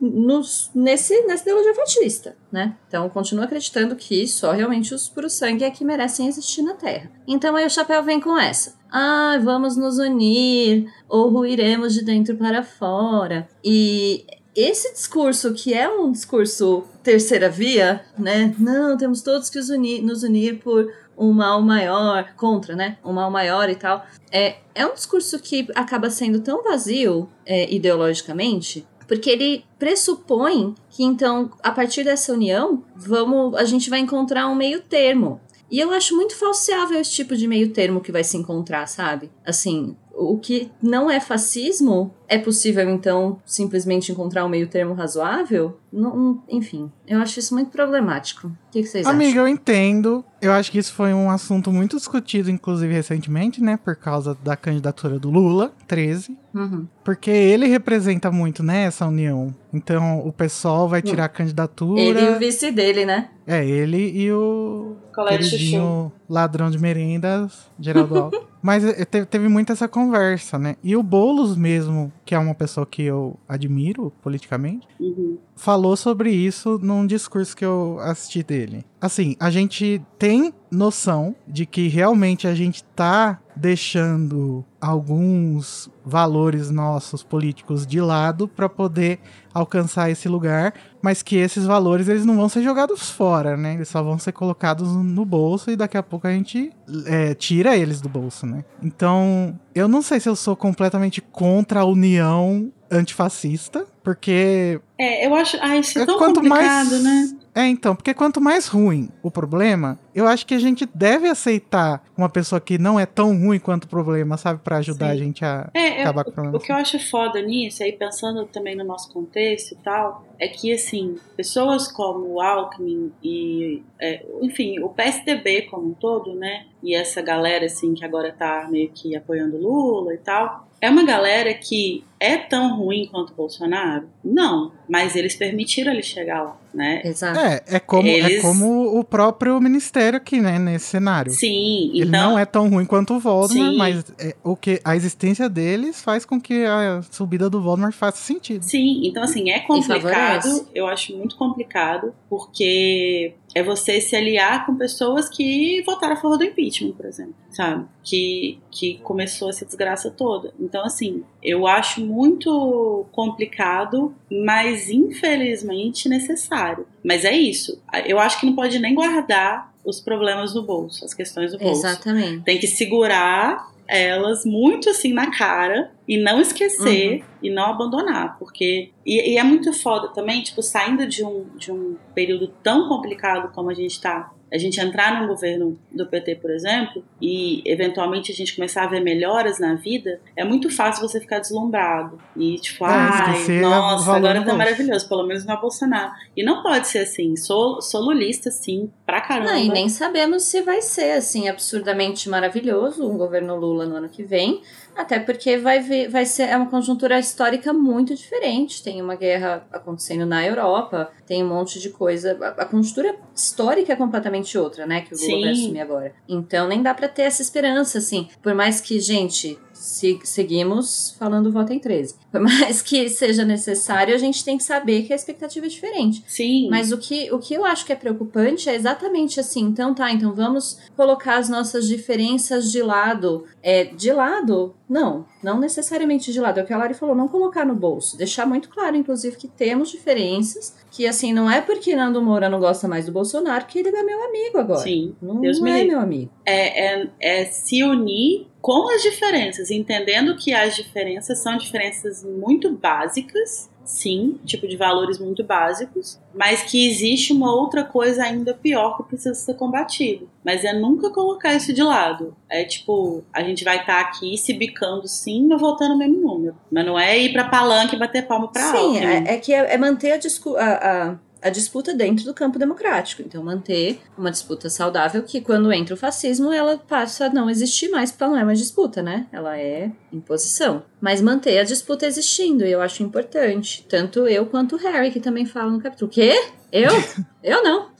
no, 0.00 0.10
nos- 0.10 0.70
nesse, 0.74 1.20
nessa 1.26 1.42
ideologia 1.42 1.74
fascista, 1.74 2.36
né? 2.50 2.76
Então, 2.88 3.08
continua 3.08 3.44
acreditando 3.44 3.96
que 3.96 4.26
só 4.26 4.52
realmente 4.52 4.94
os 4.94 5.08
puros 5.08 5.32
sangue 5.34 5.64
é 5.64 5.70
que 5.70 5.84
merecem 5.84 6.26
existir 6.28 6.62
na 6.62 6.74
Terra. 6.74 7.10
Então, 7.26 7.56
aí 7.56 7.66
o 7.66 7.70
Chapéu 7.70 8.02
vem 8.02 8.20
com 8.20 8.38
essa. 8.38 8.74
Ah, 8.90 9.38
vamos 9.42 9.76
nos 9.76 9.98
unir, 9.98 10.86
ou 11.08 11.28
ruiremos 11.30 11.94
de 11.94 12.04
dentro 12.04 12.36
para 12.36 12.62
fora. 12.62 13.48
E 13.64 14.24
esse 14.54 14.92
discurso, 14.92 15.54
que 15.54 15.72
é 15.72 15.88
um 15.88 16.12
discurso 16.12 16.84
terceira 17.02 17.48
via, 17.48 18.04
né? 18.18 18.54
Não, 18.58 18.96
temos 18.96 19.22
todos 19.22 19.48
que 19.48 19.58
nos 20.02 20.22
unir 20.22 20.60
por 20.60 20.92
um 21.16 21.32
mal 21.32 21.62
maior, 21.62 22.34
contra, 22.36 22.74
né? 22.74 22.98
Um 23.04 23.12
mal 23.12 23.30
maior 23.30 23.68
e 23.70 23.76
tal. 23.76 24.04
É, 24.30 24.56
é 24.74 24.86
um 24.86 24.94
discurso 24.94 25.38
que 25.38 25.68
acaba 25.74 26.10
sendo 26.10 26.40
tão 26.40 26.62
vazio 26.62 27.28
é, 27.46 27.72
ideologicamente, 27.72 28.86
Porque 29.12 29.28
ele 29.28 29.62
pressupõe 29.78 30.74
que 30.88 31.04
então, 31.04 31.50
a 31.62 31.70
partir 31.70 32.02
dessa 32.02 32.32
união, 32.32 32.82
vamos, 32.96 33.54
a 33.56 33.64
gente 33.66 33.90
vai 33.90 33.98
encontrar 34.00 34.48
um 34.48 34.54
meio 34.54 34.80
termo. 34.80 35.38
E 35.70 35.78
eu 35.78 35.90
acho 35.90 36.16
muito 36.16 36.34
falseável 36.34 36.98
esse 36.98 37.10
tipo 37.10 37.36
de 37.36 37.46
meio 37.46 37.74
termo 37.74 38.00
que 38.00 38.10
vai 38.10 38.24
se 38.24 38.38
encontrar, 38.38 38.86
sabe? 38.86 39.30
Assim, 39.44 39.94
o 40.14 40.38
que 40.38 40.70
não 40.82 41.10
é 41.10 41.20
fascismo, 41.20 42.14
é 42.26 42.38
possível 42.38 42.88
então 42.88 43.38
simplesmente 43.44 44.10
encontrar 44.10 44.46
um 44.46 44.48
meio 44.48 44.66
termo 44.66 44.94
razoável? 44.94 45.76
Não, 45.92 46.42
enfim, 46.48 46.90
eu 47.06 47.20
acho 47.20 47.38
isso 47.38 47.54
muito 47.54 47.70
problemático. 47.70 48.46
O 48.48 48.52
que, 48.70 48.80
que 48.82 48.88
vocês 48.88 49.06
Amiga, 49.06 49.30
acham? 49.32 49.42
eu 49.42 49.48
entendo. 49.48 50.24
Eu 50.40 50.50
acho 50.52 50.72
que 50.72 50.78
isso 50.78 50.92
foi 50.94 51.12
um 51.12 51.30
assunto 51.30 51.70
muito 51.70 51.96
discutido, 51.96 52.50
inclusive 52.50 52.92
recentemente, 52.92 53.62
né? 53.62 53.76
Por 53.76 53.94
causa 53.94 54.36
da 54.42 54.56
candidatura 54.56 55.18
do 55.18 55.30
Lula, 55.30 55.72
13. 55.86 56.36
Uhum. 56.54 56.86
Porque 57.04 57.30
ele 57.30 57.66
representa 57.66 58.30
muito, 58.30 58.62
né, 58.62 58.84
essa 58.84 59.06
união. 59.06 59.54
Então 59.72 60.26
o 60.26 60.32
pessoal 60.32 60.88
vai 60.88 61.00
tirar 61.02 61.26
a 61.26 61.28
candidatura. 61.28 62.00
Ele 62.00 62.20
e 62.20 62.28
o 62.30 62.38
vice 62.38 62.70
dele, 62.72 63.04
né? 63.04 63.28
É, 63.46 63.64
ele 63.64 64.10
e 64.18 64.32
o 64.32 64.96
queridinho 65.28 66.12
ladrão 66.28 66.70
de 66.70 66.78
merendas, 66.78 67.70
Geraldo 67.78 68.18
Alckmin. 68.18 68.42
Mas 68.62 68.84
eh, 68.84 69.04
te- 69.04 69.24
teve 69.24 69.48
muito 69.48 69.72
essa 69.72 69.88
conversa, 69.88 70.56
né? 70.56 70.76
E 70.84 70.94
o 70.94 71.02
Boulos 71.02 71.56
mesmo, 71.56 72.12
que 72.24 72.32
é 72.32 72.38
uma 72.38 72.54
pessoa 72.54 72.86
que 72.86 73.02
eu 73.02 73.36
admiro 73.48 74.12
politicamente, 74.22 74.86
Uhum. 75.00 75.36
falou 75.56 75.81
sobre 75.96 76.30
isso 76.30 76.78
num 76.82 77.06
discurso 77.06 77.56
que 77.56 77.64
eu 77.64 77.98
assisti 78.00 78.42
dele. 78.42 78.84
Assim, 79.02 79.34
a 79.40 79.50
gente 79.50 80.00
tem 80.16 80.54
noção 80.70 81.34
de 81.48 81.66
que 81.66 81.88
realmente 81.88 82.46
a 82.46 82.54
gente 82.54 82.84
tá 82.84 83.40
deixando 83.56 84.64
alguns 84.80 85.90
valores 86.04 86.70
nossos 86.70 87.22
políticos 87.24 87.84
de 87.84 88.00
lado 88.00 88.46
para 88.46 88.68
poder 88.68 89.18
alcançar 89.52 90.08
esse 90.08 90.28
lugar, 90.28 90.72
mas 91.02 91.20
que 91.20 91.34
esses 91.36 91.66
valores 91.66 92.08
eles 92.08 92.24
não 92.24 92.36
vão 92.36 92.48
ser 92.48 92.62
jogados 92.62 93.10
fora, 93.10 93.56
né? 93.56 93.74
Eles 93.74 93.88
só 93.88 94.02
vão 94.04 94.18
ser 94.20 94.30
colocados 94.32 94.94
no 94.94 95.24
bolso 95.24 95.70
e 95.72 95.76
daqui 95.76 95.96
a 95.98 96.02
pouco 96.02 96.28
a 96.28 96.32
gente 96.32 96.70
é, 97.06 97.34
tira 97.34 97.76
eles 97.76 98.00
do 98.00 98.08
bolso, 98.08 98.46
né? 98.46 98.64
Então, 98.82 99.58
eu 99.74 99.88
não 99.88 100.00
sei 100.00 100.20
se 100.20 100.28
eu 100.28 100.36
sou 100.36 100.54
completamente 100.56 101.20
contra 101.20 101.80
a 101.80 101.84
união 101.84 102.72
antifascista, 102.90 103.84
porque 104.02 104.80
É, 104.98 105.26
eu 105.26 105.34
acho. 105.34 105.56
Ah, 105.60 105.76
isso 105.76 105.98
é 105.98 106.02
É, 106.02 106.06
tão 106.06 106.18
complicado, 106.18 106.90
mais- 106.90 107.02
né? 107.02 107.28
É, 107.54 107.66
então, 107.66 107.94
porque 107.94 108.14
quanto 108.14 108.40
mais 108.40 108.66
ruim 108.66 109.10
o 109.22 109.30
problema, 109.30 109.98
eu 110.14 110.26
acho 110.26 110.46
que 110.46 110.54
a 110.54 110.58
gente 110.58 110.86
deve 110.94 111.28
aceitar 111.28 112.02
uma 112.16 112.28
pessoa 112.28 112.60
que 112.60 112.78
não 112.78 112.98
é 112.98 113.06
tão 113.06 113.36
ruim 113.38 113.58
quanto 113.58 113.84
o 113.84 113.88
problema, 113.88 114.36
sabe? 114.36 114.60
Pra 114.62 114.78
ajudar 114.78 115.06
Sim. 115.06 115.12
a 115.12 115.16
gente 115.16 115.44
a 115.44 115.70
É, 115.74 115.80
é, 115.80 116.00
acabar 116.02 116.24
com 116.24 116.30
o 116.30 116.34
problema. 116.34 116.56
O 116.56 116.60
que 116.60 116.70
eu 116.72 116.76
acho 116.76 116.98
foda 117.10 117.40
nisso, 117.42 117.82
aí 117.82 117.92
pensando 117.92 118.44
também 118.46 118.74
no 118.76 118.84
nosso 118.84 119.12
contexto 119.12 119.72
e 119.72 119.76
tal, 119.76 120.24
é 120.38 120.48
que, 120.48 120.72
assim, 120.72 121.16
pessoas 121.36 121.90
como 121.90 122.34
o 122.34 122.40
Alckmin 122.40 123.12
e, 123.22 123.82
é, 124.00 124.24
enfim, 124.42 124.78
o 124.80 124.88
PSDB 124.88 125.62
como 125.62 125.88
um 125.90 125.94
todo, 125.94 126.34
né, 126.34 126.66
e 126.82 126.94
essa 126.96 127.22
galera, 127.22 127.66
assim, 127.66 127.94
que 127.94 128.04
agora 128.04 128.32
tá 128.32 128.66
meio 128.70 128.90
que 128.90 129.14
apoiando 129.14 129.56
o 129.56 129.60
Lula 129.60 130.14
e 130.14 130.18
tal, 130.18 130.66
é 130.80 130.90
uma 130.90 131.04
galera 131.04 131.54
que 131.54 132.04
é 132.18 132.36
tão 132.36 132.76
ruim 132.76 133.06
quanto 133.08 133.30
o 133.32 133.36
Bolsonaro? 133.36 134.08
Não, 134.24 134.72
mas 134.88 135.14
eles 135.14 135.36
permitiram 135.36 135.92
ele 135.92 136.02
chegar 136.02 136.42
lá, 136.42 136.56
né? 136.74 137.02
Exato. 137.04 137.38
É, 137.38 137.62
é 137.68 137.78
como, 137.78 138.08
é 138.08 138.18
Eles- 138.18 138.42
como 138.42 138.98
o 138.98 139.04
próprio 139.04 139.60
ministério 139.60 140.01
aqui, 140.02 140.40
né? 140.40 140.58
Nesse 140.58 140.86
cenário. 140.86 141.32
Sim, 141.32 141.90
Ele 141.94 142.08
então... 142.08 142.30
não 142.30 142.38
é 142.38 142.44
tão 142.44 142.68
ruim 142.68 142.84
quanto 142.84 143.14
o 143.14 143.20
Voldemort, 143.20 143.70
Sim. 143.70 143.76
mas 143.76 144.04
é, 144.18 144.34
o 144.42 144.56
que 144.56 144.80
a 144.84 144.96
existência 144.96 145.48
deles 145.48 146.02
faz 146.02 146.24
com 146.24 146.40
que 146.40 146.64
a 146.64 147.02
subida 147.10 147.48
do 147.48 147.60
Voldemort 147.60 147.94
faça 147.94 148.18
sentido. 148.18 148.62
Sim, 148.62 149.00
então 149.04 149.22
assim, 149.22 149.50
é 149.50 149.60
complicado, 149.60 150.66
eu 150.74 150.86
acho 150.86 151.16
muito 151.16 151.36
complicado, 151.36 152.12
porque 152.28 153.34
é 153.54 153.62
você 153.62 154.00
se 154.00 154.16
aliar 154.16 154.66
com 154.66 154.76
pessoas 154.76 155.28
que 155.28 155.82
votaram 155.82 156.14
a 156.14 156.16
favor 156.16 156.38
do 156.38 156.44
impeachment, 156.44 156.92
por 156.92 157.06
exemplo, 157.06 157.34
sabe? 157.50 157.86
Que, 158.02 158.58
que 158.70 158.98
começou 158.98 159.50
essa 159.50 159.64
desgraça 159.64 160.10
toda. 160.10 160.52
Então, 160.58 160.84
assim, 160.84 161.22
eu 161.42 161.66
acho 161.66 162.00
muito 162.00 163.06
complicado, 163.12 164.14
mas 164.30 164.90
infelizmente 164.90 166.08
necessário. 166.08 166.86
Mas 167.04 167.24
é 167.24 167.32
isso. 167.32 167.80
Eu 168.06 168.18
acho 168.18 168.40
que 168.40 168.46
não 168.46 168.54
pode 168.54 168.78
nem 168.78 168.94
guardar 168.94 169.72
os 169.84 170.00
problemas 170.00 170.54
no 170.54 170.62
bolso, 170.62 171.04
as 171.04 171.12
questões 171.12 171.52
do 171.52 171.58
bolso. 171.58 171.86
Exatamente. 171.86 172.44
Tem 172.44 172.58
que 172.58 172.68
segurar 172.68 173.71
elas 173.98 174.44
muito 174.44 174.88
assim 174.88 175.12
na 175.12 175.30
cara 175.30 175.92
e 176.08 176.16
não 176.16 176.40
esquecer 176.40 177.22
e 177.42 177.50
não 177.50 177.64
abandonar, 177.64 178.38
porque 178.38 178.90
e, 179.04 179.32
e 179.32 179.38
é 179.38 179.42
muito 179.42 179.72
foda 179.72 180.08
também, 180.08 180.42
tipo, 180.42 180.62
saindo 180.62 181.06
de 181.06 181.24
um, 181.24 181.46
de 181.56 181.70
um 181.70 181.96
período 182.14 182.48
tão 182.62 182.88
complicado 182.88 183.52
como 183.52 183.70
a 183.70 183.74
gente 183.74 184.00
tá, 184.00 184.32
a 184.52 184.58
gente 184.58 184.78
entrar 184.78 185.20
num 185.20 185.26
governo 185.26 185.78
do 185.90 186.06
PT, 186.06 186.36
por 186.36 186.50
exemplo, 186.50 187.02
e 187.20 187.62
eventualmente 187.64 188.30
a 188.30 188.34
gente 188.34 188.54
começar 188.54 188.84
a 188.84 188.86
ver 188.86 189.00
melhoras 189.00 189.58
na 189.58 189.74
vida, 189.74 190.20
é 190.36 190.44
muito 190.44 190.68
fácil 190.68 191.06
você 191.06 191.18
ficar 191.18 191.38
deslumbrado 191.38 192.18
e 192.36 192.56
tipo, 192.56 192.84
o 192.84 193.60
nossa, 193.60 194.12
agora 194.14 194.44
tá 194.44 194.54
maravilhoso, 194.54 195.08
pelo 195.08 195.26
menos 195.26 195.46
não 195.46 195.54
é 195.54 195.60
Bolsonaro. 195.60 196.12
E 196.36 196.44
não 196.44 196.62
pode 196.62 196.88
ser 196.88 196.98
assim, 196.98 197.34
sou, 197.36 197.80
sou 197.80 198.02
lulista 198.02 198.50
sim, 198.50 198.90
pra 199.06 199.20
caramba. 199.20 199.52
Não, 199.52 199.58
e 199.58 199.68
nem 199.70 199.88
sabemos 199.88 200.42
se 200.44 200.60
vai 200.60 200.82
ser 200.82 201.12
assim 201.12 201.48
absurdamente 201.48 202.28
maravilhoso 202.28 203.08
um 203.08 203.16
governo 203.16 203.56
Lula 203.56 203.86
no 203.86 203.96
ano 203.96 204.08
que 204.08 204.22
vem, 204.22 204.60
até 204.94 205.18
porque 205.18 205.56
vai 205.56 205.80
ver, 205.80 206.08
vai 206.08 206.24
ser 206.26 206.44
é 206.44 206.56
uma 206.56 206.68
conjuntura 206.68 207.18
histórica 207.18 207.72
muito 207.72 208.14
diferente. 208.14 208.82
Tem 208.82 209.00
uma 209.00 209.14
guerra 209.14 209.66
acontecendo 209.72 210.26
na 210.26 210.46
Europa, 210.46 211.10
tem 211.26 211.42
um 211.42 211.48
monte 211.48 211.80
de 211.80 211.90
coisa. 211.90 212.38
A, 212.40 212.62
a 212.62 212.64
conjuntura 212.64 213.16
histórica 213.34 213.92
é 213.92 213.96
completamente 213.96 214.56
outra, 214.58 214.86
né? 214.86 215.00
Que 215.00 215.14
o 215.14 215.16
Lula 215.16 215.26
Sim. 215.26 215.40
vai 215.40 215.52
assumir 215.52 215.80
agora. 215.80 216.14
Então 216.28 216.68
nem 216.68 216.82
dá 216.82 216.94
pra 216.94 217.08
ter 217.08 217.22
essa 217.22 217.42
esperança, 217.42 217.98
assim. 217.98 218.28
Por 218.42 218.54
mais 218.54 218.80
que, 218.80 219.00
gente, 219.00 219.58
se, 219.82 220.20
seguimos 220.22 221.16
falando 221.18 221.50
voto 221.50 221.72
em 221.72 221.78
13. 221.80 222.14
Por 222.30 222.40
mais 222.40 222.80
que 222.80 223.08
seja 223.08 223.44
necessário, 223.44 224.14
a 224.14 224.18
gente 224.18 224.44
tem 224.44 224.56
que 224.56 224.62
saber 224.62 225.02
que 225.02 225.12
a 225.12 225.16
expectativa 225.16 225.66
é 225.66 225.68
diferente. 225.68 226.22
Sim. 226.28 226.68
Mas 226.70 226.92
o 226.92 226.98
que, 226.98 227.32
o 227.32 227.38
que 227.40 227.52
eu 227.52 227.64
acho 227.64 227.84
que 227.84 227.92
é 227.92 227.96
preocupante 227.96 228.68
é 228.68 228.76
exatamente 228.76 229.40
assim. 229.40 229.62
Então 229.64 229.92
tá, 229.92 230.12
então 230.12 230.32
vamos 230.32 230.78
colocar 230.96 231.36
as 231.36 231.48
nossas 231.48 231.88
diferenças 231.88 232.70
de 232.70 232.80
lado. 232.80 233.44
É, 233.60 233.84
de 233.84 234.12
lado? 234.12 234.74
Não, 234.88 235.26
não 235.42 235.58
necessariamente 235.58 236.32
de 236.32 236.40
lado. 236.40 236.60
É 236.60 236.62
o 236.62 236.66
que 236.66 236.72
a 236.72 236.78
Lari 236.78 236.94
falou, 236.94 237.14
não 237.14 237.28
colocar 237.28 237.64
no 237.64 237.74
bolso. 237.74 238.16
Deixar 238.16 238.46
muito 238.46 238.68
claro, 238.68 238.96
inclusive, 238.96 239.36
que 239.36 239.48
temos 239.48 239.90
diferenças. 239.90 240.76
Que 240.90 241.06
assim, 241.06 241.32
não 241.32 241.50
é 241.50 241.60
porque 241.60 241.96
Nando 241.96 242.22
Moura 242.22 242.48
não 242.48 242.60
gosta 242.60 242.86
mais 242.86 243.06
do 243.06 243.12
Bolsonaro 243.12 243.66
que 243.66 243.78
ele 243.78 243.88
é 243.88 244.02
meu 244.02 244.22
amigo 244.24 244.58
agora. 244.58 244.80
Sim. 244.80 245.14
Não, 245.20 245.40
Deus 245.40 245.58
não 245.58 245.64
me 245.64 245.70
é 245.70 245.74
livre. 245.74 245.88
meu 245.90 246.00
amigo. 246.00 246.30
é, 246.44 247.02
é, 247.02 247.10
é 247.20 247.44
se 247.46 247.82
unir 247.82 248.46
com 248.60 248.88
as 248.94 249.02
diferenças, 249.02 249.70
entendendo 249.72 250.36
que 250.36 250.54
as 250.54 250.76
diferenças 250.76 251.42
são 251.42 251.56
diferenças 251.56 252.22
muito 252.24 252.70
básicas, 252.70 253.68
sim, 253.84 254.38
tipo 254.44 254.66
de 254.66 254.76
valores 254.76 255.18
muito 255.18 255.42
básicos, 255.44 256.18
mas 256.34 256.62
que 256.62 256.88
existe 256.88 257.32
uma 257.32 257.54
outra 257.54 257.84
coisa 257.84 258.22
ainda 258.24 258.54
pior 258.54 258.96
que 258.96 259.02
precisa 259.02 259.34
ser 259.34 259.54
combatido. 259.54 260.28
Mas 260.44 260.64
é 260.64 260.72
nunca 260.72 261.10
colocar 261.10 261.54
isso 261.54 261.72
de 261.72 261.82
lado. 261.82 262.34
É 262.48 262.64
tipo, 262.64 263.22
a 263.32 263.42
gente 263.42 263.64
vai 263.64 263.80
estar 263.80 264.00
aqui 264.00 264.36
se 264.36 264.52
bicando 264.52 265.06
sim, 265.06 265.46
mas 265.46 265.60
voltando 265.60 265.94
o 265.94 265.98
mesmo 265.98 266.20
número. 266.20 266.56
Mas 266.70 266.86
não 266.86 266.98
é 266.98 267.18
ir 267.18 267.32
pra 267.32 267.48
palanque 267.48 267.96
e 267.96 267.98
bater 267.98 268.26
palma 268.26 268.48
pra 268.48 268.62
Sim, 268.62 268.76
Alckmin. 268.76 269.04
é, 269.04 269.34
é 269.34 269.38
que 269.38 269.52
é, 269.52 269.74
é 269.74 269.78
manter 269.78 270.12
a, 270.12 270.18
a, 270.58 271.10
a, 271.10 271.18
a 271.42 271.50
disputa 271.50 271.92
dentro 271.92 272.24
do 272.24 272.32
campo 272.32 272.58
democrático. 272.58 273.20
Então, 273.20 273.42
manter 273.42 274.00
uma 274.16 274.30
disputa 274.30 274.70
saudável 274.70 275.22
que, 275.22 275.40
quando 275.40 275.72
entra 275.72 275.94
o 275.94 275.98
fascismo, 275.98 276.52
ela 276.52 276.78
passa 276.78 277.26
a 277.26 277.30
não 277.30 277.50
existir 277.50 277.88
mais, 277.90 278.10
porque 278.10 278.24
ela 278.24 278.32
não 278.34 278.40
é 278.40 278.44
mais 278.44 278.58
disputa, 278.58 279.02
né? 279.02 279.26
Ela 279.32 279.58
é 279.58 279.90
imposição. 280.12 280.84
Mas 281.00 281.20
manter 281.20 281.58
a 281.58 281.64
disputa 281.64 282.06
existindo, 282.06 282.64
eu 282.64 282.80
acho 282.80 283.02
importante. 283.02 283.84
Tanto 283.88 284.26
eu 284.28 284.46
quanto 284.46 284.76
o 284.76 284.78
Harry, 284.78 285.10
que 285.10 285.20
também 285.20 285.44
fala 285.44 285.70
no 285.70 285.80
capítulo. 285.80 286.10
Quê? 286.10 286.32
Eu? 286.70 286.90
eu 287.42 287.62
não. 287.62 287.90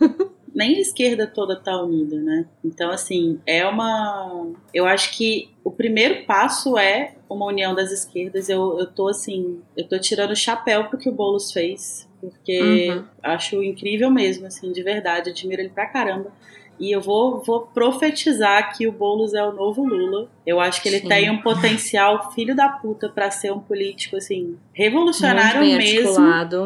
nem 0.54 0.76
a 0.76 0.80
esquerda 0.80 1.26
toda 1.26 1.56
tá 1.56 1.80
unida, 1.82 2.16
né? 2.20 2.46
Então, 2.64 2.90
assim, 2.90 3.40
é 3.46 3.66
uma. 3.66 4.52
Eu 4.74 4.86
acho 4.86 5.16
que 5.16 5.50
o 5.64 5.70
primeiro 5.70 6.24
passo 6.26 6.76
é 6.78 7.14
uma 7.28 7.46
união 7.46 7.74
das 7.74 7.90
esquerdas. 7.90 8.48
Eu, 8.48 8.78
eu 8.78 8.86
tô, 8.86 9.08
assim, 9.08 9.60
eu 9.76 9.86
tô 9.88 9.98
tirando 9.98 10.32
o 10.32 10.36
chapéu 10.36 10.84
pro 10.84 10.98
que 10.98 11.08
o 11.08 11.12
Boulos 11.12 11.52
fez, 11.52 12.08
porque 12.20 12.90
Uhum. 12.90 13.04
acho 13.22 13.62
incrível 13.62 14.10
mesmo, 14.10 14.46
assim, 14.46 14.72
de 14.72 14.82
verdade. 14.82 15.30
Admiro 15.30 15.60
ele 15.62 15.70
pra 15.70 15.86
caramba. 15.86 16.30
E 16.78 16.90
eu 16.90 17.00
vou, 17.00 17.40
vou 17.42 17.60
profetizar 17.60 18.74
que 18.74 18.86
o 18.86 18.92
Boulos 18.92 19.34
é 19.34 19.44
o 19.44 19.52
novo 19.52 19.84
Lula. 19.84 20.28
Eu 20.46 20.58
acho 20.58 20.80
que 20.80 20.88
ele 20.88 21.00
Sim. 21.00 21.08
tem 21.08 21.30
um 21.30 21.36
potencial 21.42 22.32
filho 22.32 22.56
da 22.56 22.70
puta 22.70 23.06
pra 23.08 23.30
ser 23.30 23.52
um 23.52 23.60
político, 23.60 24.16
assim, 24.16 24.56
revolucionário 24.72 25.60
mesmo. 25.60 26.08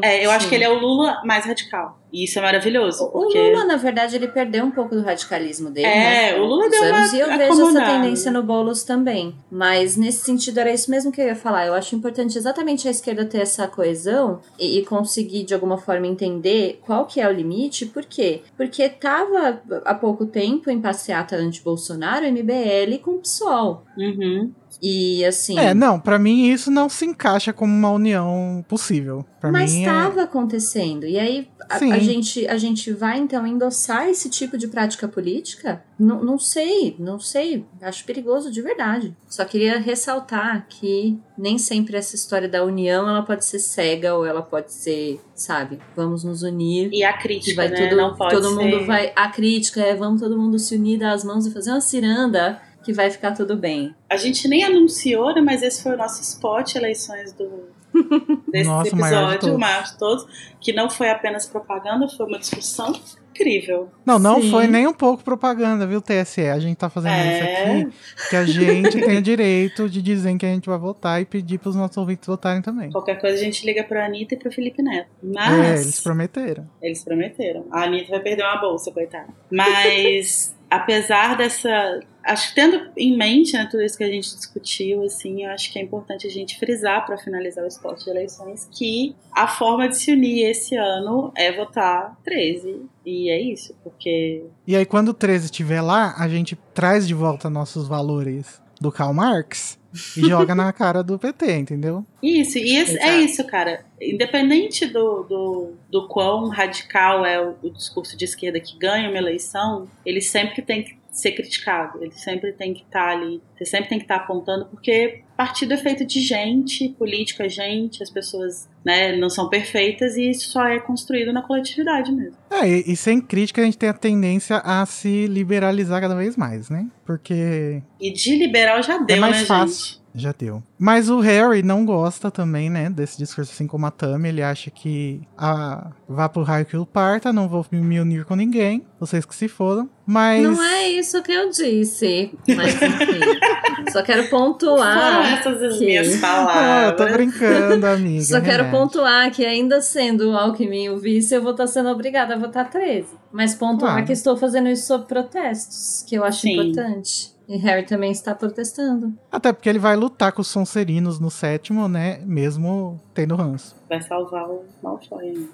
É, 0.05 0.25
eu 0.25 0.31
acho 0.31 0.45
Sim. 0.45 0.49
que 0.51 0.55
ele 0.55 0.65
é 0.65 0.71
o 0.71 0.79
Lula 0.79 1.21
mais 1.25 1.45
radical. 1.45 1.99
E 2.15 2.25
isso 2.25 2.39
é 2.39 2.43
maravilhoso. 2.43 3.05
O 3.07 3.09
porque... 3.11 3.37
Lula, 3.51 3.65
na 3.65 3.77
verdade, 3.77 4.15
ele 4.15 4.29
perdeu 4.29 4.65
um 4.65 4.71
pouco 4.71 4.95
do 4.95 5.03
radicalismo 5.03 5.69
dele, 5.69 5.87
É, 5.89 6.33
né? 6.33 6.39
o 6.41 6.45
Lula 6.45 6.71
deu 6.71 6.81
uma 6.85 6.99
anos, 6.99 7.13
E 7.13 7.19
eu 7.19 7.27
vejo 7.27 7.43
essa 7.43 7.53
acomodada. 7.55 7.87
tendência 7.87 8.31
no 8.31 8.43
Boulos 8.45 8.85
também. 8.85 9.35
Mas 9.51 9.97
nesse 9.97 10.25
sentido 10.25 10.59
era 10.61 10.73
isso 10.73 10.89
mesmo 10.93 11.11
que 11.11 11.21
eu 11.21 11.27
ia 11.27 11.35
falar. 11.35 11.67
Eu 11.67 11.75
acho 11.75 11.97
importante 11.97 12.39
exatamente 12.39 12.87
a 12.87 12.91
esquerda 12.93 13.25
ter 13.25 13.39
essa 13.39 13.67
coesão 13.67 14.39
e, 14.61 14.79
e 14.79 14.85
conseguir, 14.85 15.43
de 15.43 15.55
alguma 15.55 15.77
forma, 15.77 16.07
entender 16.07 16.79
qual 16.87 17.05
que 17.05 17.21
é 17.21 17.29
o 17.29 17.33
limite. 17.33 17.85
Por 17.87 18.05
quê? 18.05 18.43
Porque 18.57 18.89
tava 18.89 19.61
há 19.85 19.95
pouco 19.95 20.25
tempo 20.25 20.71
em 20.71 20.81
passeata 20.81 21.35
anti-Bolsonaro, 21.35 22.25
MBL 22.31 22.99
com 23.03 23.13
o 23.17 23.19
PSOL. 23.19 23.83
Uhum. 23.99 24.53
E 24.83 25.25
assim. 25.25 25.59
É, 25.59 25.73
não, 25.75 25.99
pra 25.99 26.19
mim 26.19 26.49
isso 26.49 26.71
não 26.71 26.89
se 26.89 27.05
encaixa 27.07 27.53
como 27.53 27.73
uma 27.73 27.91
união 27.91 28.65
possível. 28.69 29.25
Pra 29.41 29.51
Mas 29.51 29.73
mim 29.73 29.79
é- 29.79 29.83
estava 29.83 30.23
acontecendo. 30.23 31.07
E 31.07 31.19
aí 31.19 31.49
a, 31.69 31.77
a 31.77 31.99
gente, 31.99 32.47
a 32.47 32.57
gente 32.57 32.93
vai 32.93 33.19
então 33.19 33.47
endossar 33.47 34.09
esse 34.09 34.29
tipo 34.29 34.57
de 34.57 34.69
prática 34.69 35.07
política? 35.09 35.83
Não, 35.99 36.23
não 36.23 36.39
sei, 36.39 36.97
não 36.99 37.19
sei. 37.19 37.65
Acho 37.81 38.05
perigoso 38.05 38.51
de 38.51 38.61
verdade. 38.63 39.15
Só 39.29 39.45
queria 39.45 39.79
ressaltar 39.79 40.67
que 40.69 41.19
nem 41.37 41.59
sempre 41.59 41.97
essa 41.97 42.15
história 42.15 42.49
da 42.49 42.65
união 42.65 43.09
ela 43.09 43.23
pode 43.23 43.45
ser 43.45 43.59
cega 43.59 44.15
ou 44.15 44.25
ela 44.25 44.43
pode 44.43 44.73
ser, 44.73 45.21
sabe, 45.35 45.79
vamos 45.97 46.25
nos 46.25 46.43
unir. 46.43 46.91
E 46.93 47.05
a 47.05 47.13
crítica, 47.13 47.57
vai 47.57 47.69
né? 47.69 47.89
todo, 47.89 47.97
não 47.97 48.15
pode 48.15 48.35
todo 48.35 48.49
ser... 48.49 48.55
mundo 48.55 48.87
vai. 48.87 49.13
A 49.15 49.29
crítica 49.29 49.81
é 49.81 49.95
vamos 49.95 50.21
todo 50.21 50.39
mundo 50.39 50.59
se 50.59 50.75
unir, 50.75 50.99
dar 50.99 51.13
as 51.13 51.25
mãos 51.25 51.47
e 51.47 51.51
fazer 51.53 51.71
uma 51.71 51.81
ciranda 51.81 52.61
que 52.85 52.93
vai 52.93 53.11
ficar 53.11 53.33
tudo 53.33 53.57
bem. 53.57 53.95
A 54.11 54.17
gente 54.17 54.47
nem 54.47 54.63
anunciou, 54.65 55.35
né? 55.35 55.41
Mas 55.41 55.63
esse 55.63 55.83
foi 55.83 55.95
o 55.95 55.97
nosso 55.97 56.21
spot, 56.23 56.75
eleições 56.77 57.33
do... 57.33 57.73
Desse 58.51 58.69
Nossa, 58.69 58.95
o 58.95 58.99
maior 58.99 59.29
de 59.31 59.35
episódio, 59.37 59.41
todos. 59.41 59.57
o 59.57 59.59
maior 59.59 59.83
de 59.85 59.99
todos. 59.99 60.27
Que 60.61 60.73
não 60.73 60.91
foi 60.91 61.09
apenas 61.11 61.47
propaganda, 61.47 62.09
foi 62.09 62.27
uma 62.27 62.39
discussão 62.41 62.93
incrível. 63.31 63.89
Não, 64.05 64.19
não 64.19 64.41
Sim. 64.43 64.51
foi 64.51 64.67
nem 64.67 64.87
um 64.87 64.93
pouco 64.93 65.23
propaganda, 65.23 65.87
viu, 65.87 66.01
TSE? 66.01 66.43
A 66.49 66.59
gente 66.59 66.77
tá 66.77 66.89
fazendo 66.91 67.13
É. 67.15 67.35
isso 67.35 67.45
aqui 67.45 67.97
porque 68.17 68.37
a 68.37 68.45
gente 68.47 69.01
tem 69.01 69.19
o 69.19 69.23
direito 69.23 69.89
de 69.89 70.03
dizer 70.03 70.31
em 70.31 70.39
que 70.39 70.45
a 70.47 70.49
gente 70.49 70.69
vai 70.69 70.79
votar 70.79 71.21
e 71.21 71.25
pedir 71.25 71.59
pros 71.59 71.77
nossos 71.77 71.97
ouvintes 71.97 72.27
votarem 72.27 72.63
também. 72.63 72.91
Qualquer 72.91 73.21
coisa 73.21 73.37
a 73.37 73.41
gente 73.45 73.65
liga 73.65 73.85
pra 73.85 74.07
Anitta 74.07 74.35
e 74.35 74.39
pro 74.39 74.51
Felipe 74.53 74.83
Neto. 74.83 75.09
É, 75.23 75.27
Mas. 75.33 75.83
eles 75.83 76.01
prometeram. 76.01 76.69
Eles 76.83 77.05
prometeram. 77.05 77.65
A 77.71 77.85
Anitta 77.85 78.11
vai 78.11 78.21
perder 78.21 78.43
uma 78.43 78.61
bolsa, 78.61 78.91
coitada. 78.93 79.29
Mas, 79.51 80.53
apesar 80.71 81.37
dessa. 81.37 82.01
Acho 82.25 82.49
que 82.49 82.55
tendo 82.55 82.91
em 82.97 83.17
mente 83.17 83.53
né, 83.53 83.69
tudo 83.71 83.83
isso 83.83 83.99
que 83.99 84.05
a 84.05 84.11
gente 84.11 84.35
discutiu, 84.35 85.03
assim, 85.03 85.45
eu 85.45 85.51
acho 85.51 85.71
que 85.73 85.79
é 85.79 85.83
importante 85.83 86.27
a 86.27 86.31
gente 86.31 86.59
frisar 86.59 87.05
para 87.05 87.19
finalizar 87.19 87.65
o 87.65 87.69
esporte 87.69 88.05
de 88.05 88.11
eleições 88.11 88.69
que 88.73 89.15
a 89.33 89.47
forma 89.47 89.89
de 89.89 89.97
se 89.97 90.11
unir 90.11 90.51
esse 90.51 90.75
ano 90.75 91.33
é 91.37 91.53
votar 91.53 92.17
13. 92.25 92.83
E 93.05 93.31
é 93.31 93.41
isso, 93.41 93.75
porque. 93.85 94.45
E 94.67 94.75
aí, 94.75 94.87
quando 94.87 95.09
o 95.09 95.15
13 95.15 95.47
estiver 95.47 95.83
lá, 95.83 96.15
a 96.19 96.27
gente 96.27 96.57
traz 96.73 97.07
de 97.07 97.15
volta 97.15 97.51
nossos 97.51 97.87
valores 97.87 98.63
do 98.81 98.91
Karl 98.91 99.13
Marx 99.13 99.79
e 100.17 100.23
joga 100.29 100.55
na 100.55 100.73
cara 100.73 101.03
do 101.03 101.19
PT, 101.19 101.57
entendeu? 101.57 102.05
Isso, 102.25 102.59
e 102.59 102.77
esse- 102.77 102.99
é 102.99 103.21
isso, 103.21 103.45
cara. 103.45 103.85
Independente 104.01 104.87
do, 104.87 105.23
do, 105.25 105.73
do 105.91 106.09
quão 106.09 106.49
radical 106.49 107.25
é 107.25 107.41
o, 107.41 107.55
o 107.63 107.71
discurso 107.71 108.17
de 108.17 108.25
esquerda 108.25 108.59
que 108.61 108.79
ganha 108.79 109.09
uma 109.09 109.19
eleição, 109.19 109.89
ele 110.07 110.21
sempre 110.21 110.63
tem 110.63 110.83
que 110.83 110.97
ser 111.13 111.31
criticado, 111.31 112.03
ele 112.03 112.11
sempre 112.13 112.53
tem 112.53 112.75
que 112.75 112.83
estar 112.83 113.11
ali, 113.11 113.41
você 113.57 113.65
sempre 113.65 113.89
tem 113.89 113.99
que 113.99 114.05
estar 114.05 114.17
apontando, 114.17 114.65
porque 114.67 115.21
partido 115.37 115.73
é 115.73 115.77
feito 115.77 116.05
de 116.05 116.21
gente, 116.21 116.89
político 116.99 117.41
é 117.41 117.49
gente, 117.49 118.03
as 118.03 118.11
pessoas 118.11 118.69
né, 118.85 119.17
não 119.17 119.31
são 119.31 119.49
perfeitas 119.49 120.17
e 120.17 120.29
isso 120.29 120.49
só 120.51 120.67
é 120.67 120.81
construído 120.81 121.33
na 121.33 121.41
coletividade 121.41 122.11
mesmo. 122.11 122.37
É, 122.51 122.69
e, 122.69 122.93
e 122.93 122.97
sem 122.97 123.21
crítica 123.21 123.63
a 123.63 123.65
gente 123.65 123.79
tem 123.79 123.89
a 123.91 123.95
tendência 123.95 124.57
a 124.57 124.85
se 124.87 125.29
liberalizar 125.29 126.01
cada 126.01 126.17
vez 126.17 126.37
mais, 126.37 126.69
né? 126.69 126.85
Porque 127.07 127.81
E 128.01 128.11
de 128.13 128.35
liberal 128.37 128.83
já 128.83 128.99
deu, 128.99 129.17
é 129.17 129.21
mais 129.21 129.39
né, 129.41 129.45
fácil. 129.47 129.87
gente? 129.95 130.04
Já 130.17 130.33
deu. 130.33 130.63
Mas 130.79 131.11
o 131.11 131.19
Harry 131.19 131.63
não 131.63 131.85
gosta 131.85 132.31
também, 132.31 132.71
né, 132.71 132.89
desse 132.89 133.19
discurso 133.19 133.51
assim 133.53 133.67
como 133.67 133.85
a 133.87 133.91
Tammy. 133.91 134.29
Ele 134.29 134.43
acha 134.43 134.71
que 134.71 135.21
ah, 135.37 135.91
vá 136.09 136.29
pro 136.29 136.43
raio 136.45 136.65
que 136.65 136.77
o 136.77 136.87
parta, 136.87 137.33
não 137.33 137.49
vou 137.49 137.67
me 137.73 137.99
unir 137.99 138.25
com 138.25 138.37
ninguém. 138.37 138.87
Vocês 139.01 139.25
que 139.25 139.35
se 139.35 139.49
fodam. 139.49 139.91
Mas. 140.07 140.43
Não 140.43 140.63
é 140.63 140.89
isso 140.89 141.21
que 141.23 141.33
eu 141.33 141.51
disse. 141.51 142.33
Mas 142.47 142.75
enfim. 142.81 143.21
Só 143.91 144.03
quero 144.03 144.25
Foram 144.29 144.53
pontuar. 144.53 145.33
essas 145.33 145.61
as 145.63 145.79
que- 145.79 145.85
minhas 145.87 146.23
Ah, 146.23 146.85
eu 146.87 146.93
tô 146.93 146.97
palavras. 146.99 147.13
brincando, 147.13 147.87
amiga. 147.87 148.23
Só 148.25 148.41
quero 148.41 148.71
pontuar 148.71 149.31
que, 149.33 149.45
ainda 149.45 149.81
sendo 149.81 150.31
o 150.31 150.37
Alckmin 150.37 150.91
o 150.91 150.97
vice, 150.97 151.35
eu 151.35 151.43
vou 151.43 151.51
estar 151.53 151.67
sendo 151.67 151.89
obrigada 151.89 152.35
a 152.35 152.39
votar 152.39 152.71
13. 152.71 153.09
Mas 153.33 153.55
pontuar 153.55 153.93
Claro. 153.95 154.07
que 154.07 154.13
estou 154.13 154.37
fazendo 154.37 154.69
isso 154.69 154.87
sob 154.87 155.07
protestos, 155.07 156.05
que 156.09 156.15
eu 156.15 156.23
acho 156.25 156.43
Sim. 156.43 156.53
importante. 156.71 157.34
E 157.47 157.57
Harry 157.59 157.85
também 157.85 158.11
está 158.11 158.35
protestando. 158.35 159.13
Até 159.31 159.53
porque 159.53 159.69
ele 159.69 159.79
vai 159.79 159.97
lutar 159.97 160.33
com 160.33 160.41
os 160.41 160.49
Sonserinos 160.49 161.21
no 161.21 161.31
sétimo, 161.31 161.89
né? 161.89 162.21
Mesmo 162.25 163.01
tendo 163.13 163.37
ranço. 163.37 163.77
Vai 163.89 164.01
salvar 164.01 164.49
o 164.49 164.65
Malfoy 164.83 165.25
ainda. 165.27 165.49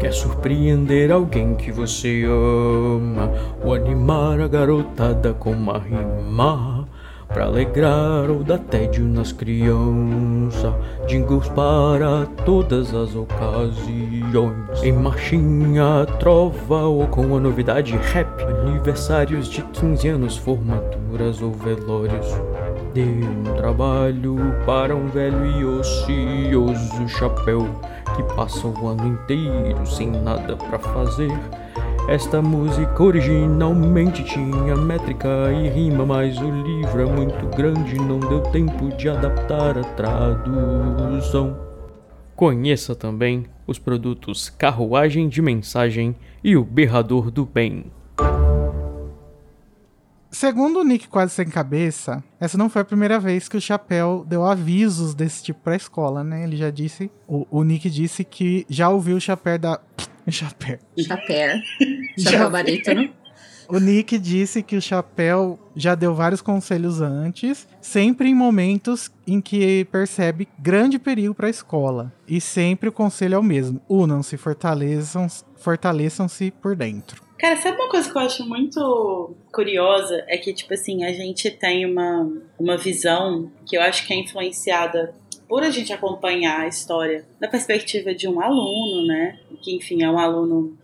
Quer 0.00 0.12
surpreender 0.12 1.12
alguém 1.12 1.54
que 1.54 1.70
você 1.70 2.24
ama 2.24 3.30
Ou 3.64 3.74
animar 3.74 4.40
a 4.40 4.48
garotada 4.48 5.32
com 5.32 5.52
uma 5.52 5.78
rima 5.78 6.83
Pra 7.34 7.44
alegrar 7.44 8.30
ou 8.30 8.42
dar 8.42 8.58
tédio 8.58 9.04
nas 9.04 9.32
crianças 9.32 10.72
Jingles 11.06 11.48
para 11.48 12.24
todas 12.46 12.94
as 12.94 13.14
ocasiões 13.14 14.82
Em 14.82 14.92
marchinha, 14.92 16.06
trova 16.18 16.84
ou 16.84 17.06
com 17.08 17.36
a 17.36 17.40
novidade 17.40 17.96
rap 17.96 18.42
Aniversários 18.42 19.48
de 19.48 19.62
15 19.62 20.08
anos, 20.08 20.36
formaturas 20.36 21.42
ou 21.42 21.50
velórios 21.50 22.26
Dê 22.94 23.02
um 23.02 23.54
trabalho 23.56 24.36
para 24.64 24.94
um 24.94 25.08
velho 25.08 25.44
e 25.44 25.64
ocioso 25.64 27.08
chapéu 27.08 27.68
que 28.14 28.22
passa 28.34 28.66
o 28.68 28.88
ano 28.88 29.08
inteiro 29.08 29.84
sem 29.86 30.10
nada 30.10 30.56
pra 30.56 30.78
fazer. 30.78 31.32
Esta 32.06 32.42
música 32.42 33.02
originalmente 33.02 34.22
tinha 34.24 34.76
métrica 34.76 35.50
e 35.50 35.70
rima, 35.70 36.04
mas 36.04 36.36
o 36.36 36.50
livro 36.50 37.00
é 37.00 37.06
muito 37.06 37.46
grande, 37.56 37.96
não 37.96 38.20
deu 38.20 38.42
tempo 38.42 38.94
de 38.94 39.08
adaptar 39.08 39.78
a 39.78 39.84
tradução. 39.84 41.58
Conheça 42.36 42.94
também 42.94 43.46
os 43.66 43.78
produtos 43.78 44.50
Carruagem 44.50 45.30
de 45.30 45.40
Mensagem 45.40 46.14
e 46.42 46.58
o 46.58 46.62
Berrador 46.62 47.30
do 47.30 47.46
Bem. 47.46 47.86
Segundo 50.30 50.80
o 50.80 50.84
Nick 50.84 51.08
Quase 51.08 51.32
Sem 51.32 51.48
Cabeça, 51.48 52.22
essa 52.38 52.58
não 52.58 52.68
foi 52.68 52.82
a 52.82 52.84
primeira 52.84 53.18
vez 53.18 53.48
que 53.48 53.56
o 53.56 53.60
Chapéu 53.60 54.26
deu 54.28 54.44
avisos 54.44 55.14
desse 55.14 55.42
tipo 55.42 55.60
pra 55.60 55.74
escola, 55.74 56.22
né? 56.22 56.44
Ele 56.44 56.56
já 56.56 56.70
disse, 56.70 57.10
o, 57.26 57.46
o 57.50 57.64
Nick 57.64 57.88
disse 57.88 58.24
que 58.24 58.66
já 58.68 58.90
ouviu 58.90 59.16
o 59.16 59.20
Chapéu 59.20 59.58
da... 59.58 59.80
Chapéu. 60.28 60.78
Chapéu. 60.98 61.56
Chapéu 62.18 62.50
barítono. 62.50 63.10
O 63.66 63.78
Nick 63.78 64.18
disse 64.18 64.62
que 64.62 64.76
o 64.76 64.82
Chapéu 64.82 65.58
já 65.74 65.94
deu 65.94 66.14
vários 66.14 66.42
conselhos 66.42 67.00
antes, 67.00 67.66
sempre 67.80 68.28
em 68.28 68.34
momentos 68.34 69.10
em 69.26 69.40
que 69.40 69.86
percebe 69.86 70.46
grande 70.58 70.98
perigo 70.98 71.34
para 71.34 71.46
a 71.46 71.50
escola. 71.50 72.12
E 72.28 72.42
sempre 72.42 72.90
o 72.90 72.92
conselho 72.92 73.36
é 73.36 73.38
o 73.38 73.42
mesmo: 73.42 73.80
unam-se, 73.88 74.36
fortaleçam- 74.36 75.26
fortaleçam-se 75.56 76.50
por 76.50 76.76
dentro. 76.76 77.22
Cara, 77.38 77.56
sabe 77.56 77.76
uma 77.76 77.88
coisa 77.90 78.10
que 78.10 78.16
eu 78.16 78.22
acho 78.22 78.46
muito 78.48 79.34
curiosa? 79.52 80.22
É 80.28 80.36
que, 80.38 80.52
tipo 80.52 80.72
assim, 80.72 81.04
a 81.04 81.12
gente 81.12 81.50
tem 81.50 81.84
uma, 81.84 82.30
uma 82.58 82.76
visão 82.76 83.50
que 83.66 83.76
eu 83.76 83.82
acho 83.82 84.06
que 84.06 84.12
é 84.14 84.16
influenciada 84.16 85.14
por 85.48 85.62
a 85.62 85.70
gente 85.70 85.92
acompanhar 85.92 86.60
a 86.60 86.68
história 86.68 87.24
da 87.40 87.48
perspectiva 87.48 88.14
de 88.14 88.28
um 88.28 88.40
aluno, 88.40 89.06
né? 89.06 89.38
Que, 89.62 89.76
enfim, 89.76 90.02
é 90.02 90.10
um 90.10 90.18
aluno 90.18 90.76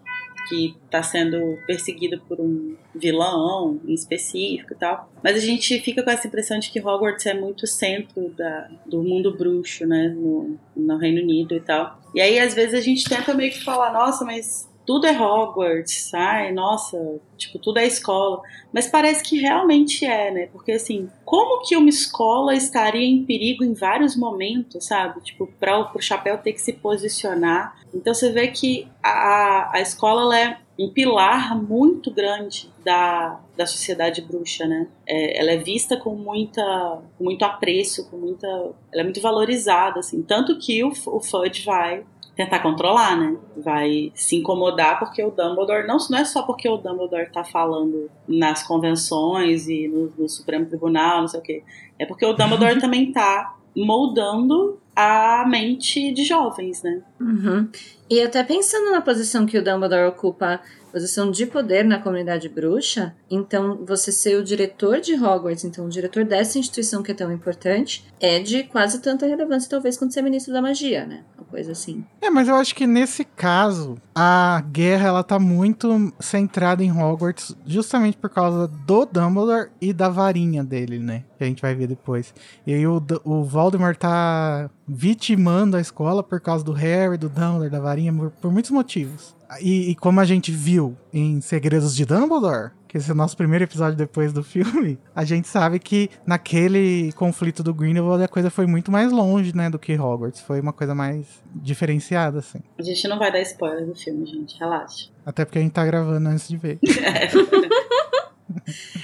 que 0.49 0.75
está 0.85 1.03
sendo 1.03 1.59
perseguido 1.67 2.21
por 2.27 2.41
um 2.41 2.77
vilão 2.95 3.81
em 3.87 3.95
específico 3.95 4.73
e 4.73 4.77
tal. 4.77 5.11
Mas 5.23 5.37
a 5.37 5.41
gente 5.41 5.79
fica 5.81 6.03
com 6.03 6.11
essa 6.11 6.27
impressão 6.27 6.59
de 6.59 6.71
que 6.71 6.81
Hogwarts 6.81 7.27
é 7.27 7.35
muito 7.35 7.67
centro 7.67 8.31
da, 8.31 8.69
do 8.85 9.03
mundo 9.03 9.37
bruxo, 9.37 9.87
né? 9.87 10.09
No, 10.09 10.59
no 10.77 10.97
Reino 10.97 11.23
Unido 11.23 11.55
e 11.55 11.61
tal. 11.61 12.01
E 12.15 12.21
aí, 12.21 12.39
às 12.39 12.55
vezes, 12.55 12.75
a 12.75 12.81
gente 12.81 13.09
tenta 13.09 13.35
meio 13.35 13.53
que 13.53 13.63
falar, 13.63 13.93
nossa, 13.93 14.25
mas 14.25 14.70
tudo 14.91 15.07
é 15.07 15.17
Hogwarts, 15.17 16.13
ai, 16.15 16.51
nossa, 16.51 17.21
tipo, 17.37 17.61
tudo 17.61 17.79
é 17.79 17.87
escola. 17.87 18.43
Mas 18.73 18.89
parece 18.89 19.23
que 19.23 19.39
realmente 19.39 20.05
é, 20.05 20.33
né? 20.33 20.49
Porque 20.53 20.73
assim, 20.73 21.09
como 21.25 21.63
que 21.63 21.77
uma 21.77 21.89
escola 21.89 22.57
estaria 22.57 23.07
em 23.07 23.25
perigo 23.25 23.63
em 23.63 23.73
vários 23.73 24.17
momentos, 24.17 24.87
sabe? 24.87 25.21
Tipo, 25.21 25.47
para 25.61 25.93
o 25.95 26.01
chapéu 26.01 26.39
ter 26.39 26.55
que 26.55 26.61
se 26.61 26.73
posicionar. 26.73 27.81
Então 27.95 28.13
você 28.13 28.33
vê 28.33 28.49
que 28.49 28.89
a, 29.01 29.77
a 29.77 29.81
escola 29.81 30.37
é 30.37 30.59
um 30.77 30.89
pilar 30.89 31.57
muito 31.57 32.11
grande 32.11 32.69
da, 32.85 33.39
da 33.57 33.67
sociedade 33.67 34.21
bruxa, 34.23 34.67
né? 34.67 34.89
É, 35.07 35.39
ela 35.41 35.53
é 35.53 35.57
vista 35.57 35.97
com 35.97 36.17
muita, 36.17 37.01
com 37.17 37.23
muito 37.23 37.45
apreço, 37.45 38.11
com 38.11 38.17
muita, 38.17 38.45
ela 38.93 39.03
é 39.03 39.05
muito 39.05 39.21
valorizada, 39.21 40.01
assim. 40.01 40.21
Tanto 40.21 40.59
que 40.59 40.83
o, 40.83 40.89
o 40.89 41.21
Fudge 41.21 41.65
vai 41.65 42.05
tentar 42.37 42.61
controlar, 42.61 43.17
né? 43.17 43.37
Vai 43.57 44.13
se 44.15 44.37
incomodar 44.37 44.99
porque 44.99 45.23
o 45.23 45.31
Dumbledore, 45.31 45.87
não, 45.87 45.99
não 46.11 46.19
é 46.19 46.25
só 46.25 46.43
porque 46.43 46.69
o 46.69 46.77
Dumbledore 46.77 47.31
tá 47.31 47.45
falando 47.45 48.11
nas 48.27 48.63
convenções 48.63 49.69
e 49.69 49.89
no, 49.89 50.13
no 50.17 50.29
Supremo 50.29 50.67
Tribunal, 50.67 51.21
não 51.21 51.29
sei 51.29 51.41
o 51.41 51.43
quê. 51.43 51.63
É 51.99 52.07
porque 52.07 52.25
o 52.25 52.33
Dumbledore 52.33 52.79
também 52.81 53.13
tá 53.13 53.57
moldando 53.77 54.79
a 54.95 55.45
mente 55.47 56.13
de 56.13 56.25
jovens, 56.25 56.83
né? 56.83 57.03
Uhum. 57.21 57.69
E 58.09 58.21
até 58.23 58.43
pensando 58.43 58.91
na 58.91 59.03
posição 59.03 59.47
que 59.47 59.59
o 59.59 59.63
Dumbledore 59.63 60.09
ocupa 60.09 60.61
posição 60.91 61.31
de 61.31 61.47
poder 61.47 61.85
na 61.85 61.99
comunidade 61.99 62.49
bruxa, 62.49 63.15
então 63.31 63.85
você 63.85 64.11
ser 64.11 64.37
o 64.37 64.45
diretor 64.45 65.01
de 65.01 65.15
Hogwarts, 65.15 65.65
então 65.65 65.87
o 65.87 65.89
diretor 65.89 66.25
dessa 66.25 66.59
instituição 66.59 67.03
que 67.03 67.13
é 67.13 67.15
tão 67.15 67.33
importante, 67.33 68.05
é 68.21 68.41
de 68.41 68.65
quase 68.65 69.01
tanta 69.01 69.27
relevância, 69.27 69.71
talvez, 69.71 69.97
quanto 69.97 70.13
ser 70.13 70.23
ministro 70.23 70.53
da 70.53 70.61
magia, 70.61 71.07
né? 71.07 71.23
Uma 71.39 71.47
coisa 71.47 71.73
assim. 71.73 72.05
É, 72.21 72.29
mas 72.29 72.49
eu 72.49 72.55
acho 72.55 72.75
que 72.75 72.87
nesse 72.87 73.25
caso, 73.25 73.97
a 74.15 74.63
guerra 74.71 75.09
ela 75.09 75.25
tá 75.25 75.39
muito 75.39 76.13
centrada 76.19 76.83
em 76.83 76.93
Hogwarts, 76.93 77.55
justamente 77.65 78.17
por 78.17 78.31
causa 78.31 78.67
do 78.67 79.07
Dumbledore 79.07 79.71
e 79.81 79.93
da 79.93 80.09
varinha 80.09 80.63
dele, 80.65 80.99
né? 80.99 81.25
Que 81.39 81.45
a 81.45 81.47
gente 81.47 81.63
vai 81.63 81.75
ver 81.75 81.87
depois. 81.87 82.35
E 82.67 82.75
aí 82.75 82.87
o, 82.87 83.03
o 83.25 83.45
Voldemort 83.45 83.97
tá 83.97 84.69
vitimando 84.87 85.77
a 85.77 85.81
escola 85.81 86.23
por 86.23 86.41
causa 86.41 86.65
do 86.65 86.73
Harry, 86.73 87.10
do 87.19 87.29
Dumbledore, 87.29 87.71
da 87.71 87.81
varinha, 87.81 88.13
por, 88.13 88.31
por 88.31 88.53
muitos 88.53 88.71
motivos. 88.71 89.35
E, 89.61 89.91
e, 89.91 89.95
como 89.97 90.21
a 90.21 90.25
gente 90.25 90.53
viu 90.53 90.97
em 91.13 91.41
Segredos 91.41 91.95
de 91.95 92.05
Dumbledore, 92.05 92.71
que 92.87 92.99
esse 92.99 93.11
é 93.11 93.13
o 93.13 93.17
nosso 93.17 93.37
primeiro 93.37 93.65
episódio 93.65 93.97
depois 93.97 94.33
do 94.33 94.43
filme, 94.45 94.99
a 95.15 95.25
gente 95.25 95.49
sabe 95.49 95.79
que 95.79 96.09
naquele 96.25 97.13
conflito 97.13 97.63
do 97.63 97.75
Grindelwald 97.75 98.23
a 98.23 98.29
coisa 98.29 98.51
foi 98.51 98.67
muito 98.67 98.93
mais 98.93 99.11
longe, 99.11 99.55
né, 99.55 99.69
do 99.69 99.79
que 99.79 99.97
Hogwarts. 99.99 100.41
Foi 100.41 100.61
uma 100.61 100.73
coisa 100.73 100.95
mais 100.95 101.27
diferenciada, 101.55 102.39
assim. 102.39 102.61
A 102.79 102.83
gente 102.83 103.07
não 103.09 103.19
vai 103.19 103.33
dar 103.33 103.41
spoiler 103.43 103.87
do 103.87 103.95
filme, 103.95 104.25
gente, 104.27 104.59
relaxa. 104.59 105.09
Até 105.27 105.45
porque 105.45 105.59
a 105.59 105.63
gente 105.63 105.73
tá 105.73 105.85
gravando 105.85 106.29
antes 106.29 106.49
de 106.49 106.57
ver. 106.57 106.79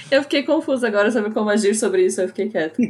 Eu 0.09 0.21
fiquei 0.23 0.43
confusa 0.43 0.87
agora 0.87 1.11
sobre 1.11 1.31
como 1.31 1.49
agir 1.49 1.75
sobre 1.75 2.05
isso, 2.05 2.21
eu 2.21 2.27
fiquei 2.27 2.49
quieta. 2.49 2.75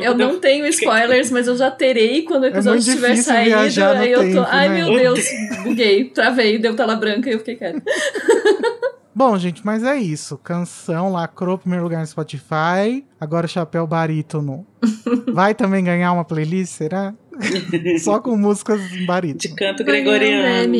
eu 0.00 0.14
não 0.14 0.38
tenho 0.40 0.66
spoilers, 0.66 1.30
mas 1.30 1.46
eu 1.46 1.56
já 1.56 1.70
terei 1.70 2.22
quando 2.22 2.42
o 2.42 2.46
É 2.46 2.48
episódio 2.50 2.82
muito 2.82 2.88
estiver 2.88 3.16
saído. 3.16 3.56
Aí 3.98 4.12
eu 4.12 4.20
tô. 4.20 4.26
tempo, 4.26 4.46
Ai 4.48 4.68
né? 4.68 4.76
meu 4.76 4.98
Deus, 4.98 5.24
buguei, 5.62 6.04
travei, 6.10 6.58
deu 6.58 6.74
tela 6.74 6.96
branca 6.96 7.28
e 7.28 7.32
eu 7.32 7.38
fiquei 7.38 7.56
quieta. 7.56 7.82
Bom, 9.14 9.36
gente, 9.36 9.66
mas 9.66 9.82
é 9.82 9.96
isso. 9.96 10.38
Canção 10.38 11.10
lacrou 11.10 11.58
primeiro 11.58 11.82
lugar 11.82 11.98
no 11.98 12.06
Spotify. 12.06 13.04
Agora 13.20 13.46
o 13.46 13.48
Chapéu 13.48 13.84
Barítono 13.84 14.64
vai 15.34 15.56
também 15.56 15.82
ganhar 15.82 16.12
uma 16.12 16.24
playlist, 16.24 16.74
será? 16.74 17.12
Só 18.00 18.20
com 18.20 18.36
músicas 18.36 18.80
em 18.92 19.06
De 19.34 19.54
canto 19.54 19.84
gregoriano. 19.84 20.74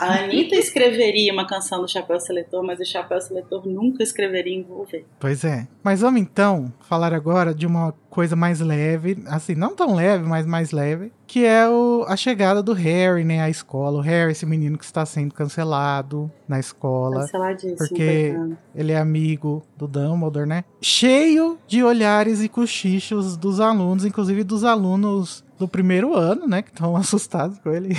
A 0.00 0.24
Anitta 0.24 0.56
escreveria 0.56 1.32
uma 1.32 1.46
canção 1.46 1.80
do 1.80 1.88
Chapéu 1.88 2.18
Seletor, 2.20 2.62
mas 2.62 2.80
o 2.80 2.84
Chapéu 2.84 3.20
Seletor 3.20 3.66
nunca 3.66 4.02
escreveria 4.02 4.54
em 4.54 4.62
Volver. 4.62 5.04
Pois 5.18 5.44
é. 5.44 5.66
Mas 5.82 6.00
vamos 6.00 6.20
então 6.20 6.72
falar 6.80 7.12
agora 7.12 7.54
de 7.54 7.66
uma 7.66 7.94
coisa 8.12 8.36
mais 8.36 8.60
leve, 8.60 9.16
assim, 9.26 9.54
não 9.54 9.74
tão 9.74 9.94
leve, 9.94 10.28
mas 10.28 10.44
mais 10.44 10.70
leve, 10.70 11.10
que 11.26 11.46
é 11.46 11.66
o, 11.66 12.04
a 12.06 12.14
chegada 12.14 12.62
do 12.62 12.74
Harry, 12.74 13.24
né, 13.24 13.40
à 13.40 13.48
escola. 13.48 13.98
O 13.98 14.02
Harry, 14.02 14.32
esse 14.32 14.44
menino 14.44 14.76
que 14.76 14.84
está 14.84 15.06
sendo 15.06 15.32
cancelado 15.32 16.30
na 16.46 16.60
escola. 16.60 17.20
Canceladíssimo, 17.20 17.78
Porque 17.78 18.34
ele 18.74 18.92
é 18.92 18.98
amigo 18.98 19.62
do 19.78 19.88
Dumbledore, 19.88 20.46
né? 20.46 20.62
Cheio 20.82 21.58
de 21.66 21.82
olhares 21.82 22.42
e 22.42 22.50
cochichos 22.50 23.34
dos 23.34 23.60
alunos, 23.60 24.04
inclusive 24.04 24.44
dos 24.44 24.62
alunos 24.62 25.42
do 25.58 25.66
primeiro 25.66 26.14
ano, 26.14 26.46
né? 26.46 26.60
Que 26.60 26.70
estão 26.70 26.94
assustados 26.98 27.58
com 27.60 27.70
ele. 27.70 27.96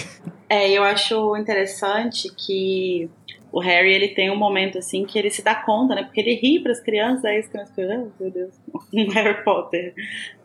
É, 0.47 0.69
eu 0.69 0.83
acho 0.83 1.35
interessante 1.35 2.31
que 2.37 3.09
o 3.53 3.59
Harry 3.59 3.93
ele 3.93 4.07
tem 4.07 4.31
um 4.31 4.35
momento 4.35 4.79
assim 4.79 5.05
que 5.05 5.17
ele 5.19 5.29
se 5.29 5.43
dá 5.43 5.53
conta, 5.53 5.93
né? 5.93 6.01
Porque 6.01 6.19
ele 6.19 6.33
ri 6.33 6.59
para 6.59 6.71
as 6.71 6.79
crianças, 6.79 7.23
aí 7.23 7.37
as 7.37 7.47
crianças 7.47 7.77
ah, 7.77 8.07
meu 8.19 8.31
Deus, 8.31 8.59
um 8.91 9.07
Harry 9.11 9.43
Potter. 9.43 9.93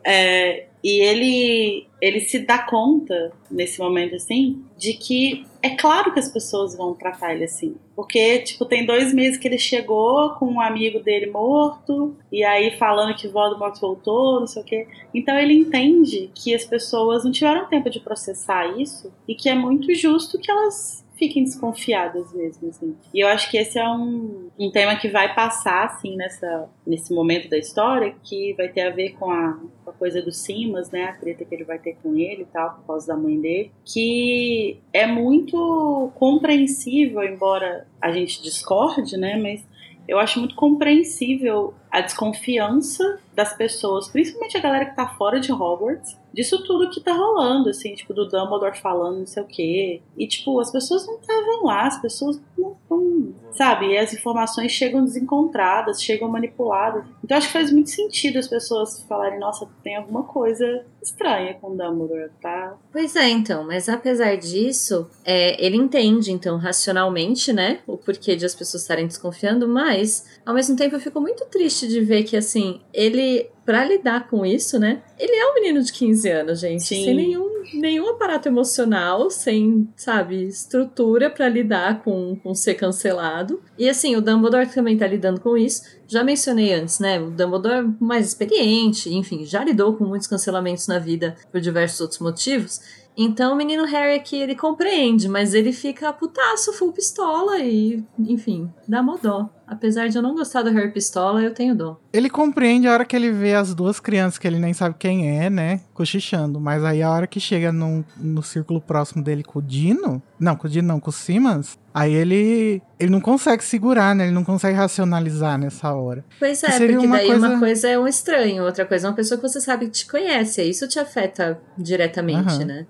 É, 0.03 0.67
e 0.83 1.01
ele 1.01 1.87
ele 1.99 2.19
se 2.21 2.39
dá 2.39 2.59
conta 2.59 3.33
nesse 3.49 3.79
momento 3.79 4.15
assim 4.15 4.63
de 4.77 4.93
que 4.93 5.43
é 5.61 5.71
claro 5.71 6.13
que 6.13 6.19
as 6.19 6.31
pessoas 6.31 6.77
vão 6.77 6.93
tratar 6.93 7.33
ele 7.33 7.45
assim, 7.45 7.75
porque 7.95 8.39
tipo 8.43 8.63
tem 8.63 8.85
dois 8.85 9.11
meses 9.11 9.39
que 9.39 9.47
ele 9.47 9.57
chegou 9.57 10.35
com 10.35 10.45
um 10.45 10.61
amigo 10.61 10.99
dele 10.99 11.31
morto 11.31 12.15
e 12.31 12.43
aí 12.43 12.77
falando 12.77 13.15
que 13.15 13.27
Voldemort 13.27 13.77
voltou, 13.81 14.39
não 14.39 14.47
sei 14.47 14.61
o 14.61 14.65
quê. 14.65 14.87
Então 15.15 15.35
ele 15.35 15.55
entende 15.55 16.29
que 16.35 16.53
as 16.53 16.63
pessoas 16.63 17.23
não 17.23 17.31
tiveram 17.31 17.65
tempo 17.65 17.89
de 17.89 17.99
processar 17.99 18.79
isso 18.79 19.11
e 19.27 19.33
que 19.33 19.49
é 19.49 19.55
muito 19.55 19.91
justo 19.95 20.37
que 20.37 20.51
elas 20.51 21.08
fiquem 21.19 21.43
desconfiadas 21.43 22.33
mesmo, 22.33 22.69
assim. 22.69 22.95
E 23.13 23.19
eu 23.19 23.27
acho 23.27 23.51
que 23.51 23.57
esse 23.57 23.77
é 23.77 23.87
um, 23.87 24.49
um 24.57 24.71
tema 24.71 24.95
que 24.95 25.09
vai 25.09 25.35
passar, 25.35 25.85
assim, 25.85 26.15
nessa, 26.15 26.69
nesse 26.87 27.13
momento 27.13 27.49
da 27.49 27.57
história, 27.57 28.15
que 28.23 28.53
vai 28.53 28.69
ter 28.69 28.81
a 28.81 28.89
ver 28.89 29.11
com 29.19 29.29
a, 29.29 29.59
com 29.83 29.89
a 29.91 29.93
coisa 29.93 30.21
do 30.21 30.31
Simas, 30.31 30.89
né, 30.89 31.03
a 31.03 31.13
treta 31.13 31.43
que 31.43 31.53
ele 31.53 31.65
vai 31.65 31.77
ter 31.77 31.97
com 32.01 32.15
ele 32.15 32.43
e 32.43 32.45
tal, 32.45 32.75
por 32.75 32.87
causa 32.87 33.07
da 33.07 33.17
mãe 33.17 33.39
dele, 33.39 33.71
que 33.85 34.79
é 34.93 35.05
muito 35.05 36.09
compreensível, 36.15 37.21
embora 37.21 37.85
a 38.01 38.11
gente 38.11 38.41
discorde, 38.41 39.17
né, 39.17 39.35
mas 39.35 39.67
eu 40.07 40.17
acho 40.17 40.39
muito 40.39 40.55
compreensível 40.55 41.73
a 41.91 42.01
desconfiança 42.01 43.19
das 43.39 43.53
pessoas, 43.53 44.09
principalmente 44.09 44.57
a 44.57 44.59
galera 44.59 44.85
que 44.85 44.95
tá 44.97 45.07
fora 45.07 45.39
de 45.39 45.49
Hogwarts, 45.49 46.17
disso 46.33 46.61
tudo 46.65 46.89
que 46.89 46.99
tá 46.99 47.13
rolando, 47.13 47.69
assim, 47.69 47.93
tipo, 47.93 48.13
do 48.13 48.27
Dumbledore 48.27 48.77
falando 48.77 49.19
não 49.19 49.25
sei 49.25 49.43
o 49.43 49.45
quê. 49.45 50.01
E, 50.17 50.27
tipo, 50.27 50.59
as 50.59 50.69
pessoas 50.69 51.07
não 51.07 51.15
estavam 51.15 51.63
lá, 51.63 51.87
as 51.87 52.01
pessoas 52.01 52.41
não, 52.57 52.75
não 52.89 53.33
sabe? 53.53 53.87
E 53.87 53.97
as 53.97 54.13
informações 54.13 54.71
chegam 54.71 55.03
desencontradas, 55.03 56.01
chegam 56.01 56.29
manipuladas. 56.29 57.03
Então, 57.23 57.37
acho 57.37 57.47
que 57.47 57.53
faz 57.53 57.71
muito 57.71 57.89
sentido 57.89 58.37
as 58.37 58.47
pessoas 58.47 59.01
falarem, 59.03 59.39
nossa, 59.39 59.67
tem 59.83 59.95
alguma 59.95 60.23
coisa 60.23 60.85
estranha 61.01 61.53
com 61.55 61.71
o 61.71 61.77
Dumbledore, 61.77 62.29
tá? 62.41 62.77
Pois 62.91 63.15
é, 63.15 63.29
então, 63.29 63.65
mas 63.65 63.89
apesar 63.89 64.35
disso, 64.37 65.09
é, 65.25 65.63
ele 65.63 65.77
entende, 65.77 66.31
então, 66.31 66.57
racionalmente, 66.57 67.51
né, 67.53 67.79
o 67.87 67.97
porquê 67.97 68.35
de 68.35 68.45
as 68.45 68.55
pessoas 68.55 68.83
estarem 68.83 69.07
desconfiando, 69.07 69.67
mas, 69.67 70.25
ao 70.45 70.53
mesmo 70.53 70.75
tempo, 70.75 70.95
eu 70.95 70.99
fico 70.99 71.19
muito 71.19 71.45
triste 71.45 71.87
de 71.87 72.01
ver 72.01 72.23
que, 72.23 72.37
assim, 72.37 72.81
ele, 72.93 73.28
pra 73.65 73.85
lidar 73.85 74.27
com 74.27 74.45
isso, 74.45 74.79
né, 74.79 75.03
ele 75.17 75.35
é 75.35 75.51
um 75.51 75.53
menino 75.53 75.81
de 75.83 75.93
15 75.93 76.29
anos, 76.29 76.59
gente, 76.59 76.83
Sim. 76.83 77.05
sem 77.05 77.15
nenhum, 77.15 77.47
nenhum 77.75 78.09
aparato 78.09 78.47
emocional, 78.47 79.29
sem, 79.29 79.87
sabe, 79.95 80.43
estrutura 80.47 81.29
pra 81.29 81.47
lidar 81.47 82.03
com, 82.03 82.35
com 82.41 82.55
ser 82.55 82.73
cancelado. 82.73 83.61
E, 83.77 83.87
assim, 83.87 84.15
o 84.15 84.21
Dumbledore 84.21 84.73
também 84.73 84.97
tá 84.97 85.05
lidando 85.05 85.39
com 85.39 85.55
isso. 85.55 85.83
Já 86.07 86.23
mencionei 86.23 86.73
antes, 86.73 86.99
né, 86.99 87.19
o 87.19 87.29
Dumbledore 87.29 87.85
é 87.85 88.03
mais 88.03 88.27
experiente, 88.27 89.13
enfim, 89.13 89.45
já 89.45 89.63
lidou 89.63 89.95
com 89.95 90.03
muitos 90.03 90.27
cancelamentos 90.27 90.87
na 90.87 90.97
vida 90.97 91.35
por 91.51 91.61
diversos 91.61 92.01
outros 92.01 92.19
motivos. 92.19 92.81
Então 93.21 93.51
o 93.53 93.55
menino 93.55 93.83
Harry 93.83 94.15
aqui, 94.15 94.37
ele 94.37 94.55
compreende, 94.55 95.27
mas 95.27 95.53
ele 95.53 95.73
fica 95.73 96.13
putaço, 96.13 96.71
full 96.71 96.93
pistola 96.93 97.59
e, 97.59 98.01
enfim, 98.17 98.71
dá 98.87 99.03
mó 99.03 99.17
dó. 99.21 99.49
Apesar 99.69 100.07
de 100.09 100.17
eu 100.17 100.21
não 100.21 100.33
gostar 100.33 100.63
do 100.63 100.71
Harry 100.71 100.91
Pistola, 100.91 101.41
eu 101.43 101.53
tenho 101.53 101.75
dó. 101.75 101.99
Ele 102.11 102.29
compreende 102.29 102.87
a 102.87 102.93
hora 102.93 103.05
que 103.05 103.15
ele 103.15 103.31
vê 103.31 103.53
as 103.53 103.75
duas 103.75 103.99
crianças 103.99 104.39
que 104.39 104.47
ele 104.47 104.57
nem 104.57 104.73
sabe 104.73 104.95
quem 104.97 105.37
é, 105.39 105.49
né? 105.49 105.81
Cochichando. 105.93 106.59
Mas 106.59 106.83
aí 106.83 107.03
a 107.03 107.11
hora 107.11 107.27
que 107.27 107.39
chega 107.39 107.71
num- 107.71 108.03
no 108.17 108.41
círculo 108.41 108.81
próximo 108.81 109.23
dele 109.23 109.43
com 109.43 109.59
o 109.59 109.61
Dino. 109.61 110.21
Não, 110.39 110.55
com 110.55 110.65
o 110.65 110.69
Dino 110.69 110.87
não, 110.87 110.99
com 110.99 111.11
o 111.11 111.13
Simmons. 111.13 111.77
Aí 111.93 112.13
ele. 112.13 112.81
Ele 112.99 113.11
não 113.11 113.21
consegue 113.21 113.63
segurar, 113.63 114.15
né? 114.15 114.25
Ele 114.25 114.33
não 114.33 114.43
consegue 114.43 114.75
racionalizar 114.75 115.57
nessa 115.57 115.93
hora. 115.93 116.25
Pois 116.39 116.63
é, 116.63 116.77
porque 116.77 116.97
uma 116.97 117.17
daí 117.17 117.27
coisa- 117.27 117.47
uma 117.49 117.59
coisa 117.59 117.87
é 117.89 117.99
um 117.99 118.07
estranho, 118.07 118.63
outra 118.63 118.85
coisa 118.85 119.05
é 119.07 119.09
uma 119.09 119.15
pessoa 119.15 119.39
que 119.39 119.47
você 119.47 119.61
sabe 119.61 119.85
que 119.85 119.91
te 119.91 120.07
conhece, 120.07 120.61
aí 120.61 120.69
isso 120.71 120.87
te 120.87 120.97
afeta 120.99 121.59
diretamente, 121.77 122.49
Aham. 122.55 122.65
né? 122.65 122.87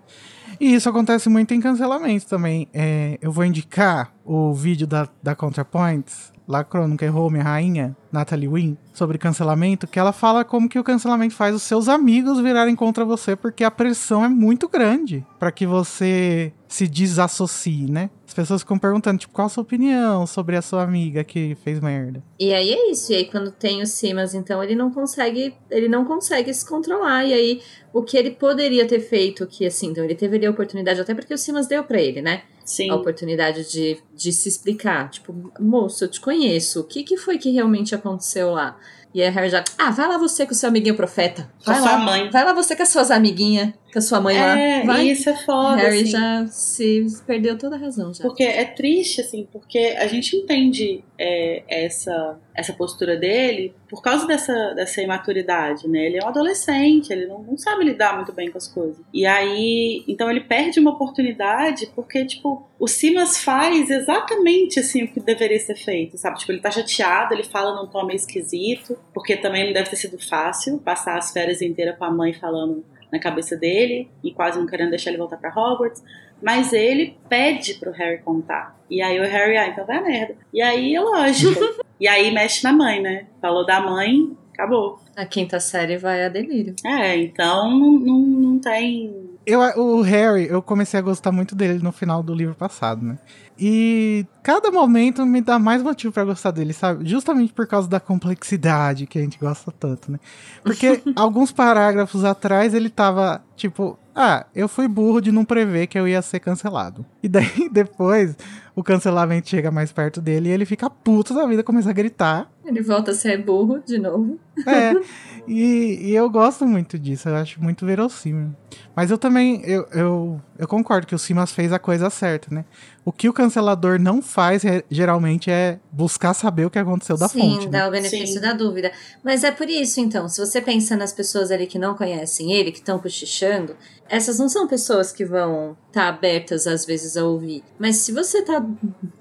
E 0.59 0.73
isso 0.75 0.89
acontece 0.89 1.29
muito 1.29 1.53
em 1.53 1.61
cancelamentos 1.61 2.25
também. 2.25 2.67
É, 2.73 3.17
eu 3.21 3.31
vou 3.31 3.45
indicar 3.45 4.11
o 4.25 4.53
vídeo 4.53 4.85
da, 4.85 5.07
da 5.23 5.33
ContraPoints, 5.35 6.33
lá 6.49 6.63
Crônica 6.63 7.05
errou 7.05 7.29
minha 7.29 7.43
rainha, 7.43 7.95
Natalie 8.11 8.47
Wynn, 8.47 8.75
sobre 8.91 9.19
cancelamento, 9.19 9.85
que 9.85 9.99
ela 9.99 10.11
fala 10.11 10.43
como 10.43 10.67
que 10.67 10.79
o 10.79 10.83
cancelamento 10.83 11.35
faz 11.35 11.53
os 11.53 11.61
seus 11.61 11.87
amigos 11.87 12.39
virarem 12.39 12.75
contra 12.75 13.05
você, 13.05 13.35
porque 13.35 13.63
a 13.63 13.69
pressão 13.69 14.25
é 14.25 14.27
muito 14.27 14.67
grande 14.67 15.23
para 15.37 15.51
que 15.51 15.67
você 15.67 16.51
se 16.67 16.87
desassocie, 16.87 17.89
né? 17.89 18.09
As 18.27 18.33
pessoas 18.33 18.61
ficam 18.61 18.79
perguntando, 18.79 19.19
tipo, 19.19 19.33
qual 19.33 19.45
a 19.45 19.49
sua 19.49 19.61
opinião 19.61 20.25
sobre 20.25 20.55
a 20.55 20.61
sua 20.61 20.81
amiga 20.81 21.23
que 21.23 21.55
fez 21.63 21.79
merda? 21.79 22.23
E 22.39 22.51
aí 22.51 22.71
é 22.71 22.91
isso, 22.91 23.11
e 23.11 23.15
aí 23.15 23.25
quando 23.25 23.51
tem 23.51 23.83
o 23.83 23.85
Simas, 23.85 24.33
então 24.33 24.63
ele 24.63 24.73
não 24.73 24.89
consegue, 24.89 25.53
ele 25.69 25.87
não 25.87 26.03
consegue 26.03 26.51
se 26.51 26.67
controlar, 26.67 27.25
e 27.25 27.33
aí 27.33 27.61
o 27.93 28.01
que 28.01 28.17
ele 28.17 28.31
poderia 28.31 28.87
ter 28.87 28.99
feito, 28.99 29.45
que 29.45 29.67
assim, 29.67 29.91
então 29.91 30.03
ele 30.03 30.15
teve 30.15 30.37
ali 30.37 30.47
a 30.47 30.51
oportunidade, 30.51 30.99
até 30.99 31.13
porque 31.13 31.33
o 31.33 31.37
Simas 31.37 31.67
deu 31.67 31.83
pra 31.83 32.01
ele, 32.01 32.21
né? 32.23 32.41
Sim. 32.69 32.89
a 32.91 32.95
oportunidade 32.95 33.69
de, 33.71 33.97
de 34.15 34.31
se 34.31 34.47
explicar. 34.47 35.09
Tipo, 35.09 35.51
moço, 35.59 36.03
eu 36.03 36.07
te 36.07 36.21
conheço. 36.21 36.81
O 36.81 36.83
que, 36.83 37.03
que 37.03 37.17
foi 37.17 37.37
que 37.37 37.49
realmente 37.49 37.95
aconteceu 37.95 38.51
lá? 38.51 38.77
E 39.13 39.21
aí 39.23 39.27
a 39.27 39.31
Harry 39.31 39.49
já, 39.49 39.63
ah, 39.77 39.89
vai 39.89 40.07
lá 40.07 40.17
você 40.19 40.45
com 40.45 40.51
o 40.51 40.55
seu 40.55 40.69
amiguinho 40.69 40.95
profeta. 40.95 41.49
Com 41.65 41.71
a 41.71 41.73
Vai 41.73 41.81
sua 41.81 41.91
lá, 41.93 41.97
mãe. 41.97 42.29
vai 42.29 42.45
lá 42.45 42.53
você 42.53 42.75
com 42.75 42.83
as 42.83 42.89
suas 42.89 43.09
amiguinhas. 43.09 43.73
Com 43.91 43.99
a 43.99 44.01
sua 44.01 44.21
mãe 44.21 44.37
é, 44.37 44.83
lá. 44.83 44.93
Vai. 44.93 45.07
isso 45.07 45.29
é 45.29 45.35
foda. 45.35 45.77
Harry 45.77 46.01
assim. 46.01 46.11
já 46.11 46.47
se 46.47 47.05
perdeu 47.25 47.57
toda 47.57 47.75
a 47.75 47.79
razão 47.79 48.13
já. 48.13 48.23
Porque 48.23 48.43
é 48.43 48.65
triste, 48.65 49.21
assim, 49.21 49.47
porque 49.51 49.95
a 49.97 50.07
gente 50.07 50.35
entende 50.35 51.03
é, 51.17 51.63
essa, 51.67 52.39
essa 52.55 52.73
postura 52.73 53.17
dele 53.17 53.73
por 53.89 54.03
causa 54.03 54.27
dessa, 54.27 54.73
dessa 54.73 55.01
imaturidade, 55.01 55.87
né? 55.87 56.05
Ele 56.05 56.17
é 56.17 56.23
um 56.23 56.27
adolescente, 56.27 57.11
ele 57.11 57.25
não, 57.25 57.41
não 57.41 57.57
sabe 57.57 57.83
lidar 57.83 58.15
muito 58.15 58.31
bem 58.31 58.51
com 58.51 58.57
as 58.57 58.67
coisas. 58.67 59.01
E 59.11 59.25
aí, 59.25 60.03
então 60.07 60.29
ele 60.29 60.41
perde 60.41 60.79
uma 60.79 60.91
oportunidade 60.91 61.91
porque, 61.95 62.23
tipo, 62.25 62.69
o 62.79 62.87
Simas 62.87 63.43
faz 63.43 63.89
exatamente 63.89 64.79
assim 64.79 65.03
o 65.03 65.07
que 65.11 65.19
deveria 65.19 65.59
ser 65.59 65.75
feito, 65.75 66.17
sabe? 66.17 66.37
Tipo, 66.37 66.51
ele 66.51 66.61
tá 66.61 66.69
chateado, 66.69 67.33
ele 67.33 67.43
fala 67.43 67.75
num 67.75 67.89
tom 67.89 68.05
meio 68.05 68.17
esquisito, 68.17 68.97
porque 69.13 69.35
também 69.35 69.65
não 69.65 69.73
deve 69.73 69.89
ter 69.89 69.95
sido 69.95 70.19
fácil 70.19 70.77
passar 70.77 71.17
as 71.17 71.31
férias 71.31 71.61
inteiras 71.61 71.97
com 71.97 72.05
a 72.05 72.11
mãe 72.11 72.31
falando 72.31 72.85
na 73.11 73.19
cabeça 73.19 73.55
dele 73.55 74.09
e 74.23 74.31
quase 74.31 74.59
não 74.59 74.67
querendo 74.67 74.91
deixar 74.91 75.09
ele 75.09 75.17
voltar 75.17 75.37
para 75.37 75.49
Hogwarts. 75.49 76.03
Mas 76.41 76.71
ele 76.71 77.17
pede 77.27 77.75
pro 77.75 77.91
Harry 77.91 78.19
contar. 78.19 78.77
E 78.89 79.01
aí 79.01 79.19
o 79.19 79.23
Harry, 79.23 79.57
ah, 79.57 79.67
então 79.67 79.85
vai 79.85 79.97
a 79.97 80.01
merda. 80.01 80.35
E 80.53 80.61
aí 80.61 80.95
é 80.95 81.01
lógico. 81.01 81.59
e 81.99 82.07
aí 82.07 82.31
mexe 82.31 82.63
na 82.63 82.71
mãe, 82.71 83.01
né? 83.01 83.27
Falou 83.41 83.65
da 83.65 83.81
mãe, 83.81 84.35
acabou. 84.53 84.99
A 85.15 85.25
quinta 85.25 85.59
série 85.59 85.97
vai 85.97 86.25
a 86.25 86.29
delírio. 86.29 86.75
É, 86.85 87.17
então 87.17 87.69
não, 87.69 87.91
não, 87.91 88.19
não 88.19 88.59
tem. 88.59 89.28
Eu, 89.49 89.61
o 89.81 90.01
Harry, 90.01 90.47
eu 90.47 90.61
comecei 90.61 90.99
a 90.99 91.01
gostar 91.01 91.31
muito 91.31 91.55
dele 91.55 91.79
no 91.81 91.91
final 91.91 92.21
do 92.21 92.35
livro 92.35 92.53
passado, 92.53 93.03
né? 93.03 93.17
E 93.57 94.25
cada 94.43 94.71
momento 94.71 95.25
me 95.25 95.41
dá 95.41 95.57
mais 95.57 95.81
motivo 95.81 96.13
pra 96.13 96.23
gostar 96.23 96.51
dele, 96.51 96.71
sabe? 96.71 97.05
Justamente 97.07 97.51
por 97.51 97.65
causa 97.65 97.89
da 97.89 97.99
complexidade 97.99 99.07
que 99.07 99.17
a 99.17 99.21
gente 99.21 99.39
gosta 99.39 99.71
tanto, 99.71 100.11
né? 100.11 100.19
Porque 100.63 101.01
alguns 101.15 101.51
parágrafos 101.51 102.23
atrás 102.23 102.73
ele 102.73 102.89
tava 102.89 103.43
tipo, 103.55 103.97
ah, 104.15 104.45
eu 104.53 104.69
fui 104.69 104.87
burro 104.87 105.19
de 105.19 105.31
não 105.31 105.43
prever 105.43 105.87
que 105.87 105.97
eu 105.97 106.07
ia 106.07 106.21
ser 106.21 106.39
cancelado. 106.39 107.05
E 107.23 107.27
daí 107.27 107.67
depois 107.73 108.37
o 108.79 108.83
cancelamento 108.83 109.49
chega 109.49 109.69
mais 109.69 109.91
perto 109.91 110.21
dele 110.21 110.47
e 110.47 110.51
ele 110.53 110.65
fica 110.65 110.89
puto 110.89 111.33
da 111.33 111.45
vida, 111.45 111.61
começa 111.61 111.89
a 111.89 111.93
gritar. 111.93 112.49
Ele 112.63 112.81
volta 112.81 113.11
a 113.11 113.13
ser 113.13 113.43
burro 113.43 113.79
de 113.85 113.97
novo. 113.97 114.39
É. 114.65 114.93
E, 115.47 116.11
e, 116.11 116.15
eu 116.15 116.29
gosto 116.29 116.63
muito 116.67 116.99
disso, 116.99 117.27
eu 117.27 117.35
acho 117.35 117.59
muito 117.59 117.83
verossímil. 117.83 118.53
Mas 118.95 119.09
eu 119.09 119.17
também, 119.17 119.63
eu, 119.65 119.83
eu, 119.91 120.41
eu 120.59 120.67
concordo 120.67 121.07
que 121.07 121.15
o 121.15 121.17
Simas 121.17 121.51
fez 121.51 121.73
a 121.73 121.79
coisa 121.79 122.07
certa, 122.11 122.53
né? 122.53 122.65
O 123.03 123.11
que 123.11 123.27
o 123.27 123.33
cancelador 123.33 123.99
não 123.99 124.21
faz, 124.21 124.63
é, 124.63 124.83
geralmente, 124.91 125.49
é 125.49 125.79
buscar 125.91 126.35
saber 126.35 126.65
o 126.65 126.69
que 126.69 126.77
aconteceu 126.77 127.17
da 127.17 127.27
Sim, 127.27 127.39
fonte. 127.39 127.63
Sim, 127.63 127.69
né? 127.69 127.79
dá 127.79 127.87
o 127.87 127.91
benefício 127.91 128.35
Sim. 128.35 128.41
da 128.41 128.53
dúvida. 128.53 128.91
Mas 129.23 129.43
é 129.43 129.49
por 129.49 129.67
isso, 129.67 129.99
então, 129.99 130.29
se 130.29 130.39
você 130.39 130.61
pensa 130.61 130.95
nas 130.95 131.11
pessoas 131.11 131.49
ali 131.49 131.65
que 131.65 131.79
não 131.79 131.95
conhecem 131.95 132.51
ele, 132.51 132.71
que 132.71 132.77
estão 132.77 132.99
cochichando, 132.99 133.75
essas 134.07 134.37
não 134.37 134.49
são 134.49 134.67
pessoas 134.67 135.11
que 135.11 135.25
vão 135.25 135.75
estar 135.87 136.01
tá 136.01 136.07
abertas, 136.09 136.67
às 136.67 136.85
vezes, 136.85 137.17
a 137.17 137.25
ouvir. 137.25 137.63
Mas 137.79 137.95
se 137.95 138.11
você 138.11 138.43
tá 138.43 138.63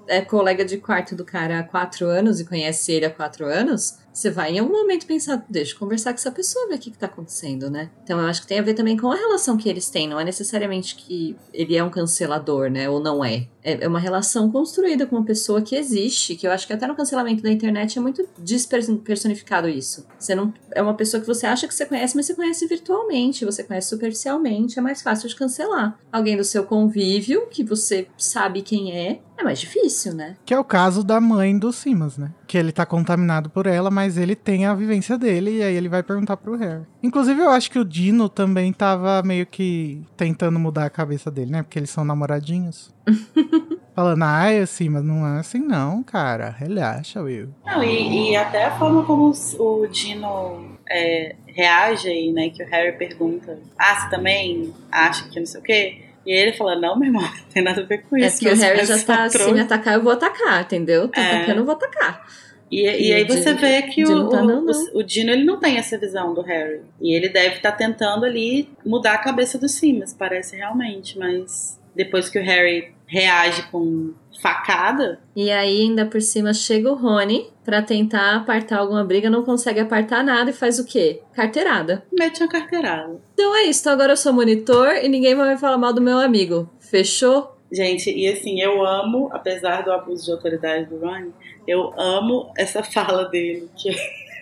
é 0.07 0.21
colega 0.21 0.65
de 0.65 0.77
quarto 0.77 1.15
do 1.15 1.23
cara 1.23 1.59
há 1.59 1.63
quatro 1.63 2.07
anos 2.07 2.39
e 2.39 2.45
conhece 2.45 2.91
ele 2.91 3.05
há 3.05 3.09
quatro 3.09 3.45
anos, 3.45 3.97
você 4.19 4.29
vai 4.29 4.51
em 4.51 4.59
algum 4.59 4.73
momento 4.73 5.05
pensar, 5.05 5.45
deixa 5.49 5.73
eu 5.73 5.79
conversar 5.79 6.11
com 6.11 6.17
essa 6.17 6.31
pessoa, 6.31 6.67
ver 6.67 6.75
o 6.75 6.79
que, 6.79 6.91
que 6.91 6.97
tá 6.97 7.05
acontecendo, 7.05 7.69
né? 7.69 7.89
Então 8.03 8.19
eu 8.19 8.27
acho 8.27 8.41
que 8.41 8.47
tem 8.47 8.59
a 8.59 8.61
ver 8.61 8.73
também 8.73 8.97
com 8.97 9.09
a 9.09 9.15
relação 9.15 9.55
que 9.55 9.69
eles 9.69 9.89
têm. 9.89 10.09
Não 10.09 10.19
é 10.19 10.25
necessariamente 10.25 10.95
que 10.95 11.37
ele 11.53 11.77
é 11.77 11.83
um 11.83 11.89
cancelador, 11.89 12.69
né? 12.69 12.89
Ou 12.89 12.99
não 12.99 13.23
é. 13.23 13.47
É 13.63 13.87
uma 13.87 13.99
relação 13.99 14.51
construída 14.51 15.05
com 15.05 15.15
uma 15.15 15.25
pessoa 15.25 15.61
que 15.61 15.75
existe, 15.75 16.35
que 16.35 16.45
eu 16.45 16.51
acho 16.51 16.67
que 16.67 16.73
até 16.73 16.85
no 16.85 16.95
cancelamento 16.95 17.41
da 17.41 17.51
internet 17.51 17.97
é 17.97 18.01
muito 18.01 18.27
despersonificado 18.37 19.69
isso. 19.69 20.05
Você 20.17 20.35
não 20.35 20.53
é 20.71 20.81
uma 20.81 20.93
pessoa 20.93 21.21
que 21.21 21.27
você 21.27 21.45
acha 21.45 21.67
que 21.67 21.73
você 21.73 21.85
conhece, 21.85 22.15
mas 22.15 22.25
você 22.25 22.35
conhece 22.35 22.67
virtualmente, 22.67 23.45
você 23.45 23.63
conhece 23.63 23.89
superficialmente, 23.89 24.77
é 24.77 24.81
mais 24.81 25.01
fácil 25.01 25.29
de 25.29 25.35
cancelar. 25.35 25.97
Alguém 26.11 26.35
do 26.35 26.43
seu 26.43 26.65
convívio, 26.65 27.47
que 27.47 27.63
você 27.63 28.07
sabe 28.17 28.61
quem 28.61 28.91
é, 28.91 29.21
é 29.37 29.43
mais 29.43 29.59
difícil, 29.59 30.13
né? 30.13 30.35
Que 30.45 30.53
é 30.53 30.59
o 30.59 30.63
caso 30.63 31.03
da 31.03 31.21
mãe 31.21 31.57
do 31.57 31.71
Simas, 31.71 32.17
né? 32.17 32.33
Que 32.49 32.57
ele 32.57 32.71
tá 32.71 32.83
contaminado 32.83 33.47
por 33.47 33.67
ela, 33.67 33.91
mas 33.91 34.17
ele 34.17 34.35
tem 34.35 34.65
a 34.65 34.73
vivência 34.73 35.19
dele 35.19 35.57
e 35.57 35.61
aí 35.61 35.75
ele 35.75 35.87
vai 35.87 36.01
perguntar 36.01 36.35
pro 36.35 36.57
Harry. 36.57 36.81
Inclusive, 37.03 37.39
eu 37.39 37.51
acho 37.51 37.69
que 37.69 37.77
o 37.77 37.85
Dino 37.85 38.27
também 38.27 38.73
tava 38.73 39.21
meio 39.21 39.45
que 39.45 40.01
tentando 40.17 40.57
mudar 40.57 40.85
a 40.85 40.89
cabeça 40.89 41.29
dele, 41.29 41.51
né? 41.51 41.61
Porque 41.61 41.77
eles 41.77 41.91
são 41.91 42.03
namoradinhos. 42.03 42.91
Falando, 43.93 44.23
ai, 44.23 44.57
assim, 44.57 44.89
mas 44.89 45.03
não 45.03 45.27
é 45.27 45.39
assim 45.39 45.59
não, 45.59 46.01
cara. 46.01 46.49
Relaxa, 46.49 47.21
Will. 47.21 47.49
Não, 47.63 47.83
e, 47.83 48.31
e 48.31 48.35
até 48.35 48.65
a 48.65 48.79
forma 48.79 49.03
como 49.03 49.31
o 49.59 49.87
Dino 49.87 50.79
é, 50.89 51.35
reage 51.45 52.07
aí, 52.07 52.31
né? 52.31 52.49
Que 52.49 52.63
o 52.63 52.67
Harry 52.67 52.97
pergunta, 52.97 53.59
ah, 53.77 53.95
você 53.95 54.09
também 54.09 54.73
acha 54.91 55.29
que 55.29 55.39
não 55.39 55.45
sei 55.45 55.59
o 55.59 55.63
quê? 55.63 56.08
E 56.25 56.31
ele 56.31 56.53
fala, 56.53 56.75
não, 56.75 56.97
meu 56.97 57.07
irmão, 57.07 57.21
não 57.23 57.29
tem 57.53 57.63
nada 57.63 57.81
a 57.81 57.85
ver 57.85 57.99
com 58.03 58.17
É 58.17 58.27
isso. 58.27 58.39
que 58.39 58.47
o 58.49 58.55
Harry 58.55 58.85
já 58.85 58.97
tá 58.99 59.17
trouxeram." 59.19 59.45
assim, 59.45 59.53
me 59.53 59.59
atacar, 59.61 59.93
eu 59.95 60.03
vou 60.03 60.11
atacar, 60.13 60.61
entendeu? 60.61 61.07
Tá 61.07 61.21
É. 61.21 61.37
atacando, 61.37 61.59
eu 61.61 61.65
vou 61.65 61.73
atacar. 61.75 62.25
E, 62.71 62.81
e 62.85 63.07
E 63.09 63.13
aí 63.13 63.23
o 63.23 63.27
você 63.27 63.53
vê 63.55 63.81
que 63.83 64.03
o, 64.03 64.07
Dino 64.07 64.29
tá, 64.29 64.41
o- 64.43 64.45
não, 64.45 64.61
não. 64.61 64.73
o- 64.93 64.99
o 64.99 65.03
Dino 65.03 65.31
ele 65.31 65.43
não 65.43 65.59
tem 65.59 65.77
essa 65.77 65.97
visão 65.97 66.33
do 66.35 66.41
Harry. 66.41 66.81
E 67.01 67.15
ele 67.15 67.27
deve 67.29 67.55
estar 67.55 67.71
tentando 67.71 68.25
ali 68.25 68.69
mudar 68.85 69.13
a 69.13 69.17
cabeça 69.17 69.57
do 69.57 69.67
Simas, 69.67 70.13
parece 70.13 70.55
realmente. 70.55 71.17
Mas 71.17 71.79
depois 71.95 72.29
que 72.29 72.37
o 72.37 72.43
Harry 72.43 72.93
reage 73.07 73.63
com 73.71 74.13
facada, 74.41 75.19
E 75.35 75.51
aí, 75.51 75.81
ainda 75.81 76.05
por 76.05 76.21
cima, 76.21 76.53
chega 76.53 76.91
o 76.91 76.95
Rony 76.95 77.47
pra 77.63 77.81
tentar 77.81 78.35
apartar 78.35 78.79
alguma 78.79 79.03
briga, 79.03 79.29
não 79.29 79.43
consegue 79.43 79.79
apartar 79.79 80.23
nada 80.23 80.49
e 80.49 80.53
faz 80.53 80.79
o 80.79 80.85
quê? 80.85 81.21
Carteirada. 81.33 82.03
mete 82.11 82.41
uma 82.41 82.49
carteirada. 82.49 83.19
Então 83.33 83.55
é 83.55 83.63
isso, 83.63 83.81
então 83.81 83.93
agora 83.93 84.13
eu 84.13 84.17
sou 84.17 84.33
monitor 84.33 84.95
e 84.95 85.07
ninguém 85.07 85.35
vai 85.35 85.53
me 85.53 85.59
falar 85.59 85.77
mal 85.77 85.93
do 85.93 86.01
meu 86.01 86.17
amigo. 86.19 86.69
Fechou? 86.79 87.55
Gente, 87.71 88.09
e 88.09 88.27
assim, 88.27 88.59
eu 88.59 88.83
amo, 88.83 89.29
apesar 89.31 89.83
do 89.83 89.91
abuso 89.91 90.25
de 90.25 90.31
autoridade 90.31 90.85
do 90.85 90.97
Ron, 90.99 91.31
eu 91.67 91.93
amo 91.99 92.51
essa 92.57 92.81
fala 92.81 93.25
dele, 93.25 93.69
que, 93.77 93.91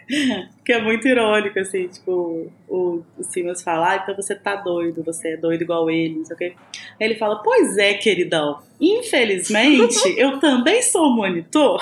que 0.64 0.72
é 0.72 0.82
muito 0.82 1.08
irônico, 1.08 1.60
assim, 1.60 1.88
tipo, 1.88 2.52
o, 2.68 3.04
Simas 3.22 3.62
fala, 3.62 3.92
ah, 3.92 3.96
então 3.98 4.16
você 4.16 4.36
tá 4.36 4.56
doido, 4.56 5.04
você 5.04 5.30
é 5.30 5.38
doido 5.38 5.62
igual 5.62 5.90
ele, 5.90 6.16
não 6.16 6.26
sei 6.26 6.36
o 6.36 6.40
quê. 6.40 6.54
Aí 7.00 7.08
ele 7.08 7.16
fala, 7.16 7.42
pois 7.44 7.78
é, 7.78 7.94
queridão, 7.94 8.60
infelizmente, 8.80 10.14
eu 10.18 10.40
também 10.40 10.82
sou 10.82 11.10
monitor. 11.10 11.82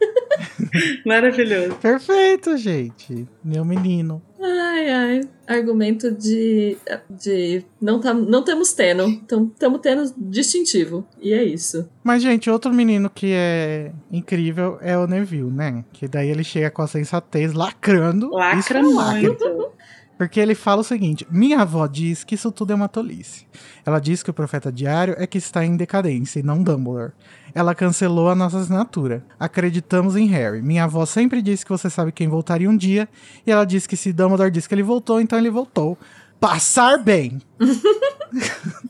Maravilhoso. 1.04 1.76
Perfeito, 1.76 2.56
gente. 2.56 3.26
Meu 3.44 3.64
menino. 3.64 4.22
Ai, 4.40 4.90
ai. 4.90 5.20
Argumento 5.46 6.10
de. 6.12 6.76
de 7.10 7.64
não, 7.80 8.00
tá, 8.00 8.14
não 8.14 8.42
temos 8.42 8.72
teno. 8.72 9.08
Então, 9.08 9.50
estamos 9.52 9.80
tendo 9.80 10.14
distintivo. 10.16 11.06
E 11.20 11.32
é 11.32 11.42
isso. 11.42 11.88
Mas, 12.04 12.22
gente, 12.22 12.48
outro 12.48 12.72
menino 12.72 13.10
que 13.10 13.32
é 13.32 13.92
incrível 14.10 14.78
é 14.80 14.96
o 14.96 15.06
Neville, 15.06 15.50
né? 15.50 15.84
Que 15.92 16.06
daí 16.06 16.28
ele 16.28 16.44
chega 16.44 16.70
com 16.70 16.82
a 16.82 16.86
sensatez 16.86 17.52
lacrando. 17.52 18.30
Lacra 18.30 18.80
Isso 18.80 18.90
é 18.90 18.94
lacre. 18.94 19.26
muito. 19.28 19.77
Porque 20.18 20.40
ele 20.40 20.56
fala 20.56 20.80
o 20.80 20.84
seguinte: 20.84 21.26
Minha 21.30 21.60
avó 21.60 21.86
diz 21.86 22.24
que 22.24 22.34
isso 22.34 22.50
tudo 22.50 22.72
é 22.72 22.74
uma 22.74 22.88
tolice. 22.88 23.46
Ela 23.86 24.00
diz 24.00 24.22
que 24.22 24.30
o 24.30 24.34
profeta 24.34 24.70
diário 24.72 25.14
é 25.16 25.26
que 25.26 25.38
está 25.38 25.64
em 25.64 25.76
decadência 25.76 26.40
e 26.40 26.42
não 26.42 26.62
Dumbledore. 26.62 27.12
Ela 27.54 27.74
cancelou 27.74 28.28
a 28.28 28.34
nossa 28.34 28.58
assinatura. 28.58 29.24
Acreditamos 29.38 30.16
em 30.16 30.26
Harry. 30.26 30.60
Minha 30.60 30.84
avó 30.84 31.06
sempre 31.06 31.40
disse 31.40 31.64
que 31.64 31.70
você 31.70 31.88
sabe 31.88 32.12
quem 32.12 32.28
voltaria 32.28 32.68
um 32.68 32.76
dia. 32.76 33.08
E 33.46 33.50
ela 33.50 33.64
disse 33.64 33.88
que 33.88 33.96
se 33.96 34.12
Dumbledore 34.12 34.50
disse 34.50 34.68
que 34.68 34.74
ele 34.74 34.82
voltou, 34.82 35.20
então 35.20 35.38
ele 35.38 35.50
voltou. 35.50 35.96
Passar 36.40 36.98
bem. 36.98 37.40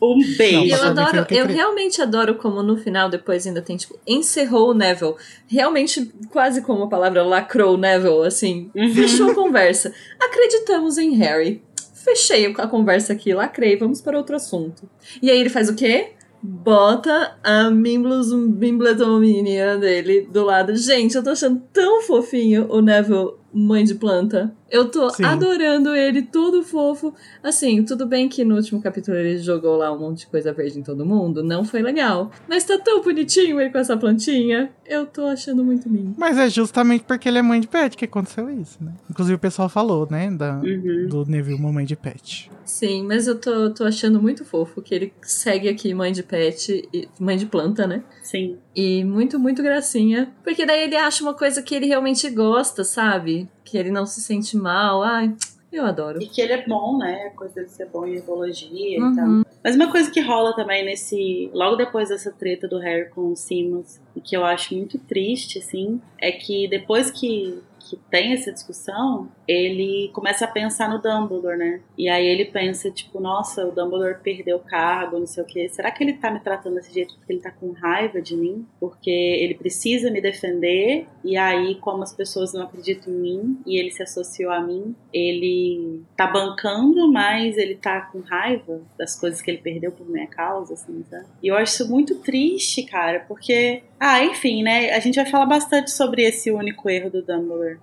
Um 0.02 0.18
beijo. 0.36 0.74
eu 0.74 0.82
adoro, 0.82 1.26
eu 1.30 1.46
realmente 1.46 2.02
adoro 2.02 2.34
como 2.34 2.62
no 2.62 2.76
final 2.76 3.08
depois 3.08 3.46
ainda 3.46 3.62
tem, 3.62 3.76
tipo, 3.76 3.98
encerrou 4.06 4.70
o 4.70 4.74
Neville. 4.74 5.14
Realmente, 5.46 6.12
quase 6.30 6.62
como 6.62 6.84
a 6.84 6.88
palavra 6.88 7.22
lacrou 7.22 7.74
o 7.74 7.78
Neville, 7.78 8.26
assim. 8.26 8.70
Uhum. 8.74 8.92
Fechou 8.94 9.30
a 9.30 9.34
conversa. 9.34 9.92
Acreditamos 10.20 10.98
em 10.98 11.14
Harry. 11.14 11.62
Fechei 11.94 12.52
a 12.58 12.66
conversa 12.66 13.12
aqui, 13.12 13.34
lacrei, 13.34 13.76
vamos 13.76 14.00
para 14.00 14.16
outro 14.16 14.36
assunto. 14.36 14.88
E 15.20 15.30
aí 15.30 15.38
ele 15.38 15.50
faz 15.50 15.68
o 15.68 15.74
quê? 15.74 16.12
Bota 16.40 17.36
a 17.42 17.68
Mimblus 17.68 18.32
Bimbledominia 18.32 19.76
dele 19.76 20.28
do 20.32 20.44
lado. 20.44 20.76
Gente, 20.76 21.16
eu 21.16 21.22
tô 21.22 21.30
achando 21.30 21.62
tão 21.72 22.02
fofinho 22.02 22.66
o 22.70 22.80
Neville, 22.80 23.32
mãe 23.52 23.84
de 23.84 23.94
planta. 23.94 24.54
Eu 24.70 24.90
tô 24.90 25.08
Sim. 25.10 25.24
adorando 25.24 25.96
ele, 25.96 26.20
todo 26.22 26.62
fofo. 26.62 27.14
Assim, 27.42 27.82
tudo 27.82 28.06
bem 28.06 28.28
que 28.28 28.44
no 28.44 28.56
último 28.56 28.82
capítulo 28.82 29.16
ele 29.16 29.38
jogou 29.38 29.76
lá 29.76 29.90
um 29.90 29.98
monte 29.98 30.20
de 30.20 30.26
coisa 30.26 30.52
verde 30.52 30.78
em 30.78 30.82
todo 30.82 31.06
mundo. 31.06 31.42
Não 31.42 31.64
foi 31.64 31.80
legal. 31.80 32.30
Mas 32.46 32.64
tá 32.64 32.78
tão 32.78 33.02
bonitinho 33.02 33.58
ele 33.60 33.70
com 33.70 33.78
essa 33.78 33.96
plantinha. 33.96 34.70
Eu 34.86 35.06
tô 35.06 35.24
achando 35.24 35.64
muito 35.64 35.88
lindo. 35.88 36.14
Mas 36.18 36.36
é 36.36 36.50
justamente 36.50 37.04
porque 37.04 37.28
ele 37.28 37.38
é 37.38 37.42
mãe 37.42 37.60
de 37.60 37.68
pet 37.68 37.96
que 37.96 38.04
aconteceu 38.04 38.50
isso, 38.50 38.76
né? 38.82 38.92
Inclusive 39.08 39.36
o 39.36 39.38
pessoal 39.38 39.68
falou, 39.68 40.06
né? 40.10 40.30
Da, 40.30 40.58
Uhum. 40.58 41.06
Do 41.08 41.24
Neville, 41.24 41.58
mãe 41.60 41.84
de 41.84 41.96
pet. 41.96 42.50
Sim, 42.64 43.04
mas 43.04 43.26
eu 43.26 43.40
tô, 43.40 43.70
tô 43.70 43.84
achando 43.84 44.20
muito 44.20 44.44
fofo 44.44 44.82
que 44.82 44.94
ele 44.94 45.12
segue 45.22 45.68
aqui 45.68 45.94
mãe 45.94 46.12
de 46.12 46.22
pet, 46.22 46.86
e, 46.92 47.08
mãe 47.18 47.36
de 47.36 47.46
planta, 47.46 47.86
né? 47.86 48.02
Sim. 48.22 48.58
E 48.80 49.02
muito, 49.02 49.40
muito 49.40 49.60
gracinha. 49.60 50.32
Porque 50.44 50.64
daí 50.64 50.84
ele 50.84 50.94
acha 50.96 51.22
uma 51.24 51.34
coisa 51.34 51.60
que 51.60 51.74
ele 51.74 51.86
realmente 51.86 52.30
gosta, 52.30 52.84
sabe? 52.84 53.48
Que 53.64 53.76
ele 53.76 53.90
não 53.90 54.06
se 54.06 54.20
sente 54.20 54.56
mal. 54.56 55.02
Ai, 55.02 55.34
Eu 55.72 55.84
adoro. 55.84 56.22
E 56.22 56.26
que 56.28 56.40
ele 56.40 56.52
é 56.52 56.64
bom, 56.66 56.96
né? 56.96 57.24
A 57.32 57.36
coisa 57.36 57.64
de 57.64 57.70
ser 57.72 57.86
bom 57.86 58.06
em 58.06 58.14
herbologia 58.14 59.00
Uhum. 59.00 59.12
e 59.12 59.16
tal. 59.16 59.28
Mas 59.64 59.74
uma 59.74 59.90
coisa 59.90 60.08
que 60.10 60.20
rola 60.20 60.54
também 60.54 60.84
nesse. 60.84 61.50
Logo 61.52 61.74
depois 61.76 62.08
dessa 62.08 62.30
treta 62.30 62.68
do 62.68 62.78
Harry 62.78 63.10
com 63.10 63.32
o 63.32 63.36
Simmons, 63.36 64.00
e 64.14 64.20
que 64.20 64.36
eu 64.36 64.44
acho 64.44 64.74
muito 64.74 64.96
triste, 64.98 65.58
assim, 65.58 66.00
é 66.20 66.30
que 66.30 66.68
depois 66.68 67.10
que, 67.10 67.58
que 67.88 67.96
tem 68.10 68.32
essa 68.32 68.52
discussão, 68.52 69.28
ele 69.46 70.10
começa 70.12 70.44
a 70.44 70.48
pensar 70.48 70.88
no 70.88 71.00
Dumbledore, 71.00 71.56
né? 71.56 71.80
E 71.96 72.08
aí 72.08 72.26
ele 72.26 72.44
pensa, 72.44 72.90
tipo, 72.90 73.20
nossa, 73.20 73.66
o 73.66 73.72
Dumbledore 73.72 74.18
perdeu 74.22 74.56
o 74.56 74.60
cargo, 74.60 75.18
não 75.18 75.26
sei 75.26 75.42
o 75.42 75.46
quê. 75.46 75.68
Será 75.68 75.90
que 75.90 76.02
ele 76.02 76.14
tá 76.14 76.30
me 76.30 76.40
tratando 76.40 76.74
desse 76.74 76.92
jeito 76.92 77.14
porque 77.16 77.32
ele 77.32 77.40
tá 77.40 77.50
com 77.50 77.72
raiva 77.72 78.20
de 78.20 78.36
mim? 78.36 78.66
Porque 78.78 79.10
ele 79.10 79.54
precisa 79.54 80.10
me 80.10 80.20
defender, 80.20 81.06
e 81.24 81.36
aí, 81.36 81.76
como 81.76 82.02
as 82.02 82.14
pessoas 82.14 82.52
não 82.52 82.62
acreditam 82.62 83.12
em 83.12 83.16
mim, 83.16 83.58
e 83.66 83.78
ele 83.78 83.90
se 83.90 84.02
associou 84.02 84.50
a 84.52 84.60
mim, 84.60 84.94
ele 85.12 86.02
tá 86.16 86.26
bancando, 86.26 87.10
mas 87.10 87.56
ele 87.56 87.76
tá 87.76 88.02
com 88.02 88.20
raiva 88.20 88.82
das 88.98 89.18
coisas 89.18 89.40
que 89.40 89.50
ele 89.50 89.58
perdeu 89.58 89.92
por 89.92 90.08
minha 90.08 90.26
causa, 90.26 90.74
assim, 90.74 91.04
sabe? 91.08 91.26
E 91.42 91.48
eu 91.48 91.56
acho 91.56 91.72
isso 91.72 91.90
muito 91.90 92.16
triste, 92.16 92.82
cara, 92.84 93.20
porque. 93.26 93.82
Ah, 94.00 94.22
enfim, 94.24 94.62
né? 94.62 94.90
A 94.92 95.00
gente 95.00 95.16
vai 95.16 95.26
falar 95.26 95.46
bastante 95.46 95.90
sobre 95.90 96.22
esse 96.22 96.50
único 96.50 96.88
erro 96.88 97.10
do 97.10 97.22
Dumbledore. 97.22 97.78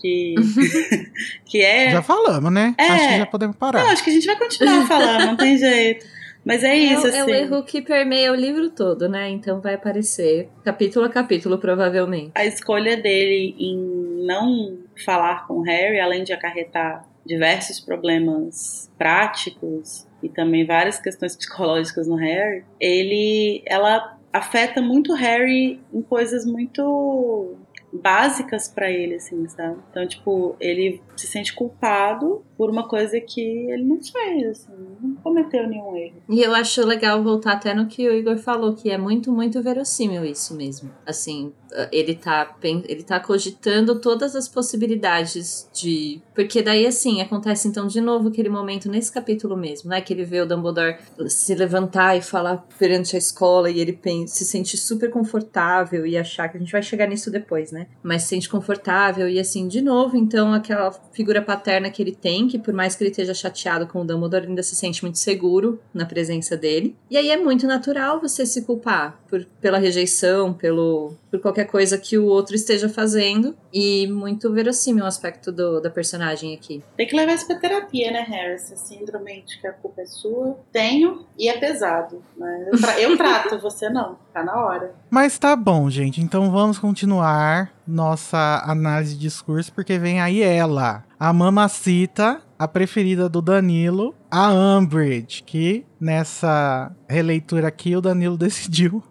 Que, 0.00 0.34
que 1.44 1.60
é. 1.62 1.90
Já 1.90 2.02
falamos, 2.02 2.52
né? 2.52 2.74
É. 2.78 2.84
Acho 2.84 3.08
que 3.08 3.18
já 3.18 3.26
podemos 3.26 3.56
parar. 3.56 3.82
Não, 3.84 3.90
acho 3.90 4.04
que 4.04 4.10
a 4.10 4.12
gente 4.12 4.26
vai 4.26 4.36
continuar 4.36 4.86
falando, 4.86 5.26
não 5.26 5.36
tem 5.36 5.56
jeito. 5.58 6.06
Mas 6.44 6.62
é 6.64 6.68
É, 6.68 6.76
isso, 6.76 7.04
o- 7.04 7.08
assim. 7.08 7.18
é 7.18 7.24
o 7.24 7.28
erro 7.30 7.62
que 7.64 7.82
permeia 7.82 8.32
o 8.32 8.34
livro 8.34 8.70
todo, 8.70 9.08
né? 9.08 9.28
Então 9.28 9.60
vai 9.60 9.74
aparecer 9.74 10.48
capítulo 10.64 11.04
a 11.04 11.08
capítulo, 11.10 11.58
provavelmente. 11.58 12.30
a 12.34 12.46
escolha 12.46 12.96
dele 12.96 13.54
em 13.58 14.24
não 14.24 14.78
falar 15.04 15.46
com 15.46 15.54
o 15.54 15.62
Harry, 15.62 16.00
além 16.00 16.22
de 16.24 16.32
acarretar 16.32 17.04
diversos 17.26 17.80
problemas 17.80 18.88
práticos 18.96 20.06
e 20.22 20.28
também 20.28 20.64
várias 20.64 20.98
questões 20.98 21.36
psicológicas 21.36 22.06
no 22.08 22.14
Harry, 22.16 22.64
ele, 22.80 23.62
ela 23.66 24.16
afeta 24.32 24.80
muito 24.80 25.14
Harry 25.14 25.80
em 25.92 26.02
coisas 26.02 26.44
muito 26.44 27.54
básicas 27.92 28.68
pra 28.68 28.90
ele, 28.90 29.14
assim, 29.14 29.48
sabe? 29.48 29.78
Então, 29.90 30.06
tipo, 30.06 30.56
ele 30.60 31.00
se 31.20 31.26
sente 31.26 31.54
culpado 31.54 32.42
por 32.56 32.70
uma 32.70 32.88
coisa 32.88 33.20
que 33.20 33.40
ele 33.40 33.84
não 33.84 34.00
fez, 34.02 34.48
assim, 34.50 34.72
não 35.00 35.14
cometeu 35.16 35.68
nenhum 35.68 35.96
erro. 35.96 36.16
E 36.28 36.40
eu 36.42 36.52
acho 36.54 36.84
legal 36.84 37.22
voltar 37.22 37.52
até 37.52 37.72
no 37.72 37.86
que 37.86 38.08
o 38.08 38.12
Igor 38.12 38.36
falou, 38.38 38.74
que 38.74 38.90
é 38.90 38.98
muito, 38.98 39.30
muito 39.32 39.62
verossímil 39.62 40.24
isso 40.24 40.56
mesmo. 40.56 40.90
Assim, 41.06 41.52
ele 41.92 42.14
tá, 42.16 42.56
ele 42.62 43.02
tá 43.04 43.20
cogitando 43.20 44.00
todas 44.00 44.34
as 44.34 44.48
possibilidades 44.48 45.68
de. 45.72 46.20
Porque 46.34 46.62
daí, 46.62 46.86
assim, 46.86 47.20
acontece 47.20 47.68
então 47.68 47.86
de 47.86 48.00
novo 48.00 48.28
aquele 48.28 48.48
momento 48.48 48.88
nesse 48.90 49.12
capítulo 49.12 49.56
mesmo, 49.56 49.90
né? 49.90 50.00
Que 50.00 50.12
ele 50.12 50.24
vê 50.24 50.40
o 50.40 50.46
Dumbledore 50.46 50.96
se 51.28 51.54
levantar 51.54 52.16
e 52.16 52.22
falar 52.22 52.66
perante 52.78 53.14
a 53.14 53.18
escola 53.18 53.70
e 53.70 53.78
ele 53.80 53.92
pen- 53.92 54.26
se 54.26 54.44
sente 54.44 54.76
super 54.76 55.10
confortável 55.10 56.06
e 56.06 56.16
achar 56.16 56.48
que 56.48 56.56
a 56.56 56.60
gente 56.60 56.72
vai 56.72 56.82
chegar 56.82 57.06
nisso 57.06 57.30
depois, 57.30 57.70
né? 57.72 57.86
Mas 58.02 58.22
se 58.22 58.28
sente 58.30 58.48
confortável 58.48 59.28
e 59.28 59.38
assim, 59.38 59.68
de 59.68 59.80
novo, 59.80 60.16
então 60.16 60.52
aquela 60.52 60.90
figura 61.12 61.42
paterna 61.42 61.90
que 61.90 62.02
ele 62.02 62.12
tem, 62.12 62.46
que 62.48 62.58
por 62.58 62.72
mais 62.74 62.94
que 62.94 63.02
ele 63.02 63.10
esteja 63.10 63.34
chateado 63.34 63.86
com 63.86 64.00
o 64.02 64.04
Dumbledore, 64.04 64.46
ainda 64.46 64.62
se 64.62 64.74
sente 64.76 65.02
muito 65.02 65.18
seguro 65.18 65.80
na 65.92 66.04
presença 66.06 66.56
dele. 66.56 66.96
E 67.10 67.16
aí 67.16 67.30
é 67.30 67.36
muito 67.36 67.66
natural 67.66 68.20
você 68.20 68.44
se 68.46 68.62
culpar 68.62 69.18
por, 69.28 69.44
pela 69.60 69.78
rejeição, 69.78 70.52
pelo, 70.54 71.14
por 71.30 71.40
qualquer 71.40 71.64
coisa 71.66 71.98
que 71.98 72.16
o 72.18 72.26
outro 72.26 72.54
esteja 72.54 72.88
fazendo. 72.88 73.56
E 73.72 74.06
muito 74.06 74.52
verossímil 74.52 75.04
o 75.04 75.06
aspecto 75.06 75.52
do, 75.52 75.80
da 75.80 75.90
personagem 75.90 76.54
aqui. 76.54 76.82
Tem 76.96 77.06
que 77.06 77.14
levar 77.16 77.34
isso 77.34 77.46
pra 77.46 77.58
terapia, 77.58 78.10
né, 78.10 78.20
Harry? 78.22 78.54
Essa 78.54 78.76
síndrome 78.76 79.42
de 79.46 79.60
que 79.60 79.66
a 79.66 79.72
culpa 79.72 80.00
é 80.02 80.06
sua. 80.06 80.58
Tenho 80.72 81.26
e 81.38 81.48
é 81.48 81.58
pesado. 81.58 82.22
Né? 82.36 82.68
Eu, 82.72 82.80
tra- 82.80 83.00
eu 83.00 83.16
trato, 83.16 83.58
você 83.60 83.90
não. 83.90 84.16
Tá 84.32 84.42
na 84.42 84.56
hora. 84.64 84.94
Mas 85.10 85.38
tá 85.38 85.54
bom, 85.56 85.90
gente. 85.90 86.20
Então 86.20 86.50
vamos 86.50 86.78
continuar 86.78 87.72
nossa 87.88 88.62
análise 88.66 89.14
de 89.14 89.20
discurso, 89.20 89.72
porque 89.72 89.98
vem 89.98 90.20
aí 90.20 90.42
ela, 90.42 91.04
a 91.18 91.32
mamacita, 91.32 92.42
a 92.58 92.68
preferida 92.68 93.28
do 93.28 93.40
Danilo, 93.40 94.14
a 94.30 94.52
Umbridge, 94.52 95.42
que 95.44 95.86
nessa 95.98 96.94
releitura 97.08 97.68
aqui 97.68 97.96
o 97.96 98.00
Danilo 98.00 98.36
decidiu 98.38 99.02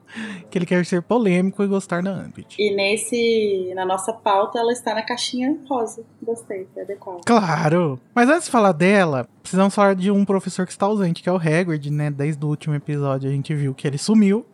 que 0.49 0.57
ele 0.57 0.65
quer 0.65 0.85
ser 0.85 1.01
polêmico 1.01 1.63
e 1.63 1.67
gostar 1.67 2.03
da 2.03 2.13
Umbridge. 2.13 2.55
E 2.59 2.75
nesse. 2.75 3.73
Na 3.73 3.85
nossa 3.85 4.13
pauta, 4.13 4.59
ela 4.59 4.71
está 4.71 4.93
na 4.93 5.01
caixinha 5.01 5.57
rosa. 5.67 6.03
Gostei, 6.21 6.67
foi 6.73 6.83
adequado. 6.83 7.21
Claro! 7.25 7.99
Mas 8.13 8.29
antes 8.29 8.45
de 8.45 8.51
falar 8.51 8.73
dela, 8.73 9.27
precisamos 9.41 9.73
falar 9.73 9.95
de 9.95 10.11
um 10.11 10.23
professor 10.23 10.65
que 10.65 10.71
está 10.71 10.85
ausente, 10.85 11.23
que 11.23 11.29
é 11.29 11.31
o 11.31 11.37
Hagrid, 11.37 11.89
né? 11.89 12.11
Desde 12.11 12.43
o 12.45 12.49
último 12.49 12.75
episódio 12.75 13.29
a 13.29 13.33
gente 13.33 13.53
viu 13.55 13.73
que 13.73 13.87
ele 13.87 13.97
sumiu. 13.97 14.45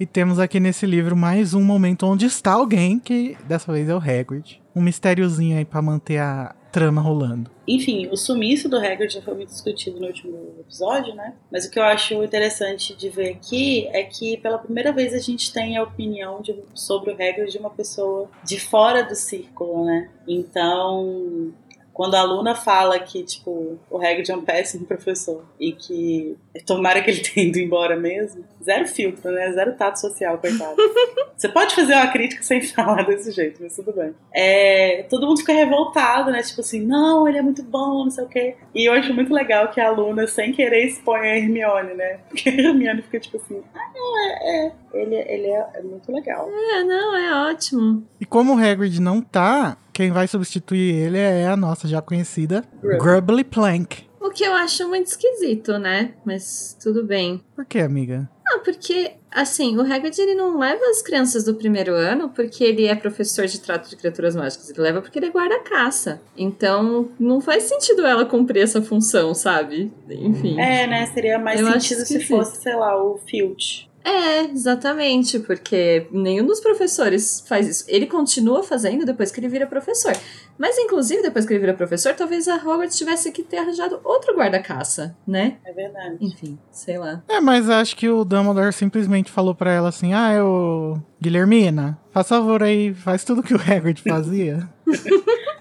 E 0.00 0.06
temos 0.06 0.38
aqui 0.38 0.60
nesse 0.60 0.86
livro 0.86 1.16
mais 1.16 1.54
um 1.54 1.62
momento 1.62 2.06
onde 2.06 2.26
está 2.26 2.52
alguém, 2.52 3.00
que 3.00 3.36
dessa 3.46 3.72
vez 3.72 3.88
é 3.88 3.94
o 3.94 3.98
Hagrid. 3.98 4.62
Um 4.74 4.80
mistériozinho 4.80 5.58
aí 5.58 5.64
pra 5.64 5.82
manter 5.82 6.18
a 6.18 6.54
trama 6.70 7.00
rolando. 7.00 7.50
Enfim, 7.66 8.06
o 8.12 8.16
sumiço 8.16 8.68
do 8.68 8.76
Hagrid 8.76 9.12
já 9.12 9.22
foi 9.22 9.34
muito 9.34 9.48
discutido 9.48 9.98
no 9.98 10.06
último 10.06 10.36
episódio, 10.60 11.14
né? 11.14 11.34
Mas 11.50 11.64
o 11.64 11.70
que 11.70 11.78
eu 11.78 11.82
acho 11.82 12.22
interessante 12.22 12.94
de 12.94 13.08
ver 13.08 13.30
aqui 13.30 13.88
é 13.88 14.04
que 14.04 14.36
pela 14.36 14.58
primeira 14.58 14.92
vez 14.92 15.12
a 15.14 15.18
gente 15.18 15.52
tem 15.52 15.76
a 15.76 15.82
opinião 15.82 16.40
de- 16.40 16.54
sobre 16.74 17.10
o 17.10 17.14
Hagrid 17.14 17.50
de 17.50 17.58
uma 17.58 17.70
pessoa 17.70 18.30
de 18.44 18.60
fora 18.60 19.02
do 19.02 19.16
círculo, 19.16 19.84
né? 19.84 20.10
Então, 20.28 21.52
quando 21.98 22.14
a 22.14 22.20
aluna 22.20 22.54
fala 22.54 22.96
que, 23.00 23.24
tipo, 23.24 23.76
o 23.90 23.96
Hagrid 23.96 24.30
é 24.30 24.36
um 24.36 24.44
péssimo 24.44 24.86
professor 24.86 25.44
e 25.58 25.72
que 25.72 26.36
tomara 26.64 27.02
que 27.02 27.10
ele 27.10 27.18
tenha 27.28 27.48
ido 27.48 27.58
embora 27.58 27.96
mesmo, 27.96 28.44
zero 28.62 28.86
filtro, 28.86 29.32
né? 29.32 29.50
Zero 29.50 29.74
tato 29.74 29.98
social, 29.98 30.38
coitado. 30.38 30.76
Você 31.36 31.48
pode 31.48 31.74
fazer 31.74 31.94
uma 31.94 32.06
crítica 32.06 32.40
sem 32.44 32.62
falar 32.62 33.02
desse 33.02 33.32
jeito, 33.32 33.60
mas 33.60 33.74
tudo 33.74 33.92
bem. 33.92 34.14
É, 34.32 35.06
todo 35.10 35.26
mundo 35.26 35.40
fica 35.40 35.52
revoltado, 35.52 36.30
né? 36.30 36.40
Tipo 36.40 36.60
assim, 36.60 36.86
não, 36.86 37.26
ele 37.26 37.38
é 37.38 37.42
muito 37.42 37.64
bom, 37.64 38.04
não 38.04 38.10
sei 38.10 38.24
o 38.24 38.28
quê. 38.28 38.54
E 38.72 38.88
eu 38.88 38.92
acho 38.92 39.12
muito 39.12 39.34
legal 39.34 39.68
que 39.68 39.80
a 39.80 39.88
aluna, 39.88 40.28
sem 40.28 40.52
querer, 40.52 40.86
expõe 40.86 41.18
a 41.18 41.36
Hermione, 41.36 41.94
né? 41.94 42.20
Porque 42.30 42.48
a 42.48 42.52
Hermione 42.52 43.02
fica 43.02 43.18
tipo 43.18 43.38
assim, 43.38 43.60
ah, 43.74 43.90
não, 43.92 44.18
é, 44.20 44.66
é. 44.66 44.72
Ele, 44.94 45.16
ele 45.16 45.46
é, 45.48 45.66
é 45.74 45.82
muito 45.82 46.12
legal. 46.12 46.48
É, 46.48 46.84
não, 46.84 47.16
é 47.16 47.50
ótimo. 47.50 48.04
E 48.20 48.24
como 48.24 48.54
o 48.54 48.58
Hagrid 48.58 49.00
não 49.00 49.20
tá, 49.20 49.76
quem 49.98 50.12
vai 50.12 50.28
substituir 50.28 50.94
ele 50.94 51.18
é 51.18 51.48
a 51.48 51.56
nossa 51.56 51.88
já 51.88 52.00
conhecida 52.00 52.62
Grub. 52.80 53.00
Grubbly 53.00 53.42
Plank. 53.42 54.04
O 54.20 54.30
que 54.30 54.44
eu 54.44 54.52
acho 54.52 54.88
muito 54.88 55.08
esquisito, 55.08 55.76
né? 55.76 56.12
Mas 56.24 56.78
tudo 56.80 57.04
bem. 57.04 57.42
Por 57.56 57.64
que, 57.64 57.80
amiga? 57.80 58.30
Ah, 58.46 58.60
porque, 58.64 59.14
assim, 59.28 59.76
o 59.76 59.80
Hagrid 59.80 60.16
ele 60.20 60.36
não 60.36 60.56
leva 60.56 60.84
as 60.88 61.02
crianças 61.02 61.42
do 61.42 61.56
primeiro 61.56 61.94
ano 61.94 62.28
porque 62.28 62.62
ele 62.62 62.86
é 62.86 62.94
professor 62.94 63.46
de 63.46 63.58
trato 63.58 63.90
de 63.90 63.96
criaturas 63.96 64.36
mágicas. 64.36 64.70
Ele 64.70 64.80
leva 64.80 65.02
porque 65.02 65.18
ele 65.18 65.26
é 65.26 65.30
guarda-caça. 65.30 66.22
Então, 66.36 67.10
não 67.18 67.40
faz 67.40 67.64
sentido 67.64 68.06
ela 68.06 68.24
cumprir 68.24 68.62
essa 68.62 68.80
função, 68.80 69.34
sabe? 69.34 69.92
Enfim. 70.08 70.60
É, 70.60 70.86
né? 70.86 71.06
Seria 71.06 71.40
mais 71.40 71.60
Eu 71.60 71.72
sentido 71.72 72.06
se 72.06 72.20
fosse, 72.20 72.62
sei 72.62 72.76
lá, 72.76 72.96
o 73.02 73.18
Filch. 73.26 73.87
É, 74.04 74.44
exatamente, 74.44 75.38
porque 75.40 76.06
nenhum 76.10 76.46
dos 76.46 76.60
professores 76.60 77.44
faz 77.46 77.68
isso. 77.68 77.84
Ele 77.88 78.06
continua 78.06 78.62
fazendo 78.62 79.04
depois 79.04 79.30
que 79.30 79.40
ele 79.40 79.48
vira 79.48 79.66
professor. 79.66 80.12
Mas, 80.58 80.78
inclusive, 80.78 81.22
depois 81.22 81.44
que 81.44 81.52
ele 81.52 81.60
vira 81.60 81.74
professor, 81.74 82.14
talvez 82.14 82.48
a 82.48 82.56
Hogwarts 82.56 82.96
tivesse 82.96 83.30
que 83.30 83.42
ter 83.42 83.58
arranjado 83.58 84.00
outro 84.02 84.34
guarda-caça, 84.36 85.16
né? 85.26 85.58
É 85.64 85.72
verdade. 85.72 86.16
Enfim, 86.20 86.58
sei 86.70 86.98
lá. 86.98 87.22
É, 87.28 87.40
mas 87.40 87.68
acho 87.68 87.96
que 87.96 88.08
o 88.08 88.24
Dumbledore 88.24 88.72
simplesmente 88.72 89.30
falou 89.30 89.54
pra 89.54 89.72
ela 89.72 89.88
assim: 89.88 90.14
Ah, 90.14 90.32
eu. 90.32 91.02
Guilhermina, 91.20 91.98
faz 92.10 92.28
favor 92.28 92.62
aí, 92.62 92.94
faz 92.94 93.24
tudo 93.24 93.42
que 93.42 93.54
o 93.54 93.60
Hagrid 93.60 94.00
fazia. 94.02 94.68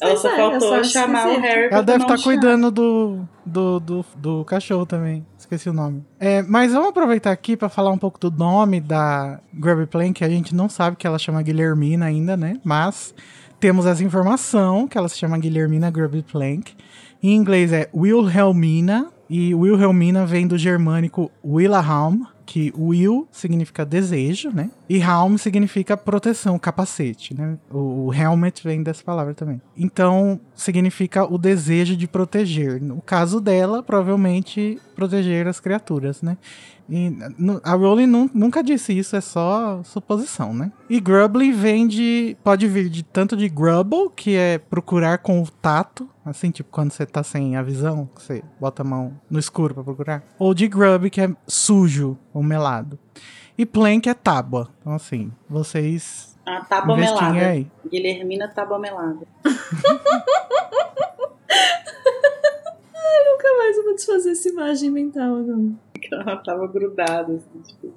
Ela 0.00 0.16
só 0.16 0.30
é, 0.30 0.36
faltou 0.36 0.60
só 0.60 0.84
chamar 0.84 1.26
o 1.26 1.30
esqueci. 1.32 1.46
Harry 1.46 1.68
Ela 1.70 1.82
deve 1.82 2.02
estar 2.02 2.16
chá. 2.16 2.24
cuidando 2.24 2.70
do, 2.70 3.20
do, 3.44 3.80
do, 3.80 4.04
do 4.16 4.44
cachorro 4.44 4.86
também. 4.86 5.26
Esqueci 5.38 5.68
o 5.68 5.72
nome. 5.72 6.04
É, 6.18 6.42
mas 6.42 6.72
vamos 6.72 6.88
aproveitar 6.88 7.32
aqui 7.32 7.56
pra 7.56 7.68
falar 7.68 7.90
um 7.90 7.98
pouco 7.98 8.18
do 8.18 8.30
nome 8.30 8.80
da 8.80 9.40
Grubby 9.52 9.86
Plank, 9.86 10.14
que 10.14 10.24
a 10.24 10.28
gente 10.28 10.54
não 10.54 10.68
sabe 10.68 10.96
que 10.96 11.06
ela 11.06 11.18
chama 11.18 11.42
Guilhermina 11.42 12.06
ainda, 12.06 12.36
né? 12.36 12.58
Mas 12.64 13.14
temos 13.58 13.84
essa 13.84 14.02
informação 14.02 14.88
que 14.88 14.96
ela 14.96 15.08
se 15.08 15.18
chama 15.18 15.36
Guilhermina 15.38 15.90
Grubby 15.90 16.22
Plank. 16.22 16.74
Em 17.22 17.34
inglês 17.34 17.72
é 17.72 17.90
Wilhelmina, 17.94 19.08
e 19.28 19.54
Wilhelmina 19.54 20.26
vem 20.26 20.46
do 20.46 20.58
germânico 20.58 21.30
Willahalm, 21.44 22.22
que 22.50 22.74
Will 22.76 23.28
significa 23.30 23.86
desejo, 23.86 24.50
né? 24.50 24.72
E 24.88 24.96
Helm 24.96 25.36
significa 25.36 25.96
proteção, 25.96 26.58
capacete, 26.58 27.32
né? 27.32 27.56
O, 27.70 28.06
o 28.06 28.12
helmet 28.12 28.64
vem 28.64 28.82
dessa 28.82 29.04
palavra 29.04 29.34
também. 29.34 29.62
Então, 29.76 30.40
significa 30.52 31.24
o 31.32 31.38
desejo 31.38 31.96
de 31.96 32.08
proteger. 32.08 32.82
No 32.82 33.00
caso 33.00 33.40
dela, 33.40 33.84
provavelmente 33.84 34.80
proteger 35.00 35.48
as 35.48 35.58
criaturas, 35.58 36.20
né? 36.20 36.36
E 36.88 37.16
a 37.62 37.74
Rowling 37.74 38.28
nunca 38.34 38.62
disse 38.62 38.92
isso, 38.92 39.16
é 39.16 39.20
só 39.22 39.82
suposição, 39.82 40.52
né? 40.52 40.70
E 40.90 41.00
Grubbly 41.00 41.52
vem 41.52 41.88
de. 41.88 42.36
pode 42.44 42.68
vir 42.68 42.90
de 42.90 43.02
tanto 43.02 43.34
de 43.34 43.48
Grubble, 43.48 44.10
que 44.14 44.36
é 44.36 44.58
procurar 44.58 45.18
com 45.18 45.42
o 45.42 45.50
tato, 45.50 46.06
assim, 46.24 46.50
tipo 46.50 46.68
quando 46.70 46.90
você 46.90 47.06
tá 47.06 47.22
sem 47.22 47.56
a 47.56 47.62
visão, 47.62 48.10
você 48.14 48.42
bota 48.60 48.82
a 48.82 48.84
mão 48.84 49.18
no 49.30 49.38
escuro 49.38 49.72
para 49.72 49.84
procurar. 49.84 50.22
Ou 50.38 50.52
de 50.52 50.68
Grub, 50.68 51.08
que 51.08 51.22
é 51.22 51.30
sujo 51.46 52.18
ou 52.34 52.42
melado. 52.42 52.98
E 53.56 53.64
Plank 53.64 54.08
é 54.08 54.14
tábua. 54.14 54.68
Então, 54.80 54.92
assim, 54.92 55.32
vocês. 55.48 56.36
A 56.44 56.60
tábua 56.60 56.96
melada. 56.96 57.38
Aí. 57.38 57.66
Guilhermina 57.90 58.48
tábua 58.48 58.78
melada. 58.78 59.26
Ai, 63.10 63.32
nunca 63.32 63.56
mais 63.58 63.76
eu 63.76 63.84
vou 63.84 63.94
desfazer 63.94 64.30
essa 64.30 64.48
imagem 64.48 64.90
mental 64.90 65.36
agora. 65.36 65.58
Ela 66.12 66.36
tava 66.36 66.66
grudada, 66.66 67.34
assim, 67.34 67.62
tipo, 67.62 67.92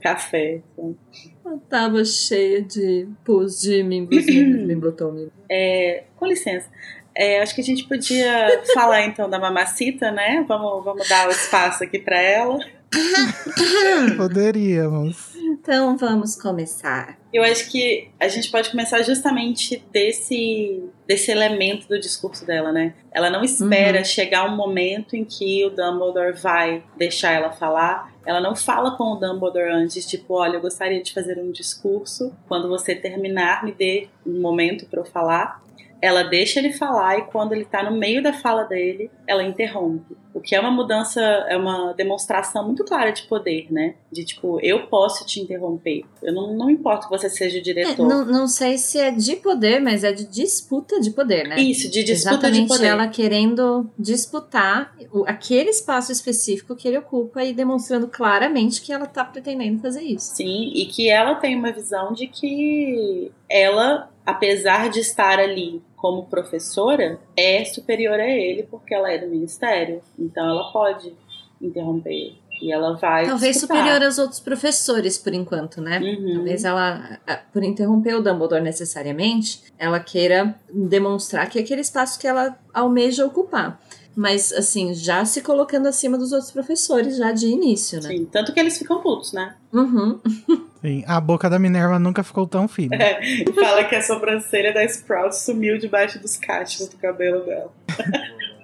café. 0.00 0.62
Sabe? 0.76 0.96
Uma 1.44 1.58
tábua 1.68 2.04
cheia 2.04 2.62
de 2.62 3.08
pus 3.24 3.60
de 3.60 3.82
mimbotome. 3.82 5.30
É, 5.50 6.04
com 6.16 6.26
licença. 6.26 6.68
É, 7.14 7.42
acho 7.42 7.54
que 7.54 7.60
a 7.60 7.64
gente 7.64 7.84
podia 7.84 8.62
falar 8.72 9.02
então 9.02 9.28
da 9.28 9.38
mamacita, 9.38 10.10
né? 10.10 10.44
Vamos, 10.48 10.84
vamos 10.84 11.08
dar 11.08 11.28
o 11.28 11.30
espaço 11.30 11.84
aqui 11.84 11.98
para 11.98 12.20
ela. 12.20 12.58
Poderíamos. 14.16 15.34
Então 15.36 15.96
vamos 15.96 16.36
começar. 16.36 17.18
Eu 17.32 17.42
acho 17.42 17.70
que 17.70 18.10
a 18.18 18.28
gente 18.28 18.50
pode 18.50 18.70
começar 18.70 19.02
justamente 19.02 19.82
desse, 19.92 20.82
desse 21.12 21.30
elemento 21.30 21.86
do 21.86 22.00
discurso 22.00 22.46
dela, 22.46 22.72
né? 22.72 22.94
Ela 23.10 23.28
não 23.28 23.44
espera 23.44 23.98
uhum. 23.98 24.04
chegar 24.04 24.50
um 24.50 24.56
momento 24.56 25.14
em 25.14 25.26
que 25.26 25.62
o 25.66 25.68
Dumbledore 25.68 26.32
vai 26.32 26.82
deixar 26.96 27.32
ela 27.32 27.52
falar. 27.52 28.10
Ela 28.24 28.40
não 28.40 28.56
fala 28.56 28.96
com 28.96 29.12
o 29.12 29.16
Dumbledore 29.16 29.70
antes, 29.70 30.06
tipo, 30.06 30.32
olha, 30.34 30.54
eu 30.56 30.60
gostaria 30.62 31.02
de 31.02 31.12
fazer 31.12 31.38
um 31.38 31.50
discurso. 31.50 32.34
Quando 32.48 32.66
você 32.66 32.94
terminar, 32.94 33.62
me 33.62 33.72
dê 33.72 34.08
um 34.26 34.40
momento 34.40 34.86
para 34.86 35.00
eu 35.00 35.04
falar 35.04 35.62
ela 36.02 36.24
deixa 36.24 36.58
ele 36.58 36.72
falar 36.72 37.16
e 37.16 37.22
quando 37.26 37.52
ele 37.52 37.64
tá 37.64 37.88
no 37.88 37.96
meio 37.96 38.20
da 38.20 38.32
fala 38.32 38.64
dele, 38.64 39.08
ela 39.24 39.44
interrompe. 39.44 40.16
O 40.34 40.40
que 40.40 40.56
é 40.56 40.60
uma 40.60 40.70
mudança, 40.70 41.20
é 41.20 41.56
uma 41.56 41.92
demonstração 41.92 42.64
muito 42.64 42.84
clara 42.84 43.12
de 43.12 43.22
poder, 43.24 43.70
né? 43.70 43.94
De 44.10 44.24
tipo, 44.24 44.58
eu 44.62 44.88
posso 44.88 45.24
te 45.24 45.40
interromper. 45.40 46.04
Eu 46.22 46.32
não, 46.32 46.56
não 46.56 46.70
importa 46.70 47.06
que 47.06 47.10
você 47.10 47.30
seja 47.30 47.58
o 47.58 47.62
diretor. 47.62 48.04
É, 48.04 48.08
não, 48.08 48.24
não 48.24 48.48
sei 48.48 48.78
se 48.78 48.98
é 48.98 49.10
de 49.12 49.36
poder, 49.36 49.80
mas 49.80 50.02
é 50.02 50.10
de 50.10 50.26
disputa 50.26 50.98
de 51.00 51.10
poder, 51.10 51.46
né? 51.46 51.60
Isso, 51.60 51.88
de 51.88 52.02
disputa 52.02 52.34
Exatamente 52.34 52.62
de 52.62 52.68
poder. 52.68 52.86
ela 52.86 53.06
querendo 53.06 53.88
disputar 53.96 54.96
aquele 55.26 55.70
espaço 55.70 56.10
específico 56.10 56.74
que 56.74 56.88
ele 56.88 56.98
ocupa 56.98 57.44
e 57.44 57.52
demonstrando 57.52 58.08
claramente 58.08 58.80
que 58.80 58.92
ela 58.92 59.06
tá 59.06 59.24
pretendendo 59.24 59.80
fazer 59.80 60.02
isso. 60.02 60.34
Sim, 60.34 60.72
e 60.74 60.86
que 60.86 61.08
ela 61.08 61.36
tem 61.36 61.54
uma 61.54 61.70
visão 61.70 62.12
de 62.12 62.26
que 62.26 63.30
ela, 63.48 64.10
apesar 64.24 64.88
de 64.88 65.00
estar 65.00 65.38
ali 65.38 65.82
como 66.02 66.26
professora, 66.26 67.20
é 67.36 67.64
superior 67.64 68.18
a 68.18 68.28
ele 68.28 68.64
porque 68.64 68.92
ela 68.92 69.10
é 69.12 69.18
do 69.18 69.28
ministério. 69.28 70.02
Então 70.18 70.44
ela 70.44 70.72
pode 70.72 71.14
interromper. 71.60 72.34
E 72.60 72.72
ela 72.72 72.96
vai. 72.96 73.26
Talvez 73.26 73.58
superior 73.58 74.02
aos 74.02 74.18
outros 74.18 74.40
professores, 74.40 75.16
por 75.16 75.32
enquanto, 75.32 75.80
né? 75.80 76.00
Uhum. 76.00 76.34
Talvez 76.34 76.64
ela, 76.64 77.18
por 77.52 77.62
interromper 77.62 78.16
o 78.16 78.22
Dumbledore 78.22 78.62
necessariamente, 78.62 79.62
ela 79.78 79.98
queira 79.98 80.56
demonstrar 80.72 81.48
que 81.48 81.58
é 81.58 81.62
aquele 81.62 81.80
espaço 81.80 82.18
que 82.18 82.26
ela 82.26 82.58
almeja 82.74 83.24
ocupar 83.24 83.80
mas 84.14 84.52
assim, 84.52 84.92
já 84.92 85.24
se 85.24 85.40
colocando 85.40 85.86
acima 85.86 86.18
dos 86.18 86.32
outros 86.32 86.50
professores, 86.50 87.16
já 87.16 87.32
de 87.32 87.46
início, 87.46 87.98
né? 88.02 88.08
Sim, 88.08 88.26
tanto 88.26 88.52
que 88.52 88.60
eles 88.60 88.76
ficam 88.76 89.00
putos, 89.00 89.32
né? 89.32 89.56
Uhum. 89.72 90.20
Sim, 90.82 91.04
a 91.06 91.20
boca 91.20 91.48
da 91.48 91.60
Minerva 91.60 91.98
nunca 91.98 92.24
ficou 92.24 92.46
tão 92.46 92.66
fina. 92.66 92.96
É, 92.96 93.20
fala 93.54 93.84
que 93.84 93.94
a 93.94 94.02
sobrancelha 94.02 94.74
da 94.74 94.84
Sprout 94.84 95.36
sumiu 95.36 95.78
debaixo 95.78 96.18
dos 96.18 96.36
cachos 96.36 96.88
do 96.88 96.96
cabelo 96.96 97.44
dela. 97.44 97.72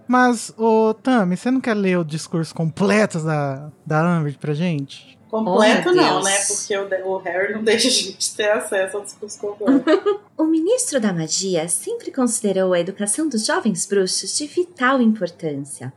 Mas, 0.09 0.53
ô 0.57 0.95
Tami, 0.95 1.37
você 1.37 1.51
não 1.51 1.61
quer 1.61 1.75
ler 1.75 1.99
o 1.99 2.05
discurso 2.05 2.53
completo 2.55 3.21
da, 3.21 3.71
da 3.87 4.01
Amber 4.01 4.37
pra 4.39 4.53
gente? 4.53 5.17
Completo 5.31 5.91
oh, 5.91 5.95
não, 5.95 6.23
né? 6.23 6.35
Porque 6.47 6.77
o, 6.77 7.09
o, 7.09 7.19
Harry 7.19 7.53
não 7.53 7.63
deixa 7.63 7.89
a 7.89 7.91
gente 7.91 8.35
ter 8.35 8.51
acesso 8.51 8.97
ao 8.97 9.03
discurso 9.03 9.39
completo. 9.39 9.85
o 10.37 10.45
ministro 10.45 10.99
da 10.99 11.13
magia 11.13 11.69
sempre 11.69 12.11
considerou 12.11 12.73
a 12.73 12.81
educação 12.81 13.29
dos 13.29 13.45
jovens 13.45 13.85
bruxos 13.87 14.37
de 14.37 14.47
vital 14.47 15.03
importância. 15.03 15.93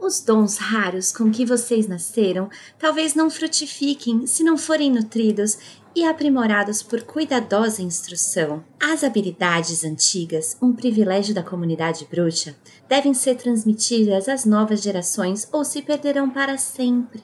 Os 0.00 0.20
dons 0.20 0.58
raros 0.58 1.10
com 1.10 1.30
que 1.30 1.44
vocês 1.44 1.88
nasceram 1.88 2.48
talvez 2.78 3.14
não 3.14 3.28
frutifiquem 3.28 4.26
se 4.26 4.44
não 4.44 4.56
forem 4.56 4.92
nutridos 4.92 5.58
e 5.94 6.04
aprimorados 6.04 6.82
por 6.82 7.02
cuidadosa 7.02 7.82
instrução. 7.82 8.62
As 8.80 9.02
habilidades 9.02 9.82
antigas, 9.82 10.56
um 10.62 10.72
privilégio 10.72 11.34
da 11.34 11.42
comunidade 11.42 12.06
bruxa, 12.08 12.56
devem 12.88 13.12
ser 13.12 13.34
transmitidas 13.34 14.28
às 14.28 14.44
novas 14.44 14.80
gerações 14.80 15.48
ou 15.50 15.64
se 15.64 15.82
perderão 15.82 16.30
para 16.30 16.56
sempre 16.56 17.20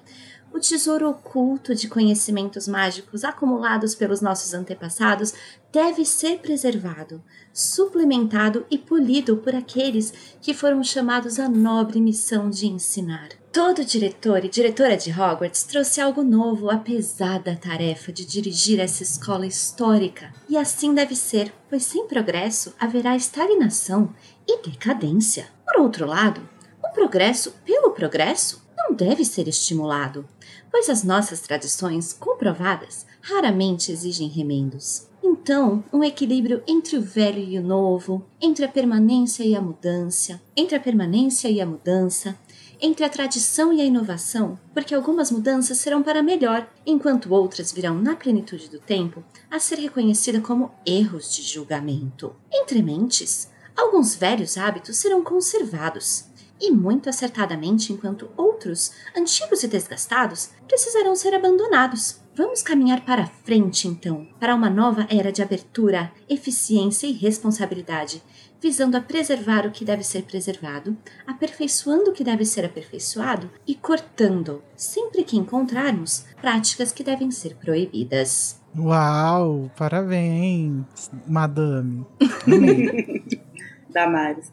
o 0.54 0.60
tesouro 0.60 1.10
oculto 1.10 1.74
de 1.74 1.88
conhecimentos 1.88 2.68
mágicos 2.68 3.24
acumulados 3.24 3.92
pelos 3.92 4.20
nossos 4.20 4.54
antepassados 4.54 5.34
deve 5.72 6.04
ser 6.04 6.38
preservado, 6.38 7.20
suplementado 7.52 8.64
e 8.70 8.78
polido 8.78 9.36
por 9.38 9.52
aqueles 9.52 10.14
que 10.40 10.54
foram 10.54 10.84
chamados 10.84 11.40
à 11.40 11.48
nobre 11.48 12.00
missão 12.00 12.48
de 12.48 12.68
ensinar. 12.68 13.30
Todo 13.52 13.84
diretor 13.84 14.44
e 14.44 14.48
diretora 14.48 14.96
de 14.96 15.10
Hogwarts 15.10 15.64
trouxe 15.64 16.00
algo 16.00 16.22
novo 16.22 16.70
à 16.70 16.76
pesada 16.76 17.58
tarefa 17.60 18.12
de 18.12 18.24
dirigir 18.24 18.78
essa 18.78 19.02
escola 19.02 19.46
histórica. 19.46 20.32
E 20.48 20.56
assim 20.56 20.94
deve 20.94 21.16
ser, 21.16 21.52
pois 21.68 21.82
sem 21.82 22.06
progresso 22.06 22.72
haverá 22.78 23.16
estagnação 23.16 24.14
e 24.46 24.62
decadência. 24.62 25.48
Por 25.64 25.82
outro 25.82 26.06
lado, 26.06 26.48
o 26.80 26.92
progresso 26.92 27.52
pelo 27.64 27.90
progresso 27.90 28.64
não 28.76 28.94
deve 28.94 29.24
ser 29.24 29.48
estimulado 29.48 30.28
pois 30.74 30.90
as 30.90 31.04
nossas 31.04 31.40
tradições 31.40 32.12
comprovadas 32.12 33.06
raramente 33.20 33.92
exigem 33.92 34.26
remendos. 34.26 35.06
Então, 35.22 35.84
um 35.92 36.02
equilíbrio 36.02 36.64
entre 36.66 36.96
o 36.96 37.00
velho 37.00 37.38
e 37.38 37.56
o 37.60 37.62
novo, 37.62 38.26
entre 38.40 38.64
a 38.64 38.68
permanência 38.68 39.44
e 39.44 39.54
a 39.54 39.60
mudança, 39.60 40.42
entre 40.56 40.74
a 40.74 40.80
permanência 40.80 41.46
e 41.48 41.60
a 41.60 41.64
mudança, 41.64 42.36
entre 42.80 43.04
a 43.04 43.08
tradição 43.08 43.72
e 43.72 43.80
a 43.80 43.84
inovação, 43.84 44.58
porque 44.74 44.92
algumas 44.92 45.30
mudanças 45.30 45.78
serão 45.78 46.02
para 46.02 46.24
melhor, 46.24 46.68
enquanto 46.84 47.32
outras 47.32 47.70
virão 47.70 47.94
na 47.94 48.16
plenitude 48.16 48.68
do 48.68 48.80
tempo 48.80 49.22
a 49.48 49.60
ser 49.60 49.78
reconhecida 49.78 50.40
como 50.40 50.72
erros 50.84 51.32
de 51.32 51.42
julgamento. 51.42 52.34
Entre 52.52 52.82
mentes, 52.82 53.48
alguns 53.76 54.16
velhos 54.16 54.58
hábitos 54.58 54.96
serão 54.96 55.22
conservados, 55.22 56.24
e 56.60 56.70
muito 56.70 57.08
acertadamente, 57.08 57.92
enquanto 57.92 58.30
outros, 58.36 58.92
antigos 59.16 59.62
e 59.62 59.68
desgastados, 59.68 60.50
precisarão 60.66 61.14
ser 61.14 61.34
abandonados. 61.34 62.20
Vamos 62.36 62.62
caminhar 62.62 63.04
para 63.04 63.26
frente, 63.26 63.86
então, 63.86 64.26
para 64.40 64.54
uma 64.54 64.68
nova 64.68 65.06
era 65.08 65.30
de 65.30 65.42
abertura, 65.42 66.10
eficiência 66.28 67.06
e 67.06 67.12
responsabilidade, 67.12 68.22
visando 68.60 68.96
a 68.96 69.00
preservar 69.00 69.66
o 69.66 69.70
que 69.70 69.84
deve 69.84 70.02
ser 70.02 70.22
preservado, 70.22 70.96
aperfeiçoando 71.26 72.10
o 72.10 72.12
que 72.12 72.24
deve 72.24 72.44
ser 72.44 72.64
aperfeiçoado 72.64 73.50
e 73.66 73.74
cortando, 73.74 74.62
sempre 74.74 75.22
que 75.22 75.36
encontrarmos, 75.36 76.24
práticas 76.40 76.90
que 76.90 77.04
devem 77.04 77.30
ser 77.30 77.56
proibidas. 77.56 78.58
Uau, 78.76 79.70
parabéns, 79.76 81.10
madame. 81.28 82.04
Damares. 83.90 84.50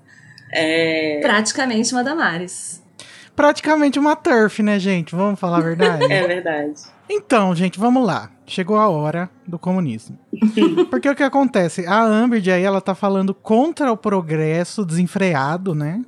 É... 0.51 1.19
Praticamente 1.21 1.93
uma 1.93 2.03
Damares. 2.03 2.81
Praticamente 3.35 3.97
uma 3.97 4.15
turf, 4.15 4.61
né, 4.61 4.77
gente? 4.77 5.15
Vamos 5.15 5.39
falar 5.39 5.57
a 5.57 5.61
verdade? 5.61 6.03
é 6.11 6.27
verdade. 6.27 6.81
Então, 7.09 7.55
gente, 7.55 7.79
vamos 7.79 8.05
lá. 8.05 8.29
Chegou 8.45 8.77
a 8.77 8.89
hora 8.89 9.29
do 9.47 9.57
comunismo. 9.57 10.17
Porque 10.89 11.09
o 11.09 11.15
que 11.15 11.23
acontece? 11.23 11.85
A 11.85 12.01
Amber 12.01 12.41
aí, 12.53 12.63
ela 12.63 12.81
tá 12.81 12.93
falando 12.93 13.33
contra 13.33 13.91
o 13.91 13.97
progresso 13.97 14.85
desenfreado, 14.85 15.73
né? 15.73 16.03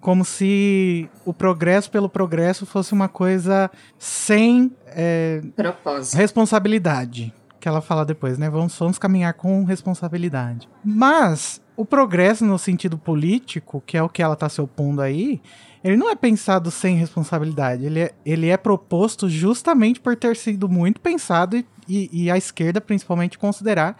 Como 0.00 0.24
se 0.24 1.10
o 1.24 1.34
progresso 1.34 1.90
pelo 1.90 2.08
progresso 2.08 2.64
fosse 2.64 2.92
uma 2.92 3.08
coisa 3.08 3.68
sem 3.98 4.72
é, 4.86 5.42
propósito. 5.56 6.16
responsabilidade. 6.16 7.34
Que 7.60 7.68
ela 7.68 7.80
fala 7.80 8.04
depois, 8.04 8.38
né? 8.38 8.48
Vamos, 8.48 8.78
vamos 8.78 8.98
caminhar 8.98 9.34
com 9.34 9.64
responsabilidade. 9.64 10.68
Mas 10.84 11.60
o 11.78 11.84
progresso 11.84 12.44
no 12.44 12.58
sentido 12.58 12.98
político, 12.98 13.80
que 13.86 13.96
é 13.96 14.02
o 14.02 14.08
que 14.08 14.20
ela 14.20 14.34
está 14.34 14.48
se 14.48 14.60
opondo 14.60 15.00
aí, 15.00 15.40
ele 15.84 15.96
não 15.96 16.10
é 16.10 16.16
pensado 16.16 16.72
sem 16.72 16.96
responsabilidade. 16.96 17.84
Ele 17.84 18.00
é, 18.00 18.12
ele 18.26 18.48
é 18.48 18.56
proposto 18.56 19.28
justamente 19.28 20.00
por 20.00 20.16
ter 20.16 20.34
sido 20.34 20.68
muito 20.68 21.00
pensado 21.00 21.56
e, 21.56 21.64
e, 22.12 22.28
a 22.32 22.36
esquerda, 22.36 22.80
principalmente, 22.80 23.38
considerar 23.38 23.96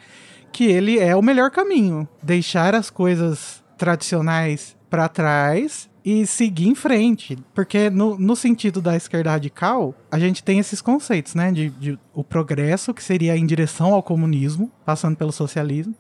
que 0.51 0.65
ele 0.65 0.99
é 0.99 1.15
o 1.15 1.23
melhor 1.23 1.53
caminho. 1.53 2.09
Deixar 2.21 2.75
as 2.75 2.91
coisas 2.91 3.63
tradicionais 3.77 4.77
para 4.91 5.09
trás 5.09 5.89
e 6.05 6.27
seguir 6.27 6.67
em 6.67 6.75
frente. 6.75 7.39
Porque 7.55 7.89
no, 7.91 8.19
no 8.19 8.35
sentido 8.35 8.83
da 8.83 8.97
esquerda 8.97 9.31
radical, 9.31 9.95
a 10.11 10.19
gente 10.19 10.43
tem 10.43 10.59
esses 10.59 10.81
conceitos, 10.81 11.37
né? 11.37 11.53
De, 11.53 11.71
de 11.71 11.99
o 12.13 12.25
progresso, 12.25 12.93
que 12.93 13.05
seria 13.05 13.37
em 13.37 13.47
direção 13.47 13.95
ao 13.95 14.03
comunismo, 14.03 14.69
passando 14.85 15.17
pelo 15.17 15.31
socialismo 15.31 15.95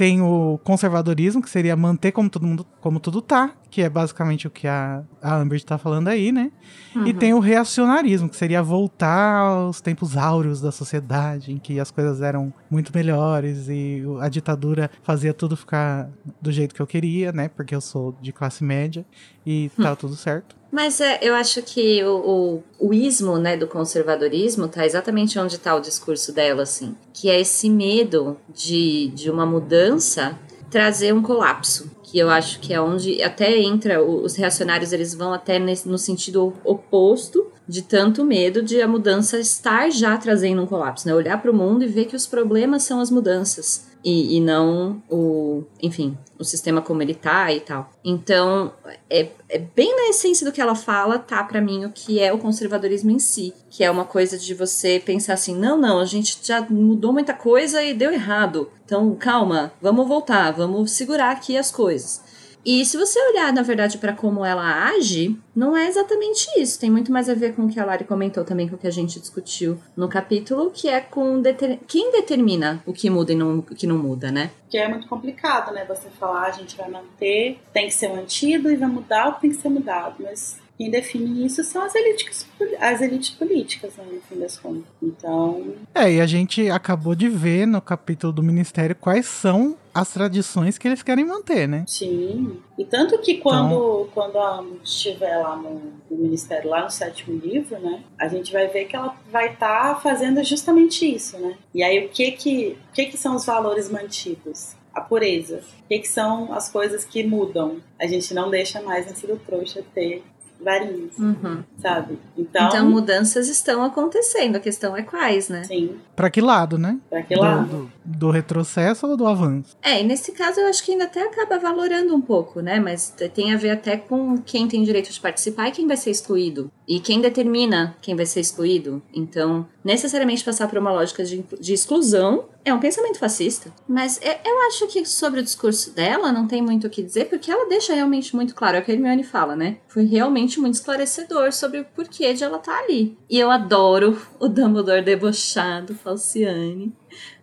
tem 0.00 0.22
o 0.22 0.58
conservadorismo, 0.64 1.42
que 1.42 1.50
seria 1.50 1.76
manter 1.76 2.10
como 2.10 2.30
todo 2.30 2.46
mundo, 2.46 2.66
como 2.80 2.98
tudo 2.98 3.20
tá, 3.20 3.52
que 3.70 3.82
é 3.82 3.90
basicamente 3.90 4.46
o 4.46 4.50
que 4.50 4.66
a, 4.66 5.02
a 5.20 5.36
Amber 5.36 5.62
tá 5.62 5.76
falando 5.76 6.08
aí, 6.08 6.32
né? 6.32 6.50
Uhum. 6.96 7.06
E 7.06 7.12
tem 7.12 7.34
o 7.34 7.38
reacionarismo, 7.38 8.26
que 8.26 8.34
seria 8.34 8.62
voltar 8.62 9.40
aos 9.40 9.82
tempos 9.82 10.16
áureos 10.16 10.58
da 10.58 10.72
sociedade, 10.72 11.52
em 11.52 11.58
que 11.58 11.78
as 11.78 11.90
coisas 11.90 12.22
eram 12.22 12.50
muito 12.70 12.90
melhores 12.94 13.68
e 13.68 14.02
a 14.22 14.30
ditadura 14.30 14.90
fazia 15.02 15.34
tudo 15.34 15.54
ficar 15.54 16.08
do 16.40 16.50
jeito 16.50 16.74
que 16.74 16.80
eu 16.80 16.86
queria, 16.86 17.30
né? 17.30 17.48
Porque 17.48 17.74
eu 17.74 17.80
sou 17.82 18.16
de 18.22 18.32
classe 18.32 18.64
média 18.64 19.04
e 19.44 19.70
tá 19.76 19.94
tudo 19.96 20.16
certo. 20.16 20.56
Mas 20.70 21.00
é, 21.00 21.18
eu 21.20 21.34
acho 21.34 21.62
que 21.62 22.02
o, 22.04 22.62
o, 22.78 22.88
o 22.88 22.94
ismo 22.94 23.38
né, 23.38 23.56
do 23.56 23.66
conservadorismo 23.66 24.68
tá 24.68 24.86
exatamente 24.86 25.38
onde 25.38 25.56
está 25.56 25.74
o 25.74 25.80
discurso 25.80 26.32
dela, 26.32 26.62
assim. 26.62 26.94
Que 27.12 27.28
é 27.28 27.40
esse 27.40 27.68
medo 27.68 28.36
de, 28.54 29.08
de 29.08 29.30
uma 29.30 29.44
mudança 29.44 30.38
trazer 30.70 31.12
um 31.12 31.22
colapso. 31.22 31.90
Que 32.04 32.18
eu 32.18 32.30
acho 32.30 32.60
que 32.60 32.72
é 32.72 32.80
onde 32.80 33.22
até 33.22 33.58
entra, 33.58 34.02
os 34.02 34.36
reacionários 34.36 34.92
eles 34.92 35.14
vão 35.14 35.32
até 35.32 35.58
nesse, 35.58 35.88
no 35.88 35.98
sentido 35.98 36.54
oposto 36.64 37.46
de 37.68 37.82
tanto 37.82 38.24
medo 38.24 38.62
de 38.62 38.80
a 38.80 38.88
mudança 38.88 39.38
estar 39.38 39.90
já 39.90 40.16
trazendo 40.16 40.62
um 40.62 40.66
colapso, 40.66 41.06
né? 41.06 41.14
Olhar 41.14 41.40
para 41.40 41.50
o 41.50 41.54
mundo 41.54 41.84
e 41.84 41.88
ver 41.88 42.06
que 42.06 42.16
os 42.16 42.26
problemas 42.26 42.82
são 42.82 43.00
as 43.00 43.10
mudanças 43.10 43.89
e, 44.04 44.36
e 44.36 44.40
não 44.40 45.02
o, 45.10 45.64
enfim, 45.82 46.16
o 46.38 46.44
sistema 46.44 46.80
como 46.80 47.02
ele 47.02 47.14
tá 47.14 47.52
e 47.52 47.60
tal. 47.60 47.90
Então, 48.04 48.72
é, 49.08 49.28
é 49.48 49.58
bem 49.58 49.94
na 49.94 50.08
essência 50.08 50.46
do 50.46 50.52
que 50.52 50.60
ela 50.60 50.74
fala, 50.74 51.18
tá 51.18 51.44
para 51.44 51.60
mim 51.60 51.84
o 51.84 51.90
que 51.90 52.18
é 52.18 52.32
o 52.32 52.38
conservadorismo 52.38 53.10
em 53.10 53.18
si, 53.18 53.52
que 53.68 53.84
é 53.84 53.90
uma 53.90 54.04
coisa 54.04 54.38
de 54.38 54.54
você 54.54 55.00
pensar 55.04 55.34
assim, 55.34 55.54
não, 55.54 55.76
não, 55.76 55.98
a 55.98 56.04
gente 56.04 56.38
já 56.42 56.62
mudou 56.68 57.12
muita 57.12 57.34
coisa 57.34 57.82
e 57.82 57.92
deu 57.92 58.12
errado. 58.12 58.70
Então, 58.84 59.14
calma, 59.14 59.72
vamos 59.80 60.08
voltar, 60.08 60.50
vamos 60.50 60.92
segurar 60.92 61.30
aqui 61.30 61.56
as 61.56 61.70
coisas. 61.70 62.22
E 62.64 62.84
se 62.84 62.96
você 62.96 63.18
olhar, 63.30 63.52
na 63.52 63.62
verdade, 63.62 63.98
para 63.98 64.12
como 64.12 64.44
ela 64.44 64.88
age, 64.88 65.38
não 65.54 65.76
é 65.76 65.88
exatamente 65.88 66.46
isso. 66.58 66.78
Tem 66.78 66.90
muito 66.90 67.10
mais 67.10 67.28
a 67.28 67.34
ver 67.34 67.54
com 67.54 67.62
o 67.64 67.68
que 67.68 67.80
a 67.80 67.84
Lari 67.84 68.04
comentou 68.04 68.44
também, 68.44 68.68
com 68.68 68.76
o 68.76 68.78
que 68.78 68.86
a 68.86 68.92
gente 68.92 69.18
discutiu 69.18 69.78
no 69.96 70.08
capítulo, 70.08 70.70
que 70.70 70.88
é 70.88 71.00
com 71.00 71.40
deter... 71.40 71.78
quem 71.86 72.12
determina 72.12 72.82
o 72.84 72.92
que 72.92 73.08
muda 73.08 73.32
e 73.32 73.36
não, 73.36 73.58
o 73.58 73.62
que 73.62 73.86
não 73.86 73.98
muda, 73.98 74.30
né? 74.30 74.50
Que 74.68 74.78
é 74.78 74.88
muito 74.88 75.08
complicado, 75.08 75.72
né? 75.72 75.84
Você 75.86 76.08
falar, 76.10 76.46
a 76.46 76.52
gente 76.52 76.76
vai 76.76 76.90
manter, 76.90 77.58
tem 77.72 77.86
que 77.86 77.94
ser 77.94 78.08
mantido 78.08 78.70
e 78.70 78.76
vai 78.76 78.88
mudar 78.88 79.28
o 79.28 79.34
que 79.34 79.40
tem 79.42 79.50
que 79.50 79.56
ser 79.56 79.68
mudado. 79.68 80.16
Mas 80.20 80.60
quem 80.80 80.90
define 80.90 81.44
isso 81.44 81.62
são 81.62 81.82
as 81.82 81.94
elites, 81.94 82.46
as 82.80 83.02
elites 83.02 83.28
políticas, 83.28 83.94
né, 83.96 84.04
no 84.10 84.18
fim 84.22 84.40
das 84.40 84.56
contas. 84.56 84.86
Então. 85.02 85.74
É, 85.94 86.10
e 86.10 86.22
a 86.22 86.26
gente 86.26 86.70
acabou 86.70 87.14
de 87.14 87.28
ver 87.28 87.66
no 87.66 87.82
capítulo 87.82 88.32
do 88.32 88.42
Ministério 88.42 88.96
quais 88.96 89.26
são 89.26 89.76
as 89.92 90.10
tradições 90.10 90.78
que 90.78 90.88
eles 90.88 91.02
querem 91.02 91.26
manter, 91.26 91.68
né? 91.68 91.84
Sim. 91.86 92.56
E 92.78 92.84
tanto 92.86 93.18
que 93.18 93.34
quando, 93.34 93.74
então... 93.74 94.08
quando 94.14 94.38
a 94.38 94.64
estiver 94.82 95.36
lá 95.36 95.54
no, 95.54 95.82
no, 96.10 96.16
Ministério, 96.16 96.70
lá 96.70 96.84
no 96.84 96.90
sétimo 96.90 97.38
livro, 97.38 97.78
né? 97.78 98.02
A 98.18 98.26
gente 98.26 98.50
vai 98.50 98.66
ver 98.68 98.86
que 98.86 98.96
ela 98.96 99.14
vai 99.30 99.52
estar 99.52 99.96
tá 99.96 100.00
fazendo 100.00 100.42
justamente 100.42 101.04
isso, 101.04 101.38
né? 101.38 101.58
E 101.74 101.82
aí 101.82 102.06
o 102.06 102.08
que 102.08 102.32
que, 102.32 102.78
o 102.88 102.92
que 102.94 103.04
que 103.04 103.18
são 103.18 103.36
os 103.36 103.44
valores 103.44 103.90
mantidos? 103.90 104.80
a 104.92 105.00
pureza. 105.00 105.62
O 105.84 105.88
que, 105.88 106.00
que, 106.00 106.08
são 106.08 106.52
as 106.52 106.68
coisas 106.68 107.04
que 107.04 107.22
mudam? 107.22 107.80
A 107.96 108.08
gente 108.08 108.34
não 108.34 108.50
deixa 108.50 108.82
mais 108.82 109.06
na 109.06 109.12
do 109.12 109.38
trouxa 109.38 109.84
ter 109.94 110.24
varinhas, 110.62 111.16
uhum. 111.18 111.62
sabe? 111.78 112.18
Então, 112.36 112.68
então 112.68 112.90
mudanças 112.90 113.48
estão 113.48 113.82
acontecendo, 113.82 114.56
a 114.56 114.60
questão 114.60 114.96
é 114.96 115.02
quais, 115.02 115.48
né? 115.48 115.64
Sim. 115.64 115.96
Pra 116.14 116.30
que 116.30 116.40
lado, 116.40 116.78
né? 116.78 116.98
Pra 117.08 117.22
que 117.22 117.34
lado? 117.34 117.90
Do, 118.04 118.18
do, 118.18 118.30
retrocesso 118.30 119.06
ou 119.06 119.16
do 119.16 119.26
avanço? 119.26 119.76
É, 119.82 120.00
e 120.00 120.04
nesse 120.04 120.32
caso 120.32 120.60
eu 120.60 120.66
acho 120.68 120.84
que 120.84 120.92
ainda 120.92 121.04
até 121.04 121.22
acaba 121.22 121.58
valorando 121.58 122.14
um 122.14 122.20
pouco, 122.20 122.60
né? 122.60 122.78
Mas 122.78 123.14
tem 123.34 123.52
a 123.52 123.56
ver 123.56 123.70
até 123.70 123.96
com 123.96 124.36
quem 124.38 124.68
tem 124.68 124.82
direito 124.82 125.10
de 125.10 125.20
participar 125.20 125.68
e 125.68 125.72
quem 125.72 125.86
vai 125.86 125.96
ser 125.96 126.10
excluído. 126.10 126.70
E 126.86 127.00
quem 127.00 127.20
determina 127.20 127.96
quem 128.02 128.14
vai 128.16 128.26
ser 128.26 128.40
excluído. 128.40 129.02
Então, 129.14 129.66
necessariamente 129.82 130.44
passar 130.44 130.68
por 130.68 130.78
uma 130.78 130.92
lógica 130.92 131.24
de, 131.24 131.44
de 131.58 131.72
exclusão 131.72 132.44
é 132.64 132.72
um 132.72 132.80
pensamento 132.80 133.18
fascista. 133.18 133.72
Mas 133.88 134.20
eu 134.22 134.60
acho 134.66 134.86
que 134.88 135.04
sobre 135.06 135.40
o 135.40 135.42
discurso 135.42 135.94
dela 135.94 136.30
não 136.30 136.46
tem 136.46 136.60
muito 136.60 136.86
o 136.86 136.90
que 136.90 137.02
dizer, 137.02 137.26
porque 137.26 137.50
ela 137.50 137.68
deixa 137.68 137.94
realmente 137.94 138.36
muito 138.36 138.54
claro, 138.54 138.76
é 138.76 138.80
o 138.80 138.84
que 138.84 138.90
a 138.90 138.94
Hermione 138.94 139.24
fala, 139.24 139.56
né? 139.56 139.78
Foi 139.88 140.04
realmente 140.04 140.60
muito 140.60 140.74
esclarecedor 140.74 141.52
sobre 141.52 141.80
o 141.80 141.84
porquê 141.84 142.32
de 142.34 142.44
ela 142.44 142.58
estar 142.58 142.72
tá 142.72 142.84
ali. 142.84 143.16
E 143.28 143.38
eu 143.38 143.50
adoro 143.50 144.20
o 144.38 144.48
Dumbledore 144.48 145.02
debochado, 145.02 145.94
Falciane, 145.94 146.92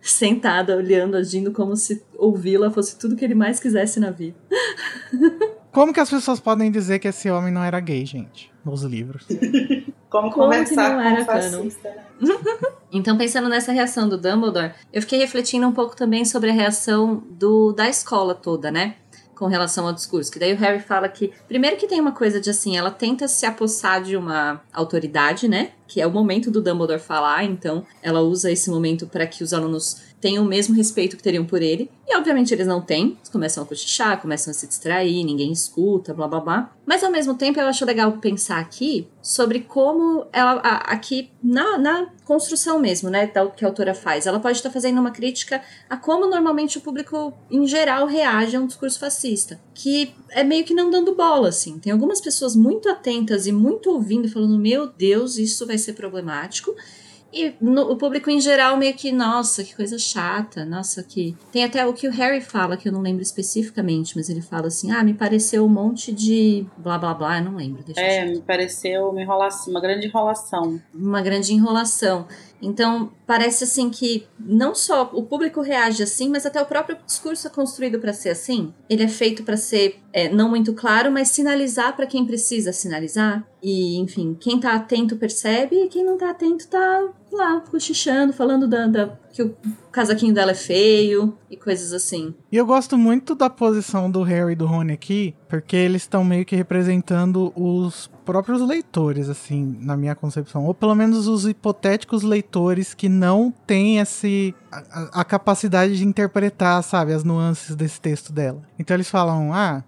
sentada, 0.02 0.76
olhando, 0.76 1.18
agindo 1.18 1.52
como 1.52 1.76
se 1.76 2.04
ouvi-la 2.16 2.70
fosse 2.70 2.98
tudo 2.98 3.16
que 3.16 3.26
ele 3.26 3.36
mais 3.36 3.60
quisesse 3.60 4.00
na 4.00 4.12
vida. 4.12 4.36
Como 5.78 5.94
que 5.94 6.00
as 6.00 6.10
pessoas 6.10 6.40
podem 6.40 6.72
dizer 6.72 6.98
que 6.98 7.08
esse 7.08 7.30
homem 7.30 7.54
não 7.54 7.64
era 7.64 7.80
gay, 7.80 8.04
gente? 8.04 8.52
Nos 8.66 8.82
livros. 8.82 9.28
Como 10.10 10.32
conversar 10.32 10.96
Como 10.96 11.16
com 11.16 11.22
um 11.22 11.26
fascista, 11.26 11.90
né? 11.90 12.04
Então, 12.92 13.16
pensando 13.16 13.48
nessa 13.48 13.72
reação 13.72 14.10
do 14.10 14.18
Dumbledore, 14.18 14.72
eu 14.92 15.04
fiquei 15.04 15.20
refletindo 15.20 15.68
um 15.68 15.72
pouco 15.72 15.96
também 15.96 16.26
sobre 16.26 16.50
a 16.50 16.54
reação 16.54 17.24
do 17.30 17.74
da 17.74 17.88
escola 17.88 18.34
toda, 18.34 18.72
né? 18.72 18.96
Com 19.36 19.46
relação 19.46 19.86
ao 19.86 19.94
discurso. 19.94 20.32
Que 20.32 20.40
daí 20.40 20.52
o 20.52 20.58
Harry 20.58 20.80
fala 20.80 21.08
que, 21.08 21.32
primeiro 21.48 21.78
que 21.78 21.86
tem 21.86 22.02
uma 22.02 22.12
coisa 22.12 22.42
de 22.42 22.50
assim, 22.50 22.76
ela 22.76 22.90
tenta 22.90 23.28
se 23.28 23.46
apossar 23.46 24.02
de 24.02 24.18
uma 24.18 24.60
autoridade, 24.74 25.48
né? 25.48 25.74
Que 25.88 26.02
é 26.02 26.08
o 26.08 26.12
momento 26.12 26.50
do 26.50 26.60
Dumbledore 26.60 27.00
falar, 27.00 27.44
então 27.44 27.86
ela 28.02 28.22
usa 28.22 28.52
esse 28.52 28.72
momento 28.72 29.06
para 29.06 29.28
que 29.28 29.44
os 29.44 29.54
alunos 29.54 30.07
tenham 30.20 30.44
o 30.44 30.48
mesmo 30.48 30.76
respeito 30.76 31.16
que 31.16 31.24
teriam 31.24 31.46
por 31.46 31.62
ele. 31.62 31.90
E 32.08 32.16
obviamente 32.16 32.54
eles 32.54 32.66
não 32.66 32.82
têm, 32.82 33.18
eles 33.18 33.30
começam 33.30 33.64
a 33.64 33.66
cochichar, 33.66 34.22
começam 34.22 34.52
a 34.52 34.54
se 34.54 34.68
distrair, 34.68 35.24
ninguém 35.24 35.52
escuta, 35.52 36.14
blá 36.14 36.28
blá 36.28 36.40
blá. 36.40 36.76
Mas 36.86 37.04
ao 37.04 37.12
mesmo 37.12 37.36
tempo 37.36 37.60
eu 37.60 37.68
acho 37.68 37.86
legal 37.86 38.14
pensar 38.14 38.60
aqui 38.60 39.08
sobre 39.22 39.60
como 39.60 40.26
ela, 40.32 40.54
a, 40.64 40.94
aqui 40.94 41.30
na, 41.44 41.78
na 41.78 42.08
construção 42.24 42.80
mesmo, 42.80 43.10
né, 43.10 43.28
da, 43.28 43.46
que 43.48 43.64
a 43.64 43.68
autora 43.68 43.94
faz, 43.94 44.26
ela 44.26 44.40
pode 44.40 44.58
estar 44.58 44.70
fazendo 44.70 45.00
uma 45.00 45.12
crítica 45.12 45.62
a 45.90 45.98
como 45.98 46.28
normalmente 46.28 46.78
o 46.78 46.82
público 46.82 47.34
em 47.52 47.68
geral 47.68 48.08
reage 48.08 48.56
a 48.56 48.60
um 48.60 48.68
discurso 48.68 49.00
fascista, 49.00 49.60
que 49.74 50.16
é 50.30 50.44
meio 50.44 50.64
que 50.64 50.74
não 50.74 50.90
dando 50.90 51.14
bola, 51.14 51.50
assim. 51.50 51.78
Tem 51.78 51.92
algumas 51.92 52.22
pessoas 52.22 52.56
muito 52.56 52.90
atentas 52.90 53.48
e 53.48 53.52
muito 53.52 53.92
ouvindo, 53.92 54.30
falando: 54.30 54.58
meu 54.58 54.88
Deus, 54.88 55.38
isso 55.38 55.68
vai 55.68 55.78
ser 55.78 55.94
problemático. 55.94 56.74
E 57.38 57.56
no, 57.62 57.92
o 57.92 57.96
público 57.96 58.32
em 58.32 58.40
geral 58.40 58.76
meio 58.78 58.96
que, 58.96 59.12
nossa, 59.12 59.64
que 59.64 59.76
coisa 59.76 60.00
chata, 60.00 60.66
nossa, 60.66 61.04
que. 61.04 61.36
Tem 61.52 61.64
até 61.64 61.86
o 61.86 61.94
que 61.94 62.08
o 62.08 62.12
Harry 62.12 62.42
fala, 62.42 62.76
que 62.76 62.90
eu 62.90 62.92
não 62.92 63.02
lembro 63.02 63.22
especificamente, 63.22 64.16
mas 64.16 64.28
ele 64.28 64.42
fala 64.42 64.68
assim: 64.68 64.92
ah, 64.92 65.04
me 65.04 65.14
pareceu 65.14 65.64
um 65.64 65.70
monte 65.70 66.12
de 66.12 66.66
blá 66.78 66.98
blá 66.98 67.14
blá, 67.14 67.38
eu 67.38 67.46
não 67.46 67.56
lembro. 67.56 67.84
é, 67.96 68.26
me 68.26 68.42
pareceu 68.42 69.10
uma 69.10 69.22
enrolação, 69.22 69.72
uma 69.72 69.80
grande 69.80 70.08
enrolação. 70.08 70.82
Uma 70.94 71.22
grande 71.22 71.54
enrolação. 71.54 72.26
Então, 72.62 73.12
parece 73.26 73.64
assim 73.64 73.90
que 73.90 74.28
não 74.40 74.74
só 74.74 75.12
o 75.14 75.24
público 75.24 75.62
reage 75.62 76.02
assim, 76.02 76.30
mas 76.30 76.46
até 76.46 76.62
o 76.62 76.66
próprio 76.66 76.98
discurso 77.06 77.48
é 77.48 77.50
construído 77.52 78.00
para 78.00 78.14
ser 78.14 78.30
assim. 78.30 78.74
Ele 78.90 79.04
é 79.04 79.08
feito 79.08 79.44
para 79.44 79.58
ser 79.58 80.00
é, 80.12 80.28
não 80.30 80.50
muito 80.50 80.74
claro, 80.74 81.12
mas 81.12 81.30
sinalizar 81.30 81.96
para 81.96 82.08
quem 82.08 82.26
precisa 82.26 82.74
sinalizar. 82.74 83.46
E, 83.70 83.98
enfim, 83.98 84.34
quem 84.40 84.58
tá 84.58 84.76
atento 84.76 85.18
percebe 85.18 85.76
e 85.76 85.90
quem 85.90 86.02
não 86.02 86.18
tá 86.18 86.30
atento 86.30 86.66
tá 86.70 87.10
lá, 87.30 87.60
cochichando, 87.70 88.32
falando 88.32 88.66
da, 88.66 88.88
da, 88.88 89.08
que 89.34 89.44
o 89.44 89.54
casaquinho 89.92 90.34
dela 90.34 90.52
é 90.52 90.56
feio 90.56 91.38
e 91.52 91.58
coisas 91.58 91.92
assim. 91.92 92.34
E 92.50 92.56
eu 92.56 92.66
gosto 92.66 92.98
muito 92.98 93.36
da 93.36 93.50
posição 93.50 94.10
do 94.10 94.24
Harry 94.24 94.54
e 94.54 94.56
do 94.56 94.66
Rony 94.66 94.94
aqui, 94.94 95.36
porque 95.50 95.76
eles 95.76 96.04
estão 96.04 96.24
meio 96.24 96.46
que 96.46 96.56
representando 96.56 97.52
os 97.58 98.10
próprios 98.24 98.62
leitores, 98.62 99.28
assim, 99.28 99.78
na 99.82 99.98
minha 99.98 100.16
concepção. 100.16 100.66
Ou 100.66 100.74
pelo 100.74 100.96
menos 100.96 101.28
os 101.28 101.46
hipotéticos 101.46 102.24
leitores 102.24 102.94
que 102.94 103.10
não 103.10 103.54
têm 103.66 103.98
esse, 103.98 104.56
a, 104.72 105.22
a 105.22 105.26
capacidade 105.26 105.98
de 105.98 106.06
interpretar, 106.06 106.84
sabe, 106.84 107.14
as 107.14 107.24
nuances 107.24 107.76
desse 107.76 108.00
texto 108.00 108.32
dela. 108.34 108.62
Então 108.78 108.96
eles 108.96 109.10
falam, 109.10 109.54
ah, 109.54 109.84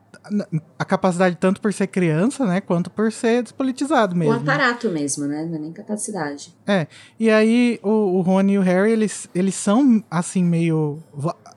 a 0.78 0.86
capacidade 0.86 1.36
tanto 1.38 1.62
por 1.62 1.74
ser 1.74 1.88
criança, 1.88 2.46
né, 2.46 2.62
quanto 2.62 2.90
por 2.90 3.12
ser 3.12 3.44
despolitizado 3.44 4.16
mesmo. 4.16 4.34
O 4.34 4.38
aparato 4.38 4.90
mesmo, 4.90 5.26
né, 5.26 5.46
não 5.46 5.56
é 5.56 5.60
nem 5.60 5.72
capacidade. 5.72 6.56
É, 6.68 6.88
e 7.20 7.30
aí 7.30 7.80
o, 7.82 8.18
o 8.18 8.22
Rony 8.22 8.54
e 8.54 8.58
o 8.58 8.62
Harry, 8.62 8.92
eles, 8.92 9.30
eles 9.34 9.56
são, 9.56 10.04
assim, 10.10 10.44
meio 10.44 11.02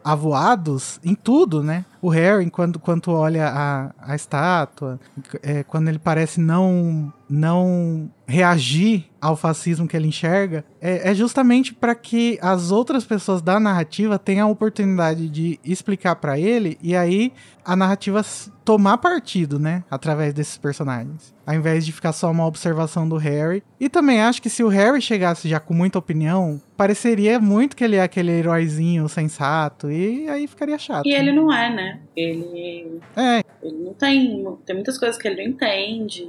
avoados 0.05 1.01
em 1.05 1.15
tudo, 1.15 1.63
né? 1.63 1.85
O 2.03 2.09
Harry, 2.09 2.51
quando, 2.51 2.81
quando 2.81 3.13
olha 3.13 3.47
a, 3.49 3.95
a 3.97 4.17
estátua, 4.17 4.99
é, 5.41 5.63
quando 5.63 5.89
ele 5.89 6.01
parece 6.01 6.41
não 6.41 7.13
não 7.31 8.11
reagir 8.27 9.07
ao 9.19 9.37
fascismo 9.37 9.89
que 9.89 9.97
ele 9.97 10.09
enxerga, 10.09 10.65
é, 10.81 11.11
é 11.11 11.15
justamente 11.15 11.73
para 11.73 11.95
que 11.95 12.39
as 12.43 12.71
outras 12.71 13.05
pessoas 13.05 13.41
da 13.41 13.59
narrativa 13.59 14.19
tenham 14.19 14.49
a 14.49 14.51
oportunidade 14.51 15.29
de 15.31 15.59
explicar 15.65 16.17
para 16.17 16.39
ele, 16.39 16.77
e 16.83 16.95
aí 16.95 17.33
a 17.65 17.75
narrativa 17.75 18.23
tomar 18.65 18.99
partido, 18.99 19.59
né? 19.59 19.85
Através 19.91 20.33
desses 20.33 20.57
personagens. 20.57 21.35
Ao 21.47 21.55
invés 21.55 21.85
de 21.85 21.93
ficar 21.93 22.13
só 22.13 22.31
uma 22.31 22.47
observação 22.47 23.09
do 23.09 23.17
Harry. 23.17 23.63
E 23.81 23.89
também 23.89 24.21
acho 24.21 24.41
que 24.41 24.49
se 24.49 24.63
o 24.63 24.69
Harry 24.69 25.01
chegasse 25.01 25.49
já 25.49 25.59
com 25.59 25.75
muita 25.75 25.99
opinião, 25.99 26.61
pareceria 26.77 27.41
muito 27.41 27.77
que 27.77 27.85
ele 27.85 27.97
é 27.97 28.03
aquele 28.03 28.31
heróizinho 28.33 29.09
sensato. 29.09 29.91
E 29.91 30.29
aí 30.29 30.47
ficaria 30.47 30.79
chato. 30.79 31.07
E 31.07 31.13
ele 31.13 31.33
não 31.33 31.53
é, 31.53 31.75
né? 31.75 32.01
Ele. 32.17 33.01
É. 33.17 33.43
Ele 33.63 33.85
não 33.85 33.95
tem. 33.95 34.45
Tem 34.65 34.75
muitas 34.75 34.99
coisas 34.99 35.21
que 35.21 35.29
ele 35.29 35.43
não 35.43 35.53
entende 35.53 36.29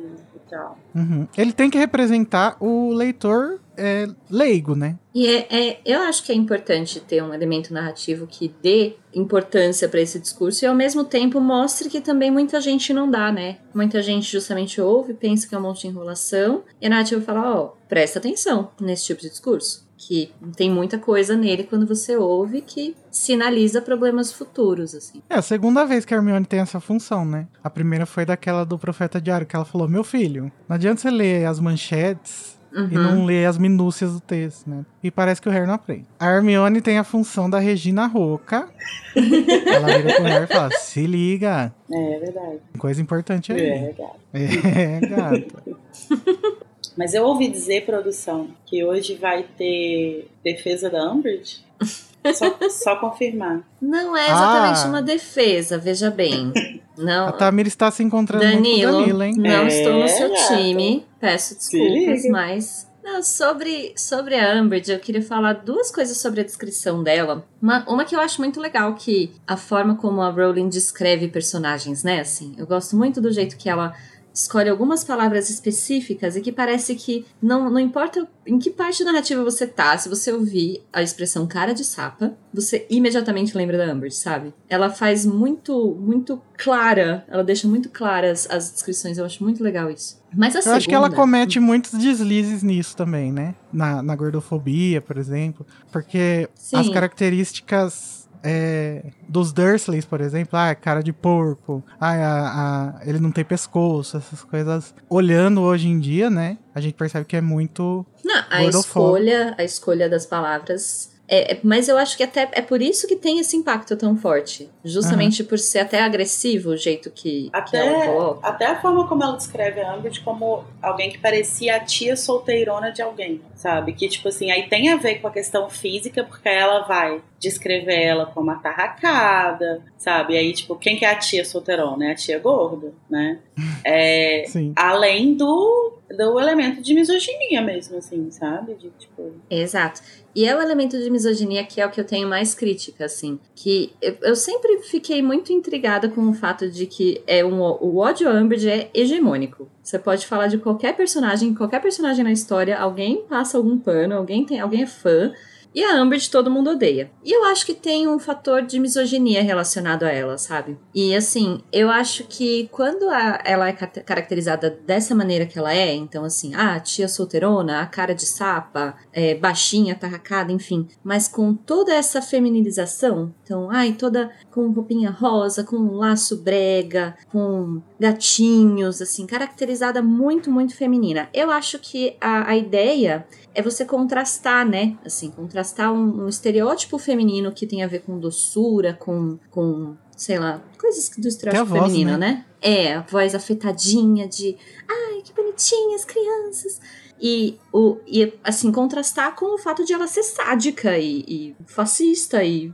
Uhum. 0.94 1.28
Ele 1.38 1.52
tem 1.52 1.70
que 1.70 1.78
representar 1.78 2.58
o 2.60 2.94
leitor 2.94 3.60
é, 3.78 4.08
leigo, 4.30 4.76
né? 4.76 4.98
E 5.14 5.28
é, 5.28 5.48
é, 5.50 5.82
eu 5.86 6.02
acho 6.02 6.24
que 6.24 6.32
é 6.32 6.36
importante 6.36 7.00
ter 7.00 7.24
um 7.24 7.34
elemento 7.34 7.74
narrativo 7.74 8.28
que 8.28 8.54
dê 8.62 8.96
importância 9.14 9.88
para 9.88 10.02
esse 10.02 10.20
discurso 10.20 10.64
e 10.64 10.68
ao 10.68 10.76
mesmo 10.76 11.04
tempo 11.04 11.40
mostre 11.40 11.90
que 11.90 12.02
também 12.02 12.32
muita 12.32 12.60
gente 12.62 12.94
não 12.94 13.10
dá, 13.10 13.32
né? 13.32 13.58
Muita 13.74 14.02
gente 14.02 14.32
justamente 14.32 14.80
ouve, 14.80 15.14
pensa 15.14 15.48
que 15.48 15.56
é 15.56 15.58
um 15.58 15.62
monte 15.62 15.82
de 15.82 15.88
enrolação 15.88 16.64
e 16.82 16.86
a 16.86 16.90
narrativa 16.90 17.22
fala: 17.22 17.56
ó, 17.56 17.64
oh, 17.64 17.88
presta 17.88 18.20
atenção 18.20 18.72
nesse 18.80 19.06
tipo 19.06 19.22
de 19.22 19.30
discurso. 19.30 19.83
Que 20.08 20.32
tem 20.56 20.70
muita 20.70 20.98
coisa 20.98 21.36
nele 21.36 21.64
quando 21.64 21.88
você 21.88 22.18
ouve 22.18 22.62
que 22.62 22.96
sinaliza 23.10 23.82
problemas 23.82 24.34
futuros, 24.34 24.94
assim. 24.94 25.22
É 25.30 25.36
a 25.36 25.42
segunda 25.42 25.86
vez 25.86 26.04
que 26.04 26.14
a 26.14 26.18
Hermione 26.18 26.46
tem 26.46 26.60
essa 26.60 26.80
função, 26.80 27.24
né? 27.24 27.48
A 27.64 27.70
primeira 27.70 28.06
foi 28.06 28.26
daquela 28.26 28.66
do 28.66 28.78
Profeta 28.78 29.22
Diário, 29.22 29.48
que 29.48 29.56
ela 29.56 29.66
falou: 29.66 29.88
Meu 29.88 30.04
filho, 30.04 30.52
não 30.68 30.76
adianta 30.76 31.02
você 31.02 31.10
ler 31.12 31.46
as 31.46 31.60
manchetes 31.60 32.54
Uhum. 32.76 32.88
e 32.90 32.96
não 32.96 33.24
lê 33.26 33.46
as 33.46 33.56
minúcias 33.56 34.14
do 34.14 34.20
texto, 34.20 34.68
né? 34.68 34.84
E 35.04 35.12
parece 35.12 35.40
que 35.40 35.48
o 35.48 35.52
Harry 35.52 35.68
não 35.68 35.76
aprende. 35.76 36.08
A 36.20 36.28
Hermione 36.28 36.82
tem 36.82 36.98
a 36.98 37.04
função 37.04 37.48
da 37.48 37.60
Regina 37.60 38.08
Roca. 38.08 38.68
Ela 39.16 39.98
vira 40.00 40.16
pro 40.16 40.24
Harry 40.24 40.46
e 40.46 40.48
fala: 40.48 40.72
se 40.72 41.06
liga. 41.06 41.72
É, 41.92 42.16
é 42.16 42.20
verdade. 42.20 42.60
Coisa 42.80 43.00
importante 43.00 43.54
aí. 43.54 43.62
É, 43.62 43.94
gata. 43.96 44.16
É, 44.34 45.00
gata. 45.02 45.64
Mas 46.98 47.14
eu 47.14 47.24
ouvi 47.24 47.48
dizer, 47.48 47.86
produção, 47.86 48.50
que 48.66 48.84
hoje 48.84 49.16
vai 49.16 49.44
ter 49.44 50.30
defesa 50.44 50.90
da 50.90 51.12
Umbridge. 51.12 51.64
Só, 52.34 52.58
só 52.70 52.96
confirmar. 52.96 53.68
Não 53.82 54.16
é 54.16 54.28
exatamente 54.28 54.80
ah. 54.86 54.88
uma 54.88 55.02
defesa, 55.02 55.78
veja 55.78 56.10
bem. 56.10 56.54
Não. 56.98 57.28
A 57.28 57.32
Tamir 57.34 57.68
está 57.68 57.92
se 57.92 58.02
encontrando 58.02 58.46
Danilo, 58.46 58.94
com 58.94 59.00
Danilo, 59.00 59.24
hein? 59.24 59.34
Não 59.38 59.50
é, 59.50 59.68
estou 59.68 59.94
no 59.94 60.08
seu 60.08 60.34
time. 60.48 61.06
Peço 61.20 61.56
desculpas, 61.56 62.22
Sim. 62.22 62.30
mas. 62.30 62.88
Não, 63.04 63.22
sobre, 63.22 63.94
sobre 63.98 64.40
a 64.40 64.54
Umbridge, 64.62 64.90
eu 64.90 65.00
queria 65.00 65.22
falar 65.22 65.54
duas 65.56 65.92
coisas 65.92 66.16
sobre 66.16 66.40
a 66.40 66.44
descrição 66.46 67.04
dela. 67.04 67.46
Uma, 67.62 67.84
uma 67.90 68.06
que 68.06 68.16
eu 68.16 68.20
acho 68.22 68.40
muito 68.40 68.62
legal, 68.62 68.96
que 68.96 69.34
a 69.46 69.58
forma 69.58 69.96
como 69.96 70.22
a 70.22 70.30
Rowling 70.30 70.70
descreve 70.70 71.28
personagens, 71.28 72.02
né? 72.02 72.22
Assim, 72.22 72.56
eu 72.58 72.66
gosto 72.66 72.96
muito 72.96 73.20
do 73.20 73.30
jeito 73.30 73.58
que 73.58 73.68
ela 73.68 73.94
escolhe 74.34 74.70
algumas 74.70 75.04
palavras 75.04 75.50
específicas 75.50 76.36
e 76.36 76.42
que 76.42 76.52
parece 76.52 76.96
que 76.96 77.26
não, 77.42 77.70
não 77.70 77.80
importa 77.80 78.28
em 78.46 78.58
que 78.58 78.72
parte 78.72 79.04
da 79.04 79.12
narrativa 79.12 79.44
você 79.44 79.68
tá, 79.68 79.98
se 79.98 80.10
você 80.10 80.32
ouvir 80.32 80.84
a 80.92 81.02
expressão 81.02 81.46
cara 81.46 81.74
de 81.74 81.84
sapa, 81.84 82.34
você 82.54 82.86
imediatamente 82.90 83.56
lembra 83.56 83.78
da 83.78 83.86
Amber, 83.86 84.14
sabe? 84.14 84.54
Ela 84.68 84.90
faz 84.90 85.26
muito, 85.26 85.96
muito 86.00 86.42
clara, 86.58 87.24
ela 87.28 87.44
deixa 87.44 87.68
muito 87.68 87.90
claras 87.90 88.48
as 88.50 88.72
descrições, 88.72 89.18
eu 89.18 89.26
acho 89.26 89.44
muito 89.44 89.64
legal 89.64 89.90
isso. 89.90 90.22
Mas 90.36 90.56
a 90.56 90.60
eu 90.60 90.64
segunda... 90.64 90.78
acho 90.78 90.90
que 90.90 90.96
ela 90.96 91.12
comete 91.12 91.60
muitos 91.60 91.92
deslizes 91.92 92.64
nisso 92.64 92.98
também, 92.98 93.32
né? 93.32 93.54
Na, 93.72 94.02
na 94.02 94.16
gordofobia, 94.16 95.00
por 95.00 95.18
exemplo, 95.18 95.66
porque 95.92 96.50
Sim. 96.56 96.78
as 96.78 96.90
características 96.90 98.23
é, 98.44 99.04
dos 99.28 99.52
Dursleys, 99.54 100.06
por 100.06 100.22
exemplo, 100.22 100.60
ah, 100.60 100.76
cara 100.76 101.02
de 101.02 101.14
porco, 101.14 101.84
ah, 102.00 102.12
a, 102.12 103.00
a, 103.00 103.08
ele 103.08 103.20
não 103.20 103.32
tem 103.32 103.46
pescoço, 103.46 104.18
essas 104.18 104.44
coisas. 104.44 104.94
Olhando 105.10 105.62
hoje 105.62 105.88
em 105.88 106.00
dia, 106.00 106.30
né, 106.30 106.58
a 106.76 106.82
gente 106.82 106.96
percebe 106.96 107.26
que 107.26 107.36
é 107.36 107.42
muito. 107.42 108.06
Não, 108.24 108.44
a 108.50 108.64
escolha, 108.64 109.56
a 109.58 109.64
escolha 109.64 110.10
das 110.10 110.26
palavras 110.26 111.14
é, 111.28 111.54
é, 111.54 111.60
mas 111.64 111.88
eu 111.88 111.98
acho 111.98 112.18
que 112.18 112.24
até 112.24 112.50
é 112.52 112.62
por 112.62 112.82
isso 112.82 113.08
que 113.08 113.16
tem 113.16 113.40
esse 113.40 113.56
impacto 113.56 113.96
tão 113.96 114.16
forte. 114.16 114.70
Justamente 114.84 115.42
uhum. 115.42 115.48
por 115.48 115.58
ser 115.58 115.80
até 115.80 116.02
agressivo 116.02 116.72
o 116.72 116.78
jeito 116.78 117.10
que, 117.10 117.50
até, 117.54 117.82
que 117.82 117.88
ela 117.88 118.06
coloca. 118.06 118.48
Até 118.48 118.66
a 118.68 118.82
forma 118.82 119.08
como 119.08 119.24
ela 119.24 119.36
descreve 119.36 119.82
a 119.82 119.94
Ambridge 119.94 120.20
como 120.20 120.64
alguém 120.82 121.10
que 121.10 121.18
parecia 121.18 121.78
a 121.78 121.80
tia 121.80 122.16
solteirona 122.16 122.92
de 122.92 123.02
alguém, 123.02 123.42
sabe? 123.56 123.94
Que, 123.94 124.08
tipo 124.08 124.28
assim, 124.28 124.52
aí 124.52 124.68
tem 124.68 124.90
a 124.90 124.98
ver 124.98 125.16
com 125.16 125.28
a 125.28 125.32
questão 125.32 125.70
física, 125.70 126.24
porque 126.24 126.50
ela 126.50 126.82
vai 126.82 127.22
descrever 127.44 128.02
ela 128.02 128.26
como 128.26 128.50
atarracada, 128.50 129.82
sabe? 129.98 130.34
E 130.34 130.38
aí, 130.38 130.54
tipo, 130.54 130.76
quem 130.78 130.96
que 130.96 131.04
é 131.04 131.12
a 131.12 131.16
tia 131.16 131.44
solteirona? 131.44 132.06
É 132.06 132.12
a 132.12 132.16
tia 132.16 132.40
gorda, 132.40 132.94
né? 133.10 133.40
É, 133.86 134.46
Sim. 134.48 134.72
Além 134.78 135.36
do, 135.36 135.98
do 136.10 136.40
elemento 136.40 136.82
de 136.82 136.94
misoginia 136.94 137.62
mesmo, 137.62 137.98
assim, 137.98 138.32
sabe? 138.32 138.76
De, 138.76 138.90
tipo... 138.92 139.34
Exato. 139.50 140.02
E 140.34 140.46
é 140.46 140.56
o 140.56 140.62
elemento 140.62 140.98
de 140.98 141.10
misoginia 141.10 141.66
que 141.66 141.82
é 141.82 141.86
o 141.86 141.90
que 141.92 142.00
eu 142.00 142.06
tenho 142.06 142.30
mais 142.30 142.56
crítica, 142.56 143.04
assim. 143.04 143.38
Que 143.54 143.92
eu, 144.02 144.16
eu 144.22 144.36
sempre 144.38 144.80
fiquei 144.84 145.22
muito 145.22 145.52
intrigada 145.52 146.08
com 146.08 146.30
o 146.30 146.34
fato 146.34 146.70
de 146.70 146.86
que 146.86 147.22
é 147.28 147.44
um, 147.44 147.60
o 147.62 147.98
ódio 147.98 148.30
a 148.30 148.34
Umbridge 148.34 148.70
é 148.70 148.90
hegemônico. 148.94 149.68
Você 149.84 150.00
pode 150.00 150.26
falar 150.26 150.48
de 150.48 150.58
qualquer 150.58 150.96
personagem, 150.96 151.54
qualquer 151.54 151.82
personagem 151.82 152.24
na 152.24 152.32
história, 152.32 152.78
alguém 152.80 153.26
passa 153.28 153.58
algum 153.58 153.78
pano, 153.78 154.16
alguém, 154.16 154.46
tem, 154.46 154.62
alguém 154.62 154.84
é 154.84 154.88
fã. 154.88 155.34
E 155.74 155.84
a 155.84 156.02
Umbridge 156.02 156.30
todo 156.30 156.52
mundo 156.52 156.72
odeia. 156.72 157.12
E 157.24 157.32
eu 157.36 157.46
acho 157.46 157.66
que 157.66 157.74
tem 157.74 158.08
um 158.08 158.20
fator 158.20 158.62
de 158.62 158.80
misoginia 158.80 159.42
relacionado 159.42 160.04
a 160.04 160.12
ela, 160.12 160.38
sabe? 160.38 160.78
E 160.94 161.16
assim, 161.16 161.62
eu 161.72 161.90
acho 161.90 162.26
que 162.26 162.70
quando 162.72 163.10
a, 163.10 163.42
ela 163.44 163.68
é 163.68 163.74
caracterizada 163.74 164.70
dessa 164.86 165.16
maneira 165.16 165.46
que 165.46 165.58
ela 165.58 165.74
é, 165.74 165.94
então 165.94 166.24
assim, 166.24 166.54
ah, 166.56 166.80
tia 166.80 167.08
solteirona, 167.08 167.82
a 167.82 167.86
cara 167.86 168.14
de 168.14 168.26
sapa, 168.26 168.96
é, 169.12 169.36
baixinha, 169.36 169.96
tarracada, 169.96 170.52
enfim, 170.52 170.88
mas 171.04 171.28
com 171.28 171.54
toda 171.54 171.94
essa 171.94 172.22
feminilização, 172.22 173.34
então, 173.44 173.70
ai, 173.70 173.94
toda 173.94 174.32
com 174.52 174.72
roupinha 174.72 175.10
rosa, 175.10 175.64
com 175.64 175.76
um 175.76 175.94
laço 175.94 176.38
brega, 176.38 177.16
com 177.32 177.82
gatinhos, 178.04 179.02
assim, 179.02 179.26
caracterizada 179.26 180.02
muito, 180.02 180.52
muito 180.52 180.76
feminina. 180.76 181.30
Eu 181.34 181.50
acho 181.50 181.80
que 181.80 182.18
a, 182.20 182.50
a 182.50 182.58
ideia 182.58 183.26
é 183.56 183.62
você 183.62 183.86
contrastar, 183.86 184.68
né? 184.68 184.98
Assim, 185.06 185.32
contrastar 185.32 185.94
um, 185.94 186.26
um, 186.26 186.28
estereótipo 186.28 186.98
feminino 186.98 187.54
que 187.54 187.66
tem 187.66 187.82
a 187.82 187.88
ver 187.88 188.02
com 188.02 188.20
doçura, 188.20 188.94
com, 188.94 189.40
com 189.50 189.96
sei 190.18 190.38
lá, 190.38 190.62
coisas 190.78 191.10
do 191.18 191.30
estereótipo 191.30 191.66
voz, 191.66 191.84
feminino, 191.84 192.18
né? 192.18 192.18
né? 192.18 192.46
É, 192.62 192.96
a 192.96 193.02
voz 193.04 193.34
afetadinha 193.34 194.28
de 194.28 194.58
ai, 194.86 195.22
que 195.24 195.34
bonitinhas 195.34 196.04
crianças. 196.04 196.82
E, 197.22 197.58
o, 197.72 198.00
e, 198.06 198.34
assim, 198.44 198.70
contrastar 198.70 199.34
com 199.34 199.56
o 199.56 199.58
fato 199.58 199.86
de 199.86 199.94
ela 199.94 200.08
ser 200.08 200.24
sádica 200.24 200.98
e, 200.98 201.24
e 201.26 201.56
fascista 201.66 202.44
e, 202.44 202.74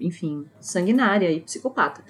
enfim, 0.00 0.46
sanguinária 0.58 1.30
e 1.30 1.42
psicopata. 1.42 2.02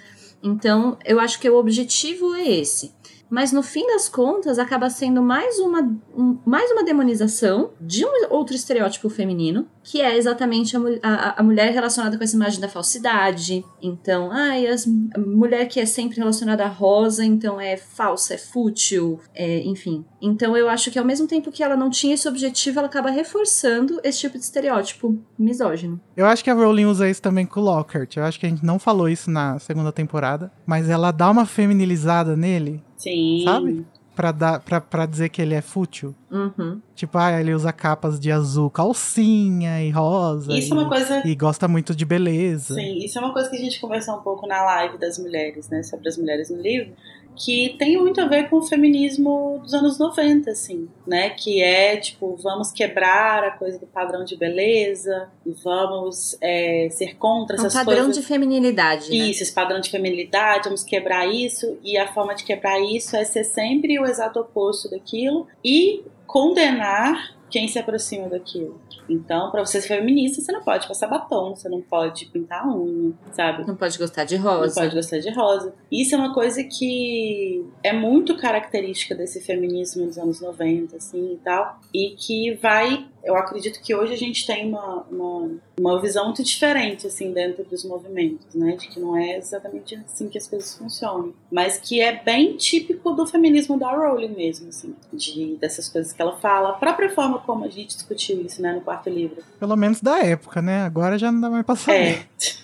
Então, 0.44 0.98
eu 1.06 1.18
acho 1.18 1.40
que 1.40 1.48
o 1.48 1.56
objetivo 1.56 2.34
é 2.34 2.46
esse 2.46 2.92
mas 3.30 3.52
no 3.52 3.62
fim 3.62 3.86
das 3.86 4.09
contas 4.09 4.59
acaba 4.59 4.90
sendo 4.90 5.22
mais 5.22 5.59
uma, 5.59 5.80
um, 6.16 6.38
mais 6.44 6.70
uma 6.70 6.84
demonização 6.84 7.70
de 7.80 8.05
um 8.05 8.10
outro 8.30 8.55
estereótipo 8.55 9.09
feminino, 9.09 9.66
que 9.82 10.01
é 10.01 10.16
exatamente 10.16 10.76
a, 10.76 10.80
a, 11.02 11.40
a, 11.40 11.42
mulher 11.42 11.72
relacionada 11.72 12.16
com 12.16 12.24
essa 12.24 12.36
imagem 12.36 12.60
da 12.60 12.68
falsidade. 12.68 13.64
Então, 13.82 14.30
ai, 14.30 14.66
as, 14.66 14.86
a 15.14 15.18
mulher 15.18 15.66
que 15.68 15.80
é 15.80 15.86
sempre 15.86 16.16
relacionada 16.16 16.64
a 16.64 16.68
rosa, 16.68 17.24
então 17.24 17.60
é 17.60 17.76
falsa, 17.76 18.34
é 18.34 18.38
fútil, 18.38 19.20
é, 19.34 19.60
enfim. 19.60 20.05
Então 20.20 20.56
eu 20.56 20.70
acho 20.70 20.90
que 20.90 20.98
ao 20.98 21.05
mesmo 21.05 21.26
tempo 21.26 21.52
que 21.52 21.62
ela 21.62 21.76
não 21.76 21.90
tinha 21.90 22.14
esse 22.14 22.26
objetivo, 22.26 22.78
ela 22.78 22.88
acaba 22.88 23.10
reforçando 23.10 24.01
esse 24.02 24.20
tipo 24.20 24.38
de 24.38 24.44
estereótipo 24.44 25.18
misógino. 25.38 26.01
Eu 26.16 26.24
acho 26.26 26.42
que 26.42 26.48
a 26.48 26.55
Rowling 26.55 26.86
usa 26.86 27.09
isso 27.09 27.20
também 27.20 27.44
com 27.44 27.60
o 27.60 27.64
Lockhart. 27.64 28.16
Eu 28.16 28.24
acho 28.24 28.40
que 28.40 28.46
a 28.46 28.48
gente 28.48 28.64
não 28.64 28.78
falou 28.78 29.09
isso 29.09 29.30
na 29.30 29.59
segunda 29.59 29.92
temporada, 29.92 30.51
mas 30.64 30.88
ela 30.88 31.10
dá 31.10 31.30
uma 31.30 31.44
feminilizada 31.44 32.34
nele 32.34 32.82
Sim. 33.05 33.43
Sabe? 33.44 33.86
Pra, 34.16 34.31
dar, 34.31 34.60
pra, 34.60 34.81
pra 34.81 35.06
dizer 35.06 35.28
que 35.28 35.43
ele 35.43 35.55
é 35.55 35.60
fútil. 35.60 36.14
Uhum. 36.31 36.81
Tipo, 36.94 37.18
ah, 37.18 37.39
ele 37.39 37.52
usa 37.52 37.72
capas 37.72 38.18
de 38.18 38.31
azul, 38.31 38.70
calcinha 38.70 39.82
e 39.82 39.90
rosa. 39.90 40.56
Isso 40.56 40.72
e, 40.72 40.76
é 40.76 40.81
uma 40.81 40.89
coisa. 40.89 41.22
E 41.26 41.35
gosta 41.35 41.66
muito 41.66 41.94
de 41.94 42.05
beleza. 42.05 42.74
Sim, 42.74 42.98
isso 43.05 43.18
é 43.18 43.20
uma 43.20 43.32
coisa 43.32 43.51
que 43.51 43.56
a 43.56 43.59
gente 43.59 43.81
conversou 43.81 44.16
um 44.16 44.22
pouco 44.22 44.47
na 44.47 44.62
live 44.62 44.98
das 44.98 45.18
mulheres, 45.18 45.68
né? 45.68 45.82
Sobre 45.82 46.09
as 46.09 46.16
mulheres 46.16 46.48
no 46.48 46.60
livro 46.62 46.93
que 47.36 47.74
tem 47.78 47.97
muito 47.97 48.20
a 48.20 48.27
ver 48.27 48.48
com 48.48 48.56
o 48.56 48.62
feminismo 48.62 49.59
dos 49.62 49.74
anos 49.74 49.98
90, 49.98 50.51
assim, 50.51 50.89
né? 51.06 51.31
Que 51.31 51.62
é, 51.62 51.97
tipo, 51.97 52.36
vamos 52.36 52.70
quebrar 52.70 53.44
a 53.44 53.51
coisa 53.51 53.78
do 53.78 53.86
padrão 53.86 54.24
de 54.24 54.36
beleza 54.36 55.28
e 55.44 55.52
vamos 55.52 56.36
é, 56.40 56.89
ser 56.90 57.16
contra 57.16 57.56
essas 57.56 57.73
coisas. 57.73 57.82
Um 57.82 57.85
padrão 57.85 58.05
coisas. 58.06 58.23
de 58.23 58.28
feminilidade, 58.28 59.11
né? 59.11 59.16
Isso, 59.16 59.43
esse 59.43 59.52
padrão 59.52 59.81
de 59.81 59.90
feminilidade, 59.90 60.65
vamos 60.65 60.85
quebrar 60.85 61.27
isso 61.27 61.78
e 61.82 61.98
a 61.98 62.12
forma 62.12 62.35
de 62.35 62.44
quebrar 62.44 62.81
isso 62.81 63.16
é 63.16 63.24
ser 63.24 63.44
sempre 63.44 63.98
o 63.98 64.05
exato 64.05 64.40
oposto 64.40 64.90
daquilo 64.90 65.47
e 65.65 66.02
condenar 66.27 67.35
quem 67.55 67.68
se 67.68 67.78
aproxima 67.78 68.28
daquilo. 68.28 68.81
Então, 69.09 69.48
pra 69.52 69.64
você 69.64 69.81
ser 69.81 69.86
feminista, 69.86 70.43
você 70.43 70.51
não 70.51 70.60
pode 70.60 70.89
passar 70.89 71.06
batom, 71.06 71.55
você 71.55 71.68
não 71.68 71.81
pode 71.81 72.26
pintar 72.26 72.66
unha, 72.66 73.12
sabe? 73.31 73.64
Não 73.64 73.76
pode 73.76 73.97
gostar 73.97 74.24
de 74.24 74.35
rosa. 74.35 74.66
Não 74.66 74.74
pode 74.74 74.97
gostar 74.97 75.20
de 75.20 75.31
rosa. 75.31 75.72
Isso 75.89 76.16
é 76.16 76.18
uma 76.18 76.35
coisa 76.35 76.64
que 76.64 77.64
é 77.81 77.93
muito 77.93 78.36
característica 78.36 79.14
desse 79.14 79.40
feminismo 79.40 80.05
dos 80.05 80.18
anos 80.18 80.40
90, 80.40 80.97
assim, 80.97 81.35
e 81.35 81.36
tal. 81.44 81.78
E 81.94 82.16
que 82.16 82.55
vai... 82.55 83.06
Eu 83.24 83.36
acredito 83.36 83.80
que 83.80 83.94
hoje 83.94 84.12
a 84.12 84.16
gente 84.16 84.46
tem 84.46 84.68
uma, 84.68 85.05
uma, 85.10 85.51
uma 85.78 86.01
visão 86.01 86.26
muito 86.26 86.42
diferente, 86.42 87.06
assim, 87.06 87.32
dentro 87.32 87.64
dos 87.64 87.84
movimentos, 87.84 88.55
né? 88.55 88.76
De 88.76 88.88
que 88.88 89.01
não 89.01 89.16
é 89.16 89.38
exatamente 89.38 89.94
assim 89.96 90.28
que 90.28 90.38
as 90.38 90.46
coisas 90.46 90.76
funcionam. 90.76 91.32
Mas 91.51 91.78
que 91.78 92.01
é 92.01 92.22
bem 92.22 92.56
típico 92.56 93.12
do 93.12 93.26
feminismo 93.26 93.78
da 93.78 93.90
Rowling 93.90 94.34
mesmo, 94.34 94.68
assim. 94.68 94.94
De, 95.12 95.56
dessas 95.56 95.88
coisas 95.88 96.12
que 96.12 96.20
ela 96.20 96.36
fala. 96.36 96.70
A 96.70 96.74
própria 96.74 97.10
forma 97.10 97.38
como 97.38 97.64
a 97.64 97.68
gente 97.68 97.94
discutiu 97.94 98.40
isso, 98.42 98.60
né? 98.60 98.72
No 98.72 98.80
quarto 98.80 99.09
livro. 99.09 99.42
Pelo 99.59 99.76
menos 99.76 100.01
da 100.01 100.18
época, 100.22 100.60
né? 100.60 100.82
Agora 100.82 101.18
já 101.18 101.32
não 101.32 101.40
dá 101.40 101.51
mais 101.51 101.64
pra 101.64 101.76
saber. 101.76 101.98
É, 101.98 102.63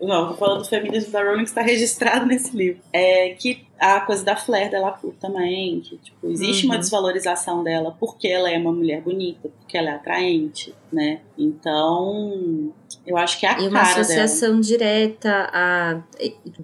não, 0.00 0.28
tô 0.28 0.34
falando 0.36 0.58
do 0.62 0.68
feminismo 0.68 1.10
da 1.10 1.22
Rowling 1.22 1.44
que 1.44 1.48
está 1.48 1.62
registrado 1.62 2.26
nesse 2.26 2.54
livro. 2.56 2.80
É 2.92 3.30
que 3.30 3.64
a 3.78 4.00
coisa 4.00 4.22
da 4.24 4.36
Flair 4.36 4.70
dela 4.70 4.98
também, 5.20 5.80
que 5.80 5.96
tipo, 5.98 6.26
existe 6.28 6.64
Uhum. 6.66 6.72
uma 6.72 6.78
desvalorização 6.78 7.62
dela 7.64 7.96
porque 7.98 8.28
ela 8.28 8.50
é 8.50 8.58
uma 8.58 8.72
mulher 8.72 9.00
bonita, 9.00 9.48
porque 9.60 9.76
ela 9.78 9.90
é 9.90 9.92
atraente, 9.94 10.74
né? 10.92 11.20
Então, 11.38 12.72
eu 13.06 13.16
acho 13.16 13.38
que 13.38 13.46
é 13.46 13.50
a 13.50 13.60
E 13.60 13.68
uma 13.68 13.80
cara 13.80 13.88
dela. 13.88 14.00
associação 14.00 14.60
direta 14.60 15.48
a 15.52 16.00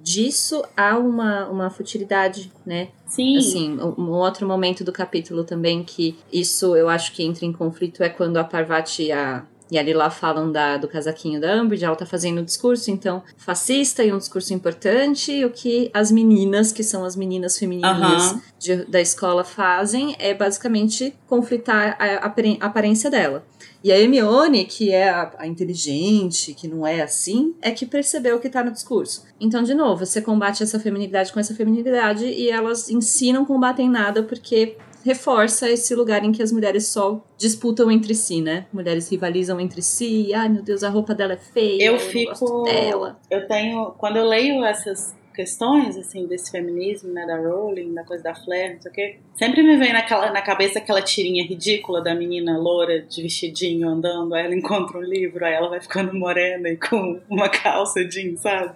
disso 0.03 0.62
a 0.77 0.97
uma, 0.99 1.49
uma 1.49 1.70
futilidade, 1.70 2.53
né? 2.65 2.89
Sim, 3.07 3.39
Assim, 3.39 3.78
um 3.99 4.11
outro 4.11 4.47
momento 4.47 4.85
do 4.85 4.93
capítulo 4.93 5.43
também 5.45 5.82
que 5.82 6.16
isso 6.32 6.77
eu 6.77 6.89
acho 6.89 7.12
que 7.12 7.24
entra 7.24 7.45
em 7.45 7.53
conflito 7.53 8.03
é 8.05 8.09
quando 8.09 8.37
a 8.37 8.45
Parvati 8.45 9.11
a, 9.11 9.45
e 9.71 9.79
a 9.79 9.83
Lila 9.83 10.11
falam 10.11 10.51
da, 10.51 10.77
do 10.77 10.89
casaquinho 10.89 11.41
da 11.41 11.63
Umbridge, 11.63 11.85
ela 11.85 11.95
tá 11.97 12.05
fazendo 12.07 12.41
um 12.41 12.45
discurso, 12.45 12.91
então, 12.91 13.23
fascista 13.37 14.03
e 14.05 14.13
um 14.13 14.19
discurso 14.19 14.53
importante, 14.53 15.31
e 15.33 15.45
o 15.45 15.51
que 15.51 15.91
as 15.95 16.11
meninas, 16.11 16.73
que 16.73 16.83
são 16.83 17.05
as 17.05 17.15
meninas 17.17 17.57
femininas 17.59 18.33
de- 18.59 18.85
da 18.87 19.01
escola 19.01 19.45
fazem 19.45 20.17
é 20.19 20.35
basicamente 20.35 21.15
conflitar 21.29 21.97
a, 21.99 22.27
a 22.27 22.67
aparência 22.67 23.11
dela. 23.11 23.45
E 23.83 23.91
a 23.91 23.99
Hermione, 23.99 24.67
que 24.67 24.91
é 24.91 25.09
a, 25.09 25.33
a 25.39 25.47
inteligente, 25.47 26.53
que 26.53 26.69
não 26.69 26.87
é 26.87 27.01
assim, 27.01 27.55
é 27.63 27.71
que 27.71 27.87
percebeu 27.87 28.37
o 28.37 28.41
que 28.41 28.49
tá 28.51 28.63
no 28.63 28.71
discurso. 28.71 29.25
Então, 29.41 29.63
de 29.63 29.73
novo, 29.73 30.05
você 30.05 30.21
combate 30.21 30.63
essa 30.63 30.79
feminilidade 30.79 31.33
com 31.33 31.41
essa 31.41 31.55
feminilidade 31.55 32.27
e 32.27 32.51
elas 32.51 32.91
em 32.91 33.01
si 33.01 33.33
não 33.33 33.45
combatem 33.47 33.89
nada 33.89 34.23
porque 34.23 34.77
reforça 35.05 35.68
esse 35.70 35.94
lugar 35.94 36.24
em 36.24 36.32
que 36.32 36.43
as 36.43 36.52
mulheres 36.52 36.89
só 36.89 37.22
disputam 37.39 37.90
entre 37.90 38.14
si, 38.14 38.40
né? 38.40 38.66
Mulheres 38.72 39.09
rivalizam 39.10 39.60
entre 39.60 39.82
si. 39.82 40.32
Ai, 40.35 40.48
meu 40.48 40.62
Deus, 40.62 40.82
a 40.82 40.89
roupa 40.89 41.14
dela 41.14 41.35
é 41.35 41.36
feia. 41.36 41.82
Eu 41.85 41.93
não 41.94 42.01
fico- 42.01 42.62
dela. 42.64 43.18
eu 43.31 43.47
tenho. 43.47 43.93
Quando 43.98 44.16
eu 44.16 44.24
leio 44.27 44.64
essas 44.64 45.14
questões, 45.35 45.97
assim, 45.97 46.27
desse 46.27 46.51
feminismo, 46.51 47.12
né, 47.12 47.24
da 47.24 47.39
Rowling, 47.39 47.94
da 47.94 48.05
coisa 48.05 48.22
da 48.22 48.35
Flair, 48.35 48.74
não 48.74 48.82
sei 48.82 48.90
o 48.90 48.94
quê, 48.94 49.16
sempre 49.36 49.62
me 49.62 49.77
vem 49.77 49.93
naquela, 49.93 50.31
na 50.32 50.43
cabeça 50.43 50.78
aquela 50.81 51.01
tirinha 51.01 51.43
ridícula 51.47 52.02
da 52.02 52.14
menina 52.14 52.59
loura 52.59 53.01
de 53.01 53.22
vestidinho 53.22 53.89
andando, 53.89 54.35
aí 54.35 54.44
ela 54.44 54.55
encontra 54.55 54.98
um 54.98 55.02
livro, 55.02 55.43
aí 55.47 55.55
ela 55.55 55.68
vai 55.70 55.81
ficando 55.81 56.12
morena 56.12 56.68
e 56.68 56.77
com 56.77 57.20
uma 57.31 57.48
calça 57.48 58.05
jeans, 58.05 58.40
sabe? 58.40 58.74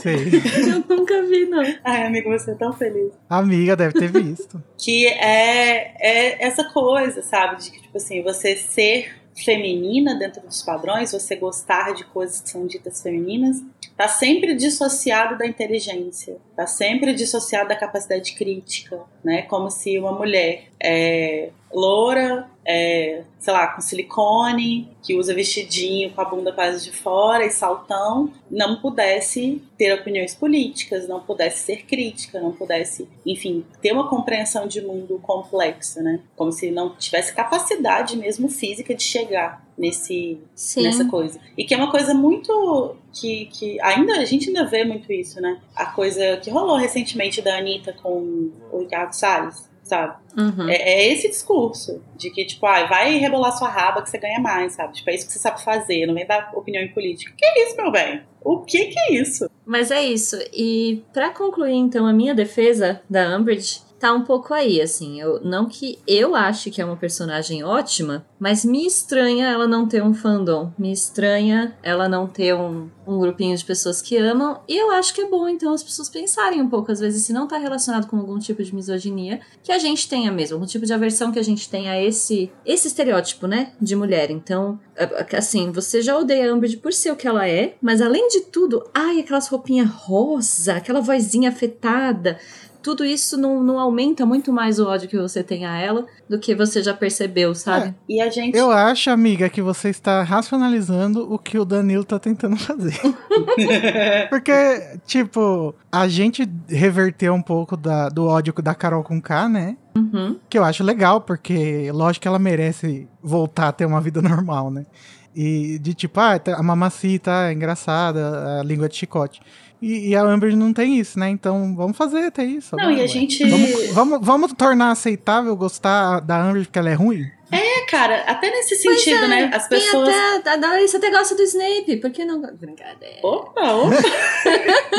Sei. 0.00 0.16
Eu 0.70 0.96
nunca 0.96 1.22
vi, 1.22 1.46
não. 1.46 1.62
Ai, 1.84 2.06
amigo, 2.06 2.30
você 2.30 2.52
é 2.52 2.54
tão 2.54 2.72
feliz. 2.72 3.12
Amiga 3.28 3.76
deve 3.76 3.94
ter 3.94 4.10
visto. 4.10 4.62
que 4.78 5.06
é, 5.06 5.94
é 5.98 6.44
essa 6.44 6.64
coisa, 6.64 7.22
sabe? 7.22 7.62
De 7.62 7.70
que, 7.70 7.82
tipo 7.82 7.96
assim, 7.96 8.22
você 8.22 8.56
ser 8.56 9.20
feminina 9.44 10.14
dentro 10.14 10.42
dos 10.42 10.62
padrões, 10.62 11.12
você 11.12 11.36
gostar 11.36 11.94
de 11.94 12.04
coisas 12.04 12.40
que 12.40 12.50
são 12.50 12.66
ditas 12.66 13.02
femininas, 13.02 13.62
tá 13.96 14.08
sempre 14.08 14.54
dissociado 14.54 15.38
da 15.38 15.46
inteligência, 15.46 16.36
tá 16.56 16.66
sempre 16.66 17.14
dissociado 17.14 17.68
da 17.68 17.76
capacidade 17.76 18.34
crítica, 18.34 19.00
né? 19.24 19.42
Como 19.42 19.70
se 19.70 19.98
uma 19.98 20.12
mulher 20.12 20.64
é, 20.82 21.50
loura, 21.72 22.48
é, 22.72 23.24
sei 23.38 23.52
lá, 23.52 23.66
com 23.66 23.80
silicone, 23.80 24.88
que 25.02 25.16
usa 25.16 25.34
vestidinho 25.34 26.10
com 26.12 26.20
a 26.20 26.24
bunda 26.24 26.52
quase 26.52 26.84
de 26.84 26.96
fora 26.96 27.44
e 27.44 27.50
saltão, 27.50 28.32
não 28.48 28.80
pudesse 28.80 29.60
ter 29.76 29.92
opiniões 29.92 30.34
políticas, 30.36 31.08
não 31.08 31.18
pudesse 31.18 31.64
ser 31.64 31.84
crítica, 31.84 32.40
não 32.40 32.52
pudesse, 32.52 33.08
enfim, 33.26 33.64
ter 33.82 33.92
uma 33.92 34.08
compreensão 34.08 34.68
de 34.68 34.80
mundo 34.80 35.18
complexa, 35.20 36.00
né? 36.00 36.20
Como 36.36 36.52
se 36.52 36.70
não 36.70 36.94
tivesse 36.94 37.34
capacidade 37.34 38.16
mesmo 38.16 38.48
física 38.48 38.94
de 38.94 39.02
chegar 39.02 39.66
nesse 39.76 40.38
Sim. 40.54 40.84
nessa 40.84 41.04
coisa. 41.06 41.40
E 41.58 41.64
que 41.64 41.74
é 41.74 41.76
uma 41.76 41.90
coisa 41.90 42.14
muito 42.14 42.94
que, 43.12 43.46
que 43.46 43.80
ainda 43.80 44.18
a 44.18 44.24
gente 44.24 44.48
ainda 44.48 44.64
vê 44.64 44.84
muito 44.84 45.12
isso, 45.12 45.40
né? 45.40 45.60
A 45.74 45.86
coisa 45.86 46.36
que 46.36 46.50
rolou 46.50 46.76
recentemente 46.76 47.42
da 47.42 47.58
Anitta 47.58 47.92
com 47.92 48.52
o 48.70 48.78
Ricardo 48.78 49.12
Salles, 49.12 49.68
sabe? 49.90 50.14
Uhum. 50.38 50.68
É, 50.68 50.76
é 50.76 51.12
esse 51.12 51.28
discurso 51.28 52.00
de 52.16 52.30
que, 52.30 52.44
tipo, 52.44 52.64
ah, 52.64 52.86
vai 52.86 53.18
rebolar 53.18 53.52
sua 53.56 53.68
raba 53.68 54.00
que 54.02 54.08
você 54.08 54.18
ganha 54.18 54.38
mais, 54.38 54.74
sabe? 54.74 54.94
Tipo, 54.94 55.10
é 55.10 55.14
isso 55.16 55.26
que 55.26 55.32
você 55.32 55.40
sabe 55.40 55.62
fazer, 55.62 56.06
não 56.06 56.14
vem 56.14 56.26
dar 56.26 56.52
opinião 56.54 56.82
em 56.82 56.92
política. 56.92 57.32
Que 57.36 57.44
é 57.44 57.66
isso, 57.66 57.76
meu 57.76 57.90
bem? 57.90 58.22
O 58.40 58.60
que 58.60 58.86
que 58.86 58.98
é 58.98 59.14
isso? 59.14 59.50
Mas 59.66 59.90
é 59.90 60.02
isso. 60.02 60.36
E 60.52 61.02
pra 61.12 61.30
concluir, 61.30 61.74
então, 61.74 62.06
a 62.06 62.12
minha 62.12 62.34
defesa 62.34 63.02
da 63.10 63.36
Umbridge 63.36 63.82
tá 64.00 64.12
um 64.14 64.24
pouco 64.24 64.54
aí, 64.54 64.80
assim. 64.80 65.20
Eu, 65.20 65.40
não 65.44 65.66
que 65.66 65.98
eu 66.06 66.34
ache 66.34 66.70
que 66.70 66.80
é 66.80 66.84
uma 66.84 66.96
personagem 66.96 67.62
ótima, 67.62 68.24
mas 68.38 68.64
me 68.64 68.86
estranha 68.86 69.46
ela 69.48 69.68
não 69.68 69.86
ter 69.86 70.02
um 70.02 70.14
fandom. 70.14 70.72
Me 70.78 70.90
estranha 70.90 71.76
ela 71.82 72.08
não 72.08 72.26
ter 72.26 72.54
um, 72.54 72.88
um 73.06 73.18
grupinho 73.18 73.54
de 73.56 73.64
pessoas 73.64 74.00
que 74.00 74.16
amam. 74.16 74.60
E 74.66 74.76
eu 74.76 74.90
acho 74.92 75.12
que 75.14 75.20
é 75.20 75.28
bom, 75.28 75.46
então, 75.48 75.72
as 75.74 75.82
pessoas 75.82 76.08
pensarem 76.08 76.62
um 76.62 76.68
pouco, 76.70 76.90
às 76.90 76.98
vezes, 76.98 77.22
se 77.24 77.32
não 77.32 77.46
tá 77.46 77.58
relacionado 77.58 78.06
com 78.08 78.16
algum 78.16 78.38
tipo 78.38 78.62
de 78.64 78.74
misoginia, 78.74 79.40
que 79.62 79.70
a 79.70 79.78
gente 79.78 80.08
tenha 80.08 80.32
mesmo, 80.32 80.56
algum 80.56 80.66
tipo 80.66 80.86
de 80.86 80.94
aversão 80.94 81.30
que 81.30 81.38
a 81.38 81.44
gente 81.44 81.68
tenha 81.68 81.92
a 81.92 82.02
esse, 82.02 82.50
esse 82.64 82.88
estereótipo, 82.88 83.46
né, 83.46 83.72
de 83.80 83.94
mulher. 83.94 84.30
Então, 84.30 84.80
a- 84.98 85.04
a- 85.04 85.38
assim, 85.38 85.70
você 85.70 86.00
já 86.00 86.16
odeia 86.16 86.50
a 86.50 86.54
Umbridge 86.54 86.78
por 86.78 86.92
ser 86.92 87.10
o 87.12 87.16
que 87.16 87.28
ela 87.28 87.46
é, 87.46 87.74
mas 87.82 88.00
além 88.00 88.28
de 88.28 88.40
tudo, 88.42 88.82
ai, 88.94 89.20
aquelas 89.20 89.46
roupinhas 89.48 89.88
rosa, 89.90 90.74
aquela 90.76 91.00
vozinha 91.02 91.50
afetada, 91.50 92.38
tudo 92.82 93.04
isso 93.04 93.36
não, 93.36 93.62
não 93.62 93.78
aumenta 93.78 94.24
muito 94.24 94.52
mais 94.52 94.78
o 94.78 94.86
ódio 94.86 95.08
que 95.08 95.16
você 95.18 95.42
tem 95.42 95.66
a 95.66 95.78
ela 95.78 96.06
do 96.28 96.38
que 96.38 96.54
você 96.54 96.82
já 96.82 96.94
percebeu, 96.94 97.54
sabe? 97.54 97.94
E 98.08 98.20
a 98.20 98.30
gente. 98.30 98.56
Eu 98.56 98.70
acho, 98.70 99.10
amiga, 99.10 99.48
que 99.48 99.60
você 99.62 99.88
está 99.90 100.22
racionalizando 100.22 101.32
o 101.32 101.38
que 101.38 101.58
o 101.58 101.64
Danilo 101.64 102.04
tá 102.04 102.18
tentando 102.18 102.56
fazer. 102.56 102.98
Porque, 104.28 104.98
tipo, 105.06 105.74
a 105.90 106.08
gente 106.08 106.48
reverteu 106.68 107.34
um 107.34 107.42
pouco 107.42 107.76
da- 107.76 108.08
do 108.08 108.26
ódio 108.26 108.52
da 108.62 108.74
Carol 108.74 109.02
com 109.02 109.20
K, 109.20 109.48
né? 109.48 109.76
Uhum. 109.96 110.38
Que 110.48 110.58
eu 110.58 110.64
acho 110.64 110.84
legal, 110.84 111.20
porque 111.20 111.90
lógico 111.92 112.22
que 112.22 112.28
ela 112.28 112.38
merece 112.38 113.08
voltar 113.22 113.68
a 113.68 113.72
ter 113.72 113.84
uma 113.86 114.00
vida 114.00 114.22
normal, 114.22 114.70
né? 114.70 114.86
E 115.34 115.78
de 115.78 115.94
tipo, 115.94 116.18
ah, 116.20 116.38
tá- 116.38 116.56
a 116.56 116.62
mamacita 116.62 117.48
é 117.48 117.52
engraçada, 117.52 118.60
a 118.60 118.62
língua 118.62 118.88
de 118.88 118.96
chicote. 118.96 119.40
E, 119.80 120.10
e 120.10 120.16
a 120.16 120.22
Amber 120.22 120.56
não 120.56 120.72
tem 120.72 120.98
isso, 120.98 121.18
né? 121.18 121.30
Então 121.30 121.74
vamos 121.74 121.96
fazer 121.96 122.26
até 122.26 122.44
isso. 122.44 122.76
Não, 122.76 122.84
agora, 122.84 123.00
e 123.00 123.02
a 123.02 123.06
gente. 123.06 123.48
Vamos, 123.48 123.92
vamos, 123.92 124.18
vamos 124.22 124.52
tornar 124.52 124.90
aceitável 124.90 125.56
gostar 125.56 126.20
da 126.20 126.40
Amber 126.40 126.64
porque 126.64 126.78
ela 126.78 126.90
é 126.90 126.94
ruim? 126.94 127.24
É, 127.52 127.84
cara, 127.86 128.22
até 128.28 128.48
nesse 128.48 128.76
sentido, 128.76 129.24
é, 129.24 129.28
né? 129.28 129.50
As 129.52 129.68
pessoas. 129.68 130.08
até, 130.08 130.50
a 130.50 130.56
Larissa 130.56 130.98
até 130.98 131.10
gosta 131.10 131.34
do 131.34 131.42
Snape, 131.42 131.96
por 131.96 132.10
que 132.12 132.24
não? 132.24 132.40
Brincadeira. 132.40 133.18
Opa, 133.24 133.74
opa! 133.74 133.96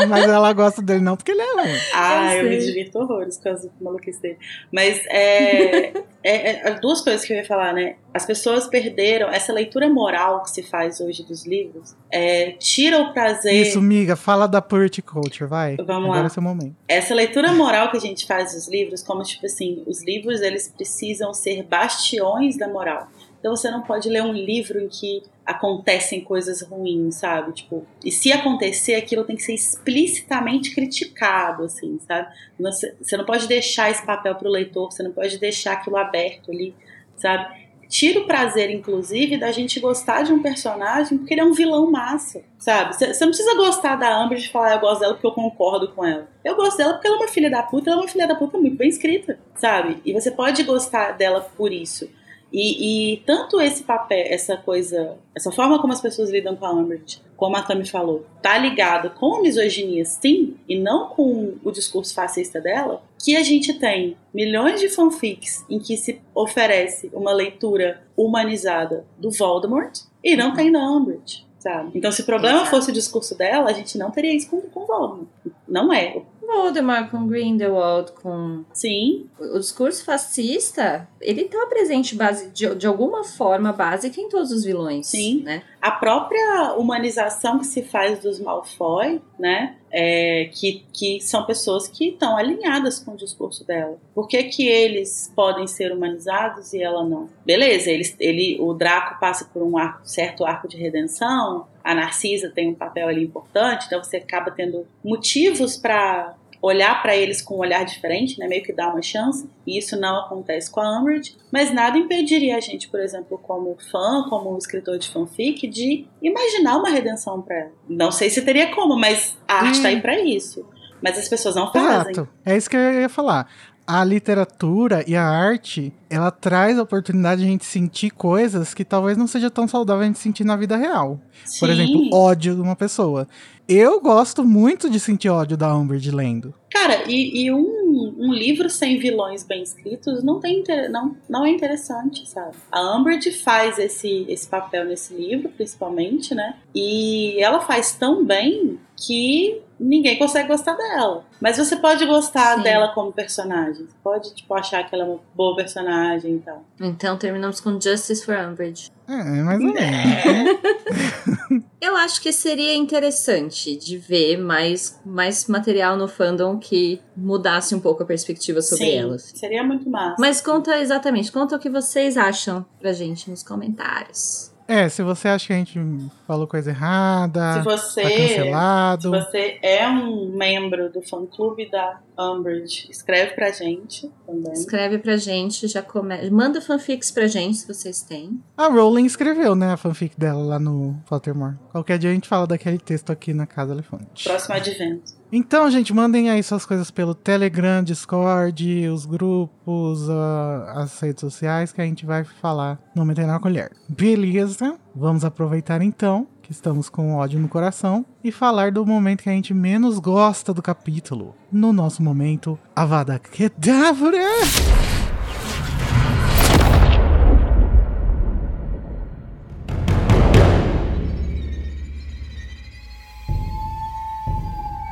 Mas 0.09 0.25
ela 0.25 0.51
gosta 0.51 0.81
dele 0.81 0.99
não 0.99 1.15
porque 1.15 1.31
ele 1.31 1.41
é 1.41 1.53
ruim. 1.53 1.79
Ah, 1.93 2.35
eu, 2.35 2.43
Eu 2.43 2.49
me 2.49 2.57
divirto 2.57 2.99
horrores 2.99 3.37
com 3.37 3.49
as 3.49 3.65
maluquices 3.79 4.21
dele. 4.21 4.37
Mas 4.69 4.99
é, 5.07 5.93
é- 6.23 6.69
é 6.69 6.79
duas 6.79 7.01
coisas 7.01 7.25
que 7.25 7.33
eu 7.33 7.37
ia 7.37 7.45
falar, 7.45 7.73
né? 7.73 7.95
As 8.13 8.25
pessoas 8.25 8.67
perderam 8.67 9.29
essa 9.29 9.51
leitura 9.53 9.89
moral 9.89 10.43
que 10.43 10.51
se 10.51 10.61
faz 10.63 10.99
hoje 10.99 11.23
dos 11.23 11.45
livros. 11.45 11.95
é, 12.13 12.51
tira 12.59 12.99
o 12.99 13.13
prazer. 13.13 13.53
Isso, 13.53 13.81
miga, 13.81 14.17
fala 14.17 14.45
da 14.45 14.61
Purity 14.61 15.01
Culture, 15.01 15.49
vai. 15.49 15.77
Vamos 15.77 16.05
Agora 16.09 16.19
lá. 16.19 16.25
é 16.25 16.29
seu 16.29 16.43
momento. 16.43 16.75
Essa 16.85 17.13
leitura 17.15 17.53
moral 17.53 17.89
que 17.89 17.95
a 17.95 18.01
gente 18.01 18.25
faz 18.27 18.53
dos 18.53 18.67
livros, 18.67 19.01
como 19.01 19.23
tipo 19.23 19.45
assim, 19.45 19.81
os 19.87 20.03
livros 20.03 20.41
eles 20.41 20.67
precisam 20.67 21.33
ser 21.33 21.63
bastiões 21.63 22.57
da 22.57 22.67
moral. 22.67 23.07
Então 23.41 23.55
você 23.55 23.71
não 23.71 23.81
pode 23.81 24.07
ler 24.07 24.21
um 24.21 24.31
livro 24.31 24.79
em 24.79 24.87
que 24.87 25.23
acontecem 25.43 26.21
coisas 26.21 26.61
ruins, 26.61 27.15
sabe? 27.15 27.51
Tipo, 27.53 27.83
e 28.05 28.11
se 28.11 28.31
acontecer, 28.31 28.93
aquilo 28.93 29.23
tem 29.23 29.35
que 29.35 29.41
ser 29.41 29.55
explicitamente 29.55 30.73
criticado, 30.75 31.63
assim, 31.63 31.99
sabe? 32.07 32.29
Você, 32.59 33.17
não 33.17 33.25
pode 33.25 33.47
deixar 33.47 33.89
esse 33.89 34.05
papel 34.05 34.35
pro 34.35 34.47
leitor, 34.47 34.91
você 34.91 35.01
não 35.01 35.11
pode 35.11 35.39
deixar 35.39 35.73
aquilo 35.73 35.97
aberto 35.97 36.51
ali, 36.51 36.75
sabe? 37.17 37.59
Tira 37.89 38.19
o 38.19 38.27
prazer, 38.27 38.69
inclusive, 38.69 39.37
da 39.37 39.51
gente 39.51 39.79
gostar 39.79 40.21
de 40.21 40.31
um 40.31 40.41
personagem 40.41 41.17
porque 41.17 41.33
ele 41.33 41.41
é 41.41 41.43
um 41.43 41.53
vilão 41.53 41.89
massa, 41.89 42.43
sabe? 42.59 42.95
Você 42.95 43.11
você 43.11 43.25
não 43.25 43.31
precisa 43.31 43.55
gostar 43.55 43.95
da 43.95 44.15
Amber 44.15 44.37
de 44.37 44.49
falar, 44.49 44.69
"Ah, 44.69 44.75
eu 44.75 44.79
gosto 44.79 44.99
dela 45.01 45.13
porque 45.15 45.27
eu 45.27 45.31
concordo 45.31 45.89
com 45.89 46.05
ela. 46.05 46.29
Eu 46.45 46.55
gosto 46.55 46.77
dela 46.77 46.93
porque 46.93 47.07
ela 47.07 47.17
é 47.17 47.19
uma 47.19 47.27
filha 47.27 47.49
da 47.49 47.63
puta, 47.63 47.89
ela 47.89 48.01
é 48.01 48.03
uma 48.03 48.07
filha 48.09 48.27
da 48.27 48.35
puta 48.35 48.57
muito 48.59 48.77
bem 48.77 48.87
escrita, 48.87 49.39
sabe? 49.55 49.99
E 50.05 50.13
você 50.13 50.29
pode 50.29 50.61
gostar 50.63 51.13
dela 51.13 51.41
por 51.41 51.73
isso. 51.73 52.07
E, 52.51 53.13
e, 53.13 53.17
tanto 53.25 53.61
esse 53.61 53.83
papel, 53.83 54.25
essa 54.27 54.57
coisa, 54.57 55.17
essa 55.33 55.51
forma 55.51 55.79
como 55.79 55.93
as 55.93 56.01
pessoas 56.01 56.29
lidam 56.29 56.55
com 56.55 56.65
a 56.65 56.73
Umbridge, 56.73 57.21
como 57.37 57.55
a 57.55 57.61
Tami 57.61 57.87
falou, 57.87 58.25
tá 58.41 58.57
ligado 58.57 59.09
com 59.11 59.35
a 59.35 59.41
misoginia, 59.41 60.03
sim, 60.03 60.57
e 60.67 60.77
não 60.77 61.07
com 61.07 61.55
o 61.63 61.71
discurso 61.71 62.13
fascista 62.13 62.59
dela, 62.59 63.01
que 63.17 63.37
a 63.37 63.43
gente 63.43 63.73
tem 63.75 64.17
milhões 64.33 64.81
de 64.81 64.89
fanfics 64.89 65.65
em 65.69 65.79
que 65.79 65.95
se 65.95 66.21
oferece 66.35 67.09
uma 67.13 67.31
leitura 67.31 68.03
humanizada 68.17 69.05
do 69.17 69.31
Voldemort 69.31 69.99
e 70.23 70.35
não 70.35 70.53
tem 70.53 70.71
da 70.71 70.79
Umbridge. 70.79 71.45
Sabe? 71.57 71.91
Então, 71.93 72.11
se 72.11 72.23
o 72.23 72.25
problema 72.25 72.65
fosse 72.65 72.89
o 72.89 72.93
discurso 72.93 73.37
dela, 73.37 73.69
a 73.69 73.73
gente 73.73 73.95
não 73.95 74.09
teria 74.09 74.35
isso 74.35 74.49
com, 74.49 74.61
com 74.61 74.85
Voldemort. 74.87 75.27
Não 75.67 75.93
é. 75.93 76.19
Voldemort, 76.51 77.09
com 77.09 77.27
Grindelwald, 77.27 78.11
com. 78.13 78.63
Sim. 78.73 79.29
O 79.39 79.57
discurso 79.57 80.03
fascista, 80.03 81.07
ele 81.19 81.45
tá 81.45 81.65
presente 81.67 82.15
base, 82.15 82.49
de, 82.49 82.75
de 82.75 82.85
alguma 82.85 83.23
forma 83.23 83.71
básica 83.71 84.19
em 84.19 84.29
todos 84.29 84.51
os 84.51 84.63
vilões. 84.63 85.07
Sim. 85.07 85.41
Né? 85.43 85.63
A 85.81 85.91
própria 85.91 86.73
humanização 86.77 87.59
que 87.59 87.65
se 87.65 87.81
faz 87.81 88.19
dos 88.19 88.39
Malfoy, 88.39 89.21
né? 89.39 89.77
É, 89.93 90.49
que, 90.53 90.85
que 90.93 91.19
são 91.19 91.45
pessoas 91.45 91.85
que 91.87 92.09
estão 92.09 92.37
alinhadas 92.37 92.99
com 92.99 93.11
o 93.11 93.17
discurso 93.17 93.65
dela. 93.65 93.97
Por 94.15 94.25
que, 94.25 94.43
que 94.45 94.65
eles 94.65 95.29
podem 95.35 95.67
ser 95.67 95.91
humanizados 95.91 96.71
e 96.71 96.81
ela 96.81 97.03
não? 97.03 97.29
Beleza, 97.45 97.91
eles, 97.91 98.15
ele, 98.17 98.57
o 98.61 98.73
Draco 98.73 99.19
passa 99.19 99.43
por 99.43 99.61
um 99.61 99.77
arco, 99.77 99.99
certo 100.07 100.45
arco 100.45 100.65
de 100.65 100.77
redenção, 100.77 101.67
a 101.83 101.93
Narcisa 101.93 102.49
tem 102.49 102.69
um 102.69 102.75
papel 102.75 103.07
ali 103.07 103.23
importante, 103.23 103.85
então 103.87 104.01
você 104.01 104.17
acaba 104.17 104.51
tendo 104.51 104.87
motivos 105.03 105.75
para 105.75 106.35
olhar 106.61 107.01
para 107.01 107.15
eles 107.15 107.41
com 107.41 107.55
um 107.55 107.59
olhar 107.59 107.83
diferente, 107.83 108.39
né, 108.39 108.47
meio 108.47 108.63
que 108.63 108.71
dar 108.71 108.89
uma 108.89 109.01
chance, 109.01 109.49
e 109.65 109.77
isso 109.77 109.99
não 109.99 110.19
acontece 110.19 110.69
com 110.69 110.79
a 110.79 110.99
Umbridge, 110.99 111.35
mas 111.51 111.73
nada 111.73 111.97
impediria 111.97 112.55
a 112.57 112.59
gente, 112.59 112.87
por 112.87 112.99
exemplo, 112.99 113.37
como 113.39 113.75
fã, 113.91 114.25
como 114.29 114.55
escritor 114.57 114.99
de 114.99 115.09
fanfic, 115.09 115.67
de 115.67 116.05
imaginar 116.21 116.77
uma 116.77 116.89
redenção 116.89 117.41
para 117.41 117.55
ela. 117.55 117.71
Não 117.89 118.11
sei 118.11 118.29
se 118.29 118.41
teria 118.43 118.73
como, 118.75 118.95
mas 118.95 119.37
a 119.47 119.55
arte 119.55 119.77
está 119.77 119.87
aí 119.89 119.99
para 119.99 120.19
isso. 120.19 120.65
Mas 121.01 121.17
as 121.17 121.27
pessoas 121.27 121.55
não 121.55 121.71
fazem. 121.71 122.11
Exato. 122.11 122.29
É 122.45 122.55
isso 122.55 122.69
que 122.69 122.77
eu 122.77 123.01
ia 123.01 123.09
falar. 123.09 123.49
A 123.87 124.03
literatura 124.03 125.03
e 125.07 125.15
a 125.15 125.23
arte, 125.23 125.91
ela 126.09 126.29
traz 126.29 126.77
a 126.77 126.83
oportunidade 126.83 127.41
de 127.41 127.47
a 127.47 127.49
gente 127.49 127.65
sentir 127.65 128.11
coisas 128.11 128.73
que 128.73 128.85
talvez 128.85 129.17
não 129.17 129.25
seja 129.25 129.49
tão 129.49 129.67
saudável 129.67 130.03
a 130.03 130.05
gente 130.05 130.19
sentir 130.19 130.43
na 130.43 130.55
vida 130.55 130.77
real. 130.77 131.19
Sim. 131.43 131.59
Por 131.59 131.69
exemplo, 131.71 132.09
ódio 132.13 132.55
de 132.55 132.61
uma 132.61 132.75
pessoa. 132.75 133.27
Eu 133.73 134.01
gosto 134.01 134.43
muito 134.43 134.89
de 134.89 134.99
sentir 134.99 135.29
ódio 135.29 135.55
da 135.55 135.73
Umbridge 135.73 136.11
lendo. 136.11 136.53
Cara, 136.69 137.03
e, 137.07 137.45
e 137.45 137.51
um, 137.53 138.15
um, 138.19 138.33
livro 138.33 138.69
sem 138.69 138.99
vilões 138.99 139.43
bem 139.43 139.63
escritos 139.63 140.21
não, 140.23 140.41
tem, 140.41 140.61
não, 140.89 141.15
não 141.29 141.45
é 141.45 141.49
interessante, 141.51 142.27
sabe? 142.27 142.57
A 142.69 142.97
Umbridge 142.97 143.31
faz 143.31 143.79
esse, 143.79 144.25
esse 144.27 144.45
papel 144.45 144.83
nesse 144.83 145.13
livro, 145.13 145.47
principalmente, 145.47 146.35
né? 146.35 146.55
E 146.75 147.41
ela 147.41 147.61
faz 147.61 147.93
tão 147.93 148.25
bem 148.25 148.77
que 148.97 149.61
ninguém 149.79 150.19
consegue 150.19 150.49
gostar 150.49 150.75
dela. 150.75 151.25
Mas 151.39 151.57
você 151.57 151.77
pode 151.77 152.05
gostar 152.05 152.57
Sim. 152.57 152.63
dela 152.63 152.89
como 152.89 153.11
personagem. 153.13 153.85
Você 153.87 153.95
pode, 154.03 154.35
tipo, 154.35 154.53
achar 154.53 154.83
que 154.83 154.93
ela 154.93 155.05
é 155.05 155.07
uma 155.07 155.19
boa 155.33 155.55
personagem 155.55 156.35
e 156.35 156.39
tal. 156.39 156.63
Então 156.79 157.17
terminamos 157.17 157.61
com 157.61 157.79
Justice 157.79 158.25
for 158.25 158.37
Umbridge. 158.37 158.91
É, 159.07 159.23
mais 159.41 159.61
ou 159.61 159.73
menos. 159.73 161.60
Eu 161.81 161.95
acho 161.95 162.21
que 162.21 162.31
seria 162.31 162.75
interessante 162.75 163.75
de 163.75 163.97
ver 163.97 164.37
mais, 164.37 165.01
mais 165.03 165.47
material 165.47 165.97
no 165.97 166.07
fandom 166.07 166.59
que 166.59 167.01
mudasse 167.17 167.73
um 167.73 167.79
pouco 167.79 168.03
a 168.03 168.05
perspectiva 168.05 168.61
sobre 168.61 168.85
Sim, 168.85 168.97
ela. 168.97 169.15
assim. 169.15 169.35
seria 169.35 169.63
muito 169.63 169.89
massa. 169.89 170.15
Mas 170.19 170.39
conta 170.39 170.79
exatamente, 170.79 171.31
conta 171.31 171.55
o 171.55 171.59
que 171.59 171.71
vocês 171.71 172.17
acham 172.17 172.63
pra 172.79 172.93
gente 172.93 173.31
nos 173.31 173.41
comentários. 173.41 174.50
É, 174.71 174.87
se 174.87 175.03
você 175.03 175.27
acha 175.27 175.47
que 175.47 175.53
a 175.53 175.57
gente 175.57 175.77
falou 176.25 176.47
coisa 176.47 176.69
errada, 176.69 177.55
se 177.55 177.63
você, 177.63 178.01
tá 178.01 178.09
cancelado. 178.09 179.01
se 179.01 179.07
você 179.09 179.59
é 179.61 179.85
um 179.85 180.31
membro 180.33 180.89
do 180.89 181.01
fã-clube 181.01 181.69
da 181.69 181.99
Umbridge, 182.17 182.87
escreve 182.89 183.33
pra 183.33 183.51
gente 183.51 184.09
também. 184.25 184.53
Escreve 184.53 184.97
pra 184.97 185.17
gente, 185.17 185.67
já 185.67 185.81
come... 185.81 186.29
manda 186.29 186.61
fanfics 186.61 187.11
pra 187.11 187.27
gente 187.27 187.57
se 187.57 187.67
vocês 187.67 188.01
têm. 188.01 188.41
A 188.55 188.67
Rowling 188.67 189.05
escreveu, 189.05 189.55
né, 189.55 189.73
a 189.73 189.77
fanfic 189.77 190.17
dela 190.17 190.41
lá 190.41 190.59
no 190.59 190.95
Pottermore. 191.05 191.57
Qualquer 191.73 191.97
dia 191.97 192.09
a 192.09 192.13
gente 192.13 192.29
fala 192.29 192.47
daquele 192.47 192.77
texto 192.77 193.11
aqui 193.11 193.33
na 193.33 193.45
Casa 193.45 193.73
Elefante. 193.73 194.23
Próximo 194.23 194.55
advento. 194.55 195.20
Então, 195.31 195.71
gente, 195.71 195.93
mandem 195.93 196.29
aí 196.29 196.43
suas 196.43 196.65
coisas 196.65 196.91
pelo 196.91 197.15
Telegram, 197.15 197.81
Discord, 197.81 198.89
os 198.89 199.05
grupos, 199.05 200.09
ah, 200.09 200.73
as 200.75 200.99
redes 200.99 201.21
sociais 201.21 201.71
que 201.71 201.79
a 201.81 201.85
gente 201.85 202.05
vai 202.05 202.25
falar 202.25 202.77
no 202.93 203.05
Meter 203.05 203.25
na 203.25 203.39
Colher. 203.39 203.71
Beleza? 203.87 204.75
Vamos 204.93 205.23
aproveitar 205.23 205.81
então 205.81 206.27
que 206.41 206.51
estamos 206.51 206.89
com 206.89 207.15
ódio 207.15 207.39
no 207.39 207.47
coração 207.47 208.05
e 208.21 208.29
falar 208.29 208.73
do 208.73 208.85
momento 208.85 209.23
que 209.23 209.29
a 209.29 209.33
gente 209.33 209.53
menos 209.53 209.99
gosta 209.99 210.53
do 210.53 210.61
capítulo. 210.61 211.33
No 211.49 211.71
nosso 211.71 212.03
momento, 212.03 212.59
Avada 212.75 213.17
Kedavra! 213.17 214.19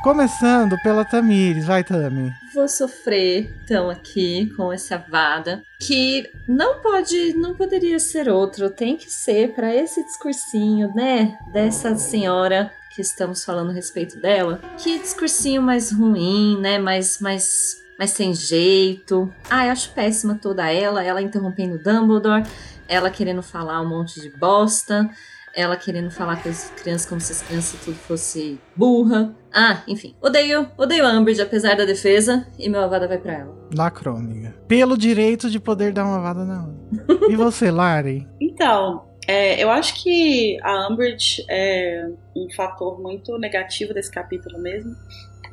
Começando 0.02 0.78
pela 0.82 1.04
Tamires, 1.04 1.66
vai 1.66 1.84
Tami. 1.84 2.32
Vou 2.54 2.66
sofrer 2.66 3.54
então 3.62 3.90
aqui 3.90 4.50
com 4.56 4.72
essa 4.72 4.96
vada 4.96 5.62
que 5.78 6.26
não 6.48 6.80
pode, 6.80 7.34
não 7.34 7.54
poderia 7.54 7.98
ser 7.98 8.26
outro, 8.30 8.70
tem 8.70 8.96
que 8.96 9.10
ser 9.10 9.52
para 9.52 9.74
esse 9.74 10.02
discursinho, 10.02 10.90
né, 10.94 11.38
dessa 11.52 11.94
senhora 11.96 12.72
que 12.94 13.02
estamos 13.02 13.44
falando 13.44 13.70
a 13.70 13.74
respeito 13.74 14.18
dela. 14.18 14.58
Que 14.78 14.98
discursinho 14.98 15.60
mais 15.60 15.92
ruim, 15.92 16.58
né, 16.58 16.78
mais 16.78 17.20
mais 17.20 17.84
mais 17.98 18.12
sem 18.12 18.32
jeito. 18.32 19.30
Ah, 19.50 19.66
eu 19.66 19.72
acho 19.72 19.90
péssima 19.90 20.34
toda 20.34 20.72
ela, 20.72 21.04
ela 21.04 21.20
interrompendo 21.20 21.76
Dumbledore, 21.76 22.44
ela 22.88 23.10
querendo 23.10 23.42
falar 23.42 23.82
um 23.82 23.88
monte 23.88 24.18
de 24.18 24.30
bosta 24.30 25.10
ela 25.54 25.76
querendo 25.76 26.10
falar 26.10 26.42
com 26.42 26.48
as 26.48 26.70
crianças 26.70 27.08
como 27.08 27.20
se 27.20 27.32
as 27.32 27.42
crianças 27.42 27.80
tudo 27.84 27.96
fosse 27.96 28.58
burra. 28.74 29.34
Ah, 29.52 29.82
enfim. 29.86 30.14
Odeio, 30.20 30.70
odeio 30.76 31.06
a 31.06 31.10
Umbridge, 31.10 31.40
apesar 31.42 31.76
da 31.76 31.84
defesa, 31.84 32.46
e 32.58 32.68
meu 32.68 32.80
avada 32.80 33.08
vai 33.08 33.18
pra 33.18 33.32
ela. 33.34 33.68
Lacrou, 33.74 34.16
amiga. 34.16 34.54
Pelo 34.68 34.96
direito 34.96 35.50
de 35.50 35.58
poder 35.58 35.92
dar 35.92 36.04
uma 36.04 36.20
vada 36.20 36.44
na. 36.44 36.68
E 37.28 37.36
você, 37.36 37.70
Lari? 37.70 38.26
Então, 38.40 39.08
é, 39.26 39.62
eu 39.62 39.70
acho 39.70 40.02
que 40.02 40.58
a 40.62 40.88
Umbridge 40.88 41.44
é 41.48 42.08
um 42.36 42.48
fator 42.54 43.00
muito 43.00 43.38
negativo 43.38 43.94
desse 43.94 44.10
capítulo 44.10 44.58
mesmo. 44.58 44.94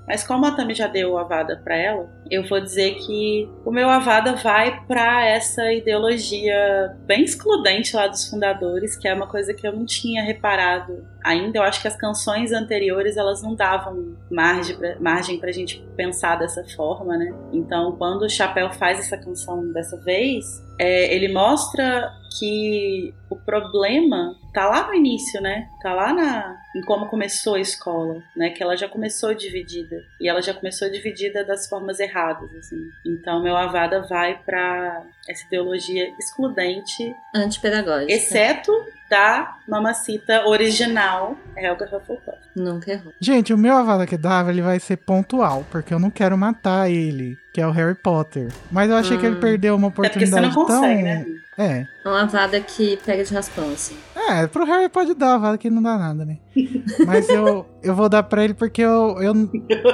Mas 0.07 0.25
como 0.25 0.45
a 0.45 0.51
Tami 0.51 0.73
já 0.73 0.87
deu 0.87 1.11
o 1.11 1.17
Avada 1.17 1.61
para 1.63 1.75
ela, 1.75 2.09
eu 2.29 2.47
vou 2.47 2.59
dizer 2.59 2.95
que 2.95 3.49
o 3.65 3.71
meu 3.71 3.89
Avada 3.89 4.35
vai 4.35 4.85
para 4.85 5.25
essa 5.25 5.71
ideologia 5.71 6.95
bem 7.05 7.23
excludente 7.23 7.95
lá 7.95 8.07
dos 8.07 8.29
fundadores, 8.29 8.95
que 8.95 9.07
é 9.07 9.13
uma 9.13 9.27
coisa 9.27 9.53
que 9.53 9.67
eu 9.67 9.73
não 9.73 9.85
tinha 9.85 10.23
reparado 10.23 11.05
ainda. 11.23 11.59
Eu 11.59 11.63
acho 11.63 11.81
que 11.81 11.87
as 11.87 11.95
canções 11.95 12.51
anteriores 12.51 13.17
elas 13.17 13.41
não 13.41 13.55
davam 13.55 14.15
margem 14.29 14.77
pra, 14.77 14.99
margem 14.99 15.39
gente 15.51 15.85
pensar 15.95 16.37
dessa 16.37 16.63
forma, 16.75 17.17
né? 17.17 17.33
Então, 17.51 17.95
quando 17.97 18.23
o 18.23 18.29
Chapéu 18.29 18.71
faz 18.71 18.99
essa 18.99 19.17
canção 19.17 19.71
dessa 19.71 19.97
vez, 19.97 20.45
é, 20.79 21.13
ele 21.13 21.33
mostra 21.33 22.11
que 22.37 23.13
o 23.29 23.35
problema 23.35 24.35
tá 24.53 24.67
lá 24.67 24.87
no 24.87 24.93
início, 24.93 25.41
né? 25.41 25.67
Tá 25.81 25.93
lá 25.93 26.13
na, 26.13 26.55
em 26.75 26.81
como 26.81 27.07
começou 27.07 27.55
a 27.55 27.59
escola, 27.59 28.21
né? 28.35 28.51
Que 28.51 28.61
ela 28.61 28.75
já 28.75 28.87
começou 28.87 29.33
dividida. 29.33 29.95
E 30.21 30.29
ela 30.29 30.41
já 30.41 30.53
começou 30.53 30.89
dividida 30.89 31.43
das 31.43 31.67
formas 31.67 31.99
erradas, 31.99 32.16
assim. 32.59 32.89
Então, 33.05 33.41
meu 33.41 33.55
Avada 33.55 34.01
vai 34.01 34.37
para 34.45 35.03
essa 35.27 35.45
ideologia 35.45 36.13
excludente, 36.19 37.15
Antipedagógica. 37.33 38.11
exceto 38.11 38.71
da 39.09 39.57
mamacita 39.67 40.45
original, 40.47 41.35
Helga 41.55 41.85
Hufflepuff. 41.85 42.37
Nunca 42.55 42.91
errou. 42.91 43.13
Gente, 43.19 43.53
o 43.53 43.57
meu 43.57 43.75
Avada 43.75 44.05
Kedavra 44.07 44.51
ele 44.51 44.61
vai 44.61 44.79
ser 44.79 44.97
pontual, 44.97 45.65
porque 45.71 45.93
eu 45.93 45.99
não 45.99 46.09
quero 46.09 46.37
matar 46.37 46.89
ele, 46.89 47.37
que 47.53 47.61
é 47.61 47.67
o 47.67 47.71
Harry 47.71 47.95
Potter. 47.95 48.51
Mas 48.71 48.89
eu 48.89 48.95
achei 48.97 49.17
que 49.17 49.25
ele 49.25 49.35
Hum. 49.37 49.39
perdeu 49.39 49.75
uma 49.75 49.87
Até 49.87 49.95
porque 49.95 50.25
você 50.25 50.25
oportunidade 50.35 50.55
não 50.55 50.65
consegue, 50.65 50.95
tão... 50.95 51.03
né? 51.03 51.25
É. 51.59 51.87
Uma 52.05 52.21
avada 52.21 52.59
que 52.61 52.97
pega 53.03 53.23
de 53.23 53.33
raspão, 53.33 53.67
assim. 53.71 53.97
É, 54.15 54.45
pro 54.45 54.63
Harry 54.63 54.89
pode 54.89 55.15
dar, 55.15 55.33
a 55.33 55.37
vada 55.39 55.57
que 55.57 55.71
não 55.71 55.81
dá 55.81 55.97
nada, 55.97 56.23
né? 56.23 56.37
Mas 57.05 57.27
eu, 57.29 57.65
eu 57.81 57.95
vou 57.95 58.07
dar 58.07 58.21
pra 58.21 58.43
ele 58.43 58.53
porque 58.53 58.81
eu, 58.83 59.17
eu, 59.19 59.33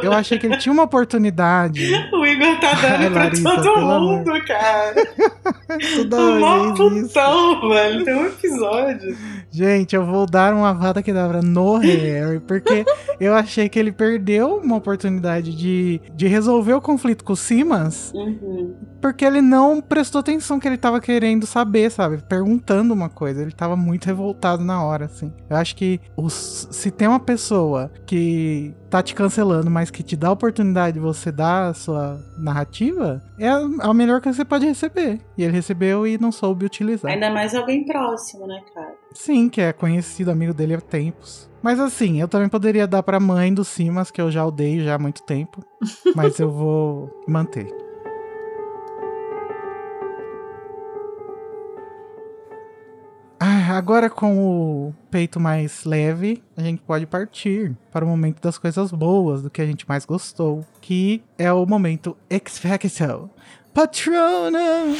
eu 0.03 0.11
achei 0.11 0.37
que 0.37 0.45
ele 0.45 0.57
tinha 0.57 0.73
uma 0.73 0.83
oportunidade. 0.83 1.89
O 2.13 2.25
Igor 2.25 2.59
tá 2.59 2.73
dando 2.73 2.85
Ai, 3.03 3.09
pra 3.09 3.23
Larissa, 3.23 3.61
todo 3.61 3.81
mundo, 3.81 4.45
cara. 4.45 4.95
Toda 5.95 6.17
O 6.21 6.73
isso. 6.73 7.07
putão, 7.07 7.69
velho. 7.69 8.05
Tem 8.05 8.13
um 8.15 8.25
episódio. 8.27 9.02
just 9.03 9.42
Gente, 9.53 9.95
eu 9.95 10.03
vou 10.03 10.25
dar 10.25 10.51
uma 10.51 10.73
vada 10.73 11.03
quedavra 11.03 11.39
no 11.41 11.77
Harry, 11.77 12.39
porque 12.39 12.83
eu 13.19 13.35
achei 13.35 13.69
que 13.69 13.77
ele 13.77 13.91
perdeu 13.91 14.57
uma 14.57 14.77
oportunidade 14.77 15.55
de, 15.55 16.01
de 16.15 16.25
resolver 16.27 16.73
o 16.73 16.81
conflito 16.81 17.23
com 17.23 17.33
o 17.33 17.37
Simas, 17.37 18.11
Uhum. 18.15 18.73
porque 18.99 19.23
ele 19.23 19.41
não 19.41 19.79
prestou 19.79 20.19
atenção 20.19 20.59
que 20.59 20.67
ele 20.67 20.77
tava 20.77 20.99
querendo 20.99 21.45
saber, 21.45 21.91
sabe? 21.91 22.17
Perguntando 22.27 22.93
uma 22.95 23.09
coisa. 23.09 23.43
Ele 23.43 23.51
tava 23.51 23.75
muito 23.75 24.05
revoltado 24.05 24.63
na 24.63 24.83
hora, 24.83 25.05
assim. 25.05 25.31
Eu 25.47 25.55
acho 25.57 25.75
que 25.75 25.99
os, 26.17 26.67
se 26.71 26.89
tem 26.89 27.07
uma 27.07 27.19
pessoa 27.19 27.91
que 28.07 28.73
tá 28.89 29.03
te 29.03 29.13
cancelando, 29.13 29.69
mas 29.69 29.89
que 29.91 30.01
te 30.03 30.15
dá 30.15 30.29
a 30.29 30.31
oportunidade 30.31 30.93
de 30.95 30.99
você 30.99 31.31
dar 31.31 31.69
a 31.69 31.73
sua 31.73 32.19
narrativa, 32.37 33.21
é 33.39 33.49
a, 33.49 33.59
a 33.81 33.93
melhor 33.93 34.19
que 34.21 34.31
você 34.31 34.43
pode 34.45 34.65
receber. 34.65 35.19
E 35.37 35.43
ele 35.43 35.53
recebeu 35.53 36.07
e 36.07 36.17
não 36.17 36.31
soube 36.31 36.65
utilizar. 36.65 37.11
Ainda 37.11 37.29
mais 37.31 37.53
alguém 37.55 37.85
próximo, 37.85 38.47
né, 38.47 38.59
cara? 38.73 38.93
Sim, 39.13 39.49
que 39.49 39.61
é 39.61 39.71
conhecido 39.71 40.31
amigo 40.31 40.53
dele 40.53 40.75
há 40.75 40.81
tempos. 40.81 41.49
Mas 41.61 41.79
assim, 41.79 42.19
eu 42.19 42.27
também 42.27 42.49
poderia 42.49 42.85
dar 42.85 43.03
pra 43.03 43.19
mãe 43.19 43.53
do 43.53 43.63
Simas, 43.63 44.11
que 44.11 44.19
eu 44.19 44.29
já 44.29 44.45
odeio 44.45 44.83
já 44.83 44.95
há 44.95 44.99
muito 44.99 45.23
tempo. 45.23 45.63
mas 46.15 46.39
eu 46.39 46.51
vou 46.51 47.23
manter. 47.27 47.83
Ah, 53.39 53.77
agora 53.77 54.09
com 54.09 54.37
o 54.39 54.93
peito 55.11 55.39
mais 55.39 55.83
leve, 55.83 56.41
a 56.55 56.61
gente 56.61 56.81
pode 56.81 57.05
partir 57.05 57.75
para 57.91 58.05
o 58.05 58.07
momento 58.07 58.41
das 58.41 58.57
coisas 58.57 58.91
boas, 58.91 59.41
do 59.41 59.49
que 59.49 59.61
a 59.61 59.65
gente 59.65 59.87
mais 59.87 60.05
gostou, 60.05 60.65
que 60.79 61.21
é 61.37 61.51
o 61.51 61.65
momento 61.65 62.15
X-Factor. 62.29 63.29
Patrona! 63.73 64.95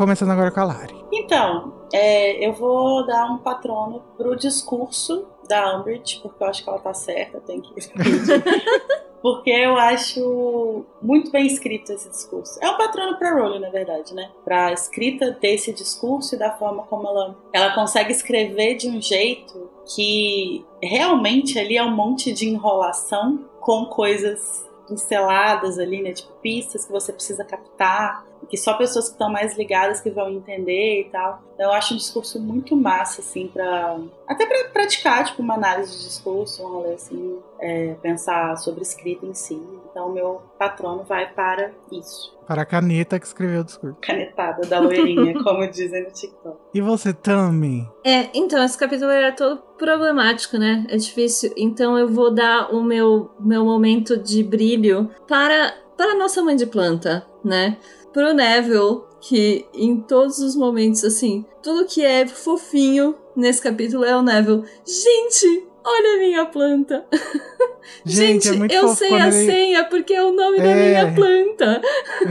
Começando 0.00 0.30
agora 0.30 0.50
com 0.50 0.60
a 0.60 0.64
Lari. 0.64 0.94
Então, 1.12 1.74
é, 1.92 2.42
eu 2.42 2.54
vou 2.54 3.06
dar 3.06 3.26
um 3.30 3.36
patrono 3.36 4.02
pro 4.16 4.34
discurso 4.34 5.26
da 5.46 5.76
Umbridge, 5.76 6.20
porque 6.22 6.42
eu 6.42 6.46
acho 6.46 6.64
que 6.64 6.70
ela 6.70 6.78
tá 6.78 6.94
certa, 6.94 7.38
tem 7.40 7.60
que 7.60 7.70
Porque 9.20 9.50
eu 9.50 9.76
acho 9.76 10.86
muito 11.02 11.30
bem 11.30 11.46
escrito 11.46 11.92
esse 11.92 12.08
discurso. 12.08 12.58
É 12.62 12.70
um 12.70 12.78
patrono 12.78 13.18
pra 13.18 13.34
Rowling, 13.34 13.58
na 13.58 13.68
verdade, 13.68 14.14
né? 14.14 14.30
Pra 14.42 14.72
escrita 14.72 15.32
desse 15.32 15.70
discurso 15.70 16.34
e 16.34 16.38
da 16.38 16.50
forma 16.52 16.84
como 16.84 17.06
ela, 17.06 17.36
ela 17.52 17.74
consegue 17.74 18.10
escrever 18.10 18.76
de 18.76 18.88
um 18.88 19.02
jeito 19.02 19.68
que 19.94 20.64
realmente 20.82 21.58
ali 21.58 21.76
é 21.76 21.84
um 21.84 21.94
monte 21.94 22.32
de 22.32 22.48
enrolação 22.48 23.44
com 23.60 23.84
coisas 23.84 24.66
pinceladas 24.88 25.78
ali, 25.78 26.00
né? 26.00 26.12
Tipo 26.12 26.32
pistas 26.40 26.86
que 26.86 26.90
você 26.90 27.12
precisa 27.12 27.44
captar, 27.44 28.29
que 28.48 28.56
só 28.56 28.74
pessoas 28.74 29.06
que 29.06 29.12
estão 29.12 29.30
mais 29.30 29.56
ligadas 29.56 30.00
que 30.00 30.10
vão 30.10 30.30
entender 30.30 31.02
e 31.02 31.04
tal. 31.04 31.42
Então 31.54 31.66
eu 31.66 31.72
acho 31.72 31.94
um 31.94 31.96
discurso 31.96 32.40
muito 32.40 32.76
massa, 32.76 33.20
assim, 33.20 33.46
pra. 33.48 33.98
Até 34.26 34.46
pra 34.46 34.70
praticar, 34.72 35.24
tipo, 35.24 35.42
uma 35.42 35.54
análise 35.54 35.96
de 35.96 36.04
discurso, 36.04 36.64
um 36.64 36.68
rolê 36.68 36.94
assim, 36.94 37.38
é, 37.60 37.94
pensar 38.02 38.56
sobre 38.56 38.82
escrita 38.82 39.26
em 39.26 39.34
si. 39.34 39.60
Então 39.90 40.08
o 40.08 40.12
meu 40.12 40.42
patrono 40.58 41.04
vai 41.04 41.32
para 41.32 41.70
isso. 41.92 42.38
Para 42.46 42.62
a 42.62 42.66
caneta 42.66 43.20
que 43.20 43.26
escreveu 43.26 43.60
o 43.60 43.64
discurso. 43.64 43.96
Canetada 44.00 44.66
da 44.66 44.80
loirinha, 44.80 45.34
como 45.44 45.68
dizem 45.70 46.02
no 46.02 46.10
TikTok. 46.10 46.56
E 46.74 46.80
você, 46.80 47.12
Tami? 47.12 47.88
É, 48.04 48.28
então, 48.34 48.64
esse 48.64 48.76
capítulo 48.76 49.10
era 49.10 49.30
todo 49.30 49.62
problemático, 49.78 50.58
né? 50.58 50.84
É 50.88 50.96
difícil. 50.96 51.52
Então 51.56 51.96
eu 51.98 52.08
vou 52.08 52.32
dar 52.32 52.74
o 52.74 52.82
meu, 52.82 53.30
meu 53.38 53.64
momento 53.64 54.16
de 54.16 54.42
brilho 54.42 55.10
para, 55.28 55.74
para 55.96 56.12
a 56.12 56.16
nossa 56.16 56.42
mãe 56.42 56.56
de 56.56 56.66
planta, 56.66 57.26
né? 57.44 57.76
Pro 58.12 58.34
Neville, 58.34 59.02
que 59.20 59.66
em 59.72 60.00
todos 60.00 60.38
os 60.38 60.56
momentos, 60.56 61.04
assim, 61.04 61.44
tudo 61.62 61.86
que 61.86 62.04
é 62.04 62.26
fofinho 62.26 63.14
nesse 63.36 63.62
capítulo 63.62 64.04
é 64.04 64.16
o 64.16 64.22
Neville. 64.22 64.64
Gente, 64.84 65.68
olha 65.84 66.14
a 66.14 66.18
minha 66.18 66.46
planta. 66.46 67.06
Gente, 68.04 68.48
é 68.48 68.52
muito 68.52 68.74
eu 68.74 68.82
fofo 68.88 68.96
sei 68.96 69.12
a 69.14 69.28
ele- 69.28 69.46
senha 69.46 69.84
porque 69.84 70.12
é 70.14 70.22
o 70.22 70.32
nome 70.32 70.58
da 70.58 70.64
É. 70.64 70.88
minha 71.04 71.14
planta. 71.14 71.80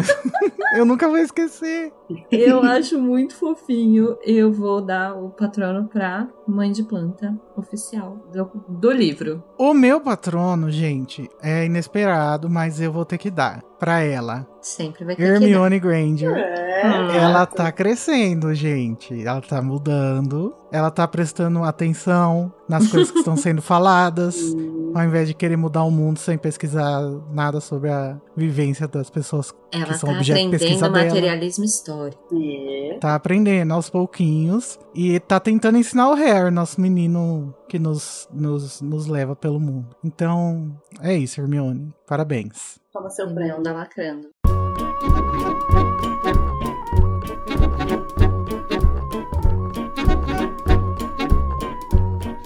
Eu 0.76 0.86
nunca 0.86 1.08
vou 1.08 1.18
esquecer. 1.18 1.92
Eu 2.32 2.62
acho 2.62 3.00
muito 3.00 3.36
fofinho. 3.36 4.16
Eu 4.24 4.52
vou 4.52 4.82
dar 4.82 5.16
o 5.16 5.30
patrono 5.32 5.88
pra 5.88 6.28
mãe 6.48 6.72
de 6.72 6.84
planta 6.84 7.36
oficial 7.58 8.18
do, 8.32 8.50
do 8.68 8.92
livro. 8.92 9.44
O 9.58 9.74
meu 9.74 10.00
patrono, 10.00 10.70
gente, 10.70 11.28
é 11.42 11.66
inesperado, 11.66 12.50
mas 12.50 12.80
eu 12.80 12.92
vou 12.92 13.04
ter 13.06 13.18
que 13.18 13.32
dar 13.32 13.64
pra 13.80 14.02
ela. 14.02 14.48
Sempre 14.62 15.06
vai 15.06 15.16
ter 15.16 15.24
que 15.24 15.28
dar. 15.40 15.42
Hermione 15.42 15.80
Granger. 15.80 16.36
É. 16.36 17.18
Ela 17.18 17.46
tá 17.48 17.72
crescendo, 17.72 18.54
gente. 18.54 19.26
Ela 19.26 19.42
tá 19.42 19.62
mudando. 19.62 20.54
Ela 20.72 20.92
tá 20.92 21.08
prestando 21.08 21.64
atenção 21.64 22.54
nas 22.68 22.88
coisas 22.88 23.10
que 23.12 23.20
estão 23.20 23.36
sendo 23.36 23.62
faladas. 23.62 24.38
Ao 24.94 25.04
invés 25.04 25.28
de 25.28 25.34
querer 25.36 25.49
mudar 25.58 25.84
o 25.84 25.92
mundo 25.92 26.18
sem 26.20 26.38
pesquisar 26.38 27.02
nada 27.32 27.60
sobre 27.60 27.90
a 27.90 28.18
vivência 28.36 28.88
das 28.88 29.10
pessoas 29.10 29.54
Ela 29.72 29.86
que 29.86 29.94
são 29.96 30.10
tá 30.10 30.16
objeto 30.18 30.40
de 30.42 30.50
pesquisa 30.50 30.86
aprendendo 30.88 30.94
dela. 30.94 31.06
materialismo 31.16 31.66
histórico. 31.66 32.22
é. 32.34 32.98
Tá 33.00 33.16
aprendendo 33.16 33.74
aos 33.74 33.90
pouquinhos 33.90 34.80
e 34.94 35.20
tá 35.20 35.40
tentando 35.40 35.78
ensinar 35.78 36.10
o 36.10 36.14
Harry, 36.16 36.52
nosso 36.52 36.80
menino 36.82 37.54
que 37.68 37.80
nos, 37.80 38.28
nos, 38.32 38.82
nos 38.82 39.08
leva 39.08 39.36
pelo 39.36 39.60
mundo. 39.60 39.96
Então, 40.04 40.76
é 41.02 41.14
isso, 41.16 41.40
Hermione. 41.40 41.94
Parabéns. 42.08 42.80
Toma 42.92 43.10
seu 43.10 43.28
Não 43.28 43.36
prêmio. 43.36 43.62
da 43.64 43.74
lacrando. 43.74 44.30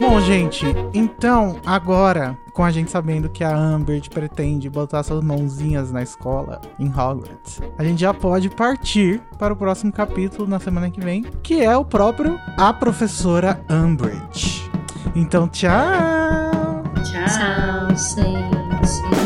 Bom, 0.04 0.20
gente, 0.20 0.66
então 0.94 1.56
agora, 1.66 2.38
com 2.52 2.62
a 2.62 2.70
gente 2.70 2.92
sabendo 2.92 3.30
que 3.30 3.42
a 3.42 3.58
Umbridge 3.58 4.10
pretende 4.10 4.70
botar 4.70 5.02
suas 5.02 5.24
mãozinhas 5.24 5.94
na 5.94 6.04
escola 6.04 6.60
em 6.78 6.90
Hogwarts, 6.90 7.62
a 7.78 7.86
gente 7.86 8.02
já 8.02 8.14
pode 8.14 8.50
partir 8.50 9.22
para 9.40 9.54
o 9.54 9.56
próximo 9.56 9.94
capítulo 9.94 10.46
na 10.46 10.60
semana 10.60 10.92
que 10.92 11.00
vem, 11.00 11.24
que 11.42 11.64
é 11.64 11.78
o 11.78 11.86
próprio 11.86 12.38
A 12.58 12.74
Professora 12.74 13.64
Umbridge. 13.70 14.70
Então, 15.16 15.48
tchau! 15.48 15.72
Tchau. 17.02 17.26
Tchau, 17.26 17.96
gente. 17.96 19.23